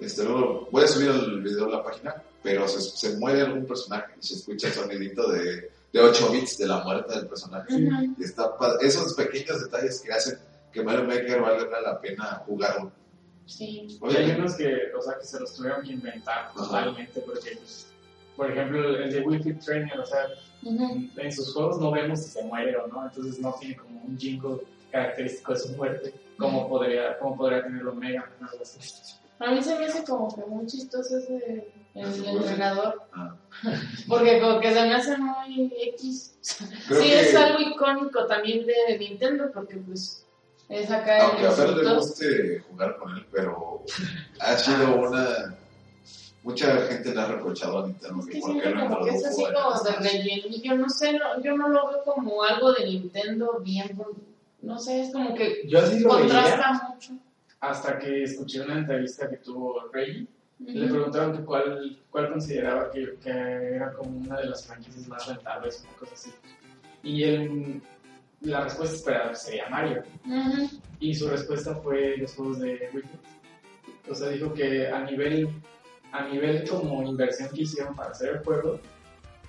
este, 0.00 0.24
luego 0.24 0.68
voy 0.70 0.84
a 0.84 0.88
subir 0.88 1.10
el 1.10 1.42
video 1.42 1.66
a 1.66 1.70
la 1.70 1.84
página, 1.84 2.22
pero 2.42 2.66
se, 2.66 2.80
se 2.80 3.16
muere 3.18 3.42
algún 3.42 3.66
personaje 3.66 4.12
y 4.20 4.26
se 4.26 4.34
escucha 4.34 4.68
el 4.68 4.72
sonidito 4.74 5.30
de, 5.30 5.70
de 5.92 6.00
8 6.00 6.30
bits 6.32 6.58
de 6.58 6.66
la 6.66 6.82
muerte 6.82 7.14
del 7.14 7.28
personaje. 7.28 7.72
Y 8.18 8.22
está. 8.24 8.50
Esos 8.80 9.14
pequeños 9.14 9.62
detalles 9.62 10.00
que 10.00 10.12
hacen 10.12 10.38
que 10.72 10.82
Mario 10.82 11.04
Maker 11.04 11.40
valga 11.40 11.80
la 11.80 12.00
pena 12.00 12.42
jugarlo. 12.46 12.90
Sí. 13.46 13.98
Y 14.00 14.16
hay 14.16 14.30
unos 14.30 14.54
que, 14.54 14.74
o 14.96 15.02
sea, 15.02 15.18
que 15.18 15.26
se 15.26 15.38
los 15.38 15.54
tuvieron 15.54 15.82
que 15.82 15.92
inventar 15.92 16.46
Ajá. 16.46 16.54
totalmente 16.54 17.20
porque, 17.20 17.56
pues, 17.56 17.86
por 18.36 18.50
ejemplo, 18.50 18.96
el 18.96 19.12
de 19.12 19.20
Wi-Fi 19.20 19.54
Trainer, 19.54 20.00
o 20.00 20.06
sea, 20.06 20.26
Ujú. 20.62 20.84
en, 20.94 21.12
en 21.16 21.32
sus 21.32 21.52
juegos 21.52 21.78
no 21.78 21.90
vemos 21.90 22.20
si 22.22 22.30
se 22.30 22.42
muere 22.44 22.76
o 22.76 22.86
no, 22.86 23.04
entonces 23.04 23.38
no 23.40 23.54
tiene 23.60 23.76
como 23.76 24.00
un 24.02 24.16
jingle 24.18 24.62
característico 24.90 25.52
de 25.52 25.58
su 25.58 25.68
muerte, 25.76 26.14
como 26.38 26.68
podría, 26.68 27.18
como 27.18 27.36
podría 27.36 27.62
tenerlo 27.62 27.94
Mega 27.94 28.20
Man 28.20 28.48
o 28.48 28.50
algo 28.52 28.62
así. 28.62 28.78
A 29.44 29.50
mí 29.50 29.62
se 29.62 29.78
me 29.78 29.86
hace 29.86 30.04
como 30.04 30.34
que 30.34 30.42
muy 30.42 30.66
chistoso 30.66 31.18
ese 31.18 31.68
el 31.94 32.26
entrenador. 32.26 33.02
Ah. 33.12 33.34
Porque 34.08 34.40
como 34.40 34.60
que 34.60 34.72
se 34.72 34.82
me 34.82 34.94
hace 34.94 35.16
muy 35.18 35.72
X. 35.94 36.34
Creo 36.88 37.02
sí, 37.02 37.08
que- 37.08 37.20
es 37.20 37.34
algo 37.36 37.60
icónico 37.60 38.26
también 38.26 38.66
de 38.66 38.98
Nintendo 38.98 39.50
porque 39.52 39.76
pues 39.76 40.24
es 40.68 40.90
acá 40.90 41.26
Aunque 41.26 41.46
a 41.46 41.50
el 41.50 41.54
Fer 41.54 41.68
le 41.76 41.94
guste 41.94 42.60
jugar 42.70 42.96
con 42.96 43.16
él, 43.16 43.26
pero 43.30 43.84
ha 44.40 44.56
sido 44.56 44.96
una. 44.96 45.56
Mucha 46.44 46.76
gente 46.86 47.14
le 47.14 47.20
ha 47.20 47.26
reprochado 47.26 47.84
a 47.84 47.86
Nintendo 47.86 48.18
Es 48.20 48.26
que 48.26 48.32
que 48.32 48.40
por 48.40 48.52
qué 48.54 48.62
siento 48.62 48.78
no 48.80 48.88
como 48.94 49.04
que 49.04 49.10
es 49.14 49.24
así 49.26 49.44
como 49.44 49.80
de 49.84 49.90
a- 49.90 49.96
rellenillo, 50.00 50.74
no 50.76 50.88
sé, 50.88 51.12
no, 51.12 51.40
yo 51.42 51.56
no 51.56 51.68
lo 51.68 51.88
veo 51.88 52.02
como 52.04 52.42
algo 52.42 52.72
de 52.72 52.84
Nintendo 52.86 53.60
bien, 53.60 53.96
no 54.62 54.78
sé, 54.78 55.02
es 55.02 55.12
como 55.12 55.34
que 55.36 55.62
Yo 55.68 55.78
así 55.78 56.00
lo 56.00 56.16
veía 56.16 56.26
contrasta 56.26 56.88
mucho. 56.88 57.12
Hasta 57.62 57.98
que 57.98 58.24
escuché 58.24 58.60
una 58.60 58.78
entrevista 58.78 59.30
que 59.30 59.36
tuvo 59.36 59.88
Reggie 59.92 60.26
Le 60.58 60.84
Ujú. 60.84 60.94
preguntaron 60.94 61.36
que 61.36 61.44
cuál, 61.44 61.98
cuál 62.10 62.30
consideraba 62.30 62.90
que, 62.90 63.16
que 63.20 63.30
era 63.30 63.92
como 63.94 64.10
una 64.18 64.38
de 64.38 64.46
las 64.46 64.66
franquicias 64.66 65.08
más 65.08 65.26
rentables, 65.26 65.84
una 65.88 65.98
cosa 65.98 66.12
así. 66.14 66.30
Y 67.02 67.24
él, 67.24 67.82
la 68.42 68.62
respuesta 68.64 68.94
esperada 68.94 69.34
sería 69.34 69.68
Mario. 69.68 70.04
Y 71.00 71.14
su 71.14 71.28
respuesta 71.28 71.74
fue 71.76 72.16
los 72.18 72.34
juegos 72.34 72.60
de 72.60 72.90
Wii 72.94 73.02
Fit. 73.02 73.20
O 74.08 74.14
sea, 74.14 74.28
dijo 74.28 74.52
que 74.54 74.88
a 74.88 75.04
nivel, 75.04 75.48
a 76.12 76.28
nivel 76.28 76.68
como 76.68 77.02
inversión 77.02 77.48
que 77.52 77.62
hicieron 77.62 77.96
para 77.96 78.10
hacer 78.10 78.36
el 78.36 78.44
juego, 78.44 78.78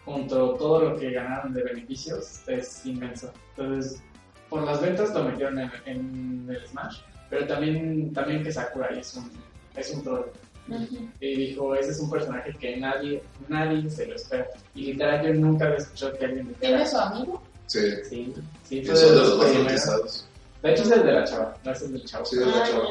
junto 0.05 0.55
todo 0.55 0.89
lo 0.89 0.97
que 0.97 1.11
ganaron 1.11 1.53
de 1.53 1.63
beneficios, 1.63 2.47
es 2.47 2.85
inmenso. 2.87 3.31
Entonces, 3.55 4.01
por 4.49 4.63
las 4.63 4.81
ventas 4.81 5.13
lo 5.13 5.25
metieron 5.25 5.59
en, 5.59 5.71
en 5.85 6.47
el 6.49 6.67
Smash, 6.67 7.01
pero 7.33 7.47
también, 7.47 8.13
también 8.13 8.43
que 8.43 8.51
Sakurai 8.51 8.99
es 8.99 9.15
un, 9.15 9.31
es 9.75 9.89
un 9.91 10.03
troll. 10.03 10.25
Y 11.19 11.35
dijo, 11.35 11.73
ese 11.75 11.91
es 11.91 11.99
un 11.99 12.09
personaje 12.11 12.53
que 12.59 12.77
nadie, 12.77 13.21
nadie 13.49 13.89
se 13.89 14.05
lo 14.05 14.15
espera. 14.15 14.47
Y 14.75 14.91
literal 14.93 15.25
yo 15.25 15.33
nunca 15.33 15.65
había 15.65 15.77
escuchado 15.77 16.13
que 16.17 16.25
alguien 16.25 16.47
dijera, 16.49 16.77
¿Tiene 16.77 16.87
su 16.87 16.97
amigo? 16.97 17.43
Sí, 17.65 17.79
Sí, 18.07 18.33
sí, 18.63 18.85
son 18.85 18.95
de 18.95 19.01
de 19.01 19.11
los 19.15 19.29
los 19.37 19.45
primeros. 19.51 20.27
De 20.61 20.71
hecho, 20.71 20.83
es 20.83 20.91
el 20.91 21.03
de 21.03 21.11
la 21.11 21.23
chava, 21.25 21.57
no 21.65 21.71
es 21.71 21.81
el 21.81 21.93
del 21.93 22.05
chavo. 22.05 22.25
Sí, 22.25 22.35
es 22.39 22.45
la 22.47 22.63
Ah, 22.63 22.67
chava. 22.69 22.85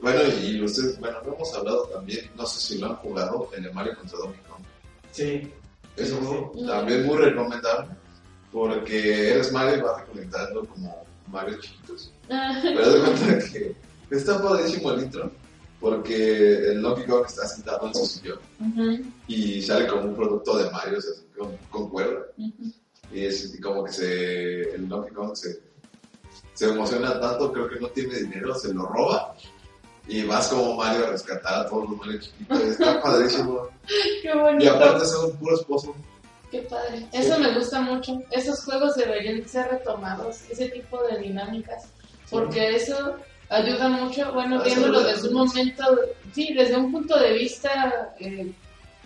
Bueno, 0.00 0.20
y 0.42 0.62
ustedes, 0.62 0.98
bueno, 1.00 1.18
no 1.26 1.34
hemos 1.34 1.54
hablado 1.54 1.84
también, 1.88 2.30
no 2.36 2.46
sé 2.46 2.60
si 2.60 2.78
lo 2.80 2.86
han 2.86 2.96
jugado, 2.96 3.50
en 3.56 3.64
el 3.64 3.72
Mario 3.74 3.96
contra 3.96 4.18
Donkey 4.18 4.40
Kong. 4.48 4.62
Sí, 5.10 5.52
Es 5.96 6.10
un 6.12 6.24
juego 6.24 6.52
Sí. 6.54 6.66
también 6.66 7.04
muy 7.06 7.18
recomendable 7.18 7.90
porque 8.50 9.30
eres 9.32 9.52
Mario 9.52 9.76
y 9.76 9.80
vas 9.82 10.00
recolectando 10.00 10.64
como 10.66 11.04
Mario 11.28 11.58
chiquitos. 11.60 12.12
Pero 12.28 12.90
de 12.92 13.00
cuenta 13.00 13.38
que 13.52 13.76
está 14.10 14.42
padrísimo 14.42 14.92
el 14.92 15.02
intro 15.04 15.30
porque 15.80 16.70
el 16.70 16.80
Donkey 16.80 17.06
Kong 17.06 17.24
está 17.26 17.46
sentado 17.46 17.88
en 17.88 17.94
su 17.94 18.06
sillón 18.06 18.38
y 19.26 19.60
sale 19.62 19.88
como 19.88 20.02
un 20.04 20.14
producto 20.14 20.56
de 20.56 20.70
Mario 20.70 20.98
o 20.98 21.00
sea, 21.00 21.12
con, 21.36 21.56
con 21.70 21.90
cuerda. 21.90 22.22
Y 23.12 23.24
es 23.26 23.58
como 23.62 23.84
que 23.84 23.92
se, 23.92 24.74
el 24.74 24.88
Donkey 24.88 25.12
Kong 25.12 25.34
se, 25.34 25.60
se 26.54 26.68
emociona 26.68 27.18
tanto, 27.20 27.52
creo 27.52 27.68
que 27.68 27.80
no 27.80 27.88
tiene 27.88 28.14
dinero, 28.20 28.54
se 28.54 28.72
lo 28.72 28.86
roba. 28.86 29.34
Y 30.08 30.24
vas 30.24 30.48
como 30.48 30.76
Mario 30.76 31.06
a 31.06 31.10
rescatar 31.10 31.54
a 31.60 31.68
todos 31.68 31.88
los 31.90 31.98
Mario 31.98 32.20
chiquitos. 32.20 32.60
Está 32.60 33.00
padrísimo. 33.02 33.68
Qué 33.86 34.30
Y 34.32 34.38
bonito. 34.38 34.70
aparte 34.74 35.04
son 35.06 35.36
puros 35.36 35.64
pozos. 35.64 35.94
Qué 36.52 36.58
padre. 36.58 37.06
Eso 37.12 37.38
me 37.38 37.54
gusta 37.54 37.80
mucho. 37.80 38.22
Esos 38.30 38.62
juegos 38.66 38.94
deberían 38.94 39.48
ser 39.48 39.68
retomados, 39.70 40.42
ese 40.50 40.68
tipo 40.68 41.02
de 41.04 41.18
dinámicas. 41.18 41.88
Porque 42.30 42.76
eso 42.76 43.16
ayuda 43.48 43.88
mucho, 43.88 44.30
bueno, 44.34 44.60
Ah, 44.60 44.64
viéndolo 44.64 45.02
desde 45.02 45.28
un 45.28 45.34
momento, 45.34 45.84
sí, 46.34 46.52
desde 46.52 46.76
un 46.76 46.92
punto 46.92 47.18
de 47.18 47.32
vista 47.32 48.14
eh, 48.20 48.52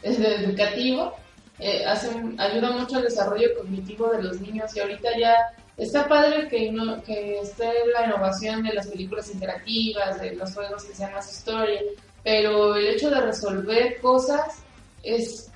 educativo, 0.03 1.14
eh, 1.61 1.84
hace 1.86 2.11
ayuda 2.36 2.70
mucho 2.72 2.97
al 2.97 3.05
desarrollo 3.05 3.49
cognitivo 3.57 4.11
de 4.11 4.24
los 4.24 4.40
niños 4.40 4.76
y 4.76 4.80
ahorita 4.80 5.16
ya 5.16 5.36
está 5.76 6.09
padre 6.09 6.49
que, 6.49 6.72
no, 6.72 7.01
que 7.05 7.38
esté 7.40 7.72
la 7.94 8.07
innovación 8.07 8.64
de 8.64 8.74
las 8.74 8.88
películas 8.88 9.32
interactivas, 9.32 10.20
de 10.20 10.34
los 10.34 10.53
juegos 10.53 10.82
que 10.84 10.97
sean 10.97 11.12
más 11.12 11.30
historia, 11.30 11.80
pero 12.24 12.74
el 12.74 12.88
hecho 12.88 13.09
de 13.09 13.20
resolver 13.20 14.01
cosas 14.01 14.62
es 15.05 15.49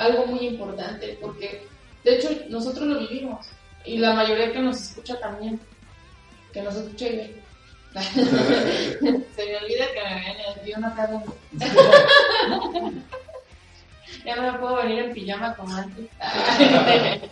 algo 0.00 0.26
muy 0.26 0.46
importante 0.46 1.16
porque 1.20 1.66
de 2.04 2.16
hecho 2.16 2.30
nosotros 2.48 2.86
lo 2.86 2.98
vivimos 2.98 3.46
y 3.84 3.98
la 3.98 4.14
mayoría 4.14 4.52
que 4.52 4.60
nos 4.60 4.80
escucha 4.80 5.20
también, 5.20 5.60
que 6.52 6.62
nos 6.62 6.74
escucha 6.74 7.06
y 7.06 7.16
ve. 7.16 7.42
Se 9.36 9.46
me 9.46 9.56
olvida 9.56 9.86
que 9.92 10.00
me 10.00 10.62
tío 10.64 10.78
no 10.78 10.94
tarda 10.94 11.24
Ya 14.24 14.36
no 14.36 14.52
me 14.52 14.58
puedo 14.58 14.76
venir 14.76 15.00
en 15.00 15.12
pijama 15.12 15.56
como 15.56 15.74
antes. 15.74 16.06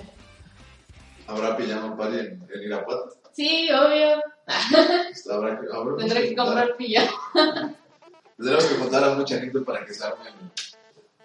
Habrá 1.29 1.57
pijama 1.57 1.97
party 1.97 2.19
en, 2.19 2.43
en 2.53 2.63
Irapuato. 2.65 3.15
sí, 3.33 3.69
obvio. 3.71 4.23
Habrá 5.31 5.61
que, 5.61 5.67
Tendré 5.99 6.29
que 6.29 6.37
comprar 6.37 6.77
pijama. 6.77 7.13
Tendremos 8.37 8.65
que 8.65 8.77
contar 8.77 9.05
a 9.05 9.15
mucha 9.15 9.39
gente 9.39 9.61
para 9.61 9.85
que 9.85 9.95
se 9.95 10.05
armen. 10.05 10.35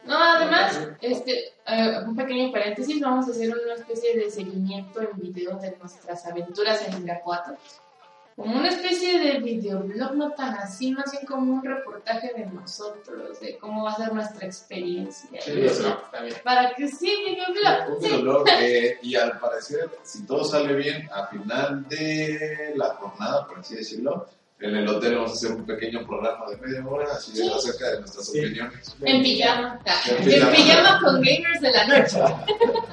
No, 0.05 0.17
además, 0.21 0.79
este, 1.01 1.53
eh, 1.65 1.99
un 2.05 2.15
pequeño 2.15 2.51
paréntesis, 2.51 2.99
vamos 2.99 3.27
a 3.27 3.31
hacer 3.31 3.49
una 3.51 3.75
especie 3.75 4.17
de 4.17 4.29
seguimiento 4.29 5.01
en 5.01 5.09
video 5.15 5.57
de 5.57 5.75
nuestras 5.77 6.25
aventuras 6.25 6.85
en 6.87 7.03
Irapuato. 7.03 7.51
Como 8.35 8.57
una 8.57 8.69
especie 8.69 9.19
de 9.19 9.39
videoblog, 9.39 10.15
no 10.15 10.31
tan 10.31 10.55
así, 10.55 10.91
más 10.91 11.11
bien 11.11 11.23
como 11.23 11.53
un 11.53 11.63
reportaje 11.63 12.33
de 12.35 12.47
nosotros, 12.47 13.39
de 13.39 13.57
cómo 13.59 13.83
va 13.83 13.91
a 13.91 13.95
ser 13.95 14.11
nuestra 14.11 14.47
experiencia. 14.47 15.39
sí, 15.39 15.61
está 15.61 16.21
bien. 16.21 16.35
Para 16.43 16.73
que 16.73 16.87
sí, 16.87 17.13
videoblog, 17.27 17.95
Un 17.95 18.01
sí. 18.01 18.07
videoblog, 18.07 18.47
eh, 18.59 18.97
y 19.03 19.15
al 19.15 19.39
parecer, 19.39 19.87
si 20.01 20.25
todo 20.25 20.43
sale 20.43 20.73
bien, 20.73 21.07
a 21.13 21.27
final 21.27 21.87
de 21.87 22.73
la 22.75 22.95
jornada, 22.95 23.45
por 23.47 23.59
así 23.59 23.75
decirlo, 23.75 24.25
en 24.59 24.75
el 24.77 24.87
hotel 24.87 25.15
vamos 25.15 25.31
a 25.31 25.33
hacer 25.33 25.51
un 25.51 25.65
pequeño 25.65 26.05
programa 26.07 26.45
de 26.49 26.57
media 26.57 26.85
hora, 26.87 27.05
así 27.13 27.31
de 27.33 27.43
Sí. 27.43 27.51
acerca 27.53 27.91
de 27.91 27.99
nuestras 27.99 28.25
Sí. 28.27 28.39
opiniones. 28.39 28.95
En 29.01 29.23
pijama. 29.23 29.79
En 30.05 30.17
En 30.17 30.23
pijama. 30.25 30.51
pijama 30.51 30.99
con 31.03 31.15
gamers 31.21 31.61
de 31.61 31.71
la 31.71 31.87
noche. 31.87 32.19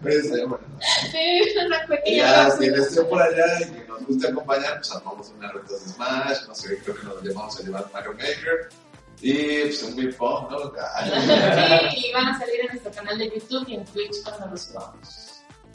Pues, 0.00 0.24
eh, 0.32 0.44
bueno, 0.46 0.64
Sí, 1.12 1.42
una 1.66 1.86
pequeña 1.86 2.16
ya, 2.26 2.42
pausa. 2.44 2.58
quien 2.58 2.74
esté 2.74 3.02
por 3.02 3.20
allá 3.20 3.44
y 3.60 3.64
que 3.70 3.84
nos 3.86 4.06
guste 4.06 4.28
acompañar, 4.28 4.76
pues 4.76 4.92
armamos 4.92 5.30
unas 5.36 5.52
retas 5.52 5.70
de 5.84 5.92
Smash, 5.92 6.48
no 6.48 6.54
sé, 6.54 6.78
creo 6.78 6.96
que 6.96 7.02
nos 7.04 7.22
llevamos 7.22 7.60
a 7.60 7.62
llevar 7.62 7.84
Mario 7.92 8.12
Maker. 8.12 8.68
Y 9.20 9.60
pues 9.64 9.82
un 9.82 9.96
Big 9.96 10.16
Pong, 10.16 10.50
¿no? 10.50 10.58
Sí, 11.92 12.08
y 12.08 12.12
van 12.14 12.28
a 12.28 12.38
salir 12.38 12.60
en 12.62 12.66
nuestro 12.68 12.90
canal 12.92 13.18
de 13.18 13.26
YouTube 13.28 13.68
y 13.68 13.74
en 13.74 13.84
Twitch 13.84 14.22
cuando 14.24 14.46
los 14.46 14.62
subamos. 14.62 15.29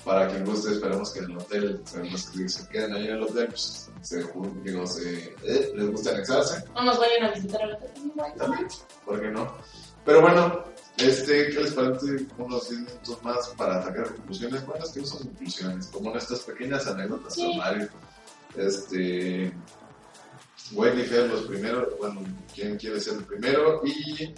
Para 0.06 0.28
quien 0.28 0.45
guste, 0.45 0.72
esperemos 0.72 1.12
que 1.12 1.20
en 1.20 1.32
el 1.32 1.38
hotel, 1.38 1.82
sabemos 1.84 2.30
que 2.30 2.47
se 2.47 2.68
queden 2.70 2.93
ahí 2.93 3.08
en 3.08 3.16
el 3.16 3.24
hotel, 3.24 3.47
pues 3.47 3.89
se, 4.01 4.24
digo, 4.64 4.86
se, 4.86 5.36
eh, 5.43 5.72
les 5.76 5.91
gusta 5.91 6.12
anexarse, 6.12 6.64
No 6.76 6.84
nos 6.84 6.99
vayan 6.99 7.24
a 7.26 7.32
visitar 7.34 7.62
a 7.64 7.66
la 7.66 7.80
también, 8.38 8.68
¿por 9.03 9.20
qué 9.20 9.30
no? 9.32 9.51
Pero 10.06 10.22
bueno, 10.22 10.64
este, 10.97 11.49
¿qué 11.49 11.60
les 11.62 11.74
parece 11.74 12.06
unos 12.38 12.70
10 12.70 12.82
minutos 12.82 13.24
más 13.24 13.47
para 13.58 13.82
sacar 13.84 14.14
conclusiones? 14.14 14.64
Bueno, 14.68 14.86
es 14.86 14.91
que 14.91 14.99
no 15.01 15.08
son 15.08 15.20
conclusiones, 15.24 15.88
como 15.88 16.12
en 16.12 16.18
estas 16.18 16.39
pequeñas 16.41 16.86
anécdotas 16.86 17.34
Sí. 17.34 17.41
con 17.41 17.58
Mario. 17.58 17.89
Este, 18.56 19.51
Wendy 20.74 21.03
Fer, 21.03 21.28
los 21.30 21.41
primeros, 21.47 21.88
bueno, 21.99 22.22
¿quién 22.53 22.78
quiere 22.78 22.99
ser 22.99 23.16
el 23.16 23.24
primero? 23.24 23.82
Y... 23.84 24.34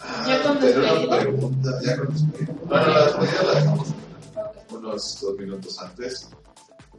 Ah, 0.00 0.24
Ya 0.28 0.42
con 0.42 0.60
despedida. 0.60 1.18
pregunta, 1.20 1.70
ya 1.84 1.96
con 1.96 2.12
despedida. 2.12 2.52
Bueno, 2.64 2.86
la 2.88 3.04
despedida 3.06 3.42
la 3.44 3.54
dejamos 3.60 3.88
unos 4.72 5.20
dos 5.20 5.38
minutos 5.38 5.78
antes. 5.80 6.30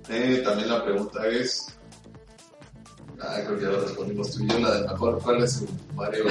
Eh, 0.10 0.42
también 0.44 0.70
la 0.70 0.84
pregunta 0.84 1.26
es, 1.28 1.68
ah, 3.22 3.40
creo 3.46 3.58
que 3.58 3.64
ya 3.64 3.72
la 3.72 3.80
respondimos 3.80 4.32
tú 4.32 4.44
y 4.44 4.48
yo, 4.48 4.60
la 4.60 4.82
de 4.82 4.88
mejor, 4.88 5.22
¿cuál 5.22 5.44
es 5.44 5.54
su 5.54 5.68
Mario, 5.96 6.26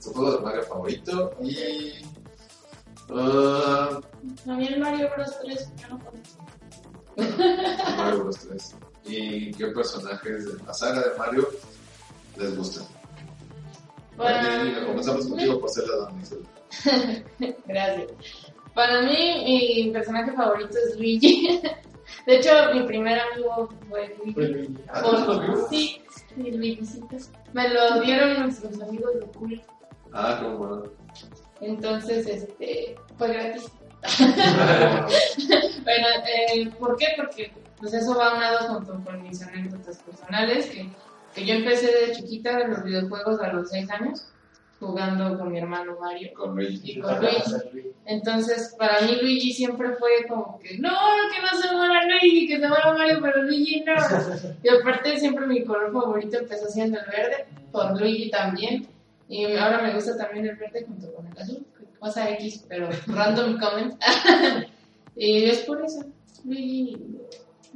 su 0.00 0.12
juego 0.12 0.36
de 0.36 0.40
Mario 0.40 0.62
favorito? 0.62 1.36
Y, 1.42 1.92
ah, 3.10 4.00
A 4.46 4.52
mí 4.52 4.66
el 4.66 4.80
Mario 4.80 5.10
Bros 5.14 5.30
3 5.42 5.68
yo 5.82 5.88
no 5.88 5.98
conozco. 5.98 6.46
Mario 7.96 8.24
Bros 8.24 8.38
3. 8.38 8.74
¿Y 9.06 9.52
qué 9.52 9.66
personajes 9.66 10.46
de 10.46 10.64
la 10.64 10.72
saga 10.72 11.00
de 11.00 11.18
Mario 11.18 11.48
les 12.36 12.56
gustan? 12.56 12.86
Bueno, 14.16 14.86
comenzamos 14.86 15.26
contigo 15.26 15.60
por 15.60 15.70
ser 15.70 15.84
la 15.88 15.96
damisela. 16.04 16.48
Gracias. 17.66 18.43
Para 18.74 19.02
mí, 19.02 19.42
mi 19.84 19.90
personaje 19.92 20.32
favorito 20.32 20.76
es 20.76 20.96
Luigi. 20.96 21.60
De 22.26 22.36
hecho, 22.36 22.50
mi 22.74 22.82
primer 22.82 23.18
amigo 23.20 23.68
fue 23.88 24.16
Luigi. 24.24 24.74
Ah, 24.88 25.02
Por- 25.02 25.68
sí, 25.68 26.02
mi 26.36 26.50
Luigicito. 26.52 27.16
Me 27.52 27.68
lo 27.68 28.00
dieron 28.00 28.40
nuestros 28.42 28.80
amigos 28.80 29.14
de 29.14 29.26
cool. 29.38 29.62
Ah, 30.12 30.38
cómo 30.42 30.58
bueno. 30.58 30.82
Entonces, 31.60 32.26
este, 32.26 32.96
fue 33.16 33.28
gratis. 33.32 33.70
Bueno, 35.84 36.06
eh, 36.26 36.70
¿por 36.78 36.96
qué? 36.96 37.08
Porque 37.16 37.52
pues 37.78 37.92
eso 37.92 38.16
va 38.16 38.34
unado 38.36 38.68
junto 38.74 39.04
con 39.04 39.22
mis 39.22 39.42
anécdotas 39.42 39.98
personales, 40.02 40.66
que, 40.66 40.88
que 41.34 41.44
yo 41.46 41.54
empecé 41.54 41.86
de 41.88 42.12
chiquita 42.12 42.60
en 42.60 42.70
los 42.70 42.82
videojuegos 42.84 43.40
a 43.40 43.52
los 43.52 43.68
6 43.70 43.90
años, 43.90 44.26
jugando 44.80 45.38
con 45.38 45.52
mi 45.52 45.58
hermano 45.58 45.96
Mario. 46.00 46.32
Con 46.34 46.54
Luigi. 46.54 46.92
Y 46.92 47.00
con 47.00 47.20
Luigi. 47.20 47.92
Entonces, 48.06 48.74
para 48.78 49.00
mí 49.02 49.18
Luigi 49.20 49.52
siempre 49.52 49.94
fue 49.96 50.26
como 50.28 50.58
que, 50.58 50.78
no, 50.78 50.90
que 51.32 51.42
no 51.42 51.60
se 51.60 51.74
muera 51.74 52.04
Luigi, 52.06 52.48
que 52.48 52.60
se 52.60 52.68
muera 52.68 52.92
Mario, 52.92 53.18
pero 53.22 53.42
Luigi 53.42 53.82
no. 53.84 53.94
Y 54.62 54.68
aparte 54.68 55.18
siempre 55.18 55.46
mi 55.46 55.64
color 55.64 55.92
favorito 55.92 56.38
empezó 56.38 56.68
siendo 56.68 56.98
el 56.98 57.06
verde, 57.06 57.46
por 57.72 57.98
Luigi 57.98 58.30
también. 58.30 58.88
Y 59.28 59.56
ahora 59.56 59.82
me 59.82 59.94
gusta 59.94 60.16
también 60.16 60.46
el 60.46 60.56
verde 60.56 60.84
junto 60.86 61.12
con 61.14 61.26
el 61.26 61.38
azul, 61.38 61.66
cosa 61.98 62.30
X, 62.30 62.66
pero 62.68 62.88
random 63.06 63.58
comment. 63.58 63.94
y 65.16 65.44
es 65.44 65.60
por 65.60 65.82
eso, 65.82 66.04
Luigi. 66.44 66.96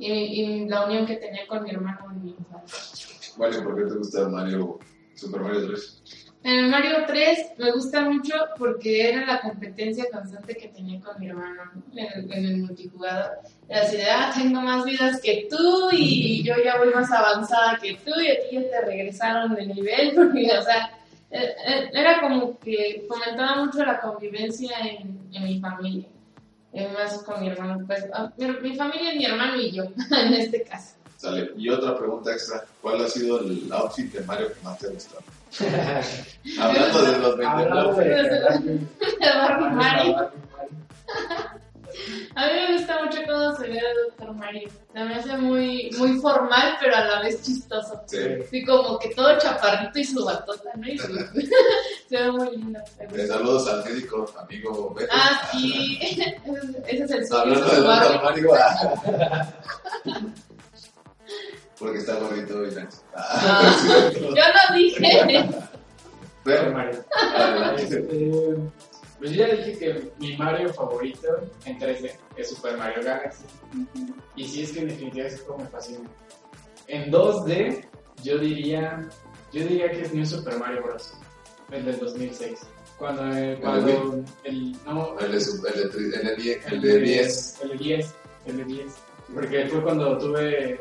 Y, 0.01 0.13
y 0.13 0.69
la 0.69 0.87
unión 0.87 1.07
que 1.07 1.17
tenía 1.17 1.45
con 1.49 1.65
mi 1.65 1.71
hermano 1.71 2.13
en 2.13 2.23
mi 2.23 2.31
infancia. 2.31 3.09
Vale, 3.37 3.63
¿por 3.63 3.77
qué 3.77 3.83
te 3.85 3.95
gusta 3.95 4.29
Mario, 4.29 4.79
Super 5.15 5.41
Mario 5.41 5.67
3? 5.69 6.28
En 6.49 6.61
el 6.61 6.71
Mario 6.71 7.05
3 7.07 7.59
me 7.59 7.73
gusta 7.73 8.09
mucho 8.09 8.33
porque 8.57 9.11
era 9.11 9.27
la 9.27 9.43
competencia 9.43 10.07
constante 10.11 10.57
que 10.57 10.69
tenía 10.69 10.99
con 10.99 11.21
mi 11.21 11.29
hermano 11.29 11.71
en 11.95 11.99
el, 11.99 12.33
en 12.33 12.45
el 12.47 12.57
multijugador. 12.63 13.33
Era 13.69 13.83
así 13.83 13.99
de, 13.99 14.11
ah, 14.11 14.33
tengo 14.35 14.63
más 14.63 14.83
vidas 14.87 15.21
que 15.21 15.47
tú 15.51 15.91
y 15.93 16.43
yo 16.43 16.55
ya 16.65 16.79
voy 16.79 16.89
más 16.95 17.13
avanzada 17.13 17.79
que 17.79 17.97
tú 17.97 18.19
y 18.19 18.29
a 18.31 18.41
ti 18.41 18.49
ya 18.53 18.63
te 18.63 18.81
regresaron 18.81 19.55
de 19.57 19.67
nivel. 19.67 20.15
Porque, 20.17 20.51
o 20.59 20.63
sea, 20.63 20.91
eh, 21.31 21.55
eh, 21.67 21.91
era 21.93 22.23
como 22.23 22.59
que 22.59 23.05
fomentaba 23.07 23.63
mucho 23.63 23.85
la 23.85 24.01
convivencia 24.01 24.75
en, 24.81 25.29
en 25.31 25.45
mi 25.45 25.61
familia. 25.61 26.09
Más 26.95 27.23
con 27.25 27.43
mi 27.43 27.49
hermano, 27.49 27.85
pues, 27.87 28.07
ah, 28.15 28.33
mi, 28.39 28.47
mi 28.47 28.75
familia, 28.75 29.13
mi 29.15 29.27
hermano 29.27 29.61
y 29.61 29.71
yo, 29.71 29.85
en 30.19 30.33
este 30.33 30.63
caso. 30.63 30.98
Sale. 31.19 31.51
Y 31.57 31.69
otra 31.69 31.99
pregunta 31.99 32.33
extra. 32.33 32.65
¿Cuál 32.81 33.05
ha 33.05 33.09
sido 33.09 33.41
el 33.41 33.69
outfit 33.73 34.11
de 34.13 34.21
Mario 34.25 34.49
que 34.55 34.61
más 34.63 34.79
te 34.79 34.87
ha 34.87 34.91
gustado? 34.91 35.21
Hablando 36.61 37.03
de 37.03 37.19
los 37.19 37.33
Hablando 37.45 37.97
vendedores. 37.97 38.65
de 38.65 38.73
De 38.73 39.35
Barbie 39.37 39.71
Mario. 39.75 40.31
A 42.37 42.47
mí 42.47 42.53
me 42.53 42.77
gusta 42.79 43.03
mucho 43.03 43.19
cómo 43.27 43.57
se 43.57 43.67
idea 43.69 43.83
de 43.83 43.95
Doctor 44.09 44.33
Mario. 44.35 44.69
Se 44.93 45.05
me 45.05 45.15
hace 45.17 45.37
muy, 45.39 45.91
muy 45.99 46.21
formal, 46.21 46.77
pero 46.81 46.95
a 46.95 47.05
la 47.05 47.21
vez 47.23 47.43
chistoso. 47.43 48.01
Sí. 48.07 48.19
Sí, 48.51 48.65
como 48.65 48.99
que 49.01 49.09
todo 49.15 49.37
chaparrito 49.39 49.99
y 49.99 50.05
su 50.05 50.25
batota, 50.25 50.71
¿no? 50.77 50.87
Y 50.87 50.97
su- 50.99 51.07
se 52.09 52.17
ve 52.23 52.31
muy 52.31 52.51
lindo. 52.57 52.79
Eh, 53.01 53.27
saludos 53.27 53.67
al 53.69 53.83
médico 53.85 54.27
amigo 54.39 54.95
Beto. 54.95 55.13
Ah, 55.13 55.49
sí. 55.51 55.99
Ese 56.01 57.03
es 57.05 57.11
el 57.11 57.27
suyo, 57.27 57.41
Hablando 57.41 57.69
su 57.69 57.75
de 57.75 57.81
barrio. 57.89 58.13
Doctor 58.13 58.23
Mario. 58.23 59.53
Ah. 61.79 61.81
Porque 61.81 61.99
está 61.99 62.15
gordito 62.19 62.67
y 62.67 62.71
la- 62.73 62.89
Ah, 63.15 63.73
no 63.87 64.11
cierto. 64.11 64.35
Yo 64.35 64.43
no 64.43 64.77
dije. 64.77 65.23
Super 65.23 65.65
Pero, 66.45 66.73
Mario. 66.73 67.05
Este, 67.77 68.01
pues 69.19 69.31
yo 69.33 69.47
ya 69.47 69.55
dije 69.55 69.79
que 69.79 70.13
mi 70.19 70.37
Mario 70.37 70.73
favorito 70.73 71.29
en 71.65 71.79
3D 71.79 72.13
es 72.37 72.49
Super 72.51 72.77
Mario 72.77 73.03
Galaxy. 73.05 73.45
Y 74.37 74.47
sí 74.47 74.63
es 74.63 74.73
que 74.73 74.81
en 74.81 74.89
definitiva 74.89 75.27
es 75.27 75.41
como 75.43 75.65
me 75.65 75.69
fascina. 75.71 76.09
En 76.87 77.11
2D, 77.13 77.85
yo 78.23 78.39
diría, 78.39 79.07
yo 79.53 79.63
diría 79.67 79.91
que 79.91 80.03
es 80.03 80.15
New 80.15 80.25
Super 80.25 80.59
Mario 80.59 80.83
Bros. 80.85 81.13
El 81.71 81.85
del 81.85 81.99
2006. 81.99 82.61
Cuando, 82.99 83.37
eh, 83.37 83.59
cuando 83.61 84.25
el, 84.45 84.73
no, 84.87 85.19
El 85.19 85.33
de, 85.33 85.41
su- 85.41 85.65
el 85.67 85.75
de, 85.75 85.91
tri- 85.91 86.15
el 86.19 86.27
de, 86.27 86.37
die- 86.37 86.61
el 86.67 86.81
de 86.81 86.99
10. 87.01 87.59
El 87.63 87.69
de 87.71 87.77
10. 87.77 88.15
El 88.47 88.57
de 88.57 88.65
10. 88.65 88.87
Porque 89.35 89.67
fue 89.67 89.83
cuando 89.83 90.17
tuve. 90.19 90.81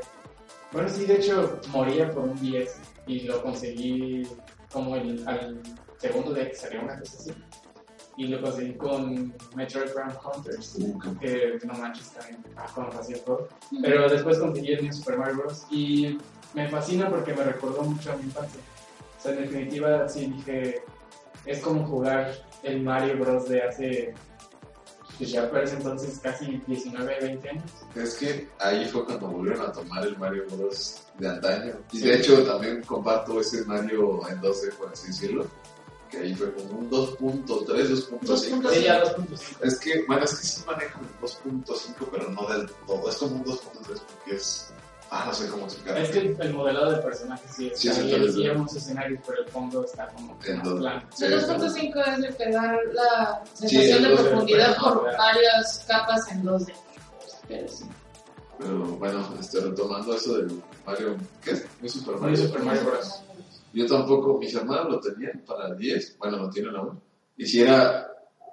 Bueno, 0.72 0.90
sí, 0.90 1.06
de 1.06 1.16
hecho, 1.16 1.60
moría 1.72 2.12
por 2.12 2.24
un 2.24 2.40
10 2.40 2.76
y 3.08 3.22
lo 3.22 3.42
conseguí 3.42 4.28
como 4.72 4.96
el, 4.96 5.28
al 5.28 5.62
segundo 5.98 6.34
día 6.34 6.50
que 6.50 6.56
salió 6.56 6.82
una 6.82 7.00
cosa 7.00 7.18
así. 7.18 7.34
Y 8.18 8.28
lo 8.28 8.42
conseguí 8.42 8.74
con 8.74 9.34
Metroid 9.56 9.92
Prime 9.92 10.14
Hunters, 10.24 10.78
que 11.22 11.60
no 11.64 11.74
manches 11.76 12.12
también, 12.12 12.44
ah, 12.56 12.66
como 12.74 12.90
hacía 12.90 13.16
el 13.18 13.22
juego. 13.22 13.48
Pero 13.82 14.10
después 14.10 14.40
conseguí 14.40 14.74
el 14.74 14.84
New 14.84 14.94
Super 14.94 15.18
Mario 15.18 15.38
Bros. 15.38 15.68
Y 15.70 16.18
me 16.54 16.68
fascina 16.68 17.10
porque 17.10 17.34
me 17.34 17.44
recordó 17.44 17.84
mucho 17.84 18.12
a 18.12 18.16
mi 18.16 18.24
infancia. 18.24 18.60
O 19.18 19.22
sea, 19.22 19.34
en 19.34 19.42
definitiva, 19.44 20.10
sí 20.10 20.26
dije, 20.26 20.82
es 21.46 21.60
como 21.60 21.86
jugar 21.86 22.34
el 22.64 22.82
Mario 22.82 23.20
Bros. 23.20 23.48
de 23.48 23.62
hace, 23.62 24.14
pues 25.18 25.32
ya 25.32 25.50
parece 25.50 25.76
entonces 25.76 26.20
casi 26.22 26.62
19, 26.68 27.18
20 27.22 27.50
años. 27.50 27.64
Es 27.96 28.16
que 28.16 28.48
ahí 28.60 28.86
fue 28.90 29.06
cuando 29.06 29.28
volvieron 29.28 29.66
a 29.68 29.72
tomar 29.72 30.06
el 30.06 30.18
Mario 30.18 30.44
Bros. 30.52 31.02
de 31.18 31.28
antaño. 31.28 31.74
Y 31.92 31.98
Sí. 32.00 32.08
de 32.08 32.16
hecho 32.18 32.44
también 32.46 32.82
comparto 32.84 33.40
ese 33.42 33.64
Mario 33.66 34.22
en 34.30 34.40
2D, 34.42 34.74
por 34.76 34.90
así 34.92 35.08
decirlo. 35.08 35.48
Que 36.12 36.20
ahí 36.20 36.34
fue 36.36 36.54
como 36.54 36.80
un 36.80 36.90
2.3, 36.90 37.90
2.5. 37.90 38.70
Sí, 38.72 38.84
ya 38.84 39.04
2.5. 39.04 39.58
Es 39.62 39.80
que, 39.80 40.06
bueno, 40.08 40.24
es 40.24 40.36
que 40.36 40.46
sí 40.48 40.62
manejo 40.66 41.00
el 41.02 41.08
2.5, 41.22 42.08
pero 42.12 42.30
no 42.30 42.48
del 42.48 42.70
todo. 42.86 43.10
Es 43.10 43.16
como 43.18 43.36
un 43.36 43.44
2.3 43.44 43.60
porque 44.00 44.36
es. 44.36 44.70
Ah, 45.10 45.24
no 45.26 45.34
sé 45.34 45.48
cómo 45.50 45.66
explicar. 45.66 45.98
Es 46.00 46.10
que 46.10 46.20
el 46.40 46.54
modelado 46.54 46.92
de 46.92 46.98
personajes 47.02 47.50
sí 47.56 47.72
Sí, 47.76 47.88
está 47.88 48.02
sí, 48.02 48.08
bien, 48.08 48.24
sí, 48.26 48.32
sí. 48.34 48.44
vemos 48.48 48.76
escenarios, 48.76 49.22
pero 49.26 49.42
el 49.42 49.48
fondo 49.50 49.86
está 49.86 50.08
como 50.10 50.38
En 50.46 50.58
más 50.58 50.66
dos. 50.66 50.80
plano. 50.80 51.02
Sí, 51.16 51.26
El 51.26 51.34
2.5 51.42 52.26
es 52.28 52.36
que 52.36 52.52
da 52.52 52.74
la 52.94 53.44
sensación 53.54 54.04
de 54.04 54.10
2D, 54.10 54.16
profundidad 54.30 54.78
por 54.78 55.04
¿verdad? 55.04 55.18
varias 55.18 55.86
capas 55.88 56.32
en 56.32 56.44
2D. 56.44 56.74
Pero 57.48 57.68
sí. 57.70 57.86
Pero 58.60 58.80
bueno, 58.98 59.34
este, 59.40 59.60
retomando 59.62 60.14
eso 60.16 60.38
del 60.40 60.62
Mario. 60.86 61.16
¿Qué 61.44 61.52
es? 61.52 61.66
¿No 61.80 61.86
es 61.88 61.94
Super 61.94 62.16
Mario? 62.18 62.38
New 62.38 62.48
Super 62.48 62.62
Mario 62.64 62.84
Bros. 62.86 63.22
Yo 63.74 63.86
tampoco, 63.86 64.38
mis 64.40 64.54
hermanos 64.56 64.88
lo 64.92 65.00
tenían 65.00 65.44
para 65.46 65.68
el 65.70 65.78
10, 65.78 66.18
bueno, 66.18 66.38
lo 66.38 66.50
tienen 66.50 66.76
aún. 66.76 67.00
Y 67.38 67.46
si 67.46 67.62
era 67.62 68.08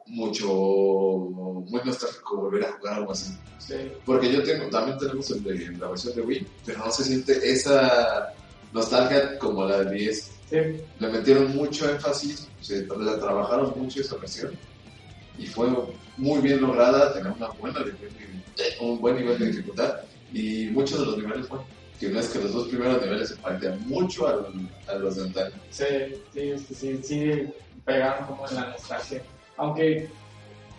mucho, 0.07 0.47
muy 0.49 1.81
nostálgico 1.85 2.37
volver 2.37 2.65
a 2.67 2.73
jugar 2.73 2.95
algo 2.95 3.13
así. 3.13 3.33
Sí. 3.59 3.75
Porque 4.05 4.31
yo 4.33 4.43
tengo, 4.43 4.69
también 4.69 4.99
tenemos 4.99 5.31
el 5.31 5.43
de, 5.43 5.79
la 5.79 5.89
versión 5.89 6.15
de 6.15 6.23
Wii, 6.23 6.47
pero 6.67 6.79
no 6.81 6.91
se 6.91 7.05
siente 7.05 7.51
esa 7.51 8.33
nostalgia 8.73 9.39
como 9.39 9.65
la 9.65 9.79
del 9.81 9.95
10. 9.99 10.31
Sí. 10.51 10.57
Le 10.99 11.09
metieron 11.09 11.55
mucho 11.57 11.89
énfasis, 11.91 12.49
se 12.61 12.87
la 12.87 13.19
trabajaron 13.19 13.73
mucho 13.77 14.01
esa 14.01 14.17
versión. 14.17 14.53
Y 15.39 15.47
fue 15.47 15.69
muy 16.17 16.41
bien 16.43 16.61
lograda, 16.61 17.13
tenía 17.15 17.33
una 17.33 17.49
buena, 17.49 17.81
un 18.81 19.01
buen 19.01 19.17
nivel 19.17 19.39
de 19.39 19.47
dificultad. 19.47 20.01
Y 20.33 20.67
muchos 20.71 21.01
de 21.01 21.07
los 21.07 21.17
niveles, 21.19 21.49
bueno, 21.49 21.65
que 21.99 22.09
no 22.09 22.21
es 22.21 22.29
que 22.29 22.41
los 22.41 22.53
dos 22.53 22.69
primeros 22.69 23.01
niveles 23.03 23.31
se 23.31 23.37
parecían 23.37 23.81
mucho 23.89 24.27
al- 24.29 24.47
a 24.89 24.95
los 24.97 25.17
de 25.17 25.23
antaño. 25.23 25.55
Sí, 25.71 25.85
sí, 26.33 26.41
es 26.51 26.63
que 26.67 26.75
sí, 26.75 27.01
sí 27.03 27.31
pegaron 27.85 28.27
como 28.27 28.49
en 28.49 28.55
la 28.57 28.71
nostalgia. 28.71 29.23
Aunque 29.57 30.09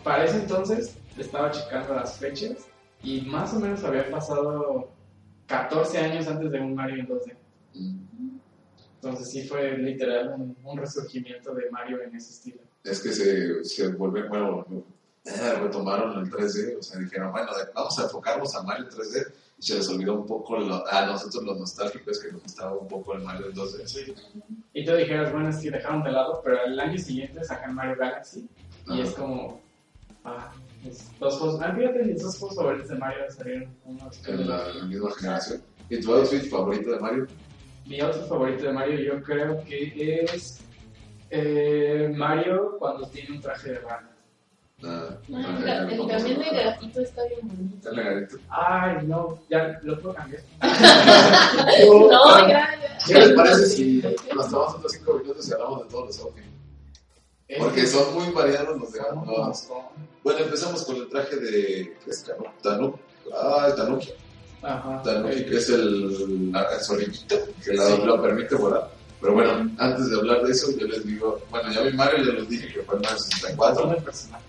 para 0.03 0.26
ese 0.26 0.38
entonces 0.38 0.97
estaba 1.17 1.51
checando 1.51 1.93
las 1.95 2.17
fechas 2.17 2.67
y 3.03 3.21
más 3.21 3.53
o 3.53 3.59
menos 3.59 3.84
había 3.84 4.09
pasado 4.09 4.89
14 5.47 5.97
años 5.99 6.28
antes 6.28 6.51
de 6.51 6.59
un 6.59 6.76
Mario 6.76 7.01
en 7.01 7.07
2D. 7.07 7.34
Mm. 7.76 8.38
Entonces 8.95 9.30
sí 9.30 9.47
fue 9.47 9.78
literal 9.78 10.34
un, 10.38 10.57
un 10.63 10.78
resurgimiento 10.78 11.53
de 11.53 11.69
Mario 11.69 12.01
en 12.01 12.15
ese 12.15 12.32
estilo. 12.32 12.59
es 12.84 12.99
que 13.01 13.11
se, 13.11 13.63
se 13.63 13.88
vuelve, 13.89 14.28
bueno, 14.28 14.65
retomaron 15.61 16.19
el 16.19 16.32
3D, 16.32 16.78
o 16.80 16.82
sea, 16.84 16.99
dijeron, 16.99 17.32
bueno, 17.32 17.49
vamos 17.73 17.99
a 17.99 18.03
enfocarnos 18.03 18.55
a 18.55 18.63
Mario 18.63 18.86
3D, 18.89 19.32
y 19.57 19.63
se 19.63 19.76
les 19.76 19.89
olvidó 19.89 20.15
un 20.19 20.26
poco 20.26 20.57
lo- 20.57 20.86
a 20.91 21.05
nosotros 21.05 21.43
los 21.43 21.57
nostálgicos 21.59 22.19
que 22.19 22.32
nos 22.32 22.43
gustaba 22.43 22.73
un 22.73 22.88
poco 22.88 23.13
el 23.13 23.21
Mario 23.23 23.51
2D. 23.53 24.15
Y 24.73 24.86
tú 24.86 24.93
dijeras, 24.95 25.32
bueno, 25.32 25.49
que 25.59 25.71
dejaron 25.71 26.03
de 26.03 26.11
lado, 26.11 26.41
pero 26.43 26.63
el 26.65 26.80
año 26.80 26.97
siguiente 26.97 27.43
sacan 27.43 27.73
Mario 27.76 27.95
Galaxy 27.97 28.47
y 28.88 28.94
Ajá. 28.94 29.04
es 29.04 29.12
como... 29.12 29.62
Ah, 30.24 30.52
dos 31.20 31.38
juegos... 31.40 31.62
Ah, 31.62 31.74
fíjate, 31.76 32.04
mis 32.04 32.22
dos 32.22 32.38
juegos 32.38 32.56
favoritos 32.58 32.90
de 32.90 32.96
Mario 32.96 33.24
salieron 33.30 33.76
unos... 33.86 34.28
En 34.28 34.48
la, 34.50 34.68
misma 34.86 35.12
generación. 35.12 35.62
¿Y 35.90 36.00
tu 36.02 36.14
outfit 36.14 36.50
favorito 36.50 36.92
de 36.92 37.00
Mario? 37.00 37.28
Mi 37.86 38.00
outfit 38.02 38.24
favorito 38.28 38.64
de 38.66 38.74
Mario 38.74 39.00
yo 39.00 39.24
creo 39.24 39.64
que 39.66 40.24
es 40.34 40.60
eh, 41.30 42.12
Mario 42.16 42.76
cuando 42.80 43.08
tiene 43.10 43.36
un 43.36 43.42
traje 43.42 43.72
de 43.72 43.80
rana. 43.80 44.10
Ah, 44.84 45.10
el 45.30 45.36
ga- 45.36 45.92
el 45.92 46.08
también 46.08 46.40
de 46.40 46.64
gatito 46.64 47.02
está 47.02 47.22
bien 47.28 47.48
bonito. 47.48 48.38
Ay, 48.50 48.98
no, 49.08 49.40
ya 49.50 49.80
lo 49.84 50.00
puedo 50.02 50.14
cambiar. 50.16 50.42
No, 52.12 52.48
ya, 52.48 52.48
ya. 52.50 52.98
¿Qué 53.08 53.14
les 53.14 53.32
parece 53.32 53.66
si 53.68 54.02
nos 54.36 54.50
tomamos 54.50 54.76
otros 54.76 54.92
5 54.92 55.14
minutos 55.20 55.50
y 55.50 55.54
hablamos 55.54 55.84
de 55.84 55.90
todos 55.90 56.06
los 56.08 56.20
outfits? 56.22 56.48
Porque 57.60 57.86
son 57.86 58.14
muy 58.16 58.34
variados 58.34 58.80
los 58.80 58.91
de 58.91 59.00
Bueno, 60.24 60.39
empezamos 60.39 60.84
con 60.84 60.96
el 60.96 61.10
traje 61.10 61.36
de. 61.36 61.96
¿Qué 62.04 62.10
es? 62.12 62.26
Tanuki. 62.64 63.00
Ah, 63.34 63.66
el 63.70 63.76
Tanuki. 63.76 64.10
Ajá. 64.64 65.02
Tanuki, 65.04 65.46
que 65.46 65.58
es 65.58 65.70
el, 65.70 66.52
el 66.56 66.80
zorrillito 66.84 67.36
que 67.64 67.78
Sí. 67.78 67.98
lo 68.04 68.20
permite 68.22 68.56
volar. 68.56 68.89
Pero 69.22 69.34
bueno, 69.34 69.72
antes 69.78 70.10
de 70.10 70.18
hablar 70.18 70.41
de 70.43 70.52
eso, 70.52 70.72
yo 70.78 70.88
les 70.88 71.06
digo, 71.06 71.39
bueno, 71.50 71.72
ya 71.72 71.82
vi 71.82 71.93
Mario, 71.93 72.24
ya 72.24 72.34
les 72.34 72.50
dije 72.50 72.68
que 72.74 72.82
fue 72.82 72.96
el 72.96 73.02
Mario 73.02 73.18
Son 73.20 73.30
64. 73.32 73.91
el 73.96 74.04
personaje. 74.04 74.43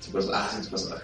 Su 0.00 0.10
perso- 0.12 0.30
ah, 0.34 0.48
sí, 0.52 0.64
su 0.64 0.70
personaje. 0.70 1.02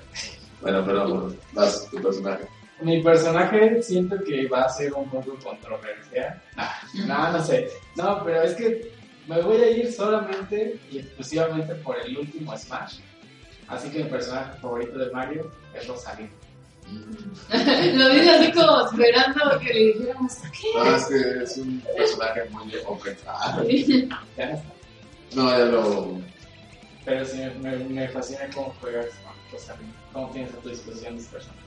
Bueno, 0.60 0.84
pero 0.84 1.32
vas, 1.52 1.88
tu 1.90 2.02
personaje. 2.02 2.46
Mi 2.80 3.02
personaje 3.02 3.82
siento 3.82 4.16
que 4.24 4.46
va 4.48 4.62
a 4.62 4.68
ser 4.68 4.92
un 4.92 5.08
poco 5.10 5.36
controversial. 5.42 6.42
No, 7.06 7.32
no 7.32 7.44
sé. 7.44 7.70
No, 7.96 8.22
pero 8.24 8.42
es 8.42 8.54
que 8.54 8.92
me 9.28 9.40
voy 9.42 9.58
a 9.58 9.70
ir 9.70 9.92
solamente 9.92 10.78
y 10.90 10.98
exclusivamente 10.98 11.74
por 11.76 11.98
el 12.00 12.16
último 12.18 12.56
Smash. 12.56 12.98
Así 13.68 13.90
que 13.90 14.02
mi 14.04 14.10
personaje 14.10 14.58
favorito 14.60 14.98
de 14.98 15.10
Mario 15.12 15.50
es 15.74 15.86
Rosalina. 15.86 16.30
Lo 17.52 18.08
dice 18.08 18.30
así 18.30 18.52
como 18.52 18.86
esperando 18.86 19.58
que 19.60 19.74
le 19.74 19.80
dijéramos 19.92 20.32
¿qué? 20.58 20.68
No, 20.74 20.96
es 20.96 21.04
que 21.04 21.42
es 21.44 21.58
un 21.58 21.80
personaje 21.94 22.44
muy 22.50 22.72
completo. 22.82 23.22
Ah, 23.26 23.62
Ya 23.62 24.46
no 24.46 24.54
está. 24.54 24.72
no, 25.34 25.50
ya 25.50 25.64
lo. 25.66 26.18
Pero 27.04 27.24
sí, 27.26 27.42
me, 27.60 27.76
me 27.76 28.08
fascina 28.08 28.48
cómo 28.54 28.74
juegas 28.80 29.06
con 29.22 29.32
Rosalina. 29.52 29.92
Cómo 30.14 30.30
tienes 30.30 30.54
a 30.54 30.56
tu 30.58 30.70
disposición 30.70 31.16
los 31.16 31.24
personajes. 31.24 31.62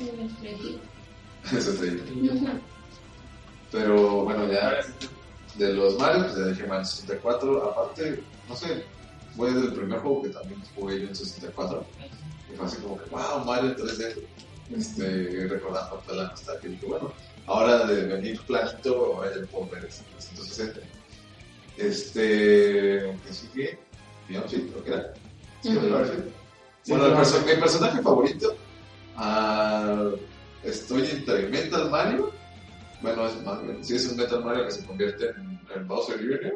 Eso 1.56 1.72
te 1.80 1.90
digo. 1.92 2.04
Y 2.12 2.60
Pero 3.70 4.24
bueno, 4.24 4.50
ya 4.50 4.64
ahora 4.66 4.82
sí 4.82 4.92
tú. 4.98 5.06
De 5.58 5.72
los 5.72 5.98
Mario, 5.98 6.24
pues 6.24 6.36
ya 6.36 6.46
dije 6.46 6.66
Mario 6.66 6.84
64. 6.84 7.70
Aparte, 7.70 8.22
no 8.48 8.56
sé, 8.56 8.84
fue 9.36 9.52
del 9.52 9.72
primer 9.72 9.98
juego 10.00 10.22
que 10.22 10.28
también 10.30 10.62
jugué 10.74 11.00
yo 11.02 11.08
en 11.08 11.16
64. 11.16 11.84
Y 12.52 12.56
fue 12.56 12.66
así 12.66 12.76
como 12.78 12.98
que, 12.98 13.10
wow, 13.10 13.44
Mario 13.44 13.70
en 13.70 13.76
3D. 13.76 14.16
Este, 14.76 15.46
recordando 15.48 15.96
toda 16.06 16.24
la 16.24 16.28
nostalgia. 16.30 16.68
Y 16.68 16.72
dije, 16.72 16.86
bueno, 16.86 17.12
ahora 17.46 17.86
de 17.86 18.02
venir 18.06 18.40
planito, 18.42 19.14
ahora 19.16 19.30
ya 19.34 19.46
puedo 19.46 19.68
ver 19.70 19.84
este 19.84 20.04
360. 20.16 20.80
Este, 21.78 23.16
¿qué 23.26 23.32
sigue? 23.32 23.78
Outfit, 24.36 24.70
creo 24.72 24.84
que 24.84 24.90
era. 24.92 25.14
Sí, 25.62 25.70
outfit. 25.70 26.24
Sí, 26.82 26.92
Bueno, 26.92 27.04
claro. 27.06 27.20
perso- 27.20 27.44
mi 27.46 27.60
personaje 27.60 28.02
favorito, 28.02 28.56
ah, 29.16 30.10
estoy 30.64 31.02
entre 31.10 31.48
Metal 31.48 31.90
Mario. 31.90 32.32
Bueno, 33.02 33.26
es 33.26 33.34
sí 33.86 33.94
es 33.96 34.06
un 34.10 34.16
Metal 34.16 34.44
Mario 34.44 34.64
que 34.64 34.70
se 34.72 34.86
convierte 34.86 35.26
en, 35.30 35.45
en 35.74 35.88
Bowser 35.88 36.18
Jr. 36.18 36.52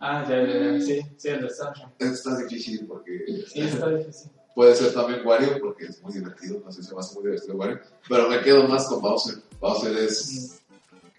Ah, 0.00 0.24
ya, 0.28 0.42
ya, 0.42 0.72
ya. 0.72 0.80
Sí, 0.80 1.00
sí, 1.16 1.28
el 1.28 1.42
de 1.42 1.50
Sunshine. 1.50 1.90
Está 1.98 2.36
difícil 2.38 2.86
porque 2.86 3.44
Sí, 3.46 3.60
está 3.60 3.88
difícil. 3.90 4.30
Puede 4.54 4.74
ser 4.74 4.92
también 4.92 5.24
Wario, 5.24 5.60
porque 5.60 5.86
es 5.86 6.02
muy 6.02 6.12
divertido, 6.12 6.60
no 6.64 6.72
sé, 6.72 6.82
se 6.82 6.92
me 6.92 7.00
hace 7.00 7.14
muy 7.14 7.24
divertido 7.24 7.56
Wario. 7.56 7.80
Pero 8.08 8.28
me 8.28 8.40
quedo 8.40 8.66
más 8.66 8.88
con 8.88 9.00
Bowser. 9.00 9.36
Bowser 9.60 9.96
es, 9.96 10.60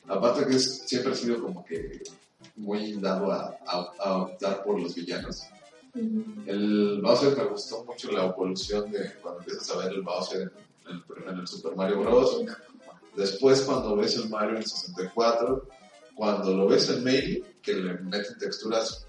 aparte 0.08 0.46
que 0.46 0.56
es, 0.58 0.82
siempre 0.86 1.14
ha 1.14 1.16
sido 1.16 1.42
como 1.42 1.64
que 1.64 2.02
muy 2.58 2.94
dado 3.00 3.32
a, 3.32 3.58
a, 3.66 3.92
a 4.00 4.18
optar 4.24 4.64
por 4.64 4.80
los 4.80 4.94
villanos. 4.96 5.48
El 5.94 7.02
Bowser 7.02 7.38
me 7.38 7.46
gustó 7.46 7.84
mucho 7.84 8.12
la 8.12 8.26
evolución 8.26 8.92
de 8.92 9.14
cuando 9.22 9.40
empiezas 9.42 9.70
a 9.72 9.78
ver 9.78 9.94
el 9.94 10.02
Bowser 10.02 10.52
en 10.88 10.96
el, 10.96 11.30
en 11.30 11.40
el 11.40 11.48
Super 11.48 11.76
Mario 11.76 12.02
Bros. 12.02 12.44
Después 13.16 13.62
cuando 13.62 13.96
ves 13.96 14.16
el 14.16 14.30
Mario 14.30 14.58
en 14.58 14.64
64, 14.64 15.68
cuando 16.22 16.56
lo 16.56 16.68
ves 16.68 16.88
en 16.90 17.04
Melee, 17.04 17.44
que 17.64 17.74
le 17.74 17.96
meten 17.96 18.38
texturas 18.38 19.08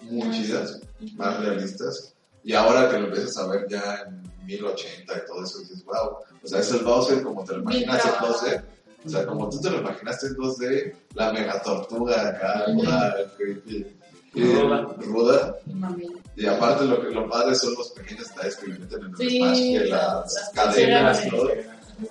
muy 0.00 0.26
Ah, 0.26 0.32
chidas, 0.32 0.80
más 1.14 1.38
realistas, 1.38 2.14
y 2.42 2.52
ahora 2.52 2.90
que 2.90 2.98
lo 2.98 3.06
empiezas 3.06 3.36
a 3.38 3.46
ver 3.46 3.64
ya 3.70 4.02
en 4.08 4.20
1080 4.46 5.18
y 5.18 5.26
todo 5.28 5.44
eso, 5.44 5.60
dices, 5.60 5.84
wow, 5.84 6.16
o 6.42 6.48
sea, 6.48 6.58
es 6.58 6.72
el 6.72 6.80
Bowser 6.80 7.22
como 7.22 7.44
te 7.44 7.52
lo 7.52 7.60
imaginas 7.60 7.94
en 8.04 8.10
trabajado. 8.10 8.34
2D, 8.34 8.62
o 9.04 9.08
sea, 9.08 9.24
como 9.26 9.48
tú 9.50 9.60
te 9.60 9.70
lo 9.70 9.78
imaginaste 9.78 10.26
en 10.26 10.34
2D, 10.34 10.94
la 11.14 11.32
mega 11.32 11.62
tortuga 11.62 12.28
acá, 12.30 12.64
creepy, 13.36 13.86
y 14.34 14.42
Ruda. 14.42 14.88
ruda, 14.98 15.56
Mami. 15.74 16.06
y 16.34 16.46
aparte 16.46 16.86
lo 16.86 17.00
que 17.02 17.10
lo 17.14 17.28
padre 17.28 17.54
son 17.54 17.72
los 17.74 17.90
pequeños 17.92 18.26
detalles 18.30 18.56
que 18.56 18.66
le 18.66 18.78
meten 18.80 18.98
en 19.04 19.10
el 19.10 19.16
Sí, 19.16 19.38
Smash, 19.38 19.58
que 19.58 19.84
las- 19.84 20.34
las, 20.34 20.50
cadenas. 20.52 21.26
¿no? 21.30 21.38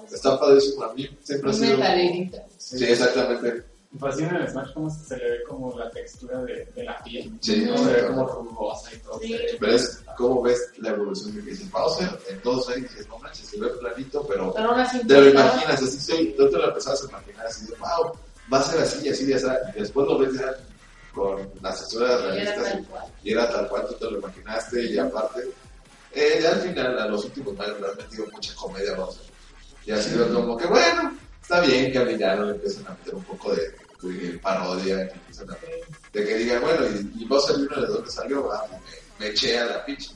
Está 0.10 0.40
padrísimo 0.40 0.84
a 0.86 0.94
mí, 0.94 1.10
siempre 1.22 1.50
ha 1.50 1.54
sido... 1.54 1.78
Sí, 2.58 2.86
exactamente. 2.86 3.71
Me 3.92 4.00
fascina 4.00 4.38
el 4.40 4.50
Smash 4.50 4.74
como 4.74 4.90
se 4.90 5.18
le 5.18 5.32
ve 5.32 5.44
como 5.48 5.78
la 5.78 5.90
textura 5.92 6.42
de, 6.44 6.66
de 6.74 6.84
la 6.84 6.98
piel. 7.04 7.38
Sí, 7.42 7.66
¿no? 7.66 7.78
Se 7.78 7.94
ve 7.94 8.08
como 8.08 8.26
rugosa 8.26 8.94
y 8.94 8.98
todo. 9.00 9.20
Sí. 9.20 9.38
Pero 9.60 9.76
es 9.76 10.04
como 10.18 10.42
ves 10.44 10.72
la 10.78 10.90
evolución 10.92 11.36
de 11.36 11.44
que 11.44 11.50
dices 11.50 11.70
Bowser 11.72 12.10
en 12.30 12.42
2D 12.42 12.78
y 12.78 12.82
dices, 12.82 13.08
no 13.10 13.20
manches, 13.20 13.48
se 13.48 13.60
ve 13.60 13.68
planito, 13.68 14.26
pero 14.28 14.54
Pero 14.54 14.70
aún 14.70 14.80
así. 14.80 15.06
te 15.06 15.14
lo 15.20 15.30
imaginas, 15.30 15.82
así 15.84 16.00
soy, 16.00 16.34
tú 16.38 16.50
te 16.50 16.58
lo 16.58 16.70
empezabas 16.70 17.04
a 17.04 17.10
imaginar, 17.10 17.46
así 17.48 17.66
de, 17.66 17.74
wow, 17.76 18.18
va 18.52 18.60
a 18.60 18.64
ser 18.64 18.82
así, 18.82 19.10
así, 19.10 19.26
y 19.30 19.34
así, 19.34 19.46
y 19.76 19.80
después 19.80 20.08
lo 20.08 20.18
ves 20.20 20.34
ya 20.40 20.56
con 21.14 21.50
las 21.62 21.94
era 21.94 22.18
realistas 22.18 22.80
y 23.24 23.32
era 23.34 23.50
tal 23.50 23.68
cual 23.68 23.86
tú 23.88 23.94
te 23.96 24.06
lo 24.10 24.20
imaginaste 24.20 24.86
y 24.86 24.98
aparte, 24.98 25.42
eh, 26.14 26.40
ya 26.42 26.52
al 26.52 26.62
final, 26.62 26.98
a 26.98 27.08
los 27.08 27.26
últimos 27.26 27.56
Mario 27.56 27.78
le 27.80 27.88
han 27.88 27.98
metido 27.98 28.26
mucha 28.32 28.56
comedia 28.56 28.94
a 28.94 28.96
Bowser. 28.96 29.24
Y 29.86 29.92
ha 29.92 30.02
sido 30.02 30.34
como 30.34 30.56
que, 30.56 30.68
bueno, 30.68 31.18
está 31.42 31.60
bien 31.62 31.92
que 31.92 31.98
al 31.98 32.08
villano 32.08 32.46
le 32.46 32.52
empiecen 32.52 32.86
a 32.88 32.92
meter 32.92 33.16
un 33.16 33.24
poco 33.24 33.54
de, 33.54 33.81
de 34.04 34.38
parodia, 34.40 35.08
que 35.08 35.14
empiecen 35.14 35.50
a, 35.52 35.58
de 36.14 36.26
que 36.26 36.36
digan, 36.36 36.62
bueno, 36.62 36.86
y, 36.88 37.24
y 37.24 37.26
Bowser 37.26 37.58
vino 37.58 37.82
de 37.82 37.88
dónde 37.88 38.12
salió, 38.12 38.52
ah, 38.52 38.68
me, 39.20 39.26
me 39.26 39.32
eché 39.32 39.60
a 39.60 39.66
la 39.66 39.86
pinche. 39.86 40.10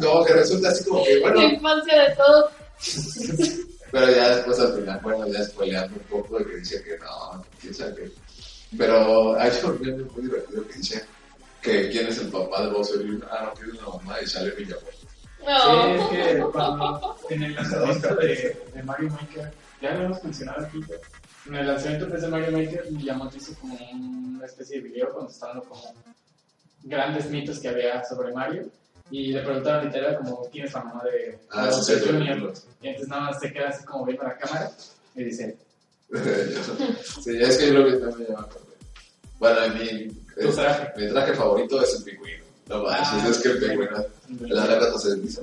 Como 0.00 0.24
que 0.26 0.32
resulta 0.32 0.68
así 0.70 0.84
como 0.88 1.04
que, 1.04 1.14
La 1.20 1.30
bueno, 1.32 1.42
infancia 1.42 2.02
de 2.02 2.16
todos. 2.16 2.50
pero 3.90 4.10
ya 4.10 4.36
después 4.36 4.58
al 4.60 4.74
final, 4.74 5.00
bueno, 5.02 5.26
ya 5.28 5.44
spoileando 5.44 5.96
un 5.96 6.02
poco 6.22 6.38
de 6.38 6.46
que 6.46 6.56
dice 6.56 6.82
que 6.82 6.98
no, 6.98 7.44
quién 7.60 7.74
sabe 7.74 7.94
qué. 7.96 8.12
Pero 8.76 9.38
hay 9.38 9.50
un 9.64 9.80
meme 9.80 10.04
muy 10.04 10.22
divertido 10.22 10.66
que 10.68 10.74
dice 10.74 11.04
que 11.62 11.88
quién 11.90 12.06
es 12.06 12.18
el 12.18 12.28
papá 12.28 12.62
de 12.64 12.70
Bowser 12.70 13.00
y 13.04 13.18
ah, 13.30 13.44
no, 13.46 13.54
que 13.54 13.70
es 13.70 13.76
la 13.82 13.88
mamá 13.88 14.20
y 14.22 14.26
sale. 14.26 14.54
Sí, 14.56 14.66
No. 15.44 15.86
es 15.94 16.08
que 16.08 16.40
cuando 16.52 17.16
en 17.30 17.42
el 17.42 17.54
lanzamiento 17.54 18.14
de, 18.16 18.62
de 18.74 18.82
Mario 18.82 19.10
Maker, 19.10 19.52
ya 19.80 19.94
lo 19.94 20.04
hemos 20.04 20.22
mencionado 20.24 20.66
aquí, 20.66 20.80
en 21.48 21.54
el 21.54 21.66
lanzamiento 21.66 22.06
de 22.06 22.28
Mario 22.28 22.52
Maker, 22.52 22.84
Miyamoto 22.90 23.36
hizo 23.36 23.54
como 23.54 23.74
una 24.36 24.44
especie 24.44 24.80
de 24.80 24.88
video 24.88 25.12
contestando 25.12 25.62
como 25.62 25.94
grandes 26.82 27.30
mitos 27.30 27.58
que 27.58 27.68
había 27.68 28.04
sobre 28.04 28.32
Mario 28.32 28.68
y 29.10 29.32
le 29.32 29.40
preguntaron 29.40 29.86
literal 29.86 30.18
como 30.18 30.48
quién 30.50 30.66
es 30.66 30.72
la 30.74 30.84
mamá 30.84 31.02
de 31.04 31.38
Ah, 31.50 31.72
sí. 31.72 31.92
Y 32.82 32.88
entonces 32.88 33.08
nada 33.08 33.22
más 33.22 33.40
se 33.40 33.52
queda 33.52 33.68
así 33.68 33.84
como 33.84 34.04
viendo 34.04 34.24
la 34.24 34.36
cámara 34.36 34.70
y 35.14 35.24
dice, 35.24 35.56
sí, 37.22 37.38
es 37.40 37.58
que 37.58 37.66
yo 37.68 37.74
lo 37.74 37.86
vi 37.86 37.98
también 37.98 38.28
me. 38.30 38.36
Bueno, 39.38 39.74
mi, 39.74 40.08
Tu 40.42 40.52
traje. 40.52 40.92
mi 40.96 41.08
traje 41.10 41.34
favorito 41.34 41.82
es 41.82 41.94
el 41.96 42.04
pingüino. 42.04 42.44
No 42.68 42.82
manches, 42.82 43.08
Ah, 43.12 43.28
es 43.30 43.38
que 43.38 43.48
el 43.48 43.58
pingüino, 43.58 44.04
la 44.40 44.98
se 44.98 45.08
desliza. 45.10 45.42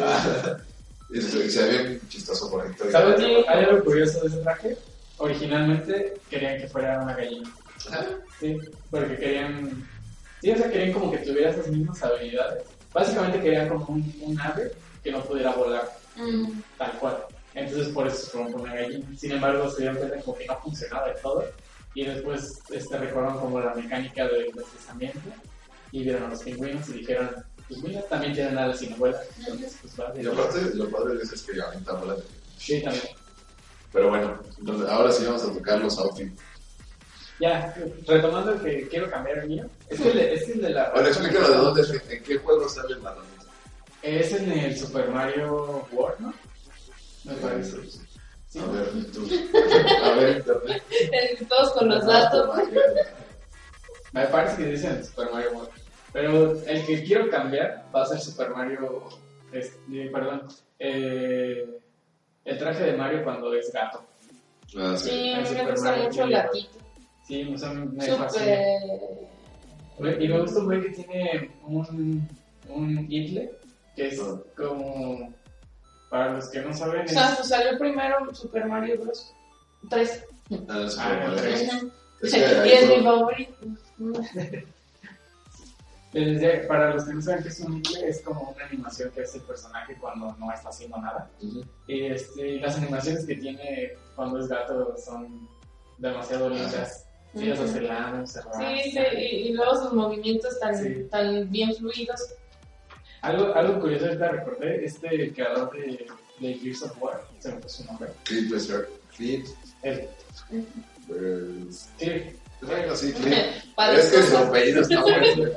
Ah, 0.00 0.56
y 1.10 1.20
se, 1.20 1.46
y 1.46 1.50
se 1.50 1.62
ve 1.68 1.78
bien 1.82 2.00
chistoso 2.08 2.50
por 2.50 2.66
ahí. 2.66 2.72
¿Sabes? 2.90 3.20
Hay 3.48 3.64
algo 3.64 3.84
curioso 3.84 4.20
de 4.20 4.26
ese 4.28 4.36
traje. 4.38 4.76
Originalmente 5.18 6.14
querían 6.28 6.58
que 6.60 6.68
fuera 6.68 7.00
una 7.02 7.14
gallina. 7.14 7.48
Ah, 7.92 8.04
Sí, 8.40 8.56
porque 8.90 9.16
querían. 9.16 9.88
Sí, 10.42 10.50
o 10.50 10.56
sea, 10.56 10.70
querían 10.70 10.92
como 10.92 11.10
que 11.10 11.18
tuviera 11.18 11.50
esas 11.50 11.68
mismas 11.68 12.02
habilidades. 12.02 12.64
Básicamente 12.92 13.40
querían 13.40 13.68
como 13.68 13.86
un, 13.86 14.14
un 14.20 14.40
ave 14.40 14.72
que 15.02 15.12
no 15.12 15.22
pudiera 15.24 15.52
volar 15.52 15.88
Mm. 16.16 16.60
tal 16.78 16.92
cual. 17.00 17.16
Entonces 17.54 17.88
por 17.88 18.06
eso 18.06 18.16
se 18.16 18.30
fueron 18.30 18.52
con 18.52 18.60
una 18.62 18.74
gallina. 18.74 19.04
Sin 19.16 19.32
embargo, 19.32 19.68
se 19.70 19.82
dieron 19.82 19.96
cuenta 19.98 20.20
como 20.20 20.36
que 20.36 20.46
no 20.46 20.58
funcionaba 20.60 21.08
de 21.08 21.14
todo. 21.20 21.44
Y 21.94 22.04
después 22.04 22.60
este, 22.70 22.98
recordaron 22.98 23.38
como 23.38 23.60
la 23.60 23.74
mecánica 23.74 24.26
del 24.28 24.52
deslizamiento. 24.52 25.20
Y 25.92 26.02
vieron 26.02 26.24
a 26.24 26.28
los 26.28 26.42
pingüinos 26.42 26.88
y 26.88 26.92
dijeron, 26.94 27.30
pues 27.68 27.82
mira, 27.82 28.02
también 28.02 28.32
tienen 28.32 28.58
alas 28.58 28.78
sin 28.80 28.96
vuela. 28.98 29.20
Entonces, 29.38 29.76
pues 29.80 29.98
va. 29.98 30.12
Y 30.20 30.26
aparte, 30.26 30.60
lo 30.74 30.88
padre 30.90 31.14
de 31.16 31.22
eso 31.22 31.34
es 31.34 31.42
que 31.42 31.60
avienta 31.62 31.92
bolas 31.94 32.18
de 32.18 32.24
Sí, 32.58 32.82
también. 32.82 33.04
Pero 33.94 34.08
bueno, 34.10 34.38
entonces, 34.58 34.88
ahora 34.90 35.12
sí 35.12 35.24
vamos 35.24 35.44
a 35.44 35.52
tocar 35.52 35.78
los 35.80 35.96
outfits. 35.98 36.42
Ya, 37.40 37.74
retomando 38.06 38.52
el 38.52 38.60
que 38.60 38.88
quiero 38.88 39.08
cambiar 39.08 39.38
el 39.38 39.48
mío. 39.48 39.66
Es 39.88 40.00
que 40.00 40.10
el 40.10 40.16
de, 40.16 40.34
es 40.34 40.48
el 40.48 40.60
de 40.60 40.70
la. 40.70 40.84
Ahora 40.88 41.08
explícalo 41.08 41.48
de 41.48 41.56
dónde, 41.56 41.80
es, 41.82 42.10
en 42.10 42.22
qué 42.24 42.38
juego 42.38 42.68
sale 42.68 42.96
la 42.96 43.14
ranita. 43.14 43.44
Es 44.02 44.32
en 44.32 44.52
el 44.52 44.76
Super 44.76 45.08
Mario 45.08 45.86
World, 45.92 46.18
¿no? 46.20 46.34
Me 47.24 47.34
parece. 47.34 47.76
Sí. 48.48 48.58
A 48.58 48.66
ver, 48.66 48.88
tú. 49.12 49.28
A 50.04 50.10
ver, 50.16 50.36
internet. 50.38 50.82
Todos 51.48 51.72
con 51.72 51.88
los 51.88 52.04
datos. 52.04 52.56
Me 54.12 54.26
parece 54.26 54.56
que 54.56 54.70
dice 54.70 54.88
en 54.88 54.96
el 54.96 55.04
Super 55.04 55.30
Mario 55.32 55.52
World. 55.52 55.70
Pero 56.12 56.52
el 56.66 56.86
que 56.86 57.02
quiero 57.04 57.30
cambiar 57.30 57.86
va 57.94 58.02
a 58.02 58.06
ser 58.06 58.20
Super 58.20 58.50
Mario. 58.50 59.08
este, 59.52 60.08
perdón. 60.12 60.48
eh, 60.78 61.80
el 62.44 62.58
traje 62.58 62.84
de 62.84 62.96
Mario 62.96 63.24
cuando 63.24 63.52
es 63.54 63.72
gato. 63.72 64.02
Ah, 64.78 64.94
sí. 64.96 65.10
Sí, 65.10 65.32
a 65.32 65.36
mí 65.36 65.42
me 65.42 65.46
Super 65.48 65.70
gusta 65.70 65.96
mucho 65.96 66.22
el 66.24 66.30
gatito. 66.30 66.78
Sí, 67.26 67.52
o 67.54 67.58
sea, 67.58 67.70
me 67.70 68.02
fascina. 68.06 68.56
Súper. 69.96 70.22
Y 70.22 70.28
me 70.28 70.40
gusta 70.40 70.58
un 70.60 70.64
güey 70.66 70.82
que 70.82 70.90
tiene 70.90 71.50
un, 71.66 72.28
un 72.68 73.06
itle, 73.10 73.58
que 73.96 74.08
es 74.08 74.20
Ah. 74.20 74.38
como. 74.56 75.32
Para 76.10 76.32
los 76.34 76.48
que 76.48 76.60
no 76.60 76.72
saben, 76.72 77.00
O 77.00 77.04
es. 77.04 77.12
sea, 77.12 77.34
pues 77.36 77.48
salió 77.48 77.78
primero 77.78 78.32
Super 78.34 78.66
Mario 78.66 79.00
Bros. 79.00 79.32
3. 79.90 80.24
Ah, 80.68 80.78
el 80.78 80.90
Super 80.90 81.06
Ah, 81.06 81.28
Mario. 81.28 81.32
ok. 81.34 81.92
Es 82.22 82.32
que 82.32 82.38
Y 82.40 82.42
ahí 82.42 82.70
es 82.72 82.88
mi 82.88 83.02
favorito. 83.04 83.54
Les 86.14 86.40
decía, 86.40 86.66
para 86.68 86.94
los 86.94 87.04
que 87.04 87.12
no 87.14 87.20
saben 87.20 87.42
qué 87.42 87.48
es 87.48 87.60
un 87.60 87.76
itle, 87.78 88.08
es 88.08 88.20
como 88.22 88.54
una 88.56 88.64
animación 88.66 89.10
que 89.10 89.22
hace 89.22 89.38
el 89.38 89.44
personaje 89.44 89.96
cuando 90.00 90.32
no 90.38 90.52
está 90.52 90.68
haciendo 90.68 90.96
nada. 90.98 91.28
Ujú. 91.42 91.62
Y 91.88 92.04
este, 92.06 92.60
las 92.60 92.76
animaciones 92.78 93.26
que 93.26 93.34
tiene 93.34 93.92
cuando 94.14 94.38
es 94.38 94.46
gato 94.48 94.94
son 94.96 95.48
demasiado 95.98 96.48
lindas. 96.48 97.04
Sí, 97.34 97.46
las 97.46 97.58
hace 97.58 97.80
lano, 97.80 98.24
se 98.28 98.40
Sí, 98.40 98.90
sí, 98.92 98.98
y, 99.16 99.24
y 99.48 99.52
luego 99.54 99.74
sus 99.74 99.92
movimientos 99.92 100.58
tan, 100.60 100.76
Sí. 100.80 101.04
tan 101.10 101.50
bien 101.50 101.74
fluidos. 101.74 102.20
Algo, 103.22 103.52
algo 103.54 103.80
curioso 103.80 104.06
ahorita 104.06 104.28
recordé, 104.28 104.84
este 104.84 105.32
creador 105.34 105.72
de, 105.72 106.06
de 106.38 106.54
Gears 106.54 106.82
of 106.84 107.02
War, 107.02 107.20
se 107.40 107.50
me 107.52 107.56
puso 107.60 107.82
su 107.82 107.84
nombre. 107.86 108.10
Western. 108.52 108.84
Clint. 109.16 109.48
El, 111.98 112.36
Es 113.94 114.10
que 114.10 114.22
su 114.22 114.36
apellido 114.36 114.82
está 114.82 115.02
bueno. 115.02 115.50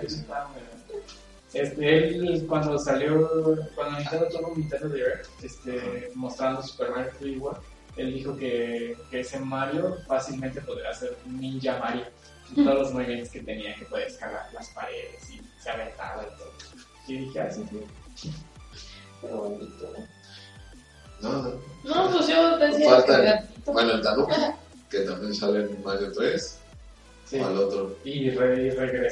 Este, 1.53 2.07
él 2.09 2.45
cuando 2.47 2.77
salió, 2.77 3.29
cuando 3.75 3.99
Nintendo 3.99 4.27
tuvo 4.27 4.53
Nintendo 4.55 4.89
Direct, 4.89 5.27
este, 5.43 6.11
mostrando 6.13 6.61
Super 6.61 6.91
Mario 6.91 7.11
3D 7.19 7.39
World, 7.39 7.61
él 7.95 8.13
dijo 8.13 8.35
que, 8.35 8.97
que 9.09 9.21
ese 9.21 9.39
Mario 9.39 9.97
fácilmente 10.07 10.61
podría 10.61 10.93
ser 10.93 11.17
un 11.25 11.39
Ninja 11.39 11.79
Mario. 11.79 12.05
Todos 12.55 12.75
los 12.75 12.93
movimientos 12.93 13.29
que 13.29 13.41
tenía, 13.41 13.75
que 13.75 13.85
podía 13.85 14.05
escalar 14.05 14.47
las 14.53 14.69
paredes 14.69 15.29
y 15.29 15.41
se 15.61 15.69
aventaba 15.69 16.23
y 16.23 16.37
todo. 16.37 16.53
Y 17.07 17.17
dije, 17.17 17.39
ah, 17.41 17.51
sí, 17.51 17.63
sí. 18.15 18.31
Qué 19.21 19.27
bonito. 19.27 19.93
No, 21.21 21.41
no. 21.41 21.51
No, 21.83 22.11
pues 22.11 22.27
yo 22.27 22.57
decía 22.57 22.89
Falta 22.89 23.21
que. 23.21 23.71
Bueno, 23.71 23.93
el 23.93 24.01
Tanuki, 24.01 24.33
que 24.89 24.99
también 24.99 25.33
sale 25.33 25.61
en 25.61 25.83
Mario 25.83 26.11
3. 26.13 26.59
Sí. 27.29 27.39
O 27.39 27.45
al 27.45 27.57
otro, 27.57 27.95
Y, 28.05 28.29
re- 28.29 28.67
y 28.67 28.69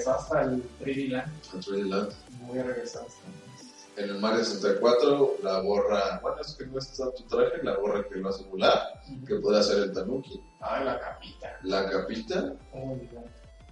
hasta 0.07 0.41
el 0.43 0.63
3D 0.79 1.09
Land. 1.09 1.33
al 1.53 1.59
3D 1.61 1.83
Land. 1.89 2.11
Muy 2.41 2.59
regresado 2.61 3.05
hasta 3.07 4.01
En 4.01 4.09
el 4.09 4.19
Mario 4.19 4.43
64, 4.45 5.37
la 5.43 5.59
gorra, 5.61 6.19
bueno, 6.21 6.37
es 6.41 6.53
que 6.53 6.65
no 6.65 6.79
está 6.79 7.11
tu 7.11 7.23
traje, 7.23 7.61
la 7.63 7.75
gorra 7.75 8.05
que 8.07 8.15
lo 8.19 8.29
hace 8.29 8.43
volar, 8.45 8.79
que 9.27 9.35
puede 9.35 9.59
hacer 9.59 9.79
el 9.79 9.93
Tanuki. 9.93 10.41
Ah, 10.61 10.81
la 10.83 10.99
capita. 10.99 11.59
La 11.63 11.89
capita, 11.89 12.53
Oh, 12.73 12.97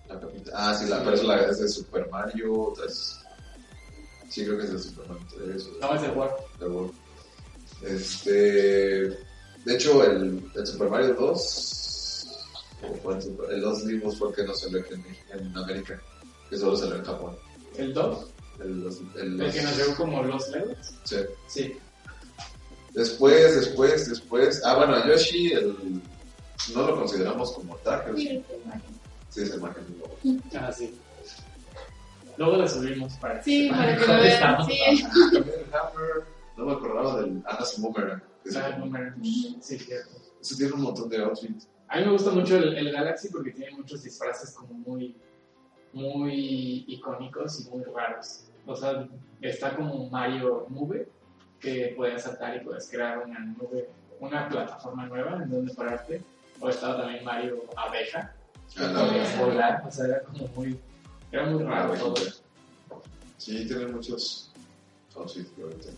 la 0.10 0.20
capita, 0.20 0.52
ah, 0.53 0.74
sí, 0.76 0.88
la, 0.90 1.02
es, 1.14 1.24
la, 1.24 1.45
es 1.45 1.60
de 1.60 1.68
Super 1.70 2.10
Mario 2.10 2.74
3. 2.76 3.20
Sí, 4.30 4.44
creo 4.45 4.57
que 4.57 4.64
es 4.65 4.72
de 4.74 4.80
Superman 4.80 5.20
3 5.38 5.68
o 5.68 5.80
No, 5.80 5.95
es 5.95 6.02
de 6.02 6.07
War. 6.10 6.36
de 6.60 6.68
World. 6.68 6.94
Este. 7.84 8.32
De 9.65 9.76
hecho, 9.76 10.03
el, 10.03 10.44
el 10.56 10.68
Super 10.68 10.90
Mario 10.90 11.14
2. 11.14 11.80
O 12.90 12.94
fue 12.96 13.16
el, 13.16 13.22
Super- 13.22 13.52
el 13.52 13.62
2 13.62 13.84
Limos 13.86 14.18
fue 14.18 14.30
el 14.30 14.36
que 14.36 14.44
no 14.44 14.54
salió 14.56 14.80
aquí 14.82 14.94
en, 14.94 15.40
en 15.40 15.58
América, 15.58 16.02
que 16.50 16.58
solo 16.58 16.76
salió 16.78 16.96
en 16.96 17.04
Japón. 17.06 17.36
El 17.78 17.94
2, 17.94 18.26
El, 18.62 18.82
los- 18.84 19.02
el, 19.16 19.42
el 19.42 19.52
que 19.52 19.62
los- 19.62 19.72
nos 19.72 19.78
llegó 19.78 19.96
como 19.96 20.24
los 20.24 20.50
levels. 20.50 20.94
sí. 21.04 21.18
Sí. 21.48 21.78
Después, 22.94 23.56
después, 23.56 24.08
después. 24.10 24.62
Ah, 24.64 24.76
bueno, 24.76 24.94
a 24.96 25.08
Yoshi, 25.08 25.52
el, 25.54 25.76
no 26.76 26.88
lo 26.88 26.96
consideramos 26.98 27.52
como 27.54 27.76
traje. 27.78 28.12
¿o 28.12 28.16
sí? 28.16 28.44
Es 29.36 29.56
imagen 29.56 29.84
de 29.88 29.98
nuevo. 29.98 30.16
Ah, 30.56 30.72
sí. 30.72 30.94
Luego 32.38 32.58
la 32.58 32.68
subimos 32.68 33.14
para 33.14 33.42
Sí, 33.44 33.70
para 33.72 33.96
que 33.98 34.02
lo 34.02 34.08
¿Dónde 34.14 34.24
vean. 34.28 34.66
Sí. 34.66 35.04
También 35.34 35.56
el 35.60 35.74
Hammer. 35.76 36.24
No 36.56 36.66
me 36.66 36.72
acordaba 36.74 37.22
del 37.22 37.42
Anna's 37.48 37.76
Boomerang. 37.80 38.22
Ah, 38.56 38.72
como- 38.74 38.86
número. 38.86 39.14
Sí, 39.24 39.80
cierto. 39.80 40.12
Ese 40.40 40.56
tiene 40.56 40.74
un 40.74 40.82
montón 40.82 41.10
de 41.10 41.18
outfits. 41.24 41.68
A 41.94 41.98
mí 41.99 42.06
me 42.06 42.11
gusta 42.11 42.32
mucho 42.32 42.57
el, 42.57 42.76
el 42.76 42.91
Galaxy 42.91 43.30
porque 43.30 43.52
tiene 43.52 43.72
muchos 43.78 44.02
disfraces 44.02 44.49
como 44.56 44.74
muy, 44.74 45.15
muy 45.94 46.86
icónicos 46.88 47.61
y 47.61 47.70
muy 47.70 47.84
raros. 47.84 48.45
O 48.65 48.76
sea, 48.76 49.07
está 49.41 49.76
como 49.76 50.10
Mario 50.10 50.65
Nube, 50.70 51.07
que 51.60 51.94
puedes 51.95 52.24
saltar 52.24 52.56
y 52.57 52.61
puedes 52.65 52.90
crear 52.90 53.20
una 53.20 53.40
nube, 53.41 53.91
una 54.20 54.49
plataforma 54.49 55.06
nueva 55.06 55.44
en 55.44 55.52
donde 55.52 55.72
pararte. 55.76 56.24
O 56.60 56.70
estaba 56.70 56.98
también 57.03 57.24
Mario 57.24 57.64
Abeja, 57.76 58.34
que 58.76 58.84
Ah, 58.84 59.06
podías 59.07 59.38
volar. 59.40 59.84
O 59.88 59.91
sea, 59.91 60.06
era 60.06 60.24
como 60.24 60.48
muy, 60.56 60.80
era 61.32 61.45
muy 61.45 61.64
raro 61.64 61.94
todo. 61.94 62.15
Sí, 63.38 63.68
tiene 63.68 63.86
muchos 63.88 64.52
ahorita- 65.15 65.90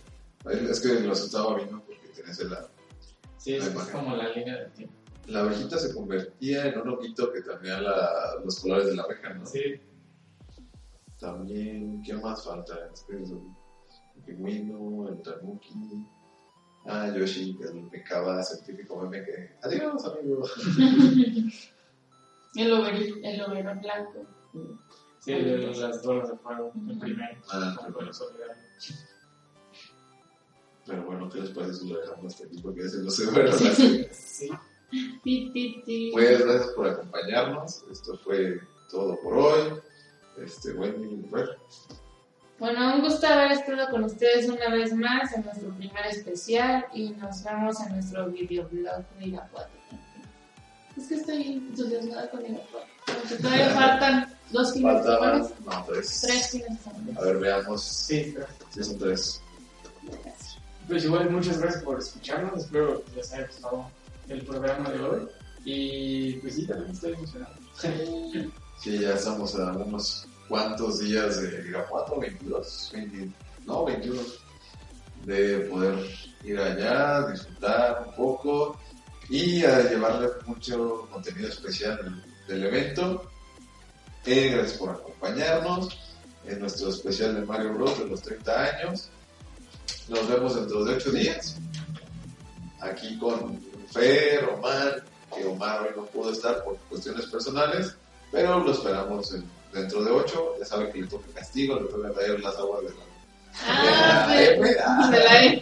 Ahí 0.43 0.67
Es 0.69 0.81
que 0.81 0.99
los 0.99 1.23
estaba 1.23 1.55
viendo 1.55 1.79
porque 1.83 2.09
tenés 2.13 2.37
la, 2.49 2.67
Sí, 3.37 3.51
La 3.57 3.63
es 3.65 3.71
imagen. 3.71 3.91
como 3.93 4.15
la 4.17 4.27
línea 4.29 4.57
del 4.57 4.71
tiempo. 4.73 4.93
La 5.27 5.41
abejita 5.41 5.77
se 5.77 5.93
convertía 5.93 6.67
en 6.67 6.79
un 6.81 6.89
ojito 6.89 7.31
que 7.31 7.41
tenía 7.41 7.79
la- 7.81 8.35
los 8.43 8.59
colores 8.59 8.87
de 8.87 8.95
la 8.95 9.03
abeja, 9.03 9.33
¿no? 9.33 9.45
Sí, 9.45 9.59
También, 11.19 12.01
¿qué 12.03 12.13
más 12.15 12.43
falta? 12.43 12.75
Es 12.93 13.01
que 13.03 13.21
es 13.21 13.31
el 13.31 13.39
pingüino, 14.25 15.07
el 15.09 15.21
tanuki. 15.21 16.05
Ah, 16.85 17.09
Yoshi, 17.15 17.57
que 17.57 17.63
es 17.63 17.71
el 17.71 17.89
el 18.53 18.63
típico 18.65 19.01
meme 19.01 19.23
que. 19.25 19.55
Adiós, 19.63 20.05
amigo. 20.05 20.43
El 22.57 22.71
over- 22.71 23.19
el 23.23 23.41
blanco. 23.81 24.25
sí, 25.19 25.31
el 25.33 25.45
de 25.45 25.57
las 25.81 26.03
bolas 26.05 26.29
de 26.29 26.37
fuego, 26.37 26.71
el 26.87 26.99
primero. 26.99 27.37
Ah, 27.51 27.73
como 27.75 27.97
primero. 27.97 28.55
Pero 30.85 31.03
bueno, 31.05 31.29
¿qué 31.29 31.41
les 31.41 31.49
parece 31.49 31.73
si 31.73 31.89
lo 31.89 31.99
dejamos 31.99 32.33
hasta 32.33 32.45
aquí? 32.45 32.61
Porque 32.61 32.81
ese 32.81 32.99
no 32.99 33.09
se 33.09 33.25
la 33.43 33.51
serie. 33.51 34.09
Sí, 34.13 34.49
Ti. 35.23 36.11
Pues 36.13 36.39
gracias 36.45 36.67
por 36.75 36.89
acompañarnos. 36.89 37.83
Esto 37.91 38.17
fue 38.23 38.59
todo 38.89 39.19
por 39.21 39.37
hoy. 39.37 39.73
Este, 40.43 40.71
Wendy, 40.73 41.27
Fer. 41.29 41.57
Bueno, 42.59 42.95
un 42.95 43.01
gusto 43.01 43.27
haber 43.27 43.51
estado 43.51 43.89
con 43.89 44.03
ustedes 44.05 44.47
una 44.47 44.69
vez 44.69 44.93
más 44.93 45.33
en 45.33 45.43
nuestro 45.43 45.69
primer 45.71 46.05
especial 46.07 46.85
y 46.93 47.09
nos 47.11 47.43
vemos 47.43 47.79
en 47.81 47.93
nuestro 47.93 48.27
videoblog 48.27 49.03
de 49.19 49.25
Irapuato. 49.25 49.69
Es 50.97 51.07
que 51.07 51.15
estoy 51.15 51.53
entusiasmada 51.53 52.29
con 52.29 52.45
Irapuato. 52.45 52.87
Porque 53.05 53.35
todavía 53.35 53.69
faltan 53.75 54.33
dos 54.51 54.73
fines 54.73 54.95
de 54.95 55.01
Faltaban, 55.03 55.47
semana. 55.47 55.79
no, 55.79 55.85
tres. 55.85 56.21
Tres 56.21 56.49
fines 56.49 56.69
de 56.69 56.77
semana. 56.77 57.19
A 57.19 57.23
ver, 57.23 57.37
veamos 57.39 57.83
sí, 57.83 58.35
si 58.69 58.83
son 58.83 58.99
tres. 58.99 59.41
Pues 60.87 61.03
igual, 61.03 61.29
muchas 61.31 61.59
gracias 61.59 61.83
por 61.83 61.99
escucharnos. 61.99 62.63
Espero 62.63 63.03
que 63.05 63.15
les 63.17 63.33
haya 63.33 63.47
gustado 63.47 63.89
el 64.27 64.45
programa 64.45 64.89
de 64.89 64.99
hoy. 65.01 65.27
Y 65.63 66.33
pues 66.33 66.55
sí, 66.55 66.67
también 66.67 66.91
estoy 66.91 67.13
emocionado. 67.13 67.55
Sí, 68.77 68.99
ya 68.99 69.13
estamos 69.13 69.55
a 69.55 69.71
unos 69.71 70.27
cuantos 70.49 70.99
días 70.99 71.41
de 71.41 71.69
Irapuato, 71.69 72.19
22, 72.19 72.91
20, 72.93 73.31
no, 73.65 73.85
21, 73.85 74.21
de 75.23 75.59
poder 75.61 75.95
ir 76.43 76.59
allá, 76.59 77.25
disfrutar 77.31 78.03
un 78.05 78.15
poco 78.15 78.77
y 79.29 79.61
llevarle 79.61 80.27
mucho 80.45 81.07
contenido 81.09 81.47
especial 81.47 81.97
del, 82.47 82.59
del 82.59 82.67
evento. 82.67 83.31
Eh, 84.25 84.49
gracias 84.49 84.77
por 84.77 84.89
acompañarnos 84.89 85.97
en 86.45 86.59
nuestro 86.59 86.89
especial 86.89 87.35
de 87.35 87.41
Mario 87.45 87.73
Bros. 87.73 87.97
de 87.99 88.07
los 88.07 88.21
30 88.21 88.63
años. 88.63 89.09
Nos 90.09 90.27
vemos 90.27 90.55
dentro 90.55 90.83
de 90.83 90.95
8 90.95 91.11
días. 91.11 91.57
Aquí 92.81 93.17
con 93.17 93.59
Fer, 93.95 94.43
Omar, 94.49 95.03
que 95.35 95.45
Omar 95.45 95.81
hoy 95.83 95.89
no 95.95 96.05
pudo 96.05 96.31
estar 96.31 96.63
por 96.63 96.77
cuestiones 96.89 97.25
personales, 97.27 97.95
pero 98.31 98.59
lo 98.59 98.71
esperamos 98.71 99.33
en- 99.33 99.49
dentro 99.73 100.03
de 100.03 100.11
8. 100.11 100.55
Ya 100.59 100.65
saben 100.65 100.91
que 100.91 101.01
le 101.01 101.07
toca 101.07 101.27
castigo, 101.33 101.79
le 101.79 101.87
toca 101.87 102.11
traer 102.11 102.39
las 102.41 102.55
aguas 102.57 102.81
de 102.83 102.89
la, 102.89 102.95
Ah, 103.67 104.27
de 104.29 104.35
la 104.35 104.53
M. 104.53 104.75
ah, 104.85 105.09
de 105.11 105.19
la 105.19 105.45
E. 105.45 105.59